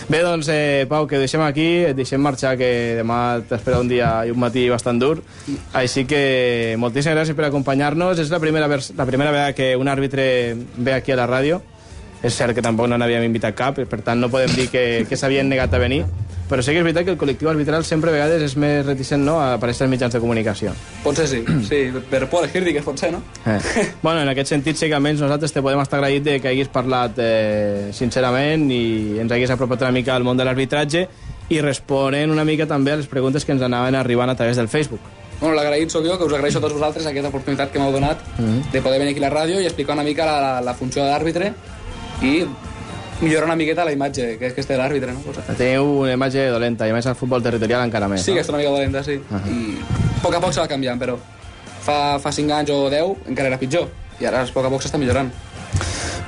Bé, 0.09 0.19
doncs, 0.23 0.49
eh, 0.51 0.85
Pau, 0.89 1.05
que 1.07 1.17
ho 1.17 1.21
deixem 1.23 1.41
aquí, 1.45 1.67
et 1.89 1.95
deixem 1.95 2.19
marxar, 2.21 2.55
que 2.59 2.69
demà 2.99 3.41
t'espera 3.49 3.79
un 3.79 3.87
dia 3.91 4.09
i 4.27 4.31
un 4.33 4.39
matí 4.39 4.65
bastant 4.71 4.99
dur. 4.99 5.21
Així 5.73 6.03
que 6.09 6.75
moltíssimes 6.79 7.17
gràcies 7.19 7.37
per 7.37 7.47
acompanyar-nos. 7.49 8.19
És 8.19 8.31
la 8.33 8.39
primera, 8.43 8.67
vers- 8.71 8.91
la 8.97 9.05
primera 9.07 9.31
vegada 9.31 9.53
que 9.55 9.75
un 9.79 9.87
àrbitre 9.87 10.55
ve 10.77 10.93
aquí 10.93 11.11
a 11.15 11.19
la 11.19 11.27
ràdio. 11.29 11.61
És 12.23 12.35
cert 12.39 12.55
que 12.55 12.63
tampoc 12.63 12.87
no 12.87 12.97
n'havíem 12.97 13.25
invitat 13.27 13.55
cap, 13.55 13.79
per 13.83 13.99
tant 14.01 14.21
no 14.21 14.29
podem 14.31 14.53
dir 14.55 14.69
que, 14.71 14.83
que 15.09 15.17
s'havien 15.19 15.49
negat 15.51 15.73
a 15.75 15.81
venir, 15.81 16.05
però 16.47 16.63
sí 16.63 16.71
que 16.71 16.79
és 16.79 16.85
veritat 16.85 17.03
que 17.07 17.11
el 17.11 17.17
col·lectiu 17.19 17.49
arbitral 17.51 17.83
sempre 17.83 18.11
a 18.11 18.13
vegades 18.13 18.41
és 18.45 18.55
més 18.59 18.85
reticent 18.85 19.23
no, 19.25 19.39
a 19.41 19.55
aparèixer 19.57 19.83
als 19.87 19.91
mitjans 19.91 20.13
de 20.13 20.21
comunicació. 20.23 20.71
Potser 21.03 21.25
sí, 21.27 21.41
sí, 21.67 21.79
per 22.11 22.27
por 22.31 22.45
a 22.45 22.51
crítiques, 22.51 22.83
potser, 22.85 23.11
no? 23.11 23.19
Eh. 23.45 23.59
bueno, 24.05 24.21
en 24.21 24.31
aquest 24.31 24.53
sentit 24.53 24.79
sí 24.79 24.87
que 24.87 24.95
almenys 24.95 25.23
nosaltres 25.23 25.51
te 25.51 25.63
podem 25.65 25.81
estar 25.83 25.99
agraït 25.99 26.23
de 26.23 26.37
que 26.39 26.51
haguis 26.53 26.71
parlat 26.71 27.19
eh, 27.19 27.89
sincerament 27.91 28.69
i 28.71 29.19
ens 29.23 29.31
hagués 29.35 29.51
apropat 29.55 29.83
una 29.83 29.91
mica 29.95 30.15
al 30.15 30.23
món 30.23 30.39
de 30.39 30.47
l'arbitratge 30.47 31.07
i 31.51 31.59
responent 31.59 32.31
una 32.31 32.45
mica 32.47 32.67
també 32.69 32.93
a 32.93 33.01
les 33.01 33.09
preguntes 33.11 33.43
que 33.43 33.51
ens 33.51 33.61
anaven 33.67 33.95
arribant 33.99 34.31
a 34.31 34.35
través 34.39 34.55
del 34.55 34.69
Facebook. 34.71 35.01
Bueno, 35.41 35.57
l'agraït 35.57 35.91
sóc 35.91 36.05
jo, 36.05 36.15
que 36.15 36.23
us 36.23 36.33
agraeixo 36.37 36.61
a 36.61 36.63
tots 36.63 36.75
vosaltres 36.77 37.07
aquesta 37.09 37.27
oportunitat 37.33 37.71
que 37.73 37.81
m'heu 37.81 37.91
donat 37.91 38.21
Mm. 38.37 38.71
de 38.71 38.81
poder 38.81 38.99
venir 38.99 39.11
aquí 39.11 39.23
a 39.23 39.27
la 39.27 39.33
ràdio 39.33 39.59
i 39.59 39.65
explicar 39.65 39.95
una 39.97 40.03
mica 40.07 40.25
la, 40.25 40.39
la, 40.39 40.61
la 40.61 40.73
funció 40.73 41.03
de 41.03 41.09
l'àrbitre 41.11 41.49
i 42.23 42.45
millorar 43.23 43.45
una 43.47 43.55
miqueta 43.55 43.85
la 43.85 43.93
imatge 43.95 44.37
que 44.39 44.49
és 44.49 44.55
que 44.55 44.63
és 44.63 44.67
de 44.67 44.77
l'àrbitre, 44.79 45.13
no? 45.13 45.21
Pues, 45.25 45.39
Teniu 45.59 45.85
una 46.03 46.15
imatge 46.17 46.47
dolenta 46.51 46.87
i 46.87 46.95
més 46.95 47.07
al 47.07 47.15
futbol 47.19 47.43
territorial 47.43 47.83
encara 47.85 48.07
més. 48.11 48.23
sí 48.23 48.31
que 48.33 48.41
no? 48.41 48.45
està 48.45 48.55
una 48.55 48.61
mica 48.63 48.71
dolenta, 48.73 49.03
sí. 49.03 49.19
Ahà. 49.31 49.43
I 49.47 49.77
a 50.17 50.21
poc 50.23 50.35
a 50.35 50.41
poc 50.43 50.53
s'ha 50.55 50.65
va 50.65 50.71
canviant, 50.71 50.99
però 50.99 51.17
fa, 51.83 52.19
fa 52.23 52.31
5 52.31 52.53
anys 52.59 52.71
o 52.73 52.89
10 52.89 53.29
encara 53.31 53.53
era 53.53 53.59
pitjor. 53.59 53.89
I 54.19 54.27
ara 54.29 54.43
a 54.43 54.51
poc 54.53 54.65
a 54.65 54.71
poc 54.73 54.83
s'està 54.83 54.99
millorant. 55.01 55.31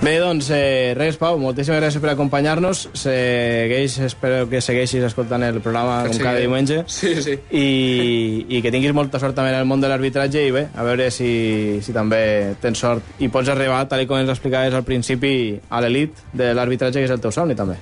Bé, 0.02 0.20
doncs, 0.20 0.50
eh, 0.54 0.94
res, 0.94 1.16
Pau, 1.18 1.38
moltíssimes 1.42 1.80
gràcies 1.80 2.02
per 2.04 2.12
acompanyar-nos. 2.12 2.84
Segueix, 2.94 3.96
espero 4.06 4.44
que 4.52 4.60
segueixis 4.62 5.02
escoltant 5.08 5.42
el 5.48 5.62
programa 5.64 6.04
com 6.06 6.14
Sí. 6.14 6.20
cada 6.22 6.38
diumenge. 6.38 6.84
Sí, 6.86 7.16
sí. 7.24 7.40
I, 7.50 8.46
i 8.50 8.62
que 8.62 8.70
tinguis 8.72 8.94
molta 8.94 9.18
sort 9.20 9.34
també 9.36 9.50
en 9.50 9.58
el 9.62 9.66
món 9.66 9.82
de 9.82 9.90
l'arbitratge 9.90 10.44
i 10.46 10.52
bé, 10.52 10.68
a 10.76 10.84
veure 10.86 11.10
si, 11.10 11.80
si 11.82 11.94
també 11.96 12.54
tens 12.62 12.78
sort 12.78 13.02
i 13.24 13.30
pots 13.34 13.50
arribar, 13.50 13.88
tal 13.90 14.06
com 14.06 14.20
ens 14.20 14.30
explicaves 14.30 14.76
al 14.78 14.84
principi, 14.86 15.58
a 15.70 15.82
l'elit 15.82 16.14
de 16.34 16.54
l'arbitratge, 16.54 17.00
que 17.00 17.06
és 17.10 17.12
el 17.16 17.22
teu 17.24 17.32
somni 17.32 17.56
també. 17.56 17.80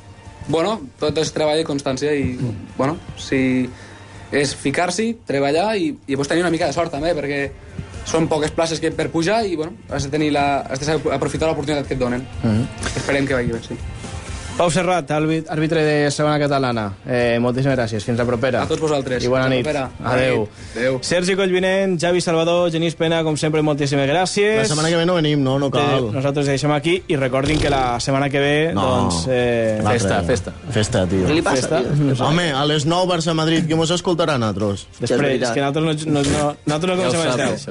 Bueno, 0.48 0.80
tot 1.00 1.18
és 1.18 1.32
treball 1.34 1.60
i 1.60 1.66
constància 1.68 2.14
i, 2.16 2.38
bueno, 2.78 2.98
si 3.18 3.68
és 4.32 4.56
ficar-s'hi, 4.56 5.18
treballar 5.28 5.76
i, 5.78 5.90
i 6.08 6.16
pues, 6.16 6.28
tenir 6.30 6.44
una 6.46 6.52
mica 6.52 6.68
de 6.68 6.74
sort 6.74 6.92
també, 6.92 7.12
perquè 7.18 7.50
són 8.10 8.28
poques 8.32 8.52
places 8.52 8.82
que 8.84 8.92
per 8.96 9.10
pujar 9.14 9.44
i, 9.48 9.56
bueno, 9.60 9.78
has 9.90 10.08
de, 10.08 10.14
tenir 10.14 10.32
la, 10.36 10.62
has 10.68 10.82
de 10.82 10.90
saber 10.90 11.14
aprofitar 11.16 11.50
l'oportunitat 11.50 11.88
que 11.88 11.98
et 11.98 12.02
donen. 12.02 12.26
Esperem 12.94 13.28
que 13.30 13.38
vagi 13.40 13.56
bé, 13.56 13.62
sí. 13.64 13.80
Pau 14.54 14.70
Serrat, 14.70 15.10
àrbit- 15.10 15.48
àrbitre 15.50 15.82
de 15.82 16.12
segona 16.14 16.38
catalana. 16.38 16.84
Eh, 17.10 17.40
moltíssimes 17.42 17.74
gràcies. 17.76 18.04
Fins 18.06 18.20
la 18.20 18.24
propera. 18.26 18.62
A 18.62 18.68
tots 18.70 18.80
vosaltres. 18.80 19.24
I 19.26 19.28
bona 19.28 19.48
nit. 19.50 19.66
Adeu. 19.66 20.48
Adeu. 20.76 21.00
Sergi 21.02 21.36
Collvinent, 21.36 21.98
Javi 22.00 22.22
Salvador, 22.22 22.70
Genís 22.72 22.94
Pena, 22.96 23.24
com 23.24 23.36
sempre, 23.36 23.64
moltíssimes 23.64 24.08
gràcies. 24.08 24.58
La 24.60 24.66
setmana 24.66 24.90
que 24.90 24.98
ve 24.98 25.08
no 25.08 25.16
venim, 25.16 25.42
no? 25.44 25.58
No 25.58 25.72
cal. 25.72 26.10
Eh, 26.10 26.12
nosaltres 26.14 26.46
deixem 26.46 26.72
aquí 26.72 27.02
i 27.08 27.16
recordin 27.18 27.60
que 27.60 27.70
la 27.70 28.00
setmana 28.00 28.30
que 28.30 28.40
ve, 28.40 28.72
No. 28.76 28.82
doncs... 29.10 29.26
Eh, 29.28 29.80
L'altre. 29.82 30.22
Festa, 30.72 31.08
tio. 31.08 31.26
Què 31.28 31.34
li 31.34 31.42
passa, 31.42 31.68
Festa? 31.68 31.82
tio? 31.82 32.24
Home, 32.26 32.52
a 32.54 32.64
les 32.66 32.86
9 32.86 33.08
Barça-Madrid, 33.10 33.66
qui 33.68 33.74
mos 33.74 33.90
escoltarà 33.90 34.36
a 34.36 34.38
nosaltres? 34.38 34.86
Després, 35.00 35.42
és 35.42 35.50
que 35.50 35.62
nosaltres 35.62 36.06
no, 36.06 36.14
no, 36.14 36.22
no, 36.30 36.56
nosaltres 36.68 36.90
no 36.92 37.04
comencem 37.04 37.22
a 37.22 37.36
les 37.50 37.66
10. 37.66 37.70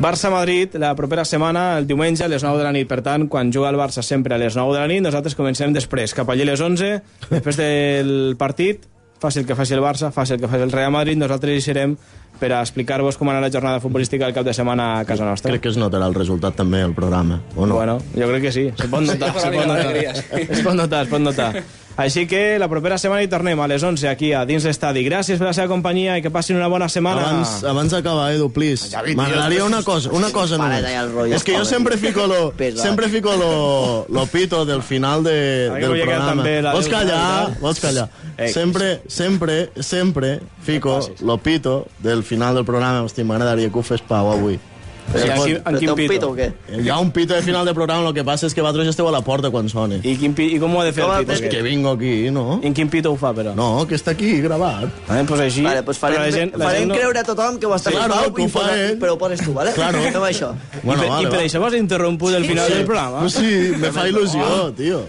Barça-Madrid, 0.00 0.78
la 0.80 0.94
propera 0.96 1.26
setmana, 1.28 1.76
el 1.76 1.86
diumenge, 1.86 2.24
a 2.24 2.28
les 2.32 2.40
9 2.40 2.56
de 2.56 2.64
la 2.64 2.72
nit. 2.72 2.88
Per 2.88 3.02
tant, 3.04 3.26
quan 3.28 3.50
juga 3.52 3.68
el 3.68 3.76
Barça 3.76 4.00
sempre 4.00 4.32
a 4.32 4.38
les 4.40 4.56
9 4.56 4.72
de 4.72 4.80
la 4.80 4.88
nit, 4.88 5.02
nosaltres 5.04 5.36
comencem 5.36 5.74
després, 5.76 6.14
cap 6.16 6.30
allí 6.32 6.46
a 6.46 6.48
les 6.48 6.62
11, 6.64 6.88
després 7.28 7.58
del 7.60 8.14
partit, 8.40 8.86
faci 9.20 9.42
el 9.42 9.46
que 9.46 9.58
faci 9.58 9.76
el 9.76 9.84
Barça, 9.84 10.08
faci 10.08 10.38
el 10.38 10.40
que 10.40 10.48
faci 10.48 10.64
el 10.64 10.72
Real 10.72 10.94
Madrid, 10.94 11.20
nosaltres 11.20 11.52
hi 11.52 11.66
serem 11.66 11.98
per 12.40 12.52
a 12.56 12.62
explicar-vos 12.64 13.18
com 13.20 13.28
anar 13.30 13.42
la 13.44 13.50
jornada 13.52 13.82
futbolística 13.84 14.26
el 14.26 14.34
cap 14.36 14.46
de 14.48 14.54
setmana 14.56 15.00
a 15.00 15.04
casa 15.04 15.28
nostra. 15.28 15.52
Crec 15.52 15.66
que 15.66 15.74
es 15.74 15.78
notarà 15.80 16.08
el 16.08 16.16
resultat 16.16 16.56
també, 16.56 16.80
el 16.86 16.96
programa. 16.96 17.42
O 17.54 17.66
no? 17.68 17.76
Bueno, 17.76 17.98
jo 18.16 18.32
crec 18.32 18.48
que 18.48 18.52
sí. 18.56 18.66
Se 18.80 18.88
pot 18.88 19.04
notar, 19.04 19.34
Sí, 19.36 19.44
se 19.44 19.52
pot 19.52 19.66
notar. 19.68 19.94
Es 20.40 20.64
pot 20.64 20.74
notar, 20.74 21.04
es 21.04 21.12
pot 21.12 21.20
notar. 21.28 21.52
Així 22.00 22.22
que 22.24 22.56
la 22.60 22.68
propera 22.70 22.96
setmana 23.00 23.24
hi 23.24 23.28
tornem 23.28 23.60
a 23.60 23.66
les 23.68 23.82
11 23.84 24.08
aquí 24.08 24.30
a 24.32 24.44
dins 24.48 24.64
l'estadi. 24.64 25.02
Gràcies 25.04 25.40
per 25.40 25.48
la 25.50 25.52
seva 25.56 25.68
companyia 25.68 26.14
i 26.16 26.22
que 26.24 26.30
passin 26.32 26.56
una 26.56 26.68
bona 26.72 26.88
setmana. 26.88 27.26
Abans, 27.26 27.64
abans 27.68 27.92
d'acabar, 27.92 28.30
Edu, 28.32 28.48
please. 28.54 28.88
M'agradaria 29.18 29.66
una 29.66 29.82
cosa, 29.84 30.12
una 30.16 30.30
cosa 30.32 30.56
només. 30.60 30.86
És 31.36 31.44
que 31.44 31.58
jo 31.58 31.66
sempre 31.68 31.98
fico 32.00 32.24
lo, 32.30 32.54
sempre 32.86 33.10
fico 33.12 33.34
lo, 33.36 34.06
lo 34.08 34.24
pito 34.32 34.64
del 34.64 34.82
final 34.82 35.24
de, 35.26 35.68
del 35.76 35.98
programa. 36.00 36.46
Vols 36.72 36.88
callar? 36.88 37.50
Vols 37.60 37.82
callar? 37.84 38.08
Sempre, 38.48 39.02
sempre, 39.06 39.58
sempre 39.80 40.38
fico 40.64 41.00
lo 41.20 41.36
pito 41.38 41.86
del 41.98 42.22
final 42.30 42.54
del 42.54 42.64
programa. 42.68 43.02
Hosti, 43.06 43.24
m'agradaria 43.26 43.70
que 43.70 43.78
ho 43.78 43.82
fes 43.86 44.00
Pau 44.06 44.30
avui. 44.32 44.58
Sí, 45.10 45.26
en 45.26 45.40
quin, 45.42 45.56
en 45.66 45.76
quin 45.80 45.90
un 45.90 45.96
pito? 45.98 46.12
pito 46.12 46.26
o 46.30 46.34
què? 46.36 46.44
Hi 46.84 46.88
ha 46.92 46.96
un 47.02 47.08
pito 47.10 47.34
de 47.34 47.40
final 47.42 47.66
de 47.66 47.72
programa, 47.74 48.06
el 48.06 48.14
que 48.14 48.22
passa 48.22 48.46
és 48.46 48.54
que 48.54 48.62
vosaltres 48.62 48.86
ja 48.86 48.92
esteu 48.92 49.08
a 49.08 49.10
la 49.10 49.22
porta 49.26 49.50
quan 49.50 49.66
soni. 49.72 49.96
I, 50.06 50.12
quin, 50.20 50.36
pi- 50.38 50.52
I 50.54 50.60
com 50.62 50.76
ho 50.76 50.82
ha 50.82 50.84
de 50.86 50.92
fer 50.94 51.02
Com 51.02 51.10
el 51.10 51.16
ha 51.16 51.24
pito? 51.24 51.32
És 51.34 51.40
que 51.50 51.62
vingo 51.66 51.90
aquí, 51.96 52.12
no? 52.30 52.60
I 52.62 52.68
en 52.70 52.76
quin 52.78 52.86
pito 52.92 53.10
ho 53.10 53.16
fa, 53.18 53.32
però? 53.34 53.56
No, 53.58 53.66
que 53.90 53.96
està 53.98 54.12
aquí 54.14 54.36
gravat. 54.44 54.86
Eh, 55.10 55.24
pues 55.26 55.42
així... 55.48 55.64
Vale, 55.66 55.82
pues 55.88 55.98
farem, 55.98 56.20
però 56.20 56.28
la 56.30 56.36
gent, 56.36 56.54
la 56.54 56.68
farem 56.68 56.84
gent 56.84 56.92
no... 56.92 56.98
creure 57.00 57.24
a 57.24 57.26
tothom 57.26 57.58
que 57.58 57.66
ho 57.66 57.74
està 57.74 57.90
Sí, 57.90 57.96
fent 57.96 58.06
claro, 58.06 58.20
Pau, 58.28 58.34
que 58.38 58.44
ho 58.46 58.52
fa 58.54 58.60
posa- 58.60 58.78
ell. 58.84 58.94
però 59.02 59.16
ho 59.16 59.18
poses 59.24 59.42
tu, 59.48 59.56
vale? 59.58 59.72
Claro. 59.80 60.04
Fem 60.06 60.28
això. 60.30 60.52
Bueno, 60.84 61.02
I, 61.02 61.02
per, 61.02 61.10
vale, 61.16 61.26
I 61.26 61.30
per 61.34 61.40
va. 61.40 61.44
això 61.48 61.64
m'has 61.66 61.78
interromput 61.80 62.38
el 62.38 62.46
final 62.52 62.70
del 62.76 62.84
programa? 62.86 63.24
Pues 63.26 63.40
sí, 63.40 63.52
me 63.82 63.90
fa 63.98 64.06
il·lusió, 64.14 64.46
tio. 64.78 65.02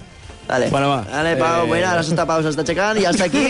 Vale. 0.49 0.72
Bueno, 0.73 0.89
va. 0.98 1.02
Vale, 1.14 1.35
Pau, 1.38 1.68
Eh, 1.68 1.73
mira, 1.77 1.93
ara 1.93 2.02
s'està 2.03 2.26
Pau, 2.26 2.41
s'està 2.41 2.65
aixecant 2.65 2.98
i 2.98 3.06
ja 3.06 3.14
està 3.14 3.30
aquí 3.30 3.45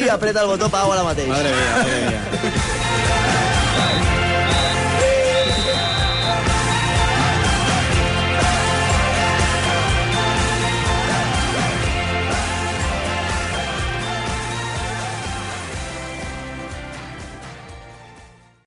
i 0.00 0.08
apreta 0.08 0.46
el 0.48 0.54
botó 0.56 0.72
Pau 0.72 0.96
ara 0.96 1.04
mateix. 1.04 1.28
Madre 1.28 1.52
mía, 1.52 1.72
madre 1.76 2.06
mía. 2.08 2.79
Yeah. 2.90 3.29